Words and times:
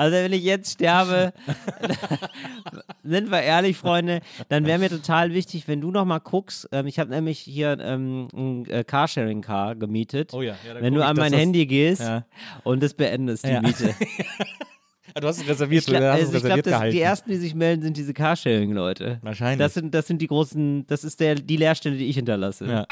Also 0.00 0.16
wenn 0.16 0.32
ich 0.32 0.42
jetzt 0.42 0.72
sterbe, 0.72 1.34
sind 3.02 3.30
wir 3.30 3.42
ehrlich, 3.42 3.76
Freunde, 3.76 4.20
dann 4.48 4.64
wäre 4.64 4.78
mir 4.78 4.88
total 4.88 5.34
wichtig, 5.34 5.68
wenn 5.68 5.82
du 5.82 5.90
noch 5.90 6.06
mal 6.06 6.20
guckst. 6.20 6.66
Ähm, 6.72 6.86
ich 6.86 6.98
habe 6.98 7.10
nämlich 7.10 7.38
hier 7.38 7.78
ähm, 7.78 8.28
ein 8.32 8.66
äh, 8.70 8.82
Carsharing-Car 8.82 9.74
gemietet. 9.76 10.32
Oh 10.32 10.40
ja, 10.40 10.54
ja, 10.66 10.72
da 10.72 10.80
wenn 10.80 10.94
du 10.94 11.00
ich, 11.00 11.06
an 11.06 11.16
mein 11.16 11.32
das- 11.32 11.40
Handy 11.42 11.66
gehst 11.66 12.00
Ja. 12.00 12.24
und 12.64 12.82
das 12.82 12.94
beendest, 12.94 13.44
die 13.44 13.50
Ja. 13.50 13.60
Miete. 13.60 13.94
Du 15.20 15.26
hast 15.26 15.38
es 15.40 15.48
reserviert, 15.48 15.82
Ich 15.82 15.86
glaub, 15.88 16.00
du 16.02 16.08
hast 16.12 16.20
also 16.20 16.28
es 16.30 16.34
ich 16.36 16.40
glaube, 16.44 16.46
reserviert 16.46 16.66
das- 16.66 16.72
gehalten. 16.72 16.94
die 16.96 17.00
ersten, 17.02 17.30
die 17.32 17.36
sich 17.36 17.54
melden, 17.56 17.82
sind 17.82 17.96
diese 17.96 18.14
Carsharing-Leute. 18.14 19.18
Wahrscheinlich. 19.22 19.58
Das 19.58 19.74
sind, 19.74 19.92
das 19.92 20.06
sind 20.06 20.22
die 20.22 20.28
großen, 20.28 20.86
das 20.86 21.02
ist 21.02 21.18
der, 21.18 21.34
die 21.34 21.56
Leerstelle, 21.56 21.96
die 21.96 22.06
ich 22.06 22.14
hinterlasse. 22.16 22.64
Ja. 22.66 22.86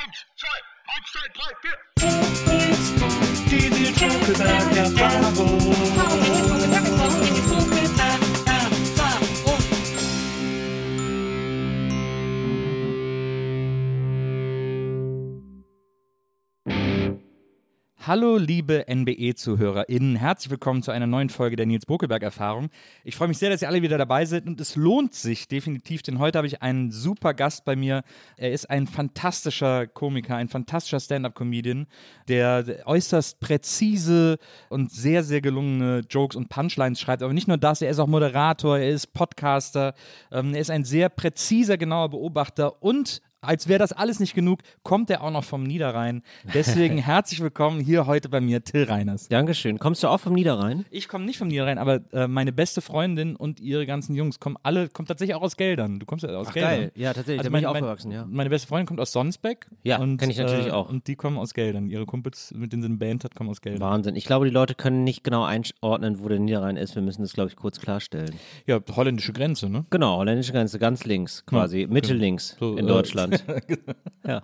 Hallo, 18.09 18.39
liebe 18.39 18.87
NBE-ZuhörerInnen. 18.89 20.17
Herzlich 20.17 20.51
willkommen 20.51 20.83
zu 20.83 20.91
einer 20.91 21.07
neuen 21.07 21.29
Folge 21.29 21.57
der 21.57 21.67
Nils 21.67 21.85
Bokelberg-Erfahrung. 21.85 22.71
Ich 23.05 23.17
freue 23.17 23.29
mich 23.29 23.37
sehr, 23.37 23.51
dass 23.51 23.61
ihr 23.61 23.69
alle 23.69 23.83
wieder 23.83 23.99
dabei 23.99 24.25
seid 24.25 24.47
und 24.47 24.59
es 24.63 24.77
lohnt 24.77 25.13
sich 25.13 25.47
definitiv, 25.47 26.01
denn 26.01 26.19
heute 26.19 26.39
habe 26.39 26.47
ich 26.47 26.63
einen 26.63 26.91
super 26.91 27.35
Gast 27.35 27.67
bei 27.67 27.77
mir. 27.77 28.05
Er 28.39 28.51
ist 28.53 28.71
ein 28.71 28.87
fantastischer 28.87 29.87
Komiker, 29.87 30.37
ein 30.37 30.49
fantastischer 30.49 31.01
Stand-Up-Comedian, 31.01 31.87
der 32.29 32.81
äußerst 32.87 33.41
präzise 33.41 34.39
und 34.71 34.91
sehr, 34.91 35.23
sehr 35.23 35.43
gelungene 35.43 36.01
Jokes 36.09 36.35
und 36.35 36.49
Punchlines 36.49 36.99
schreibt. 36.99 37.23
Aber 37.23 37.35
nicht 37.35 37.47
nur 37.47 37.59
das, 37.59 37.83
er 37.83 37.91
ist 37.91 37.99
auch 37.99 38.07
Moderator, 38.07 38.79
er 38.79 38.89
ist 38.89 39.13
Podcaster, 39.13 39.93
ähm, 40.33 40.55
er 40.55 40.63
ist 40.63 40.71
ein 40.71 40.85
sehr 40.85 41.11
präziser, 41.11 41.77
genauer 41.77 42.09
Beobachter 42.09 42.83
und 42.83 43.21
als 43.41 43.69
wäre 43.69 43.79
das 43.79 43.93
alles 43.93 44.21
nicht 44.21 44.35
genug, 44.35 44.61
kommt 44.83 45.11
er 45.11 45.23
auch 45.23 45.31
noch 45.31 45.45
vom 45.45 45.63
Niederrhein. 45.63 46.23
Deswegen 46.55 46.99
herzlich 46.99 47.41
willkommen 47.41 47.81
hier 47.81 48.07
heute 48.07 48.29
bei 48.29 48.41
mir, 48.41 48.65
Till 48.65 48.85
Reiners. 48.85 49.29
Dankeschön. 49.29 49.79
Kommst 49.79 50.03
du 50.03 50.09
auch 50.09 50.19
vom 50.19 50.33
Niederrhein? 50.33 50.85
Ich 50.91 51.09
komme 51.09 51.25
nicht 51.25 51.39
vom 51.39 51.49
Niederrhein, 51.49 51.79
aber 51.79 52.01
äh, 52.13 52.27
meine 52.27 52.53
beste 52.53 52.81
Freundin 52.81 53.37
und 53.37 53.61
ihre 53.61 53.87
ganzen 53.87 54.15
Jungs 54.17 54.41
kommen 54.41 54.57
alle, 54.63 54.89
kommen 54.89 55.07
tatsächlich 55.07 55.37
auch 55.37 55.43
aus 55.43 55.57
Geldern. 55.57 56.01
Du 56.01 56.07
kommst 56.07 56.25
ja 56.25 56.31
aus 56.31 56.49
Ach, 56.51 56.55
Geldern. 56.55 56.71
geil. 56.73 56.93
Ja, 56.97 57.13
tatsächlich, 57.13 57.43
da 57.43 57.43
bin 57.45 57.53
meine, 57.53 57.67
ich 57.67 57.69
aufgewachsen, 57.69 58.11
ja. 58.11 58.27
Meine 58.29 58.51
beste 58.51 58.67
Freundin 58.67 58.87
kommt 58.87 59.01
aus 59.01 59.13
Sonsbeck. 59.13 59.69
Ja, 59.85 59.99
und, 59.99 60.19
kenn 60.19 60.31
ich 60.31 60.39
natürlich 60.39 60.69
äh, 60.69 60.73
auch. 60.73 60.89
Und 60.89 61.07
die 61.07 61.15
kommen 61.15 61.39
aus 61.39 61.55
Geldern. 61.55 61.87
Ihre 61.89 62.07
Kumpels, 62.07 62.53
mit 62.57 62.73
denen 62.73 62.83
sie 62.83 62.89
eine 62.89 62.97
Band 62.97 63.25
hat, 63.25 63.37
kommen 63.37 63.51
aus 63.51 63.61
Geldern. 63.61 63.81
Wahnsinn. 63.81 64.17
Ich 64.17 64.25
glaube, 64.25 64.47
die 64.47 64.53
Leute 64.53 64.75
können 64.75 65.05
nicht 65.05 65.23
genau 65.23 65.45
einordnen, 65.45 66.21
wo 66.21 66.29
der 66.29 66.41
Niederrhein 66.41 66.77
ist. 66.77 66.97
Wir 66.97 67.03
müssen 67.03 67.23
das, 67.23 67.35
glaube 67.35 67.51
ich, 67.51 67.57
kurz 67.57 67.81
klarstellen. 67.81 68.35
Ja, 68.67 68.81
holländische 68.97 69.33
Grenze, 69.33 69.69
ne? 69.69 69.87
Genau, 69.91 70.17
holländische 70.17 70.53
Grenze, 70.53 70.79
ganz 70.81 71.05
links 71.05 71.47
quasi, 71.47 71.87
mittellinks 71.89 72.57
So, 72.59 72.77
in 72.77 72.89
äh, 72.89 72.91
Deutschland. 73.31 73.65
ja. 74.27 74.43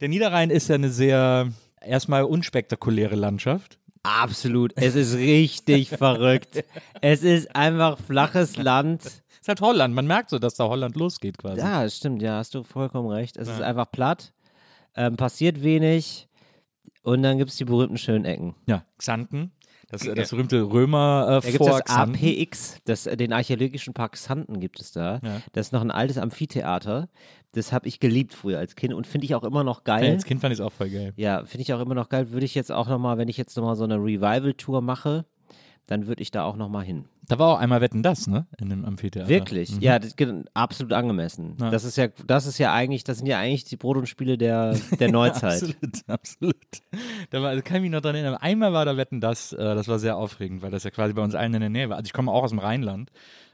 Der 0.00 0.08
Niederrhein 0.08 0.50
ist 0.50 0.68
ja 0.68 0.76
eine 0.76 0.90
sehr 0.90 1.52
erstmal 1.80 2.24
unspektakuläre 2.24 3.16
Landschaft. 3.16 3.78
Absolut. 4.02 4.72
Es 4.76 4.94
ist 4.94 5.16
richtig 5.16 5.88
verrückt. 5.96 6.64
Es 7.00 7.22
ist 7.22 7.54
einfach 7.54 7.98
flaches 7.98 8.56
Land. 8.56 9.04
Es 9.04 9.22
ist 9.40 9.48
halt 9.48 9.60
Holland. 9.60 9.94
Man 9.94 10.06
merkt 10.06 10.30
so, 10.30 10.38
dass 10.38 10.54
da 10.54 10.64
Holland 10.68 10.96
losgeht 10.96 11.38
quasi. 11.38 11.60
Ja, 11.60 11.82
das 11.82 11.96
stimmt, 11.96 12.22
ja, 12.22 12.38
hast 12.38 12.54
du 12.54 12.62
vollkommen 12.62 13.08
recht. 13.08 13.36
Es 13.36 13.48
ist 13.48 13.60
einfach 13.60 13.90
platt, 13.90 14.32
ähm, 14.94 15.16
passiert 15.16 15.62
wenig 15.62 16.28
und 17.02 17.22
dann 17.22 17.38
gibt 17.38 17.50
es 17.50 17.56
die 17.56 17.64
berühmten 17.64 17.98
schönen 17.98 18.24
Ecken. 18.24 18.54
Ja, 18.66 18.84
Xanten. 18.98 19.52
Das, 19.90 20.02
das 20.02 20.30
berühmte 20.30 20.60
Römer 20.60 21.40
äh, 21.42 21.46
Da 21.46 21.50
gibt 21.50 21.64
es. 21.64 21.96
APX, 21.96 22.78
das, 22.84 23.06
äh, 23.06 23.16
den 23.16 23.32
archäologischen 23.32 23.94
Park 23.94 24.12
Xanten 24.12 24.60
gibt 24.60 24.80
es 24.80 24.92
da. 24.92 25.18
Ja. 25.22 25.40
Das 25.54 25.68
ist 25.68 25.72
noch 25.72 25.80
ein 25.80 25.90
altes 25.90 26.18
Amphitheater. 26.18 27.08
Das 27.52 27.72
habe 27.72 27.88
ich 27.88 27.98
geliebt 28.00 28.34
früher 28.34 28.58
als 28.58 28.76
Kind 28.76 28.92
und 28.94 29.06
finde 29.06 29.24
ich 29.24 29.34
auch 29.34 29.42
immer 29.44 29.64
noch 29.64 29.78
Ja, 29.86 29.96
geil. 29.96 30.10
als 30.12 30.24
Kind 30.24 30.40
fand 30.40 30.52
ich 30.52 30.58
es 30.60 30.64
auch 30.64 30.72
voll 30.72 30.90
geil. 30.90 31.12
Ja, 31.16 31.44
finde 31.46 31.62
ich 31.62 31.72
auch 31.72 31.80
immer 31.80 31.94
noch 31.94 32.08
geil. 32.08 32.30
Würde 32.30 32.44
ich 32.44 32.54
jetzt 32.54 32.70
auch 32.70 32.88
nochmal, 32.88 33.16
wenn 33.18 33.28
ich 33.28 33.36
jetzt 33.38 33.56
nochmal 33.56 33.74
so 33.76 33.84
eine 33.84 33.96
Revival-Tour 33.96 34.82
mache, 34.82 35.24
dann 35.86 36.06
würde 36.06 36.22
ich 36.22 36.30
da 36.30 36.44
auch 36.44 36.56
nochmal 36.56 36.84
hin. 36.84 37.06
Da 37.28 37.38
war 37.38 37.54
auch 37.54 37.58
einmal 37.58 37.80
Wetten 37.80 38.02
das, 38.02 38.26
ne? 38.26 38.46
In 38.58 38.68
dem 38.70 38.84
Amphitheater. 38.84 39.28
Wirklich? 39.28 39.72
Mhm. 39.76 39.80
Ja, 39.80 39.98
das, 39.98 40.14
absolut 40.54 40.92
angemessen. 40.92 41.56
Ja. 41.60 41.70
Das 41.70 41.84
ist 41.84 41.96
ja, 41.96 42.08
das 42.26 42.46
ist 42.46 42.58
ja 42.58 42.72
eigentlich, 42.72 43.04
das 43.04 43.18
sind 43.18 43.26
ja 43.26 43.38
eigentlich 43.38 43.64
die 43.64 43.76
Brot- 43.76 43.96
und 43.98 44.06
Spiele 44.06 44.38
der, 44.38 44.74
der 44.98 45.10
Neuzeit. 45.12 45.62
Absolut, 45.62 46.02
absolut. 46.06 46.56
Da 47.30 47.42
war, 47.42 47.48
also 47.50 47.62
kann 47.62 47.76
ich 47.76 47.82
mich 47.82 47.90
noch 47.90 48.00
dran 48.00 48.14
erinnern. 48.14 48.34
Einmal 48.34 48.72
war 48.72 48.84
da 48.84 48.96
Wetten 48.96 49.20
das, 49.20 49.52
äh, 49.52 49.56
das 49.56 49.88
war 49.88 49.98
sehr 49.98 50.16
aufregend, 50.16 50.62
weil 50.62 50.70
das 50.70 50.84
ja 50.84 50.90
quasi 50.90 51.12
bei 51.14 51.22
uns 51.22 51.34
allen 51.34 51.52
in 51.54 51.60
der 51.60 51.70
Nähe 51.70 51.88
war. 51.88 51.96
Also 51.96 52.06
ich 52.06 52.12
komme 52.14 52.30
auch 52.32 52.42
aus 52.44 52.50
dem 52.50 52.58
Rheinland, 52.58 53.10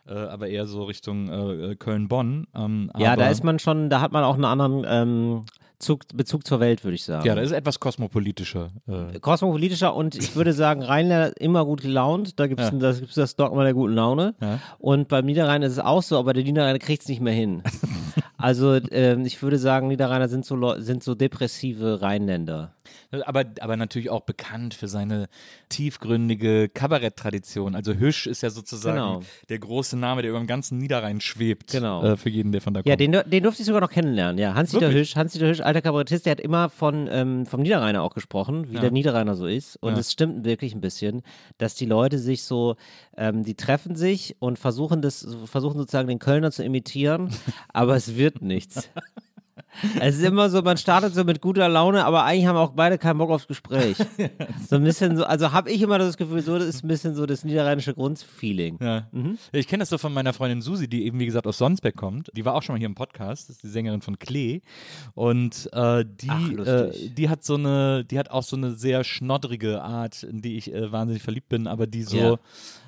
äh, 0.07 0.13
aber 0.15 0.49
eher 0.49 0.67
so 0.67 0.85
Richtung 0.85 1.29
äh, 1.29 1.73
äh, 1.73 1.77
Köln-Bonn. 1.77 2.47
Ähm, 2.55 2.91
ja, 2.97 3.17
da 3.17 3.29
ist 3.29 3.45
man 3.45 3.59
schon, 3.59 3.91
da 3.91 4.01
hat 4.01 4.13
man 4.13 4.25
auch 4.25 4.35
einen 4.35 4.45
anderen 4.45 4.85
ähm, 4.87 5.43
Zug, 5.79 6.03
Bezug 6.15 6.47
zur 6.47 6.61
Welt, 6.61 6.85
würde 6.85 6.95
ich 6.95 7.05
sagen. 7.05 7.27
Ja, 7.27 7.35
da 7.35 7.43
ist 7.43 7.51
etwas 7.53 7.81
kosmopolitischer. 7.81 8.71
Äh, 8.87 9.19
Kosmopolitischer 9.19 9.95
und 9.95 10.15
ich 10.15 10.35
würde 10.37 10.53
sagen, 10.53 10.83
Rheinländer 10.83 11.39
immer 11.41 11.65
gut 11.65 11.83
gelaunt. 11.83 12.39
Da 12.39 12.47
gibt 12.47 12.61
es 12.61 12.71
Ja. 12.71 12.79
das, 12.79 13.01
gibt's 13.01 13.15
das 13.17 13.37
Dogma 13.37 13.65
der 13.65 13.75
guten 13.75 13.95
Laune. 13.95 14.35
Ja. 14.41 14.61
Und 14.79 15.09
beim 15.09 15.27
Niederrhein 15.27 15.63
ist 15.63 15.73
es 15.73 15.79
auch 15.81 16.03
so, 16.03 16.19
aber 16.19 16.33
der 16.33 16.45
Niederrhein 16.45 16.79
kriegt 16.79 17.03
es 17.03 17.09
nicht 17.09 17.21
mehr 17.21 17.35
hin. 17.35 17.63
also 18.45 18.79
ähm, 18.91 19.25
ich 19.25 19.43
würde 19.43 19.59
sagen, 19.59 19.89
Niederrheiner 19.89 20.29
sind 20.29 20.45
so, 20.45 20.79
sind 20.79 21.03
so 21.03 21.15
depressive 21.15 22.03
Rheinländer. 22.03 22.75
aber, 23.25 23.45
aber 23.61 23.77
natürlich 23.79 24.11
auch 24.11 24.21
bekannt 24.21 24.75
für 24.75 24.87
seine 24.89 25.29
tiefgründige 25.71 26.69
Kabaretttradition. 26.69 27.75
Also 27.75 27.95
Hüsch 27.95 28.27
ist 28.27 28.43
ja 28.43 28.51
sozusagen 28.51 28.97
Genau. 28.97 29.23
der 29.49 29.59
große 29.59 29.97
Name, 29.97 30.23
der 30.23 30.31
über 30.31 30.39
dem 30.41 30.47
ganzen 30.47 30.79
Niederrhein 30.79 31.21
schwebt. 31.21 31.73
Genau. 31.73 32.05
Äh, 32.05 32.17
für 32.17 32.29
jeden, 32.31 32.53
der 32.53 32.61
von 32.61 32.75
da 32.75 32.81
kommt. 32.81 32.89
Ja, 32.89 32.97
den, 32.97 33.13
den 33.31 33.43
durfte 33.43 33.63
ich 33.63 33.67
sogar 33.67 33.81
noch 33.81 33.91
kennenlernen. 33.91 34.39
Ja, 34.39 34.55
Hans-Dieter? 34.55 34.91
Hüsch, 34.93 35.17
Hans-Dieter 35.17 35.49
Hüsch, 35.49 35.61
alter 35.61 35.83
Kabarettist, 35.83 36.27
der 36.27 36.33
hat 36.33 36.41
immer 36.41 36.69
von, 36.71 37.09
ähm, 37.11 37.47
vom 37.47 37.61
Niederrheiner 37.63 38.03
auch 38.03 38.15
gesprochen, 38.15 38.71
wie 38.71 38.75
Ja. 38.75 38.81
der 38.81 38.91
Niederrheiner 38.91 39.35
so 39.35 39.47
ist. 39.47 39.77
Und 39.77 39.95
Ja. 39.95 39.99
es 40.01 40.13
stimmt 40.13 40.45
wirklich 40.45 40.75
ein 40.75 40.81
bisschen, 40.81 41.23
dass 41.59 41.75
die 41.75 41.87
Leute 41.87 42.19
sich 42.19 42.43
so, 42.45 42.77
ähm, 43.17 43.45
die 43.45 43.55
treffen 43.55 43.97
sich 43.97 44.37
und 44.39 44.59
versuchen 44.59 45.03
das, 45.03 45.27
versuchen 45.47 45.79
sozusagen 45.79 46.09
den 46.09 46.19
Kölner 46.19 46.51
zu 46.51 46.65
imitieren, 46.65 47.31
aber 47.73 47.97
es 47.97 48.17
wird 48.17 48.43
nichts. 48.43 48.89
Es 50.01 50.17
ist 50.17 50.23
immer 50.25 50.51
so, 50.51 50.63
man 50.63 50.77
startet 50.77 51.15
so 51.15 51.25
mit 51.25 51.41
guter 51.41 51.69
Laune, 51.69 52.05
aber 52.05 52.25
eigentlich 52.25 52.47
haben 52.47 52.57
auch 52.57 52.71
beide 52.73 52.99
keinen 52.99 53.19
Bock 53.19 53.31
aufs 53.31 53.47
Gespräch. 53.47 53.97
So 54.69 54.77
ein 54.77 54.85
bisschen 54.85 55.17
so, 55.17 55.25
also 55.25 55.53
habe 55.53 55.71
ich 55.71 55.83
immer 55.83 55.99
das 55.99 56.17
Gefühl, 56.17 56.41
so 56.43 56.59
das 56.59 56.69
ist 56.69 56.85
ein 56.85 56.89
bisschen 56.89 57.15
so 57.15 57.27
das 57.27 57.45
niederrheinische 57.45 57.93
Grundfeeling. 57.95 58.79
Ja. 58.81 59.09
Ich 59.53 59.69
kenne 59.69 59.83
das 59.83 59.91
so 59.91 59.99
von 59.99 60.13
meiner 60.13 60.33
Freundin 60.33 60.63
Susi, 60.63 60.89
die 60.89 61.05
eben, 61.05 61.19
wie 61.19 61.27
gesagt, 61.27 61.47
aus 61.47 61.59
Sonsbeck 61.59 61.97
kommt. 61.97 62.31
Die 62.35 62.45
war 62.45 62.55
auch 62.55 62.63
schon 62.63 62.75
mal 62.75 62.79
hier 62.79 62.87
im 62.87 62.95
Podcast, 62.95 63.49
das 63.49 63.57
ist 63.57 63.63
die 63.63 63.69
Sängerin 63.69 64.01
von 64.01 64.19
Klee. 64.19 64.63
Und 65.15 65.69
äh, 65.73 66.05
die, 66.07 66.31
Ach, 66.31 66.51
äh, 66.67 66.91
die 67.11 67.29
hat 67.29 67.45
so 67.45 67.55
eine, 67.57 68.05
die 68.05 68.19
hat 68.19 68.31
auch 68.31 68.43
so 68.43 68.57
eine 68.57 68.73
sehr 68.73 69.05
schnoddrige 69.05 69.83
Art, 69.83 70.23
in 70.23 70.41
die 70.41 70.57
ich 70.57 70.73
äh, 70.73 70.91
wahnsinnig 70.91 71.23
verliebt 71.23 71.49
bin, 71.49 71.67
aber 71.67 71.87
die 71.87 72.03
so, 72.03 72.39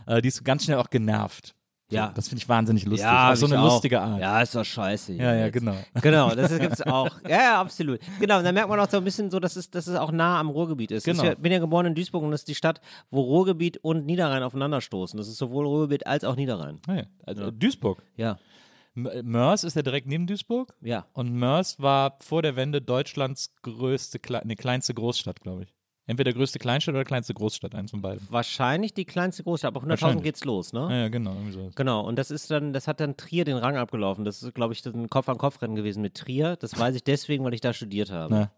Ja. 0.07 0.17
äh, 0.17 0.23
die 0.23 0.29
ist 0.29 0.37
so 0.37 0.45
ganz 0.45 0.65
schnell 0.65 0.79
auch 0.79 0.91
genervt. 0.91 1.55
Ja. 1.89 2.13
Das 2.17 2.29
finde 2.29 2.43
ich 2.43 2.49
wahnsinnig 2.49 2.85
lustig. 2.85 3.05
Ja, 3.05 3.31
Auf 3.31 3.37
so 3.39 3.47
eine 3.47 3.61
auch. 3.61 3.65
lustige 3.73 4.01
Art. 4.01 4.21
Ja, 4.21 4.43
ist 4.43 4.55
doch 4.57 4.65
scheiße. 4.65 5.13
Ja, 5.13 5.35
ja, 5.35 5.45
jetzt. 5.47 5.53
genau. 5.53 5.77
Genau, 6.03 6.35
das 6.35 6.59
gibt's 6.59 6.83
auch. 6.83 7.11
Ja, 7.23 7.29
ja, 7.39 7.61
absolut. 7.61 8.01
Genau, 8.19 8.39
und 8.39 8.45
dann 8.45 8.55
merkt 8.55 8.69
man 8.69 8.81
auch 8.81 8.91
so 8.91 8.97
ein 8.97 9.05
bisschen 9.05 9.31
so, 9.31 9.39
dass 9.39 9.55
es, 9.55 9.71
dass 9.71 9.87
es 9.87 9.95
auch 9.97 10.11
nah 10.11 10.41
am 10.41 10.49
Ruhrgebiet 10.51 10.91
ist. 10.91 11.05
Genau. 11.05 11.23
Ich 11.25 11.39
bin 11.39 11.53
ja 11.53 11.61
geboren 11.61 11.87
in 11.87 11.95
Duisburg 11.95 12.25
und 12.25 12.33
das 12.33 12.41
ist 12.41 12.49
die 12.49 12.57
Stadt, 12.57 12.81
wo 13.11 13.21
Ruhrgebiet 13.21 13.79
und 13.79 14.05
Niederrhein 14.05 14.43
aufeinanderstoßen. 14.43 15.17
Das 15.17 15.29
ist 15.29 15.37
sowohl 15.39 15.65
Ruhrgebiet 15.65 16.07
als 16.09 16.25
auch 16.25 16.35
Niederrhein. 16.35 16.81
Ja. 16.89 17.05
Also, 17.25 17.51
Duisburg. 17.53 18.03
Ja, 18.17 18.39
M- 18.97 19.09
Mörs 19.23 19.63
ist 19.63 19.77
ja 19.77 19.83
direkt 19.83 20.09
neben 20.09 20.27
Duisburg. 20.27 20.75
ja. 20.81 21.05
Und 21.13 21.33
Mörs 21.35 21.79
war 21.81 22.17
vor 22.21 22.43
der 22.43 22.57
Wende 22.57 22.81
Deutschlands 22.83 23.55
größte, 23.63 24.19
Kle 24.19 24.41
ne, 24.45 24.57
kleinste 24.57 24.93
Großstadt, 24.95 25.41
glaube 25.41 25.65
ich. 25.65 25.75
Entweder 26.09 26.33
größte 26.33 26.61
Kleinstadt 26.61 26.95
oder 26.95 27.05
kleinste 27.05 27.35
Großstadt, 27.35 27.75
eins 27.75 27.91
von 27.91 28.01
beiden. 28.01 28.27
Wahrscheinlich 28.31 28.95
die 28.95 29.05
kleinste 29.05 29.43
Großstadt, 29.43 29.75
aber 29.75 29.85
100.000 29.85 29.89
Wahrscheinlich. 29.89 30.23
geht's 30.23 30.45
los, 30.45 30.73
ne? 30.73 30.87
Ja, 30.89 30.97
ja, 30.97 31.09
genau. 31.09 31.35
So. 31.51 31.71
Genau, 31.75 32.07
und 32.07 32.17
das 32.17 32.31
ist 32.31 32.49
dann, 32.51 32.73
das 32.73 32.87
hat 32.87 33.01
dann 33.01 33.17
Trier 33.17 33.45
den 33.45 33.57
Rang 33.57 33.77
abgelaufen. 33.77 34.25
Das 34.25 34.41
ist, 34.43 34.55
glaube 34.55 34.73
ich, 34.73 34.87
ein 34.87 35.11
Kopf-an-Kopf-Rennen 35.11 35.75
gewesen 35.75 36.03
mit 36.03 36.15
Trier. 36.15 36.57
Das 36.57 36.79
weiß 36.79 36.95
ich 36.95 37.03
deswegen, 37.03 37.45
weil 37.45 37.55
ich 37.55 37.61
da 37.61 37.73
studiert 37.73 38.13
habe. 38.13 38.33
Na. 38.33 38.51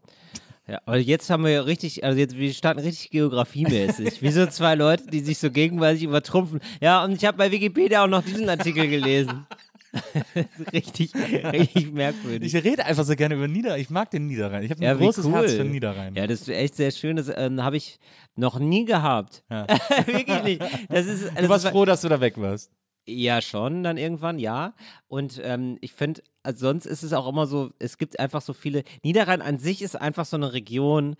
Ja, 0.70 0.82
aber 0.84 0.98
jetzt 0.98 1.30
haben 1.30 1.44
wir 1.44 1.50
ja 1.50 1.62
richtig, 1.62 2.04
also 2.04 2.18
jetzt, 2.18 2.36
wir 2.36 2.52
starten 2.52 2.80
richtig 2.80 3.10
geografiemäßig. 3.10 4.20
Wie 4.20 4.30
so 4.30 4.44
zwei 4.46 4.74
Leute, 4.74 5.06
die 5.06 5.20
sich 5.20 5.38
so 5.38 5.50
gegenseitig 5.50 6.02
übertrumpfen. 6.02 6.60
Ja, 6.82 7.02
und 7.02 7.12
ich 7.12 7.24
habe 7.24 7.38
bei 7.38 7.50
Wikipedia 7.50 8.04
auch 8.04 8.08
noch 8.08 8.22
diesen 8.22 8.46
Artikel 8.50 8.86
gelesen. 8.88 9.46
richtig, 10.73 11.14
richtig 11.14 11.93
merkwürdig. 11.93 12.55
Ich 12.55 12.64
rede 12.64 12.85
einfach 12.85 13.05
so 13.05 13.17
gerne 13.17 13.35
über 13.35 13.49
Niederrhein. 13.49 13.81
Ich 13.81 13.90
mag 13.90 14.11
den 14.11 14.26
Niederrhein. 14.26 14.62
Ich 14.62 14.70
habe 14.70 14.81
ein 14.81 14.85
ja, 14.85 14.94
großes 14.94 15.26
cool. 15.26 15.32
Herz 15.32 15.52
für 15.52 15.58
den 15.58 15.73
Niederrhein. 15.73 16.14
Ja, 16.14 16.26
das 16.26 16.43
ist 16.43 16.49
echt 16.49 16.76
sehr 16.76 16.90
schön. 16.90 17.17
Das 17.17 17.31
ähm, 17.35 17.62
habe 17.62 17.76
ich 17.76 17.99
noch 18.37 18.58
nie 18.58 18.85
gehabt. 18.85 19.43
Ja. 19.50 19.67
Wirklich 20.06 20.43
nicht. 20.43 20.62
Das 20.88 21.06
ist, 21.06 21.29
du 21.29 21.35
das 21.35 21.49
warst 21.49 21.64
ist, 21.64 21.70
froh, 21.70 21.85
dass 21.85 22.02
du 22.02 22.08
da 22.08 22.20
weg 22.20 22.38
warst. 22.38 22.70
Ja, 23.06 23.40
schon, 23.40 23.82
dann 23.82 23.96
irgendwann, 23.96 24.38
ja. 24.38 24.75
Und 25.06 25.40
ähm, 25.43 25.79
ich 25.81 25.94
finde, 25.94 26.23
also 26.43 26.67
sonst 26.67 26.85
ist 26.85 27.02
es 27.02 27.14
auch 27.14 27.26
immer 27.26 27.46
so, 27.46 27.70
es 27.79 27.96
gibt 27.96 28.20
einfach 28.20 28.43
so 28.43 28.52
viele. 28.52 28.85
Niederrhein 29.02 29.40
an 29.40 29.58
sich 29.58 29.81
ist 29.81 29.96
einfach 29.96 30.26
so 30.26 30.37
eine 30.37 30.52
Region, 30.52 31.17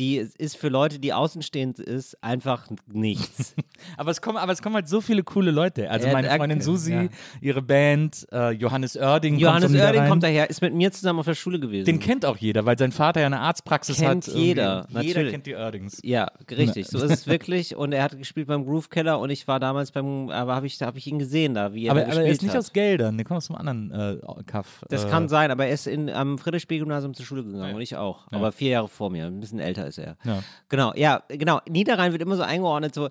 die 0.00 0.16
ist 0.16 0.56
für 0.56 0.68
Leute, 0.68 0.98
die 0.98 1.12
außenstehend 1.12 1.78
ist, 1.78 2.22
einfach 2.24 2.66
nichts. 2.92 3.54
Aber 3.96 4.10
es 4.10 4.20
kommen, 4.20 4.36
aber 4.38 4.52
es 4.52 4.60
kommen 4.62 4.74
halt 4.74 4.88
so 4.88 5.00
viele 5.00 5.22
coole 5.22 5.50
Leute. 5.50 5.90
Also 5.90 6.06
Ja, 6.06 6.12
meine 6.12 6.28
Freundin. 6.30 6.60
Susi, 6.60 6.92
Ja. 6.92 7.08
ihre 7.40 7.62
Band, 7.62 8.26
äh, 8.32 8.50
Johannes 8.50 8.96
Oerding 8.96 9.36
Johannes 9.38 9.70
kommt 9.72 9.80
Oerding 9.80 10.06
kommt 10.08 10.22
daher, 10.22 10.50
ist 10.50 10.60
mit 10.60 10.74
mir 10.74 10.90
zusammen 10.92 11.20
auf 11.20 11.26
der 11.26 11.34
Schule 11.34 11.58
gewesen. 11.60 11.86
Den 11.86 11.98
kennt 11.98 12.24
auch 12.26 12.36
jeder, 12.36 12.66
weil 12.66 12.76
sein 12.78 12.92
Vater 12.92 13.20
ja 13.20 13.26
eine 13.26 13.40
Arztpraxis 13.40 13.98
Kennt 13.98 14.26
hat. 14.26 14.28
irgendwie. 14.28 14.46
jeder, 14.48 14.86
Jeder 14.90 15.02
natürlich. 15.02 15.30
kennt 15.32 15.46
die 15.46 15.54
Oerdings. 15.54 15.98
ja, 16.02 16.30
richtig, 16.50 16.88
so 16.88 16.98
ist 16.98 17.10
es 17.10 17.26
wirklich. 17.26 17.76
Und 17.76 17.92
er 17.92 18.02
hat 18.02 18.16
gespielt 18.18 18.46
beim 18.48 18.64
Groove 18.64 18.88
Keller 18.90 19.18
und 19.20 19.30
ich 19.30 19.46
war 19.48 19.60
damals 19.60 19.92
beim, 19.92 20.28
aber 20.30 20.54
habe 20.56 20.66
ich, 20.66 20.76
da 20.78 20.86
habe 20.86 20.98
ich 20.98 21.06
ihn 21.06 21.18
gesehen, 21.18 21.54
da 21.54 21.72
wie 21.74 21.86
er 21.86 21.92
Aber, 21.92 22.00
da 22.00 22.06
aber 22.06 22.10
gespielt 22.16 22.26
er 22.28 22.32
ist 22.32 22.42
nicht 22.42 22.52
hat. 22.52 22.58
aus 22.58 22.72
Geldern, 22.72 23.16
der 23.16 23.24
kommt 23.26 23.38
aus 23.38 23.50
einem 23.50 23.58
anderen 23.66 23.90
äh, 24.18 24.42
Kaff. 24.46 24.82
Das 24.88 25.04
äh, 25.04 25.08
kann 25.08 25.28
sein, 25.28 25.50
aber 25.50 25.66
er 25.66 25.72
ist 25.74 25.86
in, 25.86 26.08
am 26.10 26.38
Friedrichsspiel-Gymnasium 26.38 27.14
zur 27.14 27.26
Schule 27.26 27.44
gegangen 27.44 27.74
und 27.74 27.80
ich 27.80 27.96
auch. 27.96 28.30
Ja. 28.30 28.38
Aber 28.38 28.52
vier 28.52 28.70
Jahre 28.70 28.88
vor 28.88 29.10
mir, 29.10 29.26
ein 29.26 29.40
bisschen 29.40 29.58
älter 29.60 29.86
ist 29.86 29.89
er. 29.98 30.16
Ja. 30.24 30.42
Genau, 30.68 30.92
ja, 30.94 31.22
genau. 31.28 31.60
Niederrhein 31.68 32.12
wird 32.12 32.22
immer 32.22 32.36
so 32.36 32.42
eingeordnet, 32.42 32.94
so. 32.94 33.10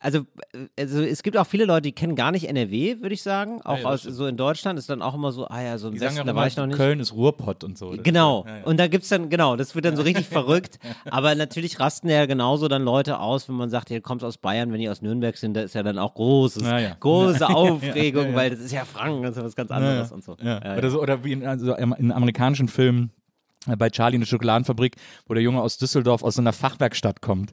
Also, 0.00 0.26
also 0.78 1.02
es 1.02 1.24
gibt 1.24 1.36
auch 1.36 1.46
viele 1.46 1.64
Leute, 1.64 1.82
die 1.82 1.92
kennen 1.92 2.14
gar 2.14 2.30
nicht 2.30 2.48
NRW, 2.48 3.00
würde 3.00 3.14
ich 3.14 3.22
sagen. 3.22 3.60
Auch 3.62 3.78
ja, 3.78 3.84
aus, 3.84 4.04
so 4.04 4.26
in 4.26 4.36
Deutschland 4.36 4.78
ist 4.78 4.88
dann 4.88 5.02
auch 5.02 5.14
immer 5.14 5.32
so, 5.32 5.48
ah 5.48 5.60
ja, 5.60 5.76
so 5.76 5.88
im 5.88 5.94
Die 5.94 6.00
Westen, 6.00 6.24
da 6.24 6.36
war 6.36 6.46
ich 6.46 6.56
noch 6.56 6.66
nicht. 6.66 6.76
Köln 6.76 7.00
ist 7.00 7.12
Ruhrpott 7.12 7.64
und 7.64 7.76
so. 7.76 7.96
Genau. 8.00 8.44
Ja, 8.46 8.58
ja. 8.58 8.64
Und 8.64 8.78
da 8.78 8.86
gibt's 8.86 9.08
dann, 9.08 9.28
genau, 9.28 9.56
das 9.56 9.74
wird 9.74 9.84
dann 9.84 9.96
so 9.96 10.02
richtig 10.02 10.28
verrückt. 10.28 10.78
Aber 11.10 11.34
natürlich 11.34 11.80
rasten 11.80 12.08
ja 12.08 12.26
genauso 12.26 12.68
dann 12.68 12.84
Leute 12.84 13.18
aus, 13.18 13.48
wenn 13.48 13.56
man 13.56 13.70
sagt, 13.70 13.90
ihr 13.90 14.00
kommt 14.00 14.22
aus 14.22 14.38
Bayern, 14.38 14.72
wenn 14.72 14.78
die 14.78 14.88
aus 14.88 15.02
Nürnberg 15.02 15.36
sind, 15.36 15.54
da 15.54 15.62
ist 15.62 15.74
ja 15.74 15.82
dann 15.82 15.98
auch 15.98 16.14
großes, 16.14 16.62
große 17.00 17.48
Aufregung, 17.48 18.36
weil 18.36 18.50
das 18.50 18.60
ist 18.60 18.70
ja 18.72 18.84
Franken, 18.84 19.22
das 19.22 19.32
ist 19.32 19.38
ja 19.38 19.44
was 19.44 19.56
ganz 19.56 19.72
anderes 19.72 20.12
und 20.12 20.22
so. 20.22 20.34
Oder, 20.34 20.90
so, 20.90 21.02
oder 21.02 21.24
wie 21.24 21.32
in, 21.32 21.44
also 21.44 21.74
in 21.74 22.12
amerikanischen 22.12 22.68
Filmen 22.68 23.10
bei 23.76 23.90
Charlie 23.90 24.16
in 24.16 24.20
der 24.20 24.26
Schokoladenfabrik, 24.26 24.96
wo 25.26 25.34
der 25.34 25.42
Junge 25.42 25.60
aus 25.60 25.78
Düsseldorf 25.78 26.22
aus 26.22 26.34
so 26.36 26.40
einer 26.40 26.52
Fachwerkstatt 26.52 27.20
kommt. 27.20 27.50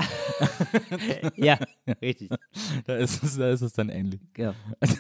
ja, 1.36 1.58
richtig. 2.02 2.30
da, 2.86 2.96
ist 2.96 3.24
es, 3.24 3.38
da 3.38 3.50
ist 3.50 3.62
es 3.62 3.74
dann 3.74 3.90
ähnlich. 3.90 4.22
Ja. 4.38 4.54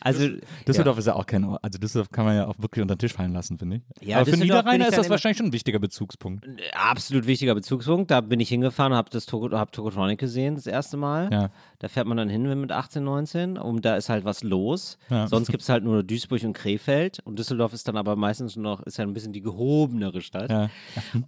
Also, 0.00 0.28
Düsseldorf 0.66 0.98
ist 0.98 1.06
ja 1.06 1.14
auch 1.14 1.26
kein 1.26 1.44
Ort. 1.44 1.62
Also 1.62 1.78
Düsseldorf 1.78 2.10
kann 2.10 2.24
man 2.24 2.36
ja 2.36 2.46
auch 2.46 2.54
wirklich 2.58 2.82
unter 2.82 2.94
den 2.96 3.00
Tisch 3.00 3.12
fallen 3.12 3.32
lassen, 3.32 3.58
finde 3.58 3.76
ich. 3.76 4.06
Ja, 4.08 4.18
Aber 4.18 4.30
für 4.30 4.36
Niederrheiner 4.36 4.88
ist 4.88 4.98
das 4.98 5.10
wahrscheinlich 5.10 5.38
schon 5.38 5.46
ein 5.46 5.52
wichtiger 5.52 5.78
Bezugspunkt. 5.78 6.46
ja, 6.46 6.80
absolut 6.90 7.26
wichtiger 7.26 7.54
Bezugspunkt. 7.54 8.10
Da 8.10 8.20
bin 8.20 8.40
ich 8.40 8.48
hingefahren, 8.48 8.92
habe 8.94 9.10
das 9.10 9.26
Togo, 9.26 9.50
hab 9.56 9.72
Tokotronic 9.72 10.18
gesehen, 10.18 10.54
das 10.54 10.66
erste 10.66 10.96
Mal. 10.96 11.28
Ja. 11.32 11.50
Da 11.78 11.88
fährt 11.88 12.06
man 12.06 12.16
dann 12.16 12.28
hin 12.28 12.42
mit 12.60 12.72
18, 12.72 13.02
19 13.02 13.56
und 13.56 13.84
da 13.84 13.96
ist 13.96 14.08
halt 14.08 14.24
was 14.24 14.42
los. 14.42 14.98
Ja. 15.08 15.26
Sonst 15.26 15.50
gibt 15.50 15.62
es 15.62 15.68
halt 15.68 15.84
nur 15.84 16.02
Duisburg 16.02 16.42
und 16.44 16.52
Krefeld 16.52 17.20
und 17.24 17.38
Düsseldorf 17.38 17.72
ist 17.72 17.88
dann 17.88 17.96
aber 17.96 18.16
meistens 18.16 18.56
noch, 18.56 18.82
ist 18.82 18.98
ja 18.98 19.04
ein 19.04 19.12
bisschen 19.12 19.32
die 19.32 19.40
gehobenere 19.40 20.20
Stadt. 20.20 20.50
Ja. 20.50 20.68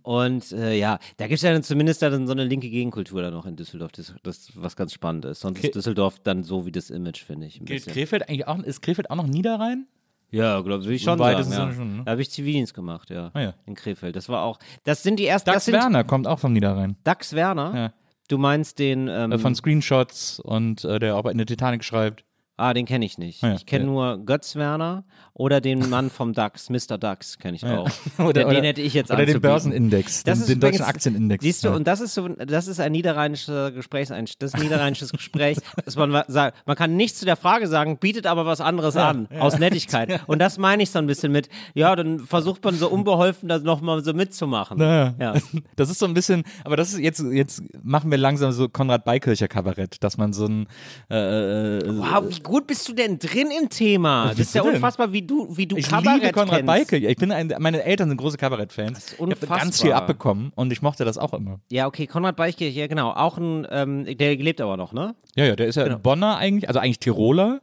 Und 0.03 0.53
äh, 0.53 0.75
ja, 0.79 0.99
da 1.17 1.27
gibt 1.27 1.37
es 1.37 1.43
ja 1.43 1.53
dann 1.53 1.63
zumindest 1.63 2.03
dann 2.03 2.27
so 2.27 2.33
eine 2.33 2.45
linke 2.45 2.69
Gegenkultur 2.69 3.23
dann 3.23 3.33
noch 3.35 3.47
in 3.47 3.57
Düsseldorf, 3.57 3.93
das, 3.93 4.15
das 4.23 4.51
was 4.55 4.77
ganz 4.77 4.93
spannend 4.93 5.25
ist. 5.25 5.41
Sonst 5.41 5.53
Okay. 5.59 5.69
ist 5.69 5.75
Düsseldorf 5.77 6.19
dann 6.23 6.43
so 6.45 6.67
wie 6.67 6.73
das 6.73 6.91
Image, 6.91 7.23
finde 7.23 7.47
ich. 7.47 7.61
Gilt. 7.65 7.87
Krefeld 7.87 8.29
eigentlich 8.29 8.47
auch, 8.49 8.62
ist 8.65 8.83
Krefeld 8.83 9.11
auch 9.11 9.17
noch 9.17 9.27
Niederrhein? 9.27 9.87
Ja, 10.31 10.61
glaube 10.63 10.83
ich 10.93 11.03
schon. 11.03 11.19
Sagen, 11.19 11.51
ja. 11.53 11.73
schon, 11.73 11.97
ne? 11.99 12.03
Da 12.05 12.13
habe 12.13 12.23
ich 12.23 12.31
Zivildienst 12.31 12.73
gemacht, 12.73 13.11
ja. 13.11 13.31
Ah, 13.35 13.41
ja. 13.41 13.55
In 13.67 13.75
Krefeld. 13.75 14.17
Das 14.17 14.29
war 14.31 14.43
auch, 14.43 14.59
das 14.85 15.03
sind 15.03 15.19
die 15.19 15.27
ersten, 15.27 15.47
das 15.47 15.57
Dax 15.57 15.65
sind 15.67 15.75
Werner 15.75 16.05
kommt 16.05 16.27
auch 16.27 16.39
vom 16.39 16.55
Niederrhein. 16.55 16.97
Dax 17.05 17.35
Werner. 17.35 17.75
Ja. 17.75 17.93
Du 18.29 18.39
meinst 18.39 18.79
den, 18.79 19.09
ähm, 19.09 19.33
Äh, 19.33 19.39
Von 19.39 19.55
Screenshots 19.55 20.41
und 20.41 20.85
äh, 20.85 20.99
der 20.99 21.17
auch 21.17 21.27
in 21.27 21.37
der 21.37 21.47
Titanic 21.47 21.85
schreibt. 21.85 22.25
Ah, 22.57 22.75
den 22.75 22.87
kenne 22.87 23.05
ich 23.05 23.19
nicht. 23.19 23.43
Ja, 23.43 23.55
ich 23.55 23.67
kenne 23.67 23.85
ja. 23.85 23.91
nur 23.91 24.19
Götz 24.25 24.57
Werner 24.57 25.05
oder 25.35 25.61
den 25.61 25.89
Mann 25.89 26.11
vom 26.11 26.33
DAX, 26.33 26.69
Mr. 26.71 26.99
DAX 26.99 27.39
kenne 27.39 27.57
ich 27.57 27.65
auch. 27.65 27.89
Oder, 28.19 28.45
den, 28.45 28.51
den 28.51 28.65
hätte 28.65 28.83
ich 28.83 28.93
jetzt 28.93 29.11
Oder 29.11 29.25
den 29.25 29.37
anzubieten. 29.37 29.41
Börsenindex, 29.51 30.25
Das 30.25 30.39
den, 30.39 30.43
ist 30.43 30.49
den 30.51 30.61
deutschen 30.61 30.83
Aktienindex. 30.83 31.43
Siehst 31.43 31.65
du, 31.65 31.69
ja. 31.69 31.75
und 31.75 31.87
das 31.87 32.01
ist 32.01 32.15
so, 32.15 32.29
das 32.29 32.69
ist 32.69 32.81
ein 32.81 32.93
niederrheinischer 32.93 33.73
Gesprächseinstieg, 33.73 34.39
das 34.41 34.51
ist 34.51 34.55
ein 34.55 34.63
niederrheinisches 34.63 35.11
Gespräch, 35.13 35.59
dass 35.85 35.97
man 35.97 36.23
sagt, 36.29 36.67
man 36.67 36.77
kann 36.77 36.97
nichts 36.97 37.19
zu 37.19 37.25
der 37.25 37.37
Frage 37.37 37.67
sagen, 37.67 37.99
bietet 37.99 38.27
aber 38.27 38.45
was 38.45 38.61
anderes 38.61 38.97
an, 38.97 39.27
aus 39.39 39.59
Nettigkeit. 39.59 40.21
Und 40.27 40.39
das 40.39 40.59
meine 40.59 40.83
ich 40.83 40.91
so 40.91 40.99
ein 40.99 41.07
bisschen 41.07 41.33
mit, 41.33 41.49
ja, 41.75 41.97
dann 41.97 42.21
versucht 42.21 42.63
man 42.63 42.75
so 42.75 42.89
unbeholfen 42.89 43.49
das 43.49 43.63
nochmal 43.63 44.05
so 44.05 44.13
mitzumachen. 44.13 44.79
Ja. 44.79 45.15
Ja. 45.19 45.35
Das 45.77 45.91
ist 45.91 45.99
so 45.99 46.07
ein 46.07 46.15
bisschen, 46.15 46.45
aber 46.65 46.77
das 46.77 46.93
ist 46.93 47.01
jetzt, 47.01 47.21
jetzt 47.33 47.63
machen 47.83 48.11
wir 48.11 48.19
langsam 48.19 48.53
so 48.53 48.69
Konrad 48.69 49.05
Beikircher 49.05 49.49
Kabarett, 49.49 50.03
dass 50.05 50.19
man 50.19 50.33
so 50.33 50.47
ein 50.47 50.67
äh, 51.11 51.79
äh, 51.79 51.99
Wow, 51.99 52.25
wie 52.29 52.41
gut 52.43 52.67
bist 52.67 52.89
du 52.89 52.93
denn 52.93 53.19
drin 53.19 53.49
im 53.51 53.69
Thema? 53.69 54.29
Das 54.29 54.39
ist 54.39 54.55
ja 54.55 54.63
denn? 54.63 54.75
unfassbar, 54.75 55.13
wie 55.13 55.23
du, 55.23 55.57
wie 55.57 55.67
du 55.67 55.77
ich 55.77 55.89
Kabarett 55.89 56.23
liebe 56.23 56.33
Konrad 56.33 56.57
kennst. 56.57 56.67
Beikircher. 56.67 57.09
Ich 57.09 57.17
bin 57.17 57.33
ein, 57.33 57.55
meine 57.59 57.83
Eltern 57.83 58.09
sind 58.09 58.19
große 58.19 58.37
Kabarettfans. 58.37 59.15
Ich 59.15 59.21
habe 59.21 59.47
ganz 59.47 59.81
viel 59.81 59.93
abbekommen 59.93 60.53
und 60.55 60.73
ich 60.73 60.83
mochte 60.83 61.05
das 61.05 61.19
auch 61.19 61.33
immer. 61.33 61.61
Ja, 61.71 61.87
okay, 61.87 62.07
Konrad 62.07 62.37
Beichkirch, 62.37 62.75
ja 62.75 62.87
genau. 62.87 63.11
Auch 63.13 63.39
ein, 63.39 63.67
ähm, 63.71 64.05
der 64.17 64.37
lebt 64.37 64.61
aber 64.61 64.77
noch, 64.77 64.93
ne? 64.93 65.15
Ja, 65.37 65.45
ja, 65.45 65.57
der 65.57 65.67
ist 65.67 65.77
ja 65.77 65.85
Genau. 65.85 65.99
Bonner 65.99 66.37
eigentlich, 66.37 66.69
also 66.69 66.81
eigentlich 66.81 67.01
Tiroler. 67.01 67.61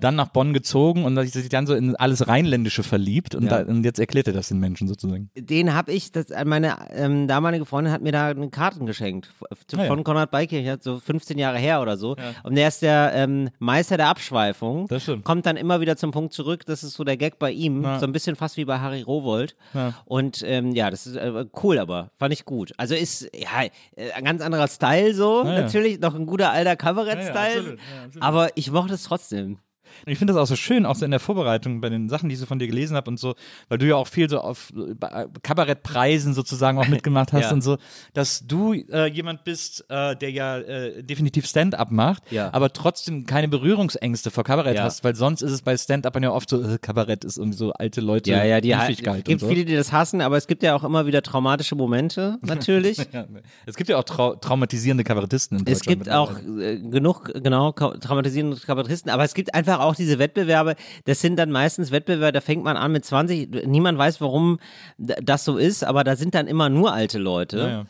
Dann 0.00 0.14
nach 0.16 0.28
Bonn 0.28 0.52
gezogen 0.52 1.04
und 1.04 1.16
sich 1.26 1.48
dann 1.48 1.66
so 1.66 1.74
in 1.74 1.96
alles 1.96 2.28
Rheinländische 2.28 2.82
verliebt 2.82 3.34
und, 3.34 3.44
Ja. 3.44 3.62
da, 3.64 3.70
und 3.70 3.84
jetzt 3.84 3.98
erklärt 3.98 4.26
er 4.28 4.32
das 4.32 4.48
den 4.48 4.58
Menschen 4.58 4.86
sozusagen. 4.88 5.30
Den 5.36 5.74
habe 5.74 5.92
ich, 5.92 6.12
das, 6.12 6.26
meine 6.44 6.76
ähm, 6.92 7.26
damalige 7.28 7.64
Freundin 7.66 7.92
hat 7.92 8.02
mir 8.02 8.12
da 8.12 8.32
Karten 8.50 8.86
geschenkt 8.86 9.32
Ah, 9.50 9.56
ja. 9.76 9.84
von 9.86 10.04
Konrad 10.04 10.30
Beikirch, 10.30 10.68
so 10.80 10.98
15 10.98 11.38
Jahre 11.38 11.58
her 11.58 11.80
oder 11.82 11.96
so. 11.96 12.16
Und 12.42 12.54
der 12.56 12.68
ist 12.68 12.82
der 12.82 13.12
ähm, 13.14 13.50
Meister 13.58 13.96
der 13.96 14.08
Abschweifung. 14.08 14.86
Das 14.88 15.02
stimmt. 15.02 15.24
Kommt 15.24 15.46
dann 15.46 15.56
immer 15.56 15.80
wieder 15.80 15.96
zum 15.96 16.10
Punkt 16.10 16.32
zurück. 16.32 16.64
Das 16.66 16.82
ist 16.84 16.94
so 16.94 17.04
der 17.04 17.16
Gag 17.16 17.38
bei 17.38 17.50
ihm. 17.50 17.82
Ja. 17.82 17.98
So 17.98 18.06
ein 18.06 18.12
bisschen 18.12 18.36
fast 18.36 18.56
wie 18.56 18.64
bei 18.64 18.78
Harry 18.78 19.02
Rowold. 19.02 19.56
Ja. 19.74 19.94
Und 20.04 20.42
ähm, 20.46 20.72
ja, 20.72 20.90
das 20.90 21.06
ist 21.06 21.16
äh, 21.16 21.44
cool, 21.62 21.78
aber 21.78 22.10
fand 22.18 22.32
ich 22.32 22.44
gut. 22.44 22.72
Also 22.76 22.94
ist 22.94 23.28
ja 23.34 23.64
äh, 23.96 24.12
ein 24.12 24.24
ganz 24.24 24.42
anderer 24.42 24.68
Style 24.68 25.14
so, 25.14 25.44
Ja, 25.44 25.54
ja. 25.54 25.60
natürlich. 25.62 26.00
Noch 26.00 26.14
ein 26.14 26.26
guter 26.26 26.52
alter 26.52 26.76
Kabarett-Style. 26.76 27.34
Ja, 27.34 27.44
ja, 27.44 27.58
absolut. 27.58 27.78
Ja, 27.78 28.04
absolut. 28.04 28.22
aber 28.22 28.48
ich 28.54 28.70
mochte 28.70 28.94
es 28.94 29.02
trotzdem. 29.04 29.58
Und 30.06 30.12
Ich 30.12 30.18
finde 30.18 30.32
das 30.32 30.42
auch 30.42 30.46
so 30.46 30.56
schön, 30.56 30.86
auch 30.86 30.96
so 30.96 31.04
in 31.04 31.10
der 31.10 31.20
Vorbereitung 31.20 31.80
bei 31.80 31.88
den 31.88 32.08
Sachen, 32.08 32.28
die 32.28 32.34
ich 32.34 32.40
so 32.40 32.46
von 32.46 32.58
dir 32.58 32.66
gelesen 32.66 32.96
habe 32.96 33.10
und 33.10 33.18
so, 33.18 33.34
weil 33.68 33.78
du 33.78 33.86
ja 33.86 33.96
auch 33.96 34.06
viel 34.06 34.28
so 34.28 34.40
auf 34.40 34.72
äh, 34.76 35.26
Kabarettpreisen 35.42 36.34
sozusagen 36.34 36.78
auch 36.78 36.88
mitgemacht 36.88 37.32
hast 37.32 37.44
Ja. 37.48 37.52
und 37.52 37.62
so, 37.62 37.78
dass 38.14 38.46
du 38.46 38.72
äh, 38.74 39.06
jemand 39.10 39.44
bist, 39.44 39.84
äh, 39.88 40.16
der 40.16 40.30
ja 40.30 40.58
äh, 40.58 41.02
definitiv 41.02 41.46
Stand-up 41.46 41.90
macht, 41.90 42.30
Ja. 42.30 42.52
aber 42.52 42.72
trotzdem 42.72 43.26
keine 43.26 43.48
Berührungsängste 43.48 44.30
vor 44.30 44.44
Kabarett 44.44 44.76
Ja. 44.76 44.84
hast, 44.84 45.04
weil 45.04 45.14
sonst 45.14 45.42
ist 45.42 45.52
es 45.52 45.62
bei 45.62 45.76
Stand-Upern 45.76 46.22
ja 46.22 46.30
oft 46.32 46.48
so, 46.50 46.62
äh, 46.62 46.78
Kabarett 46.78 47.24
ist 47.24 47.38
irgendwie 47.38 47.56
so 47.58 47.72
alte 47.72 48.00
Leute, 48.00 48.30
Ja, 48.30 48.44
ja, 48.44 48.60
die 48.60 48.72
Es 48.72 49.02
gibt 49.24 49.40
so. 49.40 49.48
viele, 49.48 49.64
die 49.64 49.74
das 49.74 49.92
hassen, 49.92 50.20
aber 50.20 50.36
es 50.36 50.46
gibt 50.46 50.62
ja 50.62 50.74
auch 50.74 50.84
immer 50.84 51.06
wieder 51.06 51.22
traumatische 51.22 51.74
Momente, 51.74 52.38
natürlich. 52.42 52.98
Ja, 53.12 53.26
es 53.66 53.76
gibt 53.76 53.90
ja 53.90 53.96
auch 53.98 54.04
trau 54.04 54.34
traumatisierende 54.36 55.04
Kabarettisten 55.04 55.58
in 55.58 55.66
Es 55.66 55.80
Deutschland. 55.80 56.04
gibt 56.04 56.10
auch 56.14 56.32
äh, 56.60 56.78
genug, 56.78 57.32
genau, 57.42 57.72
traumatisierende 57.72 58.56
Kabarettisten, 58.58 59.10
aber 59.10 59.24
es 59.24 59.34
gibt 59.34 59.54
einfach 59.54 59.80
auch 59.80 59.87
diese 59.96 60.18
Wettbewerbe, 60.18 60.74
das 61.04 61.20
sind 61.20 61.36
dann 61.36 61.50
meistens 61.50 61.90
Wettbewerbe, 61.90 62.32
da 62.32 62.40
fängt 62.40 62.64
man 62.64 62.76
an 62.76 62.92
mit 62.92 63.04
20, 63.04 63.66
niemand 63.66 63.98
weiß, 63.98 64.20
warum 64.20 64.58
das 64.98 65.44
so 65.44 65.56
ist, 65.56 65.84
aber 65.84 66.04
da 66.04 66.16
sind 66.16 66.34
dann 66.34 66.46
immer 66.46 66.68
nur 66.68 66.92
alte 66.92 67.18
Leute. 67.18 67.58
Ja, 67.58 67.68
ja. 67.68 67.86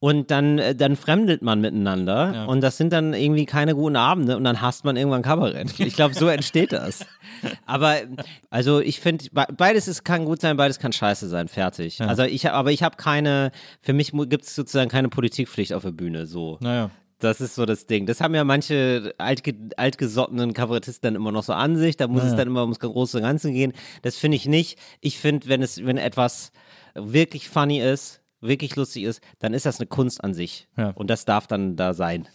und 0.00 0.30
dann, 0.32 0.58
äh, 0.58 0.74
dann 0.74 0.96
fremdelt 0.96 1.42
man 1.42 1.60
miteinander 1.60 2.48
und 2.48 2.60
das 2.60 2.76
sind 2.76 2.92
dann 2.92 3.14
irgendwie 3.14 3.46
keine 3.46 3.74
guten 3.76 3.94
Abende 3.96 4.36
und 4.36 4.42
dann 4.44 4.60
hasst 4.60 4.84
man 4.84 4.96
irgendwann 4.96 5.22
Kabarett. 5.22 5.72
Ich 5.78 5.94
glaube, 5.94 6.14
so 6.14 6.26
entsteht 6.28 6.72
das. 6.72 7.06
Aber 7.66 7.96
also 8.50 8.80
ich 8.80 9.00
finde, 9.00 9.26
be- 9.32 9.46
beides 9.56 9.88
ist, 9.88 10.04
kann 10.04 10.24
gut 10.24 10.40
sein, 10.40 10.56
beides 10.56 10.78
kann 10.78 10.92
scheiße 10.92 11.28
sein, 11.28 11.48
fertig. 11.48 12.00
Also 12.00 12.22
ich, 12.24 12.50
aber 12.50 12.72
ich 12.72 12.82
habe 12.82 12.96
keine, 12.96 13.52
für 13.80 13.92
mich 13.92 14.12
gibt 14.28 14.44
es 14.44 14.54
sozusagen 14.54 14.90
keine 14.90 15.08
Politikpflicht 15.08 15.72
auf 15.72 15.82
der 15.82 15.92
Bühne, 15.92 16.26
so. 16.26 16.58
Naja. 16.60 16.90
Das 17.22 17.40
ist 17.40 17.54
so 17.54 17.66
das 17.66 17.86
Ding. 17.86 18.06
Das 18.06 18.20
haben 18.20 18.34
ja 18.34 18.42
manche 18.42 19.14
altge 19.18 19.54
altgesottenen 19.76 20.54
Kabarettisten 20.54 21.06
dann 21.08 21.14
immer 21.14 21.30
noch 21.30 21.44
so 21.44 21.52
an 21.52 21.76
sich. 21.76 21.96
Da 21.96 22.08
muss 22.08 22.24
es 22.24 22.34
dann 22.34 22.48
immer 22.48 22.62
ums 22.62 22.80
große 22.80 23.20
Ganze 23.20 23.52
gehen. 23.52 23.72
Das 24.02 24.16
finde 24.16 24.36
ich 24.36 24.46
nicht. 24.46 24.78
Ich 25.00 25.18
finde, 25.18 25.48
wenn 25.48 25.62
es, 25.62 25.84
wenn 25.84 25.98
etwas 25.98 26.50
wirklich 26.94 27.48
funny 27.48 27.80
ist, 27.80 28.22
wirklich 28.40 28.74
lustig 28.74 29.04
ist, 29.04 29.22
dann 29.38 29.54
ist 29.54 29.66
das 29.66 29.78
eine 29.78 29.86
Kunst 29.86 30.24
an 30.24 30.34
sich. 30.34 30.66
Ja. 30.76 30.90
Und 30.90 31.10
das 31.10 31.24
darf 31.24 31.46
dann 31.46 31.76
da 31.76 31.94
sein. 31.94 32.26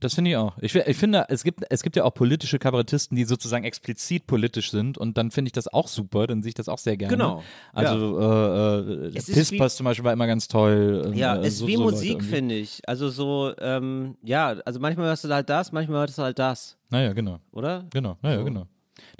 Das 0.00 0.14
finde 0.14 0.30
ich 0.30 0.36
auch. 0.36 0.56
Ich, 0.60 0.74
ich 0.76 0.96
finde, 0.96 1.26
es 1.28 1.42
gibt, 1.42 1.64
es 1.70 1.82
gibt 1.82 1.96
ja 1.96 2.04
auch 2.04 2.14
politische 2.14 2.58
Kabarettisten, 2.60 3.16
die 3.16 3.24
sozusagen 3.24 3.64
explizit 3.64 4.26
politisch 4.28 4.70
sind 4.70 4.96
und 4.96 5.18
dann 5.18 5.32
finde 5.32 5.48
ich 5.48 5.52
das 5.52 5.66
auch 5.66 5.88
super, 5.88 6.28
dann 6.28 6.40
sehe 6.42 6.50
ich 6.50 6.54
das 6.54 6.68
auch 6.68 6.78
sehr 6.78 6.96
gerne. 6.96 7.16
Genau. 7.16 7.42
Also 7.72 8.20
äh, 8.20 8.78
äh, 9.06 9.16
Es 9.16 9.28
ist 9.28 9.34
Pispas 9.50 9.76
zum 9.76 9.84
Beispiel 9.84 10.04
war 10.04 10.12
immer 10.12 10.28
ganz 10.28 10.46
toll. 10.46 11.02
ähm, 11.06 11.14
Ja, 11.14 11.36
äh, 11.36 11.48
ist 11.48 11.58
so, 11.58 11.66
wie 11.66 11.74
so 11.76 11.82
Musik, 11.82 12.22
finde 12.22 12.54
ich. 12.54 12.80
Also 12.86 13.08
so, 13.08 13.52
ähm, 13.58 14.16
ja, 14.22 14.54
also 14.64 14.78
manchmal 14.78 15.06
hörst 15.06 15.24
du 15.24 15.28
halt 15.34 15.48
das, 15.50 15.72
manchmal 15.72 16.00
hörst 16.00 16.16
du 16.16 16.22
halt 16.22 16.38
das, 16.38 16.76
Naja, 16.90 17.12
genau. 17.12 17.40
oder? 17.50 17.84
Genau, 17.90 18.16
naja, 18.22 18.42
genau. 18.42 18.66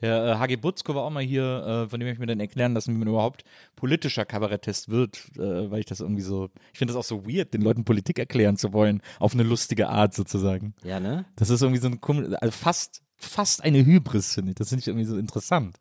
Der 0.00 0.25
äh, 0.25 0.38
HG 0.38 0.56
Butzko 0.56 0.94
war 0.94 1.02
auch 1.02 1.11
mal 1.11 1.23
hier, 1.23 1.42
äh, 1.42 1.88
von 1.88 2.00
dem 2.00 2.06
habe 2.06 2.14
ich 2.14 2.18
mir 2.18 2.26
dann 2.26 2.40
erklären 2.40 2.75
lassen, 2.75 2.94
wie 2.94 2.99
man 2.99 3.08
überhaupt 3.08 3.44
politischer 3.76 4.25
Kabarettist 4.25 4.88
wird, 4.88 5.18
äh, 5.37 5.70
weil 5.70 5.80
ich 5.80 5.87
das 5.87 6.00
irgendwie 6.00 6.23
so, 6.23 6.50
ich 6.73 6.78
finde 6.78 6.94
das 6.94 6.99
auch 6.99 7.06
so 7.06 7.26
weird, 7.26 7.54
den 7.54 7.62
Leuten 7.62 7.85
Politik 7.85 8.18
erklären 8.18 8.56
zu 8.56 8.73
wollen, 8.73 9.02
auf 9.18 9.35
eine 9.35 9.42
lustige 9.42 9.88
Art 9.88 10.14
sozusagen. 10.14 10.75
Ja, 10.85 11.00
ne? 11.00 11.25
Das 11.37 11.50
ist 11.50 11.62
irgendwie 11.62 11.80
so 11.80 11.88
ein, 11.88 12.35
also 12.37 12.52
fast, 12.52 13.02
fast 13.16 13.62
eine 13.62 13.85
Hybris, 13.85 14.35
finde 14.35 14.50
ich. 14.50 14.56
Das 14.56 14.68
finde 14.68 14.80
ich 14.80 14.88
irgendwie 14.88 15.06
so 15.06 15.16
interessant. 15.18 15.76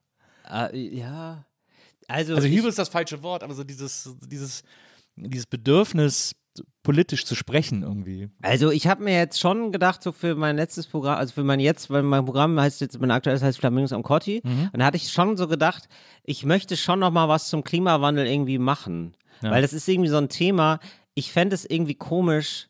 Äh, 0.50 0.78
ja. 0.78 1.46
Also, 2.08 2.36
Also 2.36 2.48
Hybris 2.48 2.70
ist 2.70 2.80
das 2.80 2.90
falsche 2.90 3.22
Wort, 3.24 3.44
aber 3.44 3.54
so 3.54 3.64
dieses, 3.64 4.16
dieses, 4.26 4.64
dieses 5.16 5.46
Bedürfnis, 5.46 6.36
politisch 6.84 7.26
zu 7.26 7.36
sprechen 7.36 7.84
irgendwie. 7.84 8.30
Also 8.42 8.72
ich 8.72 8.88
habe 8.88 9.04
mir 9.04 9.16
jetzt 9.18 9.40
schon 9.40 9.72
gedacht, 9.72 10.02
so 10.04 10.12
für 10.12 10.36
mein 10.36 10.56
letztes 10.56 10.88
Programm, 10.88 11.18
also 11.18 11.34
für 11.34 11.44
mein 11.44 11.60
jetzt, 11.60 11.90
weil 11.90 12.04
mein 12.04 12.26
Programm 12.26 12.60
heißt 12.60 12.82
jetzt, 12.82 13.00
mein 13.00 13.12
aktuelles 13.12 13.42
heißt 13.44 13.60
Flamingos 13.60 13.94
am 13.94 14.04
Corti. 14.04 14.42
Mhm. 14.44 14.70
Und 14.74 14.80
da 14.80 14.86
hatte 14.86 14.98
ich 14.98 15.12
schon 15.12 15.38
so 15.38 15.48
gedacht, 15.48 15.88
ich 16.24 16.46
möchte 16.46 16.78
schon 16.78 17.00
noch 17.00 17.12
mal 17.12 17.28
was 17.30 17.50
zum 17.50 17.64
Klimawandel 17.64 18.26
irgendwie 18.28 18.58
machen. 18.58 19.14
Weil 19.42 19.62
das 19.62 19.72
ist 19.74 19.88
irgendwie 19.88 20.10
so 20.10 20.18
ein 20.18 20.30
Thema, 20.30 20.80
ich 21.14 21.32
fände 21.32 21.54
es 21.54 21.64
irgendwie 21.70 21.94
komisch, 21.96 22.70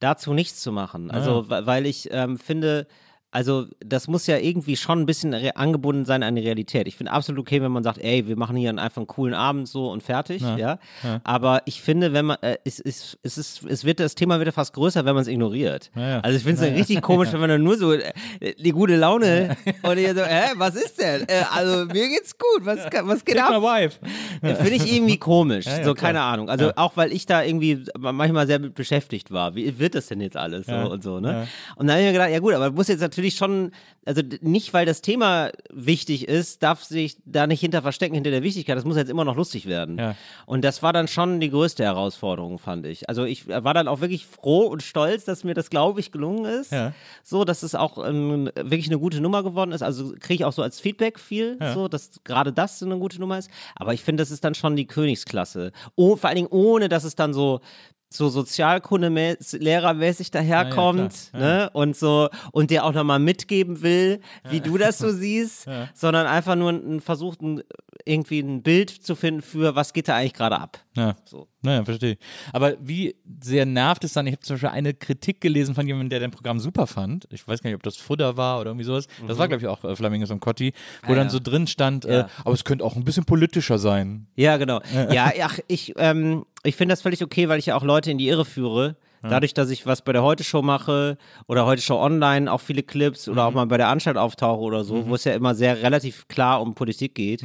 dazu 0.00 0.32
nichts 0.34 0.60
zu 0.60 0.72
machen. 0.72 1.10
Also 1.10 1.48
wa- 1.48 1.64
weil 1.66 1.86
ich 1.86 2.08
ähm, 2.10 2.38
finde, 2.38 2.86
also 3.30 3.66
das 3.80 4.08
muss 4.08 4.26
ja 4.26 4.38
irgendwie 4.38 4.76
schon 4.76 5.00
ein 5.00 5.06
bisschen 5.06 5.34
angebunden 5.34 6.04
sein 6.04 6.22
an 6.22 6.34
die 6.34 6.42
Realität. 6.42 6.88
Ich 6.88 6.96
finde 6.96 7.12
absolut 7.12 7.40
okay, 7.42 7.60
wenn 7.60 7.70
man 7.70 7.82
sagt, 7.82 7.98
ey, 7.98 8.26
wir 8.26 8.36
machen 8.36 8.56
hier 8.56 8.70
einfach 8.70 8.96
einen 8.98 9.06
coolen 9.06 9.34
Abend 9.34 9.68
so 9.68 9.90
und 9.90 10.02
fertig, 10.02 10.42
ja. 10.42 10.78
Aber 11.24 11.62
ich 11.66 11.82
finde, 11.82 12.12
wenn 12.12 12.26
man, 12.26 12.38
äh, 12.40 12.56
es, 12.64 12.80
es, 12.80 13.18
es, 13.22 13.38
ist, 13.38 13.64
es 13.64 13.84
wird, 13.84 14.00
das 14.00 14.14
Thema 14.14 14.38
wird 14.38 14.46
ja 14.46 14.52
fast 14.52 14.72
größer, 14.72 15.04
wenn 15.04 15.14
man 15.14 15.22
es 15.22 15.28
ignoriert. 15.28 15.90
ja. 15.94 16.20
Also 16.20 16.36
ich 16.38 16.42
finde 16.44 16.66
es 16.66 16.74
richtig 16.74 17.02
komisch, 17.02 17.32
wenn 17.32 17.40
man 17.40 17.50
dann 17.50 17.62
nur 17.62 17.76
so 17.76 17.92
äh, 17.92 18.12
die 18.58 18.70
gute 18.70 18.96
Laune 18.96 19.56
und 19.82 19.98
ihr 19.98 20.14
so, 20.14 20.22
hä, 20.22 20.52
was 20.56 20.74
ist 20.74 21.00
denn? 21.00 21.22
Äh, 21.28 21.42
also 21.54 21.84
mir 21.86 22.08
geht's 22.08 22.36
gut, 22.36 22.64
was, 22.64 22.78
was 23.02 23.24
geht 23.24 23.36
Take 23.36 23.50
my 23.50 23.56
ab? 23.56 23.62
wife. 23.62 23.98
Finde 24.40 24.74
ich 24.74 24.92
irgendwie 24.92 25.18
komisch. 25.18 25.66
ja, 25.66 25.84
so, 25.84 25.94
keine 25.94 26.22
Ahnung. 26.22 26.48
Also 26.48 26.72
auch 26.76 26.96
weil 26.96 27.12
ich 27.12 27.26
da 27.26 27.42
irgendwie 27.42 27.84
manchmal 27.98 28.46
sehr 28.46 28.58
mit 28.58 28.74
beschäftigt 28.74 29.30
war. 29.30 29.54
Wie 29.54 29.78
wird 29.78 29.94
das 29.94 30.06
denn 30.06 30.20
jetzt 30.20 30.36
alles 30.36 30.66
so 30.66 30.72
Ja, 30.72 30.84
und 30.84 31.02
so, 31.02 31.20
ne? 31.20 31.46
Und 31.76 31.86
dann 31.86 31.96
habe 31.96 32.00
ich 32.00 32.06
mir 32.06 32.12
gedacht, 32.12 32.30
ja 32.30 32.38
gut, 32.38 32.54
aber 32.54 32.70
muss 32.70 32.88
jetzt 32.88 33.00
natürlich 33.00 33.27
schon, 33.36 33.72
also 34.04 34.22
nicht, 34.40 34.72
weil 34.72 34.86
das 34.86 35.02
Thema 35.02 35.50
wichtig 35.70 36.28
ist, 36.28 36.62
darf 36.62 36.82
sich 36.82 37.16
da 37.24 37.46
nicht 37.46 37.60
hinter 37.60 37.82
verstecken, 37.82 38.14
hinter 38.14 38.30
der 38.30 38.42
Wichtigkeit. 38.42 38.76
Das 38.76 38.84
muss 38.84 38.96
jetzt 38.96 39.10
immer 39.10 39.24
noch 39.24 39.36
lustig 39.36 39.66
werden. 39.66 39.98
Ja. 39.98 40.16
Und 40.46 40.64
das 40.64 40.82
war 40.82 40.92
dann 40.92 41.08
schon 41.08 41.40
die 41.40 41.50
größte 41.50 41.84
Herausforderung, 41.84 42.58
fand 42.58 42.86
ich. 42.86 43.08
Also 43.08 43.24
ich 43.24 43.48
war 43.48 43.74
dann 43.74 43.88
auch 43.88 44.00
wirklich 44.00 44.26
froh 44.26 44.66
und 44.66 44.82
stolz, 44.82 45.24
dass 45.24 45.44
mir 45.44 45.54
das, 45.54 45.70
glaube 45.70 46.00
ich, 46.00 46.12
gelungen 46.12 46.44
ist. 46.44 46.72
Ja. 46.72 46.92
So, 47.22 47.44
dass 47.44 47.62
es 47.62 47.74
auch 47.74 48.04
ähm, 48.06 48.50
wirklich 48.56 48.88
eine 48.88 48.98
gute 48.98 49.20
Nummer 49.20 49.42
geworden 49.42 49.72
ist. 49.72 49.82
Also 49.82 50.14
kriege 50.18 50.34
ich 50.34 50.44
auch 50.44 50.52
so 50.52 50.62
als 50.62 50.80
Feedback 50.80 51.18
viel, 51.18 51.58
so, 51.74 51.88
dass 51.88 52.20
gerade 52.24 52.52
das 52.52 52.78
so 52.78 52.86
eine 52.86 52.98
gute 52.98 53.20
Nummer 53.20 53.38
ist. 53.38 53.50
Aber 53.74 53.94
ich 53.94 54.02
finde, 54.02 54.22
das 54.22 54.30
ist 54.30 54.44
dann 54.44 54.54
schon 54.54 54.76
die 54.76 54.86
Königsklasse. 54.86 55.72
Oh, 55.96 56.16
vor 56.16 56.28
allen 56.28 56.36
Dingen 56.36 56.48
ohne, 56.50 56.88
dass 56.88 57.04
es 57.04 57.14
dann 57.14 57.34
so 57.34 57.60
so 58.10 58.28
Sozialkunde-lehrermäßig 58.28 60.30
daherkommt, 60.30 61.30
Ja, 61.32 61.38
ja, 61.38 61.46
klar. 61.46 61.58
ne? 61.64 61.70
Und 61.72 61.96
so, 61.96 62.28
und 62.52 62.70
der 62.70 62.84
auch 62.84 62.92
nochmal 62.92 63.18
mitgeben 63.18 63.82
will, 63.82 64.20
wie 64.48 64.60
du 64.60 64.78
das 64.78 64.98
so 64.98 65.08
siehst, 65.12 65.66
sondern 65.94 66.26
einfach 66.26 66.56
nur 66.56 66.70
ein- 66.70 67.00
versucht, 67.00 67.40
ein, 67.42 67.62
irgendwie 68.04 68.40
ein 68.40 68.62
Bild 68.62 68.90
zu 68.90 69.14
finden 69.14 69.42
für, 69.42 69.74
was 69.74 69.92
geht 69.92 70.08
da 70.08 70.16
eigentlich 70.16 70.34
gerade 70.34 70.58
ab. 70.58 70.78
Ja. 70.96 71.16
So. 71.24 71.48
Naja, 71.60 71.84
verstehe. 71.84 72.18
Aber 72.52 72.74
wie 72.80 73.16
sehr 73.42 73.66
nervt 73.66 74.04
es 74.04 74.12
dann? 74.12 74.26
Ich 74.28 74.32
habe 74.32 74.42
zum 74.42 74.54
Beispiel 74.54 74.68
eine 74.68 74.94
Kritik 74.94 75.40
gelesen 75.40 75.74
von 75.74 75.86
jemandem, 75.86 76.10
der 76.10 76.20
dein 76.20 76.30
Programm 76.30 76.60
super 76.60 76.86
fand. 76.86 77.26
Ich 77.32 77.46
weiß 77.46 77.62
gar 77.62 77.70
nicht, 77.70 77.74
ob 77.76 77.82
das 77.82 77.96
Futter 77.96 78.36
war 78.36 78.60
oder 78.60 78.70
irgendwie 78.70 78.84
sowas. 78.84 79.08
Das 79.26 79.38
war, 79.38 79.48
glaube 79.48 79.62
ich, 79.62 79.66
auch 79.68 79.82
äh, 79.84 79.96
Flamingos 79.96 80.30
und 80.30 80.40
Cotti, 80.40 80.72
wo 81.04 81.12
Ah, 81.12 81.16
dann 81.16 81.26
ja. 81.26 81.30
so 81.30 81.40
drin 81.42 81.66
stand, 81.66 82.04
Ja. 82.04 82.20
äh, 82.20 82.24
aber 82.44 82.54
es 82.54 82.64
könnte 82.64 82.84
auch 82.84 82.94
ein 82.94 83.04
bisschen 83.04 83.24
politischer 83.24 83.78
sein. 83.78 84.28
Ja, 84.36 84.56
genau. 84.56 84.80
Ja, 85.10 85.32
ach, 85.42 85.58
ich, 85.66 85.94
ähm, 85.96 86.46
ich 86.64 86.76
finde 86.76 86.92
das 86.92 87.02
völlig 87.02 87.22
okay, 87.22 87.48
weil 87.48 87.58
ich 87.58 87.66
ja 87.66 87.76
auch 87.76 87.84
Leute 87.84 88.10
in 88.10 88.18
die 88.18 88.28
Irre 88.28 88.44
führe. 88.44 88.96
Dadurch, 89.20 89.52
dass 89.52 89.68
ich 89.70 89.84
was 89.84 90.02
bei 90.02 90.12
der 90.12 90.22
Heute-Show 90.22 90.62
mache 90.62 91.18
oder 91.48 91.66
Heute-Show 91.66 91.96
online, 92.00 92.50
auch 92.52 92.60
viele 92.60 92.84
Clips 92.84 93.28
oder 93.28 93.46
auch 93.46 93.52
mal 93.52 93.66
bei 93.66 93.76
der 93.76 93.88
Anstalt 93.88 94.16
auftauche 94.16 94.60
oder 94.60 94.84
so, 94.84 95.08
wo 95.08 95.16
es 95.16 95.24
ja 95.24 95.34
immer 95.34 95.56
sehr 95.56 95.82
relativ 95.82 96.28
klar 96.28 96.62
um 96.62 96.74
Politik 96.76 97.16
geht, 97.16 97.42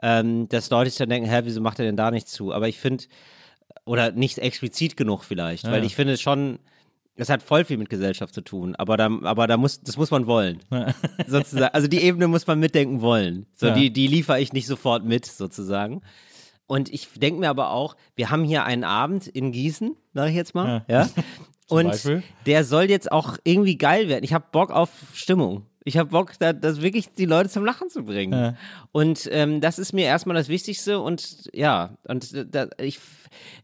ähm, 0.00 0.48
dass 0.48 0.70
Leute 0.70 0.90
sich 0.90 0.98
dann 0.98 1.08
denken, 1.08 1.28
hä, 1.28 1.40
wieso 1.42 1.60
macht 1.60 1.80
er 1.80 1.86
denn 1.86 1.96
da 1.96 2.12
nichts 2.12 2.30
zu? 2.30 2.52
Aber 2.52 2.68
ich 2.68 2.78
finde, 2.78 3.02
oder 3.84 4.12
nicht 4.12 4.38
explizit 4.38 4.96
genug 4.96 5.24
vielleicht, 5.24 5.64
weil 5.64 5.82
ich 5.84 5.96
finde 5.96 6.16
schon, 6.18 6.60
es 7.16 7.28
hat 7.30 7.42
voll 7.42 7.64
viel 7.64 7.78
mit 7.78 7.90
Gesellschaft 7.90 8.32
zu 8.32 8.40
tun, 8.42 8.76
aber 8.76 8.96
da, 8.96 9.10
aber 9.24 9.48
da 9.48 9.56
muss, 9.56 9.80
das 9.80 9.96
muss 9.96 10.12
man 10.12 10.28
wollen. 10.28 10.60
sozusagen. 11.26 11.74
Also 11.74 11.88
die 11.88 11.98
Ebene 12.00 12.28
muss 12.28 12.46
man 12.46 12.60
mitdenken 12.60 13.00
wollen. 13.00 13.46
So, 13.54 13.66
Ja. 13.66 13.74
die, 13.74 13.90
die 13.92 14.06
liefere 14.06 14.40
ich 14.40 14.52
nicht 14.52 14.68
sofort 14.68 15.04
mit, 15.04 15.26
sozusagen. 15.26 16.00
Und 16.68 16.92
ich 16.92 17.08
denke 17.16 17.40
mir 17.40 17.48
aber 17.48 17.70
auch, 17.70 17.96
wir 18.14 18.30
haben 18.30 18.44
hier 18.44 18.62
einen 18.62 18.84
Abend 18.84 19.26
in 19.26 19.50
Gießen, 19.50 19.96
sage 20.14 20.30
ich 20.30 20.36
jetzt 20.36 20.54
mal, 20.54 20.84
ja. 20.86 21.08
Und 21.68 21.88
Beispiel? 21.88 22.22
der 22.46 22.64
soll 22.64 22.84
jetzt 22.84 23.12
auch 23.12 23.36
irgendwie 23.44 23.76
geil 23.76 24.08
werden. 24.08 24.24
Ich 24.24 24.32
habe 24.32 24.46
Bock 24.52 24.70
auf 24.70 24.90
Stimmung. 25.12 25.66
Ich 25.84 25.98
habe 25.98 26.10
Bock, 26.10 26.32
da, 26.38 26.54
das 26.54 26.80
wirklich 26.80 27.12
die 27.12 27.26
Leute 27.26 27.50
zum 27.50 27.64
Lachen 27.64 27.90
zu 27.90 28.04
bringen. 28.04 28.56
Und 28.90 29.28
ähm, 29.32 29.60
das 29.60 29.78
ist 29.78 29.92
mir 29.92 30.06
erstmal 30.06 30.36
das 30.36 30.48
Wichtigste. 30.48 31.00
Und 31.00 31.50
ja, 31.52 31.90
und 32.06 32.32
äh, 32.32 32.46
da, 32.46 32.68
ich 32.78 32.98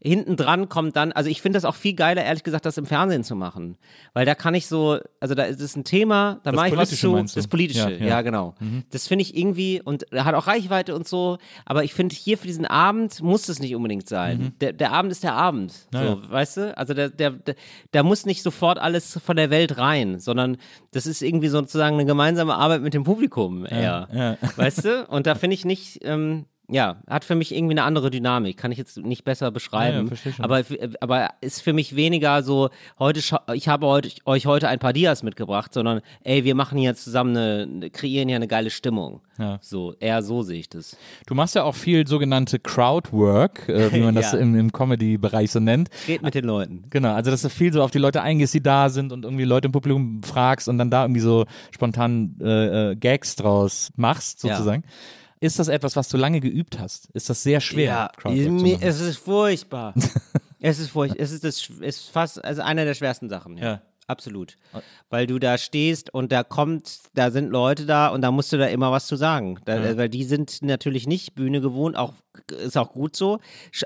hinten 0.01 0.35
dran 0.35 0.69
kommt 0.69 0.95
dann, 0.95 1.11
also 1.11 1.29
ich 1.29 1.41
finde 1.41 1.57
das 1.57 1.65
auch 1.65 1.75
viel 1.75 1.93
geiler, 1.93 2.23
ehrlich 2.23 2.43
gesagt, 2.43 2.65
das 2.65 2.77
im 2.77 2.85
Fernsehen 2.85 3.23
zu 3.23 3.35
machen. 3.35 3.77
Weil 4.13 4.25
da 4.25 4.35
kann 4.35 4.53
ich 4.55 4.67
so, 4.67 4.99
also 5.19 5.35
da 5.35 5.43
ist 5.43 5.61
es 5.61 5.75
ein 5.75 5.83
Thema, 5.83 6.39
da 6.43 6.51
mache 6.51 6.69
ich 6.69 6.77
was 6.77 6.89
zu. 6.97 7.15
Das 7.15 7.47
Politische, 7.47 7.91
Ja, 7.91 7.97
ja, 7.97 8.05
ja. 8.05 8.21
genau. 8.21 8.55
Das 8.91 9.07
finde 9.07 9.23
ich 9.23 9.37
irgendwie, 9.37 9.81
und 9.81 10.05
hat 10.13 10.35
auch 10.35 10.47
Reichweite 10.47 10.95
und 10.95 11.07
so, 11.07 11.37
aber 11.65 11.83
ich 11.83 11.93
finde, 11.93 12.15
hier 12.15 12.37
für 12.37 12.47
diesen 12.47 12.65
Abend 12.65 13.21
muss 13.21 13.49
es 13.49 13.59
nicht 13.59 13.75
unbedingt 13.75 14.07
sein. 14.07 14.53
Der, 14.61 14.73
der 14.73 14.91
Abend 14.91 15.11
ist 15.11 15.23
der 15.23 15.33
Abend. 15.33 15.73
Naja. 15.91 16.17
So, 16.21 16.31
weißt 16.31 16.57
du? 16.57 16.77
Also 16.77 16.93
der, 16.93 17.09
der, 17.09 17.31
der, 17.31 17.55
da 17.91 18.03
muss 18.03 18.25
nicht 18.25 18.43
sofort 18.43 18.79
alles 18.79 19.19
von 19.23 19.35
der 19.35 19.49
Welt 19.49 19.77
rein, 19.77 20.19
sondern 20.19 20.57
das 20.91 21.05
ist 21.07 21.21
irgendwie 21.21 21.47
sozusagen 21.49 21.95
eine 21.95 22.05
gemeinsame 22.05 22.55
Arbeit 22.55 22.81
mit 22.81 22.93
dem 22.93 23.03
Publikum 23.03 23.65
eher. 23.65 24.07
ja. 24.13 24.37
Weißt 24.55 24.85
du? 24.85 25.05
Und 25.07 25.27
da 25.27 25.35
finde 25.35 25.53
ich 25.55 25.65
nicht, 25.65 25.99
ähm, 26.03 26.45
ja, 26.69 26.97
hat 27.07 27.25
für 27.25 27.35
mich 27.35 27.53
irgendwie 27.53 27.73
eine 27.73 27.83
andere 27.83 28.09
Dynamik. 28.09 28.57
Kann 28.57 28.71
ich 28.71 28.77
jetzt 28.77 28.97
nicht 28.97 29.23
besser 29.23 29.51
beschreiben. 29.51 30.09
Ja, 30.23 30.31
ja, 30.31 30.43
aber, 30.43 30.63
aber 30.99 31.29
ist 31.41 31.61
für 31.61 31.73
mich 31.73 31.95
weniger 31.95 32.41
so, 32.43 32.69
heute, 32.97 33.21
ich 33.53 33.67
habe 33.67 33.85
heute, 33.85 34.09
euch 34.25 34.45
heute 34.45 34.67
ein 34.67 34.79
paar 34.79 34.93
Dias 34.93 35.23
mitgebracht, 35.23 35.73
sondern 35.73 36.01
ey, 36.23 36.43
wir 36.43 36.55
machen 36.55 36.77
hier 36.77 36.95
zusammen 36.95 37.37
eine, 37.37 37.89
kreieren 37.89 38.27
hier 38.27 38.37
eine 38.37 38.47
geile 38.47 38.69
Stimmung. 38.69 39.21
Ja. 39.37 39.59
So, 39.61 39.93
eher 39.99 40.23
so 40.23 40.41
sehe 40.41 40.59
ich 40.59 40.69
das. 40.69 40.97
Du 41.27 41.35
machst 41.35 41.55
ja 41.55 41.63
auch 41.63 41.75
viel 41.75 42.07
sogenannte 42.07 42.57
Crowdwork, 42.57 43.69
äh, 43.69 43.93
wie 43.93 43.99
man 43.99 44.15
das 44.15 44.33
im, 44.33 44.55
im 44.55 44.71
Comedy-Bereich 44.71 45.51
so 45.51 45.59
nennt. 45.59 45.89
Geht 46.07 46.21
mit 46.21 46.33
den 46.35 46.45
Leuten. 46.45 46.85
Genau, 46.89 47.13
also 47.13 47.31
dass 47.31 47.41
du 47.41 47.49
viel 47.49 47.73
so 47.73 47.83
auf 47.83 47.91
die 47.91 47.99
Leute 47.99 48.21
eingehst, 48.21 48.53
die 48.53 48.63
da 48.63 48.89
sind 48.89 49.11
und 49.11 49.23
irgendwie 49.25 49.43
Leute 49.43 49.67
im 49.67 49.71
Publikum 49.71 50.23
fragst 50.23 50.67
und 50.67 50.77
dann 50.77 50.89
da 50.89 51.03
irgendwie 51.03 51.21
so 51.21 51.45
spontan 51.71 52.35
äh, 52.41 52.91
äh, 52.91 52.95
Gags 52.95 53.35
draus 53.35 53.91
machst, 53.95 54.43
Ja. 54.43 54.55
Ist 55.45 55.59
das 55.59 55.67
etwas, 55.67 55.95
was 55.95 56.09
du 56.09 56.17
lange 56.17 56.39
geübt 56.39 56.79
hast? 56.79 57.07
Ist 57.13 57.29
das 57.29 57.43
sehr 57.43 57.61
schwer? 57.61 58.11
Zu 58.19 58.29
mir, 58.29 58.79
es 58.81 58.99
ist 58.99 59.17
furchtbar. 59.17 59.93
es 60.59 60.79
ist 60.79 60.89
furchtbar. 60.89 61.21
Es 61.21 61.31
ist, 61.31 61.43
das, 61.43 61.69
es 61.81 61.97
ist 61.97 62.09
fast 62.09 62.43
also 62.43 62.63
einer 62.63 62.83
der 62.83 62.95
schwersten 62.95 63.29
Sachen. 63.29 63.57
Ja. 63.57 63.63
Ja. 63.63 63.81
Absolut. 64.07 64.55
Weil 65.09 65.27
du 65.27 65.39
da 65.39 65.57
stehst 65.57 66.13
und 66.13 66.31
da 66.31 66.43
kommt, 66.43 66.99
da 67.13 67.31
sind 67.31 67.49
Leute 67.49 67.85
da 67.85 68.07
und 68.09 68.21
da 68.21 68.31
musst 68.31 68.51
du 68.53 68.57
da 68.57 68.67
immer 68.67 68.91
was 68.91 69.07
zu 69.07 69.15
sagen. 69.15 69.59
Da, 69.65 69.77
äh, 69.77 69.97
Weil 69.97 70.09
die 70.09 70.23
sind 70.23 70.61
natürlich 70.61 71.07
nicht 71.07 71.35
Bühne 71.35 71.61
gewohnt, 71.61 71.95
auch 71.95 72.13
ist 72.63 72.77
auch 72.77 72.91
gut 72.91 73.15
so. 73.15 73.39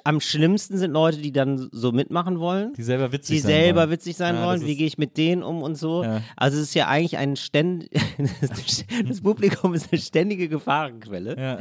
Am 0.03 0.19
schlimmsten 0.21 0.77
sind 0.77 0.91
Leute, 0.91 1.17
die 1.19 1.31
dann 1.31 1.69
so 1.71 1.91
mitmachen 1.91 2.39
wollen. 2.39 2.73
Die 2.73 2.83
selber 2.83 3.11
witzig 3.11 3.37
die 3.37 3.41
sein 3.41 3.51
selber 3.51 3.81
wollen. 3.81 3.91
witzig 3.91 4.17
sein 4.17 4.35
Ja, 4.35 4.45
wollen, 4.45 4.65
wie 4.65 4.75
gehe 4.75 4.87
ich 4.87 4.97
mit 4.97 5.17
denen 5.17 5.43
um 5.43 5.61
und 5.61 5.75
so. 5.75 6.03
Ja. 6.03 6.21
Also 6.35 6.57
es 6.57 6.63
ist 6.63 6.73
ja 6.73 6.87
eigentlich 6.87 7.17
ein 7.17 7.35
ständ 7.35 7.89
das 9.07 9.21
Publikum 9.21 9.73
ist 9.73 9.91
eine 9.91 10.01
ständige 10.01 10.49
Gefahrenquelle. 10.49 11.37
Ja. 11.39 11.59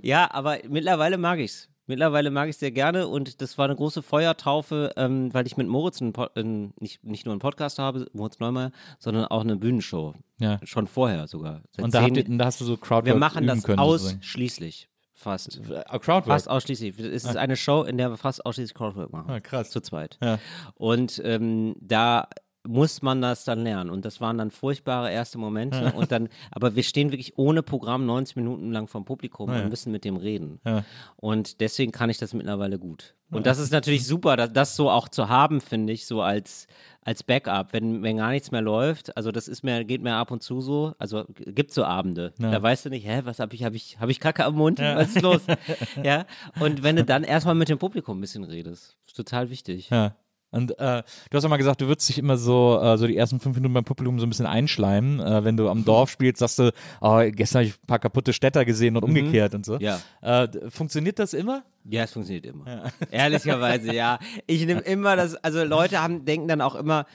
Ja, 0.00 0.30
aber 0.32 0.58
mittlerweile 0.68 1.18
mag 1.18 1.38
ich's. 1.38 1.68
Mittlerweile 1.88 2.30
mag 2.30 2.48
ich 2.48 2.56
sehr 2.56 2.70
gerne 2.70 3.08
und 3.08 3.40
das 3.42 3.58
war 3.58 3.64
eine 3.64 3.74
große 3.74 4.02
Feuertaufe, 4.02 4.92
ähm, 4.96 5.34
weil 5.34 5.46
ich 5.46 5.56
mit 5.56 5.66
Moritz 5.66 6.00
einen 6.00 6.12
einen- 6.36 6.74
nicht, 6.78 7.02
nicht 7.02 7.24
nur 7.24 7.32
einen 7.32 7.40
Podcast 7.40 7.78
habe, 7.80 8.06
Moritz 8.12 8.38
Neumeier, 8.38 8.70
sondern 8.98 9.24
auch 9.24 9.40
eine 9.40 9.56
Bühnenshow. 9.56 10.14
Ja. 10.38 10.60
Schon 10.62 10.86
vorher 10.86 11.26
sogar. 11.26 11.62
Seit 11.72 11.84
Und 11.84 11.94
da, 11.94 12.04
zehn- 12.04 12.14
ihr, 12.14 12.38
da 12.38 12.44
hast 12.44 12.60
du 12.60 12.64
so 12.64 12.76
Crowdwork 12.76 13.06
wir 13.06 13.14
machen 13.16 13.46
das 13.46 13.62
können, 13.64 13.78
ausschließlich. 13.80 14.88
Fast. 15.14 15.58
Äh, 15.68 15.82
Crowdwork? 15.98 16.26
Fast 16.26 16.48
ausschließlich. 16.48 16.96
Es 17.00 17.24
ist 17.24 17.36
eine 17.36 17.56
Show, 17.56 17.82
in 17.82 17.98
der 17.98 18.10
wir 18.10 18.16
fast 18.16 18.46
ausschließlich 18.46 18.74
Crowdwork 18.74 19.10
machen. 19.12 19.28
Ah, 19.30 19.40
krass. 19.40 19.70
Zu 19.70 19.80
zweit. 19.80 20.16
Ja. 20.22 20.38
Und 20.76 21.20
ähm, 21.24 21.74
da 21.80 22.28
muss 22.68 23.00
man 23.00 23.22
das 23.22 23.44
dann 23.44 23.62
lernen. 23.62 23.88
Und 23.88 24.04
das 24.04 24.20
waren 24.20 24.36
dann 24.36 24.50
furchtbare 24.50 25.10
erste 25.10 25.38
Momente. 25.38 25.92
Und 25.96 26.12
dann, 26.12 26.28
aber 26.50 26.76
wir 26.76 26.82
stehen 26.82 27.10
wirklich 27.10 27.38
ohne 27.38 27.62
Programm 27.62 28.04
90 28.04 28.36
Minuten 28.36 28.70
lang 28.70 28.88
vom 28.88 29.06
Publikum 29.06 29.50
und 29.50 29.70
müssen 29.70 29.90
mit 29.90 30.04
dem 30.04 30.16
reden. 30.16 30.60
Ja. 30.66 30.84
Und 31.16 31.60
deswegen 31.60 31.92
kann 31.92 32.10
ich 32.10 32.18
das 32.18 32.34
mittlerweile 32.34 32.78
gut. 32.78 33.14
Und 33.30 33.46
das 33.46 33.58
ist 33.58 33.72
natürlich 33.72 34.06
super, 34.06 34.36
das, 34.36 34.52
das 34.52 34.76
so 34.76 34.90
auch 34.90 35.08
zu 35.08 35.28
haben, 35.28 35.60
finde 35.60 35.92
ich, 35.92 36.06
so 36.06 36.22
als, 36.22 36.66
als 37.02 37.22
Backup, 37.22 37.72
wenn, 37.72 38.02
wenn 38.02 38.18
gar 38.18 38.30
nichts 38.30 38.50
mehr 38.50 38.62
läuft. 38.62 39.16
Also 39.16 39.32
das 39.32 39.48
ist 39.48 39.62
mir, 39.62 39.84
geht 39.84 40.02
mir 40.02 40.14
ab 40.14 40.30
und 40.30 40.42
zu 40.42 40.60
so. 40.60 40.94
Also 40.98 41.24
gibt 41.28 41.72
so 41.72 41.84
Abende. 41.84 42.32
Da 42.38 42.62
weißt 42.62 42.86
du 42.86 42.90
nicht, 42.90 43.06
hä, 43.06 43.22
was 43.24 43.38
habe 43.38 43.54
ich, 43.54 43.64
habe 43.64 43.76
ich, 43.76 43.98
habe 43.98 44.10
ich 44.10 44.20
Kacke 44.20 44.44
am 44.44 44.54
Mund? 44.54 44.78
Was 44.78 45.16
ist 45.16 45.22
los? 45.22 45.40
ja. 46.04 46.26
Und 46.60 46.82
wenn 46.82 46.96
du 46.96 47.04
dann 47.04 47.24
erstmal 47.24 47.54
mit 47.54 47.68
dem 47.68 47.78
Publikum 47.78 48.18
ein 48.18 48.20
bisschen 48.20 48.44
redest, 48.44 48.96
ist 49.06 49.16
total 49.16 49.50
wichtig. 49.50 49.90
Ja. 49.90 50.14
Und 50.50 50.78
äh, 50.78 51.02
du 51.30 51.36
hast 51.36 51.44
auch 51.44 51.50
mal 51.50 51.56
gesagt, 51.58 51.80
du 51.80 51.88
würdest 51.88 52.08
dich 52.08 52.18
immer 52.18 52.36
so, 52.36 52.80
äh, 52.82 52.96
so 52.96 53.06
die 53.06 53.16
ersten 53.16 53.38
fünf 53.38 53.56
Minuten 53.56 53.74
beim 53.74 53.84
Publikum 53.84 54.18
so 54.18 54.26
ein 54.26 54.30
bisschen 54.30 54.46
einschleimen. 54.46 55.20
Äh, 55.20 55.44
wenn 55.44 55.56
du 55.56 55.68
am 55.68 55.84
Dorf 55.84 56.10
spielst, 56.10 56.38
sagst 56.38 56.58
du, 56.58 56.72
oh, 57.00 57.20
gestern 57.30 57.60
habe 57.60 57.68
ich 57.68 57.74
ein 57.74 57.86
paar 57.86 57.98
kaputte 57.98 58.32
Städter 58.32 58.64
gesehen 58.64 58.96
und 58.96 59.02
umgekehrt 59.02 59.54
und 59.54 59.66
so. 59.66 59.74
Mhm. 59.74 59.80
Ja. 59.80 60.00
Äh, 60.22 60.48
funktioniert 60.70 61.18
das 61.18 61.34
immer? 61.34 61.64
Ja, 61.84 62.04
es 62.04 62.12
funktioniert 62.12 62.46
immer. 62.46 62.90
Ehrlicherweise, 63.10 63.94
ja. 63.94 64.18
Ich 64.46 64.64
nehme 64.64 64.80
immer 64.86 65.16
das, 65.16 65.34
also 65.36 65.64
Leute 65.64 66.02
haben, 66.02 66.24
denken 66.24 66.48
dann 66.48 66.60
auch 66.60 66.74
immer, 66.74 67.06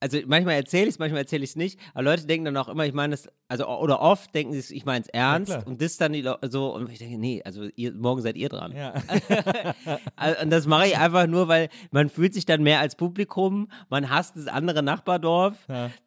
also 0.00 0.18
manchmal 0.26 0.54
erzähle 0.54 0.84
ich 0.84 0.94
es, 0.94 0.98
manchmal 0.98 1.20
erzähle 1.20 1.44
ich 1.44 1.50
es 1.50 1.56
nicht, 1.56 1.78
aber 1.92 2.04
Leute 2.04 2.26
denken 2.26 2.46
dann 2.46 2.56
auch 2.56 2.68
immer, 2.68 2.86
ich 2.86 2.94
meine 2.94 3.14
es, 3.14 3.28
also 3.48 3.66
oder 3.68 4.00
oft 4.00 4.34
denken 4.34 4.52
sie 4.54 4.58
es, 4.58 4.70
ich 4.70 4.86
meine 4.86 5.04
es 5.04 5.08
ernst 5.08 5.52
klar. 5.52 5.66
und 5.66 5.82
das 5.82 5.98
dann 5.98 6.12
die 6.14 6.22
Leute 6.22 6.50
so 6.50 6.74
und 6.74 6.90
ich 6.90 6.98
denke, 6.98 7.18
nee, 7.18 7.42
also 7.44 7.68
ihr, 7.76 7.92
morgen 7.92 8.22
seid 8.22 8.36
ihr 8.36 8.48
dran. 8.48 8.72
Ja. 8.74 8.94
Also, 10.16 10.42
Und 10.42 10.50
das 10.50 10.66
mache 10.66 10.88
ich 10.88 10.98
einfach 10.98 11.26
nur, 11.26 11.48
weil 11.48 11.68
man 11.90 12.08
fühlt 12.08 12.34
sich 12.34 12.44
dann 12.44 12.62
mehr 12.62 12.80
als 12.80 12.94
Publikum, 12.96 13.68
man 13.88 14.10
hasst 14.10 14.36
das 14.36 14.46
andere 14.46 14.82
Nachbardorf. 14.82 15.56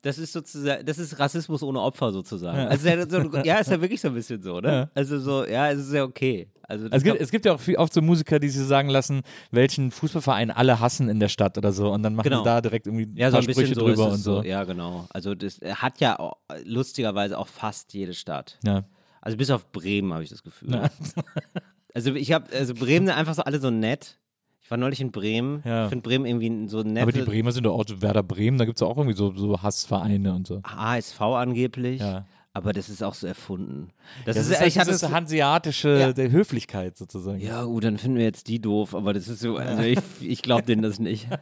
Das 0.02 0.18
ist 0.18 0.34
sozusagen, 0.34 0.86
das 0.86 1.00
ist 1.00 1.20
Rassismus 1.20 1.64
ohne 1.64 1.82
Opfer 1.82 2.12
sozusagen. 2.12 2.60
Also 2.68 2.88
ja, 2.88 3.10
so, 3.10 3.22
ja, 3.44 3.58
ist 3.60 3.72
ja 3.72 3.82
wirklich 3.82 4.02
so 4.02 4.10
ein 4.10 4.14
bisschen 4.14 4.42
so, 4.42 4.60
ne? 4.60 4.90
Also 4.94 5.20
so, 5.20 5.46
ja, 5.46 5.72
es 5.72 5.80
ist 5.80 5.94
ja 5.94 6.04
okay. 6.04 6.48
Also, 6.74 6.86
Also 6.86 6.96
es, 6.98 7.03
gibt, 7.03 7.22
es 7.22 7.32
gibt 7.32 7.46
ja 7.46 7.53
auch 7.53 7.60
viel, 7.60 7.77
oft 7.77 7.94
so 7.94 8.01
Musiker, 8.01 8.39
die 8.39 8.50
sich 8.50 8.65
sagen 8.65 8.89
lassen, 8.89 9.22
welchen 9.51 9.92
Fußballverein 9.92 10.51
alle 10.51 10.80
hassen 10.80 11.10
in 11.10 11.20
der 11.20 11.30
Stadt 11.30 11.58
oder 11.58 11.72
so. 11.72 11.92
Und 11.92 12.03
dann 12.03 12.15
machen 12.15 12.25
Genau. 12.30 12.39
sie 12.39 12.46
da 12.46 12.62
direkt 12.62 12.88
irgendwie 12.88 13.10
Ja, 13.20 13.32
so 13.32 13.38
ein 13.38 13.44
Sprüche 13.44 13.75
so 13.75 13.82
drüber 13.82 14.08
und 14.08 14.13
es 14.15 14.24
so. 14.24 14.44
Ja, 14.44 14.63
genau. 14.63 15.06
Also 15.12 15.36
das 15.36 15.60
hat 15.75 16.00
ja 16.00 16.20
auch, 16.20 16.38
lustigerweise 16.65 17.38
auch 17.38 17.48
fast 17.48 17.94
jede 17.94 18.13
Stadt. 18.13 18.60
Ja. 18.63 18.84
Also 19.22 19.38
bis 19.38 19.50
auf 19.51 19.72
Bremen 19.72 20.12
habe 20.13 20.24
ich 20.24 20.30
das 20.30 20.44
Gefühl. 20.44 20.89
Also 21.96 22.15
ich 22.15 22.32
habe, 22.32 22.51
also 22.51 22.74
Bremen 22.74 23.06
sind 23.06 23.15
einfach 23.15 23.36
so 23.36 23.44
alle 23.44 23.60
so 23.60 23.70
nett. 23.70 24.18
Ich 24.63 24.72
war 24.72 24.77
neulich 24.80 25.00
in 25.00 25.12
Bremen. 25.12 25.62
Ja. 25.65 25.84
Ich 25.84 25.89
finde 25.89 26.01
Bremen 26.01 26.25
irgendwie 26.25 26.68
so 26.68 26.82
nett. 26.82 27.03
Aber 27.03 27.12
die 27.12 27.22
Bremer 27.22 27.51
sind 27.51 27.65
doch 27.65 27.77
auch 27.77 27.84
so 27.88 28.01
Werder 28.01 28.24
Bremen, 28.24 28.58
da 28.58 28.65
gibt 28.65 28.77
es 28.77 28.82
auch 28.82 28.98
irgendwie 28.98 29.15
so, 29.15 29.32
so 29.36 29.62
Hassvereine 29.62 30.34
und 30.34 30.48
so. 30.48 30.62
HSV 30.65 31.22
angeblich. 31.22 32.01
Ja. 32.01 32.25
Aber 32.55 32.72
das 32.72 32.88
ist 32.88 33.01
auch 33.03 33.15
so 33.15 33.25
erfunden. 33.25 33.89
Das, 34.25 34.36
Das 34.36 34.45
ist, 34.45 34.51
ist, 34.51 34.60
halt 34.60 34.67
ich 34.67 34.77
hatte 34.77 34.91
es- 34.91 35.01
hanseatische 35.10 35.98
Ja. 36.00 36.13
der 36.13 36.29
Höflichkeit 36.31 36.95
sozusagen. 36.98 37.39
Ja, 37.41 37.63
gut, 37.63 37.83
dann 37.83 37.98
finden 37.98 38.17
wir 38.17 38.25
jetzt 38.25 38.48
die 38.48 38.62
doof, 38.62 38.93
aber 38.93 39.12
das 39.13 39.27
ist 39.27 39.39
so, 39.39 39.57
also 39.57 39.81
ich, 39.81 39.98
ich 40.22 40.41
glaube 40.43 40.62
denen 40.63 40.83
das 40.83 41.00
nicht. 41.00 41.27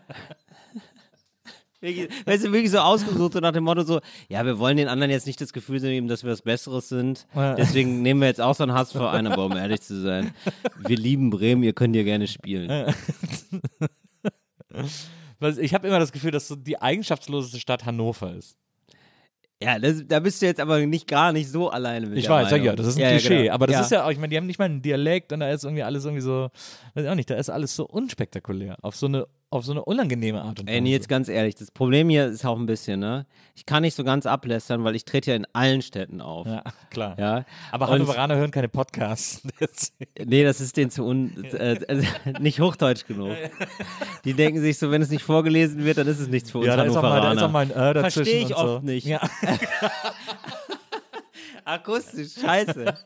Weißt 1.81 2.45
du, 2.45 2.51
wirklich 2.53 2.69
so 2.69 2.77
ausgesucht, 2.77 3.33
so 3.33 3.39
nach 3.39 3.53
dem 3.53 3.63
Motto 3.63 3.81
so, 3.81 4.01
ja, 4.29 4.45
wir 4.45 4.59
wollen 4.59 4.77
den 4.77 4.87
anderen 4.87 5.09
jetzt 5.09 5.25
nicht 5.25 5.41
das 5.41 5.51
Gefühl 5.51 5.79
geben, 5.79 6.07
dass 6.07 6.23
wir 6.23 6.31
was 6.31 6.43
Besseres 6.43 6.87
sind. 6.89 7.25
Ja. 7.33 7.55
Deswegen 7.55 8.03
nehmen 8.03 8.21
wir 8.21 8.27
jetzt 8.27 8.39
auch 8.39 8.53
so 8.53 8.61
einen 8.63 8.73
Hassverein, 8.73 9.25
aber 9.25 9.45
um 9.45 9.57
ehrlich 9.57 9.81
zu 9.81 9.99
sein, 9.99 10.31
wir 10.77 10.95
lieben 10.95 11.31
Bremen, 11.31 11.63
ihr 11.63 11.73
könnt 11.73 11.95
hier 11.95 12.03
gerne 12.03 12.27
spielen. 12.27 12.93
Ich 15.59 15.74
habe 15.74 15.87
immer 15.87 15.97
das 15.97 16.11
Gefühl, 16.11 16.29
dass 16.29 16.47
so 16.47 16.55
die 16.55 16.79
eigenschaftsloseste 16.79 17.59
Stadt 17.59 17.83
Hannover 17.85 18.35
ist. 18.35 18.57
Ja, 19.63 19.77
das, 19.77 20.03
da 20.07 20.19
bist 20.19 20.41
du 20.41 20.47
jetzt 20.47 20.59
aber 20.59 20.79
nicht 20.85 21.07
gar 21.07 21.31
nicht 21.31 21.50
so 21.50 21.69
alleine 21.69 22.07
mit 22.07 22.17
Ich 22.17 22.27
weiß, 22.27 22.45
sag 22.50 22.53
Meinung. 22.53 22.65
ja, 22.65 22.75
das 22.75 22.87
ist 22.87 22.95
ein 22.97 23.01
Ja, 23.01 23.05
ja, 23.11 23.17
Klischee. 23.17 23.41
genau. 23.43 23.53
Aber 23.53 23.67
das 23.67 23.75
ja. 23.75 23.81
ist 23.81 23.91
ja 23.91 24.05
auch, 24.05 24.09
ich 24.11 24.17
meine, 24.17 24.29
die 24.29 24.37
haben 24.37 24.47
nicht 24.47 24.57
mal 24.59 24.65
einen 24.65 24.81
Dialekt 24.81 25.31
und 25.33 25.39
da 25.41 25.51
ist 25.51 25.63
irgendwie 25.63 25.83
alles 25.83 26.03
irgendwie 26.05 26.21
so, 26.24 26.50
weiß 26.95 27.03
ich 27.05 27.09
auch 27.09 27.15
nicht, 27.15 27.29
da 27.29 27.35
ist 27.35 27.50
alles 27.50 27.75
so 27.75 27.85
unspektakulär. 27.87 28.77
Auf 28.81 28.95
so 28.95 29.05
eine, 29.05 29.27
auf 29.51 29.66
so 29.66 29.74
eine 29.74 29.83
unangenehme 29.83 30.42
Art 30.42 30.61
und 30.61 30.68
Weise. 30.68 30.75
Ey, 30.75 30.81
nee, 30.81 30.92
jetzt 30.92 31.09
ganz 31.09 31.27
ehrlich, 31.27 31.55
das 31.55 31.72
Problem 31.72 32.09
hier 32.09 32.27
ist 32.27 32.46
auch 32.46 32.57
ein 32.57 32.66
bisschen, 32.66 33.01
ne? 33.01 33.25
Ich 33.53 33.66
kann 33.66 33.81
nicht 33.81 33.96
so 33.96 34.05
ganz 34.05 34.25
ablästern, 34.25 34.85
weil 34.85 34.96
ich 34.96 35.03
trete 35.03 35.31
ja 35.31 35.35
in 35.35 35.46
allen 35.51 35.81
Städten 35.81 36.22
auf. 36.22 36.48
Ja, 36.48 36.64
klar. 36.90 37.18
Ja. 37.20 37.46
Aber 37.72 37.90
Hannoveraner 37.90 38.37
hören 38.37 38.51
keine 38.51 38.70
Podcasts. 38.70 39.42
Nee, 40.24 40.44
das 40.44 40.61
ist 40.61 40.77
denen 40.77 40.92
zu 40.92 41.03
un 41.03 41.44
äh, 41.44 41.74
äh, 41.74 42.03
nicht 42.40 42.59
hochdeutsch 42.59 43.05
genug. 43.05 43.35
Die 44.24 44.33
denken 44.33 44.61
sich 44.61 44.77
so, 44.77 44.92
wenn 44.92 45.01
es 45.01 45.09
nicht 45.09 45.24
vorgelesen 45.24 45.83
wird, 45.83 45.98
dann 45.98 46.07
ist 46.07 46.20
es 46.20 46.27
nichts 46.27 46.51
für 46.51 46.59
uns 46.59 46.68
ja, 46.68 46.75
da 46.77 46.83
ist, 46.83 46.96
auch 46.96 47.01
mal, 47.01 47.22
da 47.22 47.33
ist 47.33 47.42
Hannoveraner. 47.42 47.46
auch 47.48 47.51
mal 47.51 47.66
ein 47.85 47.92
Äh 47.92 47.94
dazwischen. 47.94 48.25
Verstehe 48.25 48.46
ich 48.46 48.55
und 48.55 48.68
so. 48.68 48.75
oft 48.75 48.83
nicht. 48.83 49.05
Ja. 49.05 49.20
Akustisch, 51.66 52.33
scheiße. 52.42 52.98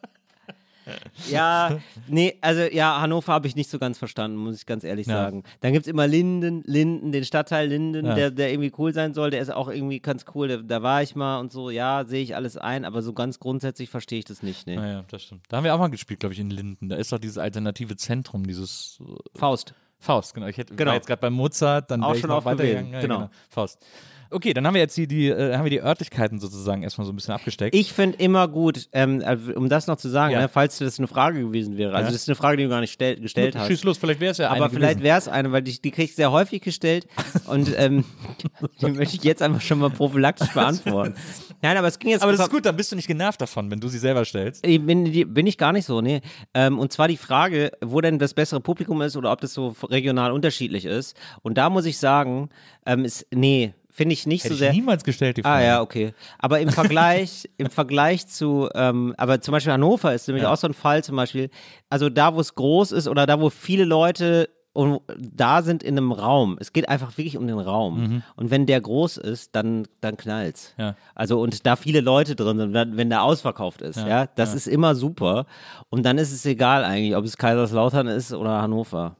Ja, 1.29 1.79
nee, 2.07 2.35
also 2.41 2.61
ja, 2.61 2.99
Hannover 3.01 3.33
habe 3.33 3.47
ich 3.47 3.55
nicht 3.55 3.69
so 3.69 3.79
ganz 3.79 3.97
verstanden, 3.97 4.37
muss 4.37 4.57
ich 4.57 4.65
ganz 4.65 4.83
ehrlich 4.83 5.07
Ja. 5.07 5.13
sagen. 5.23 5.43
Dann 5.61 5.73
gibt 5.73 5.85
es 5.85 5.91
immer 5.91 6.07
Linden, 6.07 6.61
Linden, 6.65 7.11
den 7.11 7.23
Stadtteil 7.25 7.67
Linden, 7.67 8.05
Ja. 8.05 8.15
der, 8.15 8.31
der 8.31 8.51
irgendwie 8.51 8.71
cool 8.77 8.93
sein 8.93 9.13
soll, 9.13 9.29
der 9.29 9.41
ist 9.41 9.51
auch 9.51 9.67
irgendwie 9.69 9.99
ganz 9.99 10.25
cool, 10.35 10.47
da, 10.47 10.57
da 10.57 10.83
war 10.83 11.01
ich 11.01 11.15
mal 11.15 11.39
und 11.39 11.51
so, 11.51 11.69
ja, 11.69 12.05
sehe 12.05 12.21
ich 12.23 12.35
alles 12.35 12.57
ein, 12.57 12.85
aber 12.85 13.01
so 13.01 13.13
ganz 13.13 13.39
grundsätzlich 13.39 13.89
verstehe 13.89 14.19
ich 14.19 14.25
das 14.25 14.43
nicht, 14.43 14.67
nee. 14.67 14.75
Naja, 14.75 15.03
das 15.09 15.23
stimmt. 15.23 15.43
Da 15.49 15.57
haben 15.57 15.63
wir 15.63 15.73
auch 15.73 15.79
mal 15.79 15.87
gespielt, 15.89 16.19
glaube 16.19 16.33
ich, 16.33 16.39
in 16.39 16.49
Linden. 16.49 16.89
Da 16.89 16.95
ist 16.97 17.11
doch 17.11 17.19
dieses 17.19 17.37
alternative 17.37 17.95
Zentrum, 17.95 18.45
dieses 18.45 18.99
äh, 19.01 19.37
Faust. 19.39 19.73
Faust, 19.99 20.33
genau. 20.33 20.47
Ich 20.47 20.57
hätte, 20.57 20.75
Genau. 20.75 20.89
war 20.89 20.95
jetzt 20.95 21.07
gerade 21.07 21.21
bei 21.21 21.29
Mozart, 21.29 21.89
dann 21.89 22.03
Auch 22.03 22.07
wäre 22.09 22.15
ich 22.17 22.21
schon 22.21 22.29
noch 22.29 22.45
weitergegangen. 22.45 22.91
gewählt, 22.91 23.01
genau. 23.09 23.29
Faust. 23.49 23.83
Okay, 24.31 24.53
dann 24.53 24.65
haben 24.65 24.73
wir 24.73 24.81
jetzt 24.81 24.95
hier 24.95 25.07
die, 25.07 25.27
äh, 25.27 25.55
haben 25.55 25.63
wir 25.65 25.69
die 25.69 25.81
Örtlichkeiten 25.81 26.39
sozusagen 26.39 26.83
erstmal 26.83 27.05
so 27.05 27.13
ein 27.13 27.15
bisschen 27.15 27.33
abgesteckt. 27.33 27.75
Ich 27.75 27.93
finde 27.93 28.17
immer 28.17 28.47
gut, 28.47 28.89
ähm, 28.91 29.21
also, 29.25 29.53
um 29.53 29.69
das 29.69 29.87
noch 29.87 29.97
zu 29.97 30.09
sagen, 30.09 30.33
Ja. 30.33 30.41
ne, 30.41 30.49
falls 30.49 30.77
das 30.79 30.97
eine 30.99 31.07
Frage 31.07 31.39
gewesen 31.41 31.77
wäre, 31.77 31.93
also 31.95 32.11
das 32.11 32.21
ist 32.21 32.29
eine 32.29 32.35
Frage, 32.35 32.57
die 32.57 32.63
du 32.63 32.69
gar 32.69 32.81
nicht 32.81 32.91
stell, 32.93 33.15
gestellt 33.17 33.55
hast. 33.55 33.67
Schieß 33.67 33.83
los, 33.83 33.97
vielleicht 33.97 34.19
wäre 34.19 34.31
es 34.31 34.37
ja 34.39 34.47
Aber 34.49 34.65
eine 34.65 34.69
vielleicht 34.73 34.93
gewesen. 34.95 35.03
wäre 35.03 35.17
es 35.19 35.27
eine, 35.27 35.51
weil 35.51 35.61
die, 35.61 35.79
die 35.81 35.91
kriege 35.91 36.05
ich 36.05 36.15
sehr 36.15 36.31
häufig 36.31 36.61
gestellt 36.61 37.07
und 37.47 37.71
ähm, 37.77 38.03
die 38.81 38.87
möchte 38.91 39.15
ich 39.17 39.23
jetzt 39.23 39.41
einfach 39.41 39.61
schon 39.61 39.79
mal 39.79 39.89
prophylaktisch 39.89 40.49
beantworten. 40.49 41.15
Nein, 41.61 41.77
aber 41.77 41.87
es 41.87 41.99
ging 41.99 42.09
jetzt 42.11 42.21
Aber 42.23 42.31
das 42.31 42.41
ist 42.41 42.49
gut, 42.51 42.65
dann 42.65 42.75
bist 42.75 42.91
du 42.91 42.95
nicht 42.95 43.07
genervt 43.07 43.39
davon, 43.41 43.69
wenn 43.71 43.79
du 43.79 43.87
sie 43.87 43.99
selber 43.99 44.25
stellst. 44.25 44.65
Ich 44.65 44.83
bin, 44.85 45.05
die- 45.05 45.25
bin 45.25 45.47
ich 45.47 45.57
gar 45.57 45.71
nicht 45.71 45.85
so, 45.85 46.01
nee. 46.01 46.21
Ähm, 46.53 46.79
und 46.79 46.91
zwar 46.91 47.07
die 47.07 47.17
Frage, 47.17 47.71
wo 47.81 48.01
denn 48.01 48.19
das 48.19 48.33
bessere 48.33 48.59
Publikum 48.59 49.01
ist 49.01 49.15
oder 49.17 49.31
ob 49.31 49.41
das 49.41 49.53
so 49.53 49.75
regional 49.83 50.31
unterschiedlich 50.31 50.85
ist. 50.85 51.15
Und 51.41 51.57
da 51.57 51.69
muss 51.69 51.85
ich 51.85 51.97
sagen, 51.97 52.49
ähm, 52.85 53.05
ist, 53.05 53.25
nee, 53.33 53.73
finde 53.95 54.13
ich 54.13 54.27
nicht 54.27 54.43
Hätte 54.43 54.53
so 54.53 54.57
sehr. 54.59 54.69
ich 54.71 54.75
niemals 54.75 55.03
gestellt, 55.03 55.37
die 55.37 55.45
Ah 55.45 55.49
Frage. 55.53 55.65
ja, 55.65 55.81
okay. 55.81 56.13
Aber 56.37 56.59
im 56.59 56.69
Vergleich, 56.69 57.49
im 57.57 57.69
Vergleich 57.69 58.27
zu, 58.27 58.69
ähm, 58.75 59.13
aber 59.17 59.39
zum 59.41 59.53
Beispiel 59.53 59.71
Hannover 59.73 60.13
ist 60.13 60.27
nämlich 60.27 60.43
Ja. 60.43 60.51
auch 60.51 60.57
so 60.57 60.67
ein 60.67 60.73
Fall 60.73 61.03
zum 61.03 61.15
Beispiel, 61.15 61.49
also 61.89 62.09
da, 62.09 62.35
wo 62.35 62.39
es 62.41 62.53
groß 62.55 62.91
ist 62.91 63.07
oder 63.07 63.25
da, 63.25 63.39
wo 63.39 63.49
viele 63.49 63.85
Leute 63.85 64.49
und 64.73 64.99
da 65.17 65.61
sind 65.61 65.83
in 65.83 65.97
einem 65.97 66.11
Raum. 66.11 66.57
Es 66.59 66.73
geht 66.73 66.89
einfach 66.89 67.17
wirklich 67.17 67.37
um 67.37 67.47
den 67.47 67.57
Raum. 67.59 68.21
Und 68.35 68.51
wenn 68.51 68.65
der 68.65 68.81
groß 68.81 69.15
ist, 69.15 69.55
dann, 69.55 69.87
dann 70.01 70.17
knallt's. 70.17 70.73
Mhm. 70.77 70.83
Ja. 70.83 70.95
Also 71.15 71.39
und 71.39 71.65
da 71.65 71.77
viele 71.77 72.01
Leute 72.01 72.35
drin 72.35 72.57
sind, 72.57 72.73
wenn 72.73 72.97
wenn 72.97 73.09
der 73.09 73.23
ausverkauft 73.23 73.81
ist, 73.81 73.95
ja, 73.99 74.25
das 74.27 74.53
ist 74.53 74.67
immer 74.67 74.93
super. 74.93 75.45
Und 75.89 76.03
dann 76.05 76.17
ist 76.17 76.33
es 76.33 76.45
egal 76.45 76.83
eigentlich, 76.83 77.15
ob 77.15 77.23
es 77.23 77.37
Kaiserslautern 77.37 78.07
ist 78.07 78.33
oder 78.33 78.61
Hannover. 78.61 79.15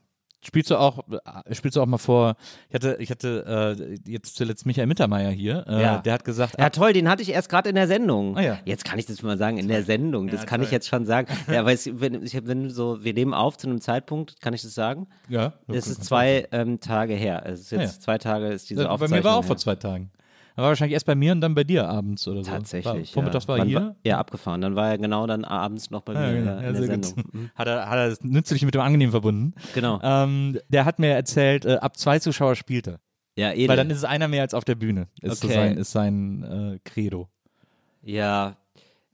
Spielst 0.46 0.70
du 0.70 0.78
auch, 0.78 1.00
äh, 1.10 1.56
spielst 1.56 1.76
du 1.76 1.82
auch 1.82 1.86
mal 1.88 1.98
vor, 1.98 2.36
ich 2.70 2.76
hatte, 2.76 2.98
ich 3.00 3.10
hatte 3.10 3.78
äh, 4.06 4.12
jetzt 4.12 4.36
zuletzt 4.36 4.66
Michael 4.66 4.86
Mittermeier 4.88 5.32
hier, 5.32 5.66
äh, 5.68 5.82
Ja. 5.82 5.98
der 6.00 6.14
hat 6.14 6.24
gesagt, 6.24 6.56
Ja, 6.60 6.70
toll, 6.70 6.94
den 6.94 7.10
hatte 7.10 7.24
ich 7.24 7.30
erst 7.30 7.50
gerade 7.50 7.70
in 7.70 7.76
der 7.76 7.88
Sendung. 7.88 8.38
Ah, 8.38 8.42
ja. 8.42 8.58
Jetzt 8.64 8.86
kann 8.86 9.00
ich 9.00 9.06
das 9.08 9.24
mal 9.24 9.38
sagen, 9.38 9.58
in 9.58 9.68
der 9.68 9.84
Sendung. 9.84 10.28
Das 10.28 10.42
Ja, 10.42 10.46
kann 10.46 10.60
toll. 10.60 10.66
ich 10.68 10.72
jetzt 10.72 10.88
schon 10.88 11.06
sagen. 11.06 11.28
Ja, 11.52 11.62
aber 11.62 11.74
es, 11.74 11.90
wenn, 12.00 12.22
ich, 12.24 12.36
hab- 12.36 12.46
wenn 12.48 12.70
so, 12.70 13.04
wir 13.04 13.14
nehmen 13.14 13.34
auf 13.34 13.58
zu 13.58 13.68
einem 13.68 13.82
Zeitpunkt, 13.82 14.40
kann 14.42 14.54
ich 14.54 14.62
das 14.62 14.76
sagen? 14.76 15.08
ja, 15.30 15.54
Es 15.68 15.88
ist 15.88 16.04
zwei 16.06 16.48
ähm, 16.52 16.80
Tage 16.80 17.14
her. 17.16 17.44
Es 17.46 17.62
ist 17.62 17.72
jetzt 17.72 17.80
Ah, 17.82 17.84
ja. 17.96 18.00
zwei 18.00 18.18
Tage 18.20 18.48
ist 18.50 18.70
diese 18.70 18.84
Bei 18.84 18.90
Aufzeichnung. 18.90 19.18
mir 19.20 19.24
war 19.24 19.38
auch 19.38 19.44
vor 19.44 19.56
her. 19.56 19.62
zwei 19.62 19.76
Tagen. 19.76 20.12
Er 20.58 20.64
war 20.64 20.70
wahrscheinlich 20.70 20.94
erst 20.94 21.06
bei 21.06 21.16
mir 21.16 21.34
und 21.34 21.42
dann 21.42 21.54
bei 21.54 21.64
dir 21.66 21.88
abends 21.90 22.28
oder 22.28 22.44
so. 22.44 22.50
Tatsächlich. 22.52 22.86
War, 22.86 23.14
vormittags 23.14 23.44
ja. 23.46 23.48
war 23.50 23.58
er 23.60 23.66
hier. 23.66 23.96
ja, 24.06 24.18
abgefahren. 24.20 24.62
Dann 24.62 24.76
war 24.76 24.90
er 24.90 24.98
genau 24.98 25.28
dann 25.28 25.44
abends 25.44 25.92
noch 25.92 26.02
bei 26.02 26.14
Ja, 26.14 26.20
mir 26.20 26.44
ja, 26.46 26.58
in 26.60 26.74
der 26.74 26.76
sehr 26.76 26.96
gut. 26.96 27.06
Sendung. 27.06 27.26
Mhm. 27.34 27.50
Hat 27.56 27.68
er, 27.68 27.90
hat 27.90 27.98
er 27.98 28.10
das 28.10 28.24
nützlich 28.24 28.64
mit 28.64 28.74
dem 28.74 28.82
Angenehm 28.82 29.12
verbunden. 29.12 29.54
Genau. 29.74 30.00
Ähm, 30.02 30.58
der 30.70 30.86
hat 30.86 31.00
mir 31.00 31.10
erzählt, 31.10 31.66
äh, 31.66 31.76
ab 31.76 31.98
zwei 31.98 32.20
Zuschauer 32.20 32.56
spielt 32.56 32.88
er. 32.88 33.00
Ja, 33.38 33.52
edel. 33.52 33.68
Weil 33.68 33.76
dann 33.78 33.90
ist 33.90 33.98
es 33.98 34.04
einer 34.06 34.30
mehr 34.30 34.44
als 34.44 34.54
auf 34.54 34.64
der 34.64 34.76
Bühne. 34.76 35.10
Ist 35.22 35.42
so 35.42 35.48
Okay. 35.48 35.56
sein, 35.56 35.78
ist 35.78 35.92
sein 35.92 36.44
äh, 36.44 36.80
Credo. 36.90 37.28
ja, 38.02 38.56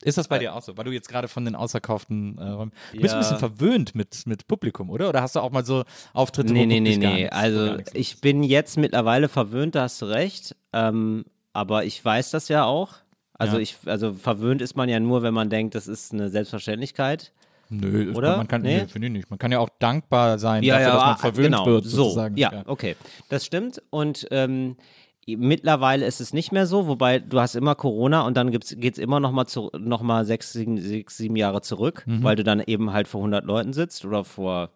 Ist 0.03 0.17
das 0.17 0.27
bei 0.27 0.39
dir 0.39 0.55
auch 0.55 0.61
so? 0.61 0.77
Weil 0.77 0.85
du 0.85 0.91
jetzt 0.91 1.09
gerade 1.09 1.27
von 1.27 1.45
den 1.45 1.55
ausverkauften 1.55 2.37
äh, 2.37 2.43
Räumen. 2.49 2.71
Du 2.93 2.99
bist 3.01 3.13
ein 3.13 3.21
Ja. 3.21 3.27
bisschen 3.29 3.37
verwöhnt 3.39 3.93
mit, 3.95 4.25
mit 4.25 4.47
Publikum, 4.47 4.89
oder? 4.89 5.09
Oder 5.09 5.21
hast 5.21 5.35
du 5.35 5.39
auch 5.41 5.51
mal 5.51 5.65
so 5.65 5.83
Auftritte, 6.13 6.53
Nee, 6.53 6.65
nee, 6.65 6.79
nee, 6.79 6.97
nee. 6.97 7.13
nichts- 7.23 7.31
Also 7.35 7.77
ich 7.93 8.19
bin 8.21 8.43
jetzt 8.43 8.77
mittlerweile 8.77 9.29
verwöhnt, 9.29 9.75
da 9.75 9.83
hast 9.83 10.01
du 10.01 10.05
recht. 10.07 10.55
Ähm, 10.73 11.25
aber 11.53 11.85
ich 11.85 12.03
weiß 12.03 12.31
das 12.31 12.47
ja 12.47 12.63
auch. 12.65 12.93
Also 13.33 13.57
Ja. 13.57 13.61
ich, 13.61 13.77
also 13.85 14.13
verwöhnt 14.13 14.61
ist 14.61 14.75
man 14.75 14.87
ja 14.89 14.99
nur, 14.99 15.21
wenn 15.23 15.33
man 15.33 15.49
denkt, 15.49 15.75
das 15.75 15.87
ist 15.87 16.13
eine 16.13 16.29
Selbstverständlichkeit. 16.29 17.31
Nö, 17.69 18.11
Oder? 18.13 18.35
man 18.37 18.47
kann, 18.49 18.63
Nee? 18.63 18.85
finde 18.87 19.07
ich 19.07 19.13
nicht. 19.13 19.29
Man 19.29 19.39
kann 19.39 19.51
ja 19.51 19.59
auch 19.59 19.69
dankbar 19.79 20.37
sein 20.39 20.61
dafür, 20.61 20.85
dass 20.85 20.93
man 21.01 21.09
ah, 21.13 21.15
verwöhnt 21.15 21.45
genau, 21.45 21.65
wird, 21.65 21.85
so. 21.85 22.03
sozusagen. 22.03 22.35
Ja, 22.37 22.63
okay. 22.65 22.97
Das 23.29 23.45
stimmt. 23.45 23.81
Und 23.89 24.27
ähm, 24.31 24.75
mittlerweile 25.27 26.05
ist 26.05 26.19
es 26.21 26.33
nicht 26.33 26.51
mehr 26.51 26.65
so, 26.65 26.87
wobei 26.87 27.19
du 27.19 27.39
hast 27.39 27.55
immer 27.55 27.75
Corona 27.75 28.21
und 28.25 28.35
dann 28.37 28.51
geht 28.51 28.63
es 28.93 28.97
immer 28.97 29.19
noch 29.19 29.31
mal, 29.31 29.45
zu, 29.45 29.69
noch 29.77 30.01
mal 30.01 30.25
sechs, 30.25 30.51
sieben, 30.53 30.77
sechs, 30.79 31.17
sieben 31.17 31.35
Jahre 31.35 31.61
zurück, 31.61 32.03
Mhm. 32.05 32.23
weil 32.23 32.35
du 32.35 32.43
dann 32.43 32.59
eben 32.59 32.91
halt 32.91 33.07
vor 33.07 33.21
100 33.21 33.45
Leuten 33.45 33.73
sitzt 33.73 34.03
oder 34.05 34.23
vor 34.23 34.69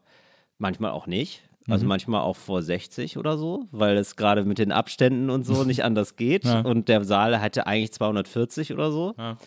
manchmal 0.58 0.92
auch 0.92 1.08
nicht. 1.08 1.42
Also 1.68 1.84
Mhm. 1.86 1.90
manchmal 1.90 2.22
auch 2.22 2.36
vor 2.36 2.62
60 2.62 3.18
oder 3.18 3.40
so, 3.40 3.66
weil 3.72 3.98
es 3.98 4.16
gerade 4.16 4.46
mit 4.46 4.60
den 4.60 4.72
Abständen 4.72 5.32
und 5.32 5.46
so 5.48 5.64
nicht 5.64 5.84
anders 5.84 6.16
geht. 6.16 6.46
Ja. 6.46 6.60
Und 6.62 6.90
der 6.90 7.04
Saal 7.04 7.42
hatte 7.42 7.66
eigentlich 7.66 7.92
240 7.94 8.72
oder 8.72 8.92
so. 8.92 9.16
Ja. 9.18 9.38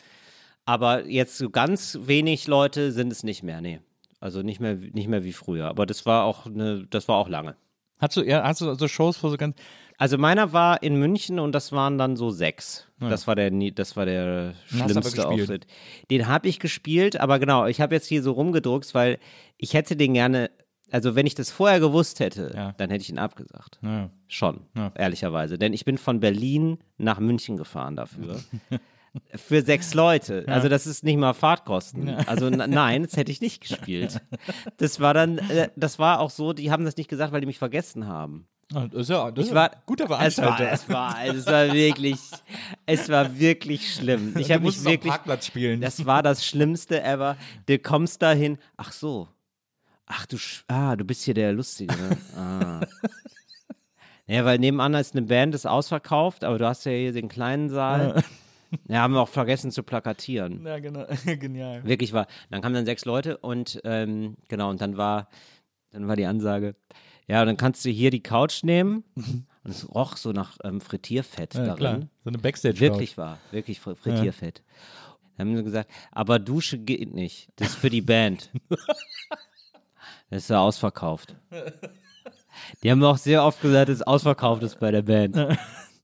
Aber 0.65 1.07
jetzt 1.07 1.39
so 1.39 1.49
ganz 1.49 1.97
wenig 2.03 2.47
Leute 2.49 2.91
sind 2.93 3.13
es 3.13 3.23
nicht 3.23 3.43
mehr, 3.45 3.61
nee. 3.61 3.81
Also 4.21 4.43
nicht 4.43 4.59
mehr, 4.59 4.75
nicht 4.75 5.07
mehr 5.09 5.23
wie 5.23 5.33
früher. 5.33 5.67
Aber 5.69 5.87
das 5.87 6.05
war 6.07 6.25
auch 6.25 6.47
eine, 6.47 6.87
das 6.91 7.07
war 7.07 7.17
auch 7.19 7.29
lange. 7.29 7.55
Hast 8.01 8.17
du, 8.17 8.23
ja, 8.23 8.43
hast 8.43 8.61
du 8.61 8.75
so 8.75 8.89
Shows, 8.89 9.23
wo 9.23 9.29
so 9.29 9.37
ganz. 9.37 9.57
Also 9.99 10.17
meiner 10.17 10.53
war 10.53 10.83
in 10.83 10.97
München 10.97 11.39
und 11.41 11.53
das 11.53 11.73
waren 11.73 11.99
dann 11.99 12.17
so 12.17 12.31
sechs. 12.31 12.87
Das 13.01 13.27
war 13.27 13.35
der, 13.35 13.51
das 13.73 13.97
war 13.97 14.07
der 14.07 14.55
schlimmste. 14.67 15.29
Auftritt. 15.29 15.67
Den 16.11 16.27
habe 16.29 16.49
ich 16.49 16.61
gespielt, 16.61 17.21
aber 17.21 17.39
genau, 17.39 17.67
ich 17.67 17.81
habe 17.81 17.95
jetzt 17.95 18.07
hier 18.07 18.23
so 18.23 18.33
rumgedruckt, 18.33 18.95
weil 18.95 19.19
ich 19.57 19.75
hätte 19.75 19.97
den 19.97 20.15
gerne, 20.15 20.51
also 20.91 21.15
wenn 21.17 21.27
ich 21.27 21.35
das 21.35 21.51
vorher 21.51 21.81
gewusst 21.81 22.21
hätte, 22.21 22.53
Ja. 22.55 22.73
dann 22.79 22.91
hätte 22.91 23.03
ich 23.03 23.11
ihn 23.11 23.19
abgesagt. 23.19 23.79
Ja. 23.83 24.11
Schon, 24.29 24.61
Ja. 24.77 24.93
ehrlicherweise. 24.95 25.59
Denn 25.59 25.73
ich 25.73 25.85
bin 25.85 25.99
von 25.99 26.21
Berlin 26.21 26.79
nach 26.97 27.19
München 27.19 27.57
gefahren 27.57 27.97
dafür. 27.97 28.41
Für 29.35 29.63
sechs 29.63 29.95
Leute. 29.95 30.45
Also 30.47 30.69
das 30.69 30.87
ist 30.87 31.03
nicht 31.03 31.17
mal 31.17 31.33
Fahrtkosten. 31.35 32.09
Also 32.09 32.47
n- 32.47 32.71
nein, 32.71 33.03
das 33.03 33.17
hätte 33.17 33.33
ich 33.33 33.41
nicht 33.41 33.63
gespielt. 33.63 34.21
Das 34.77 35.01
war 35.01 35.13
dann, 35.13 35.39
äh, 35.39 35.71
das 35.77 35.99
war 35.99 36.21
auch 36.21 36.31
so, 36.31 36.53
die 36.53 36.71
haben 36.71 36.85
das 36.85 36.97
nicht 36.97 37.09
gesagt, 37.11 37.33
weil 37.33 37.41
die 37.41 37.47
mich 37.49 37.59
vergessen 37.59 38.07
haben. 38.07 38.47
Das 38.71 38.93
ist 38.93 39.09
ja, 39.11 39.31
das 39.31 39.47
Ich 39.47 39.55
war 39.55 39.71
guter 39.87 40.05
Es 40.05 40.11
war, 40.11 40.19
Veranstalter. 40.19 40.73
es 40.73 40.89
war, 40.91 41.25
es 41.25 41.47
war 41.47 41.73
wirklich, 41.73 42.21
es 42.85 43.09
war 43.09 43.39
wirklich 43.39 43.95
schlimm. 43.95 44.35
Ich 44.39 44.53
habe 44.53 44.65
mich 44.65 44.85
wirklich, 44.85 45.11
Parkplatz 45.11 45.47
spielen. 45.47 45.81
das 45.81 46.05
war 46.05 46.23
das 46.23 46.45
Schlimmste 46.45 47.03
ever. 47.03 47.37
Du 47.67 47.79
kommst 47.79 48.21
dahin, 48.21 48.59
ach 48.77 48.93
so, 48.93 49.29
ach 50.05 50.27
du, 50.27 50.37
ah, 50.69 50.97
du 50.97 51.05
bist 51.05 51.23
hier 51.25 51.33
der 51.35 51.53
Lustige. 51.53 51.95
Ne? 51.95 52.17
Ah. 52.37 52.81
Ja, 54.31 54.45
weil 54.45 54.59
nebenan 54.59 54.93
ist 54.93 55.17
eine 55.17 55.25
Band, 55.25 55.55
ist 55.55 55.67
ausverkauft, 55.67 56.45
aber 56.45 56.59
du 56.59 56.67
hast 56.67 56.85
ja 56.85 56.93
hier 56.93 57.13
den 57.15 57.29
kleinen 57.31 57.71
Saal. 57.71 58.23
Ja, 58.87 58.99
haben 59.01 59.15
wir 59.15 59.23
auch 59.23 59.29
vergessen 59.31 59.71
zu 59.71 59.83
plakatieren. 59.83 60.67
ja, 60.67 60.79
genau. 60.79 61.07
Genial. 61.25 61.83
Wirklich 61.85 62.13
war. 62.13 62.27
Dann 62.51 62.61
kamen 62.61 62.75
dann 62.75 62.85
sechs 62.85 63.07
Leute 63.07 63.39
und 63.39 63.81
ähm, 63.85 64.37
genau, 64.49 64.69
und 64.69 64.83
dann 64.83 64.99
war, 64.99 65.31
dann 65.93 66.07
war 66.09 66.17
die 66.17 66.27
Ansage, 66.27 66.75
ja, 67.29 67.45
dann 67.45 67.57
kannst 67.57 67.85
du 67.85 67.91
hier 67.91 68.11
die 68.11 68.23
Couch 68.23 68.63
nehmen. 68.65 69.05
Und 69.15 69.47
es 69.71 69.89
roch 69.95 70.17
so 70.17 70.33
nach 70.33 70.57
ähm, 70.65 70.81
Frittierfett 70.81 71.55
Ja, 71.55 71.63
darin. 71.65 71.77
klar. 71.77 72.01
So 72.25 72.31
eine 72.31 72.39
backstage 72.39 72.81
Wirklich 72.81 73.17
war, 73.19 73.39
wirklich 73.51 73.79
Fr- 73.79 73.95
Frittierfett. 73.97 74.63
Dann 75.37 75.49
haben 75.51 75.57
sie 75.57 75.63
gesagt, 75.63 75.91
aber 76.11 76.39
Dusche 76.41 76.79
geht 76.79 77.15
nicht. 77.15 77.49
Das 77.57 77.69
ist 77.69 77.75
für 77.77 77.91
die 77.91 78.03
Band. 78.03 78.51
Das 80.31 80.43
ist 80.43 80.51
ja 80.51 80.61
ausverkauft. 80.61 81.35
Die 82.83 82.91
haben 82.91 83.03
auch 83.03 83.17
sehr 83.17 83.43
oft 83.45 83.63
gesagt, 83.63 83.89
dass 83.89 83.97
es 83.97 84.03
ausverkauft 84.03 84.63
ist 84.63 84.79
bei 84.79 84.91
der 84.91 85.01
Band. 85.01 85.35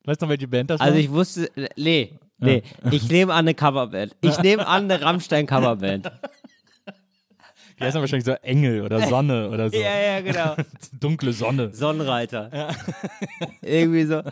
Weißt 0.04 0.22
du 0.22 0.24
noch, 0.26 0.30
welche 0.30 0.48
Band 0.48 0.70
das 0.70 0.80
Also 0.80 0.94
war? 0.94 1.00
ich 1.00 1.10
wusste, 1.10 1.50
nee, 1.76 2.18
nee, 2.38 2.62
ich 2.90 3.06
nehme 3.10 3.32
an 3.34 3.40
eine 3.40 3.54
Coverband. 3.54 4.16
Ich 4.22 4.38
nehme 4.38 4.66
an 4.66 4.84
eine 4.90 5.00
Rammstein-Coverband. 5.02 6.10
Die 7.78 7.84
heißen 7.84 8.00
wahrscheinlich 8.00 8.24
so 8.24 8.32
Engel 8.32 8.82
oder 8.82 9.06
Sonne 9.08 9.50
oder 9.50 9.70
so. 9.70 9.76
Ja, 9.84 9.98
ja, 10.00 10.20
genau. 10.20 10.56
Dunkle 11.00 11.32
Sonne. 11.32 11.74
Sonnenreiter. 11.74 12.74
Irgendwie 13.62 14.04
so. 14.04 14.22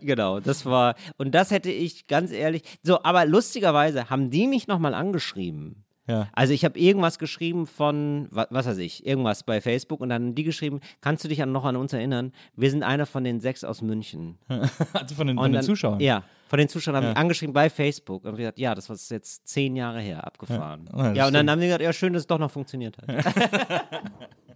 Genau, 0.00 0.40
das 0.40 0.64
war. 0.64 0.94
Und 1.16 1.34
das 1.34 1.50
hätte 1.50 1.70
ich 1.70 2.06
ganz 2.06 2.30
ehrlich. 2.30 2.62
So, 2.82 3.02
aber 3.02 3.26
lustigerweise 3.26 4.10
haben 4.10 4.30
die 4.30 4.46
mich 4.46 4.68
nochmal 4.68 4.94
angeschrieben. 4.94 5.84
Ja. 6.08 6.28
Also 6.32 6.52
ich 6.54 6.64
habe 6.64 6.78
irgendwas 6.78 7.18
geschrieben 7.18 7.66
von, 7.66 8.26
wa- 8.30 8.46
was 8.50 8.66
weiß 8.66 8.78
ich, 8.78 9.06
irgendwas 9.06 9.42
bei 9.44 9.60
Facebook 9.60 10.00
und 10.00 10.08
dann 10.08 10.22
haben 10.24 10.34
die 10.34 10.42
geschrieben, 10.42 10.80
kannst 11.00 11.22
du 11.22 11.28
dich 11.28 11.42
an, 11.42 11.52
noch 11.52 11.64
an 11.64 11.76
uns 11.76 11.92
erinnern? 11.92 12.32
Wir 12.56 12.70
sind 12.70 12.82
einer 12.82 13.06
von 13.06 13.22
den 13.24 13.40
sechs 13.40 13.62
aus 13.62 13.82
München. 13.82 14.38
Also 14.48 15.14
von 15.14 15.26
den, 15.26 15.36
von 15.36 15.44
den 15.46 15.52
dann, 15.52 15.62
Zuschauern. 15.62 16.00
Ja, 16.00 16.24
von 16.48 16.58
den 16.58 16.68
Zuschauern 16.68 16.96
haben 16.96 17.04
Ja. 17.04 17.12
die 17.12 17.16
angeschrieben 17.20 17.52
bei 17.52 17.68
Facebook. 17.70 18.24
Und 18.24 18.32
wir 18.32 18.38
gesagt, 18.38 18.58
ja, 18.58 18.74
das 18.74 18.88
war 18.88 18.96
jetzt 19.10 19.46
zehn 19.46 19.76
Jahre 19.76 20.00
her, 20.00 20.26
abgefahren. 20.26 20.88
Ja, 20.96 21.12
Ja, 21.12 21.26
und 21.26 21.34
dann 21.34 21.48
haben 21.50 21.60
die 21.60 21.66
gesagt, 21.66 21.82
ja, 21.82 21.92
schön, 21.92 22.14
dass 22.14 22.20
es 22.22 22.26
doch 22.26 22.38
noch 22.38 22.50
funktioniert 22.50 22.96
hat. 22.98 23.06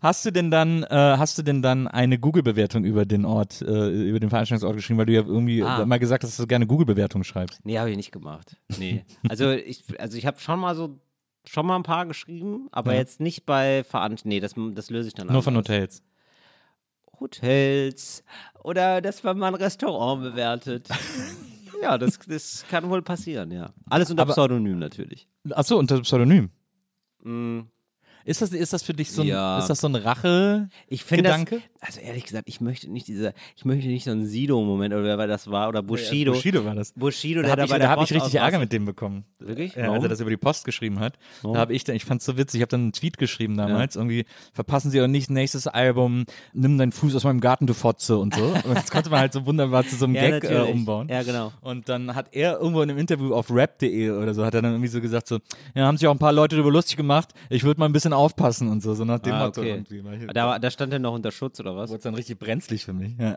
Hast 0.00 0.24
du 0.24 0.30
denn 0.30 0.50
dann, 0.50 0.82
äh, 0.84 0.88
hast 0.90 1.36
du 1.38 1.42
denn 1.42 1.62
dann 1.62 1.86
eine 1.88 2.18
Google-Bewertung 2.18 2.84
über 2.84 3.04
den 3.04 3.24
Ort, 3.24 3.60
äh, 3.62 3.90
über 4.08 4.20
den 4.20 4.30
Veranstaltungsort 4.30 4.76
geschrieben, 4.76 4.98
weil 4.98 5.06
du 5.06 5.12
ja 5.12 5.20
irgendwie 5.22 5.62
Ah. 5.62 5.84
mal 5.86 5.98
gesagt 5.98 6.24
hast, 6.24 6.30
dass 6.30 6.36
du 6.42 6.46
gerne 6.46 6.66
Google-Bewertungen 6.66 7.24
schreibst? 7.24 7.64
Nee, 7.64 7.78
habe 7.78 7.90
ich 7.90 7.96
nicht 7.96 8.12
gemacht. 8.12 8.56
Nee. 8.78 9.04
Also 9.28 9.50
ich, 9.50 9.84
also 10.00 10.16
ich 10.16 10.26
habe 10.26 10.38
schon 10.40 10.58
mal 10.60 10.74
so, 10.74 10.98
schon 11.44 11.66
mal 11.66 11.76
ein 11.76 11.82
paar 11.82 12.06
geschrieben, 12.06 12.68
aber 12.72 12.92
Ja. 12.94 12.98
jetzt 13.00 13.20
nicht 13.20 13.46
bei 13.46 13.84
Veranstaltungen. 13.84 14.34
Nee, 14.34 14.40
das, 14.40 14.54
das 14.74 14.90
löse 14.90 15.08
ich 15.08 15.14
dann 15.14 15.26
Nur 15.28 15.42
von 15.42 15.54
anders. 15.56 15.68
Hotels. 15.68 16.02
Hotels 17.18 18.24
oder 18.64 19.00
dass 19.00 19.22
man 19.22 19.38
mal 19.38 19.48
ein 19.48 19.54
Restaurant 19.54 20.22
bewertet. 20.22 20.88
ja, 21.82 21.98
das, 21.98 22.18
das 22.26 22.64
kann 22.70 22.88
wohl 22.88 23.02
passieren, 23.02 23.50
ja. 23.50 23.72
Alles 23.88 24.10
unter 24.10 24.22
Aber- 24.22 24.32
Pseudonym 24.32 24.78
natürlich. 24.78 25.28
Achso, 25.50 25.78
unter 25.78 26.00
Pseudonym. 26.00 26.50
Mm, 27.22 27.60
Ist 28.24 28.42
das, 28.42 28.52
ist 28.52 28.72
das 28.72 28.82
für 28.82 28.94
dich 28.94 29.10
so 29.10 29.22
ein, 29.22 29.28
Ja. 29.28 29.58
ist 29.58 29.68
das 29.68 29.80
so 29.80 29.88
ein 29.88 29.94
Rache? 29.94 30.68
Ich 30.88 31.04
finde 31.04 31.30
das? 31.30 31.60
Also 31.80 32.00
ehrlich 32.00 32.24
gesagt, 32.24 32.48
ich 32.48 32.60
möchte 32.60 32.90
nicht 32.90 33.08
diese, 33.08 33.32
ich 33.56 33.64
möchte 33.64 33.88
nicht 33.88 34.04
so 34.04 34.10
einen 34.10 34.26
Sido-Moment 34.26 34.92
oder 34.94 35.16
wer 35.16 35.26
das 35.26 35.50
war 35.50 35.68
oder 35.68 35.82
Bushido. 35.82 36.32
Bushido 36.32 36.64
war 36.64 36.74
das. 36.74 36.92
Bushido, 36.92 37.40
Da 37.42 37.48
der 37.48 37.52
habe 37.52 37.62
ich, 37.64 37.70
da 37.70 37.78
der 37.78 37.88
hab 37.90 38.02
ich 38.02 38.12
richtig 38.12 38.34
Ärger 38.34 38.58
mit 38.58 38.72
dem 38.72 38.84
bekommen. 38.84 39.24
Wirklich? 39.38 39.74
Ja, 39.74 39.90
als 39.92 40.02
er 40.02 40.08
das 40.10 40.20
über 40.20 40.30
die 40.30 40.36
Post 40.36 40.64
geschrieben 40.64 41.00
hat. 41.00 41.18
Warum? 41.42 41.54
Da 41.54 41.60
habe 41.60 41.72
ich, 41.74 41.84
dann- 41.84 41.96
ich 41.96 42.04
fand 42.04 42.20
es 42.20 42.26
so 42.26 42.36
witzig, 42.36 42.58
ich 42.58 42.62
habe 42.62 42.70
dann 42.70 42.82
einen 42.82 42.92
Tweet 42.92 43.16
geschrieben 43.18 43.56
damals, 43.56 43.96
irgendwie, 43.96 44.26
verpassen 44.52 44.90
Sie 44.90 45.00
auch 45.00 45.06
nicht 45.06 45.30
nächstes 45.30 45.66
Album, 45.66 46.24
nimm 46.52 46.76
deinen 46.76 46.92
Fuß 46.92 47.14
aus 47.16 47.24
meinem 47.24 47.40
Garten, 47.40 47.66
du 47.66 47.74
Fotze 47.74 48.18
und 48.18 48.34
so. 48.34 48.44
Und 48.44 48.74
das 48.74 48.90
konnte 48.90 49.08
man 49.10 49.20
halt 49.20 49.32
so 49.32 49.46
wunderbar 49.46 49.86
zu 49.86 49.96
so 49.96 50.04
einem 50.04 50.14
Ja, 50.20 50.38
Gag 50.38 50.50
äh, 50.50 50.58
umbauen. 50.70 51.08
Ja, 51.08 51.22
genau. 51.22 51.52
Und 51.62 51.88
dann 51.88 52.14
hat 52.14 52.34
er 52.34 52.58
irgendwo 52.60 52.82
in 52.82 52.90
einem 52.90 52.98
Interview 52.98 53.32
auf 53.34 53.50
rap.de 53.50 54.10
oder 54.10 54.34
so, 54.34 54.44
hat 54.44 54.54
er 54.54 54.60
dann 54.62 54.72
irgendwie 54.72 54.88
so 54.88 55.00
gesagt 55.00 55.26
so, 55.28 55.38
ja, 55.74 55.86
haben 55.86 55.96
sich 55.96 56.06
auch 56.06 56.12
ein 56.12 56.18
paar 56.18 56.32
Leute 56.32 56.56
darüber 56.56 56.72
lustig 56.72 56.96
gemacht, 56.96 57.30
ich 57.48 57.64
würde 57.64 57.80
mal 57.80 57.86
ein 57.86 57.92
bisschen 57.92 58.12
aufpassen 58.12 58.68
und 58.68 58.82
so, 58.82 58.94
so 58.94 59.04
nach 59.04 59.18
dem 59.20 59.32
Ah, 59.32 59.46
Motto 59.46 59.62
okay. 59.62 59.70
irgendwie. 59.70 60.26
Da, 60.34 60.58
da 60.58 60.70
stand 60.70 60.92
er 60.92 60.98
noch 60.98 61.14
unter 61.14 61.30
Schutz 61.30 61.58
oder 61.60 61.69
was? 61.76 61.90
wurde 61.90 61.98
es 61.98 62.04
dann 62.04 62.14
richtig 62.14 62.38
brenzlig 62.38 62.84
für 62.84 62.92
mich. 62.92 63.16
Ja. 63.18 63.36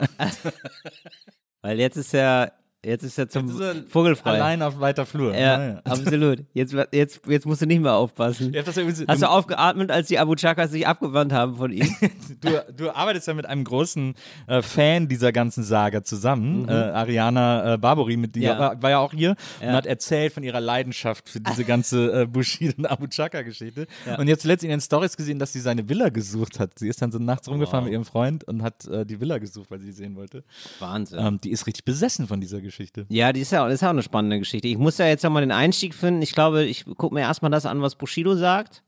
Weil 1.62 1.80
jetzt 1.80 1.98
ist 1.98 2.13
er, 2.13 2.54
jetzt 2.86 3.04
ist 3.04 3.17
er 3.17 3.30
zum 3.30 3.48
Jetzt 3.48 3.60
er 3.60 3.76
Vogelfrei. 3.89 4.32
Allein 4.32 4.62
auf 4.62 4.80
weiter 4.80 5.06
Flur. 5.06 5.34
Ja, 5.36 5.63
ja. 5.67 5.82
absolut. 5.84 6.43
Jetzt, 6.54 6.76
jetzt, 6.91 7.22
jetzt 7.28 7.46
musst 7.46 7.62
du 7.62 7.65
nicht 7.65 7.82
mehr 7.82 7.93
aufpassen. 7.93 8.54
Ja, 8.54 8.63
so- 8.63 8.82
Hast 9.08 9.22
du 9.22 9.30
aufgeatmet, 9.30 9.91
als 9.91 10.08
die 10.08 10.19
Abu 10.19 10.36
Chakas 10.36 10.72
sich 10.72 10.86
abgewandt 10.88 11.32
haben 11.34 11.56
von 11.56 11.72
ihm? 11.72 11.88
Du, 12.41 12.50
du 12.76 12.91
arbeitest 12.96 13.28
ja 13.28 13.34
mit 13.34 13.46
einem 13.46 13.63
großen 13.63 14.15
äh, 14.48 14.62
Fan 14.62 15.08
dieser 15.08 15.32
ganzen 15.32 15.63
Saga 15.63 16.04
zusammen, 16.04 16.67
äh, 16.67 16.72
Ariana 16.72 17.74
äh, 17.74 17.78
Barbori, 17.78 18.17
mit 18.17 18.36
die 18.36 18.39
Mhm. 18.39 18.46
Ja. 18.46 18.60
war, 18.60 18.82
war 18.82 18.89
ja 18.89 18.98
auch 19.00 19.13
hier 19.13 19.36
und 19.62 19.67
Ja. 19.67 19.74
hat 19.74 19.86
erzählt 19.86 20.34
von 20.34 20.43
ihrer 20.43 20.60
Leidenschaft 20.60 21.30
für 21.30 21.39
diese 21.39 21.63
ganze 21.63 22.22
äh, 22.24 22.26
Bushido 22.26 22.74
und 22.78 22.86
Abu 22.88 23.08
Chaka-Geschichte. 23.08 23.88
Und 24.17 24.28
jetzt 24.28 24.41
zuletzt 24.41 24.63
in 24.63 24.69
den 24.69 24.82
Stories 24.82 25.15
gesehen, 25.15 25.39
dass 25.39 25.54
sie 25.54 25.60
seine 25.60 25.88
Villa 25.88 26.10
gesucht 26.10 26.60
hat. 26.60 26.78
Sie 26.80 26.88
ist 26.89 27.02
dann 27.02 27.12
so 27.12 27.19
nachts 27.19 27.48
rumgefahren 27.48 27.84
Wow. 27.84 27.86
mit 27.86 27.93
ihrem 27.93 28.06
Freund 28.06 28.43
und 28.46 28.62
hat 28.63 28.86
äh, 28.88 29.06
die 29.06 29.19
Villa 29.22 29.38
gesucht, 29.38 29.72
weil 29.72 29.80
sie 29.80 29.86
die 29.88 29.91
sehen 29.93 30.15
wollte. 30.15 30.43
Wahnsinn. 30.80 31.19
Ähm, 31.19 31.39
die 31.41 31.52
ist 31.52 31.65
richtig 31.67 31.86
besessen 31.86 32.28
von 32.28 32.41
dieser 32.41 32.58
Geschichte. 32.60 32.72
Ja, 33.09 33.33
die 33.33 33.41
ist 33.41 33.51
ja, 33.51 33.65
das 33.65 33.75
ist 33.75 33.81
ja 33.81 33.88
auch 33.88 33.93
eine 33.93 34.03
spannende 34.03 34.39
Geschichte. 34.39 34.67
Ich 34.67 34.77
muss 34.77 34.97
ja 34.97 35.07
jetzt 35.07 35.23
nochmal 35.23 35.41
den 35.41 35.51
Einstieg 35.51 35.93
finden. 35.93 36.21
Ich 36.21 36.33
glaube, 36.33 36.63
ich 36.63 36.86
gucke 36.86 37.13
mir 37.13 37.21
erstmal 37.21 37.51
das 37.51 37.65
an, 37.65 37.81
was 37.81 37.95
Bushido 37.95 38.36
sagt. 38.36 38.83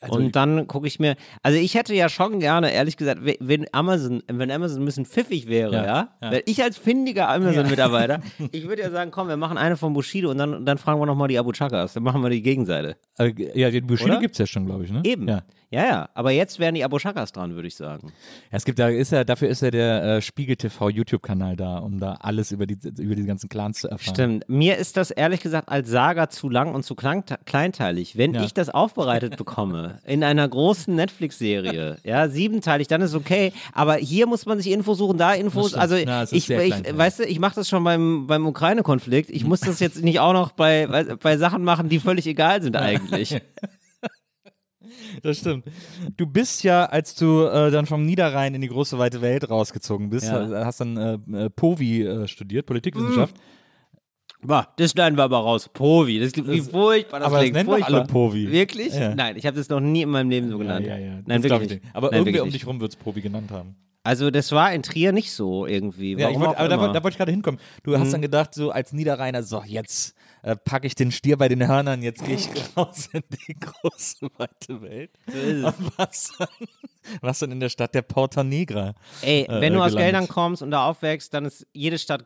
Also 0.00 0.16
und 0.18 0.36
dann 0.36 0.66
gucke 0.66 0.86
ich 0.86 1.00
mir, 1.00 1.16
also 1.42 1.58
ich 1.58 1.74
hätte 1.74 1.94
ja 1.94 2.08
schon 2.08 2.40
gerne, 2.40 2.70
ehrlich 2.72 2.96
gesagt, 2.96 3.24
we- 3.24 3.36
wenn 3.40 3.66
Amazon, 3.72 4.22
wenn 4.28 4.50
Amazon 4.50 4.82
ein 4.82 4.84
bisschen 4.84 5.04
pfiffig 5.06 5.48
wäre, 5.48 5.72
Ja, 5.72 5.84
ja, 5.84 6.08
ja. 6.22 6.30
wenn 6.32 6.42
ich 6.46 6.62
als 6.62 6.78
findiger 6.78 7.28
Amazon-Mitarbeiter, 7.28 8.20
ich 8.52 8.68
würde 8.68 8.82
ja 8.82 8.90
sagen, 8.90 9.10
komm, 9.10 9.28
wir 9.28 9.36
machen 9.36 9.58
eine 9.58 9.76
von 9.76 9.92
Bushido 9.92 10.30
und 10.30 10.38
dann, 10.38 10.64
dann 10.64 10.78
fragen 10.78 11.00
wir 11.00 11.06
nochmal 11.06 11.28
die 11.28 11.38
Abu 11.38 11.52
Chakas, 11.52 11.94
dann 11.94 12.02
machen 12.02 12.22
wir 12.22 12.30
die 12.30 12.42
Gegenseite. 12.42 12.96
Äh, 13.18 13.32
ja, 13.58 13.70
den 13.70 13.86
Bushido 13.86 14.18
gibt 14.20 14.32
es 14.32 14.38
ja 14.38 14.46
schon, 14.46 14.66
glaube 14.66 14.84
ich, 14.84 14.92
ne? 14.92 15.00
Eben. 15.04 15.26
Ja. 15.26 15.42
ja, 15.70 15.84
ja. 15.84 16.08
Aber 16.14 16.30
jetzt 16.30 16.58
wären 16.60 16.74
die 16.76 16.84
Abu 16.84 16.98
Chakas 16.98 17.32
dran, 17.32 17.54
würde 17.56 17.66
ich 17.66 17.74
sagen. 17.74 18.08
Ja, 18.08 18.12
es 18.58 18.64
gibt 18.64 18.78
da 18.78 18.88
ist 18.88 19.10
ja 19.10 19.24
dafür 19.24 19.48
ist 19.48 19.62
ja 19.62 19.70
der 19.72 20.02
äh, 20.04 20.22
Spiegel 20.22 20.54
TV 20.56 20.90
YouTube 20.90 21.22
Kanal 21.22 21.56
da, 21.56 21.78
um 21.78 21.98
da 21.98 22.12
alles 22.20 22.52
über 22.52 22.66
die 22.66 22.78
über 22.98 23.16
die 23.16 23.24
ganzen 23.24 23.48
Clans 23.48 23.80
zu 23.80 23.88
erfahren. 23.88 24.14
Stimmt. 24.14 24.48
Mir 24.48 24.76
ist 24.76 24.96
das 24.96 25.10
ehrlich 25.10 25.40
gesagt 25.40 25.68
als 25.68 25.88
Saga 25.90 26.28
zu 26.30 26.48
lang 26.48 26.72
und 26.74 26.84
zu 26.84 26.94
kleinteilig. 26.94 28.16
Wenn 28.16 28.34
Ja. 28.34 28.44
ich 28.44 28.54
das 28.54 28.70
aufbereitet 28.70 29.36
bekomme 29.36 29.87
in 30.04 30.24
einer 30.24 30.48
großen 30.48 30.94
Netflix-Serie, 30.94 31.98
ja, 32.04 32.28
siebenteilig, 32.28 32.88
dann 32.88 33.00
ist 33.02 33.14
okay. 33.14 33.52
Aber 33.72 33.96
hier 33.96 34.26
muss 34.26 34.46
man 34.46 34.58
sich 34.58 34.70
Infos 34.72 34.98
suchen, 34.98 35.18
da 35.18 35.34
Infos. 35.34 35.74
Also 35.74 35.96
Ja, 35.96 36.24
ich, 36.24 36.32
ich 36.32 36.48
weißt 36.50 37.20
du, 37.20 37.24
ich 37.24 37.38
mache 37.38 37.54
das 37.56 37.68
schon 37.68 37.84
beim, 37.84 38.26
beim 38.26 38.46
Ukraine-Konflikt. 38.46 39.30
Ich 39.30 39.44
muss 39.44 39.60
das 39.60 39.80
jetzt 39.80 40.02
nicht 40.02 40.20
auch 40.20 40.32
noch 40.32 40.52
bei, 40.52 40.86
bei, 40.86 41.04
bei 41.16 41.36
Sachen 41.36 41.64
machen, 41.64 41.88
die 41.88 41.98
völlig 42.00 42.26
egal 42.26 42.62
sind 42.62 42.76
eigentlich. 42.76 43.40
Das 45.22 45.38
stimmt. 45.38 45.64
Du 46.16 46.26
bist 46.26 46.62
ja, 46.62 46.84
als 46.86 47.14
du 47.14 47.42
äh, 47.44 47.70
dann 47.70 47.86
vom 47.86 48.04
Niederrhein 48.06 48.54
in 48.54 48.60
die 48.60 48.68
große 48.68 48.98
weite 48.98 49.20
Welt 49.20 49.48
rausgezogen 49.50 50.10
bist, 50.10 50.26
Ja. 50.26 50.48
ha- 50.48 50.64
hast 50.64 50.80
dann 50.80 50.96
äh, 50.96 51.44
äh, 51.44 51.50
POVI 51.50 52.02
äh, 52.04 52.28
studiert, 52.28 52.66
Politikwissenschaft. 52.66 53.34
Bah, 54.40 54.68
das 54.76 54.92
schneiden 54.92 55.18
wir 55.18 55.24
aber 55.24 55.38
raus. 55.38 55.68
Povi. 55.72 56.20
Das 56.20 56.32
klingt 56.32 56.48
wie 56.48 56.60
furchtbar. 56.60 57.18
Das 57.20 57.26
aber 57.26 57.36
das 57.36 57.42
klingt 57.42 57.54
nennen 57.56 57.66
doch 57.68 57.74
furchtbar. 57.76 57.98
alle 58.00 58.06
Povi. 58.06 58.50
Wirklich? 58.50 58.94
Ja. 58.94 59.14
Nein, 59.14 59.36
ich 59.36 59.44
habe 59.46 59.56
das 59.56 59.68
noch 59.68 59.80
nie 59.80 60.02
in 60.02 60.10
meinem 60.10 60.30
Leben 60.30 60.48
so 60.48 60.58
genannt. 60.58 60.86
ja, 60.86 60.96
ja. 60.96 61.14
Nein, 61.26 61.42
Das 61.42 61.42
wirklich 61.42 61.62
ich 61.72 61.82
nicht. 61.82 61.94
Aber 61.94 62.10
Nein, 62.10 62.24
wirklich 62.24 62.42
um 62.42 62.50
dich 62.50 62.66
rum 62.66 62.80
wird 62.80 62.92
es 62.92 62.96
POVI 62.96 63.20
genannt 63.20 63.50
haben. 63.50 63.74
Also 64.08 64.30
das 64.30 64.52
war 64.52 64.72
in 64.72 64.82
Trier 64.82 65.12
nicht 65.12 65.32
so 65.32 65.66
irgendwie. 65.66 66.12
Ja, 66.16 66.28
Warum 66.28 66.40
wollt, 66.40 66.50
auch 66.56 66.60
aber 66.60 66.68
da, 66.68 66.80
wollt- 66.80 66.94
da 66.94 67.02
wollte 67.04 67.14
ich 67.14 67.18
gerade 67.18 67.30
hinkommen. 67.32 67.60
Du 67.82 67.98
hast 67.98 68.10
dann 68.12 68.22
gedacht, 68.22 68.54
so 68.54 68.70
als 68.70 68.92
Niederrheiner, 68.94 69.42
so 69.42 69.62
jetzt 69.66 70.14
äh, 70.42 70.56
packe 70.56 70.86
ich 70.86 70.94
den 70.94 71.12
Stier 71.12 71.36
bei 71.36 71.48
den 71.48 71.66
Hörnern, 71.66 72.00
jetzt 72.02 72.24
gehe 72.24 72.36
ich 72.36 72.48
raus 72.76 73.10
in 73.12 73.22
die 73.46 73.54
große 73.54 74.28
weite 74.38 74.80
Welt. 74.80 75.10
Und 75.26 75.74
was 75.98 76.32
dann, 76.38 76.48
was 77.20 77.38
dann 77.40 77.52
in 77.52 77.60
der 77.60 77.68
Stadt 77.68 77.94
der 77.94 78.00
Porta 78.02 78.42
Negra. 78.42 78.94
Ey, 79.20 79.42
äh, 79.42 79.60
wenn 79.60 79.74
du 79.74 79.80
aus 79.80 79.88
gelandet. 79.90 79.98
Geldern 80.12 80.28
kommst 80.28 80.62
und 80.62 80.70
da 80.70 80.88
aufwächst, 80.88 81.34
dann 81.34 81.44
ist 81.44 81.66
jede 81.74 81.98
Stadt 81.98 82.24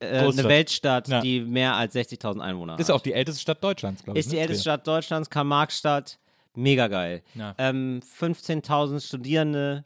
äh, 0.00 0.06
eine. 0.18 0.44
Weltstadt, 0.44 1.06
Ja. 1.08 1.20
die 1.20 1.42
mehr 1.42 1.76
als 1.76 1.94
60.000 1.94 2.40
Einwohner 2.40 2.76
Ist 2.78 2.88
hat. 2.88 2.96
auch 2.96 3.00
die 3.02 3.12
älteste 3.12 3.40
Stadt 3.40 3.62
Deutschlands, 3.62 4.02
glaube 4.02 4.18
ich. 4.18 4.26
ist 4.26 4.32
die 4.32 4.36
ne? 4.36 4.42
älteste 4.42 4.62
Stadt 4.62 4.84
Deutschlands, 4.86 5.30
Karl-Marx-Stadt. 5.30 6.18
Mega 6.56 6.88
geil. 6.88 7.22
Ja. 7.36 7.54
Ähm, 7.58 8.00
15.000 8.20 9.06
Studierende, 9.06 9.84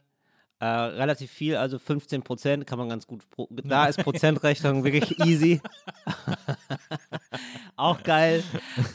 äh, 0.65 0.97
relativ 0.97 1.29
viel, 1.29 1.55
also 1.55 1.77
15 1.77 2.23
Prozent 2.23 2.65
kann 2.65 2.79
man 2.79 2.89
ganz 2.89 3.05
gut. 3.05 3.21
Da 3.63 3.85
ist 3.85 3.99
Prozentrechnung 3.99 4.83
wirklich 4.83 5.19
easy. 5.19 5.61
Auch 7.75 8.01
geil. 8.01 8.43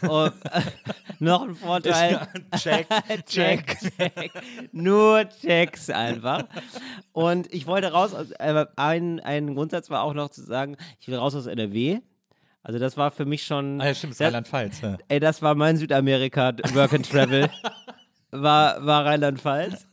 Und, 0.03 0.33
äh, 0.47 0.63
noch 1.21 1.43
ein 1.47 1.55
Vorteil. 1.55 2.27
Check, 2.57 2.89
check, 3.27 3.79
check. 3.79 4.33
Nur 4.73 5.29
Checks 5.41 5.91
einfach. 5.91 6.45
Und 7.13 7.53
ich 7.55 7.69
wollte 7.69 7.93
raus, 7.93 8.15
aus, 8.15 8.33
äh, 8.33 8.67
ein, 8.75 9.21
ein 9.21 9.55
Grundsatz 9.55 9.91
war 9.91 10.03
auch 10.03 10.15
noch 10.15 10.31
zu 10.31 10.43
sagen, 10.43 10.77
ich 10.99 11.07
will 11.07 11.17
raus 11.17 11.37
aus 11.37 11.47
NRW. 11.47 12.01
Also 12.65 12.81
das 12.81 12.97
war 12.97 13.13
für 13.13 13.27
mich 13.27 13.45
schon. 13.45 13.81
Ah 13.81 13.87
ja, 13.87 13.95
stimmt, 13.95 14.21
Rheinland-Pfalz. 14.21 14.81
Ja. 14.81 14.99
Ey, 15.07 15.21
das 15.21 15.41
war 15.41 15.55
mein 15.55 15.77
Südamerika 15.77 16.53
Work 16.75 16.95
and 16.95 17.09
Travel. 17.09 17.49
war, 18.33 18.85
war 18.85 19.05
Rheinland-Pfalz. 19.07 19.87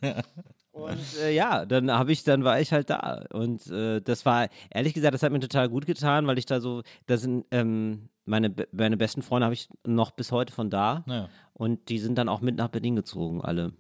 Und 0.77 1.21
äh, 1.21 1.33
ja, 1.33 1.65
dann 1.65 1.91
habe 1.91 2.11
ich, 2.11 2.23
dann 2.23 2.43
war 2.43 2.59
ich 2.59 2.71
halt 2.71 2.89
da. 2.89 3.25
Und 3.33 3.67
äh, 3.67 3.99
das 4.01 4.25
war, 4.25 4.47
ehrlich 4.69 4.93
gesagt, 4.93 5.13
das 5.13 5.23
hat 5.23 5.31
mir 5.31 5.39
total 5.39 5.69
gut 5.69 5.85
getan, 5.85 6.27
weil 6.27 6.37
ich 6.37 6.45
da 6.45 6.59
so, 6.61 6.83
da 7.07 7.17
sind 7.17 7.45
ähm, 7.51 8.09
meine, 8.25 8.53
meine 8.71 8.97
besten 8.97 9.21
Freunde 9.21 9.45
habe 9.45 9.53
ich 9.53 9.69
noch 9.85 10.11
bis 10.11 10.31
heute 10.31 10.53
von 10.53 10.69
da. 10.69 11.03
Naja. 11.07 11.29
Und 11.53 11.89
die 11.89 11.99
sind 11.99 12.17
dann 12.17 12.29
auch 12.29 12.41
mit 12.41 12.55
nach 12.55 12.67
Berlin 12.67 12.95
gezogen, 12.95 13.41
alle. 13.41 13.73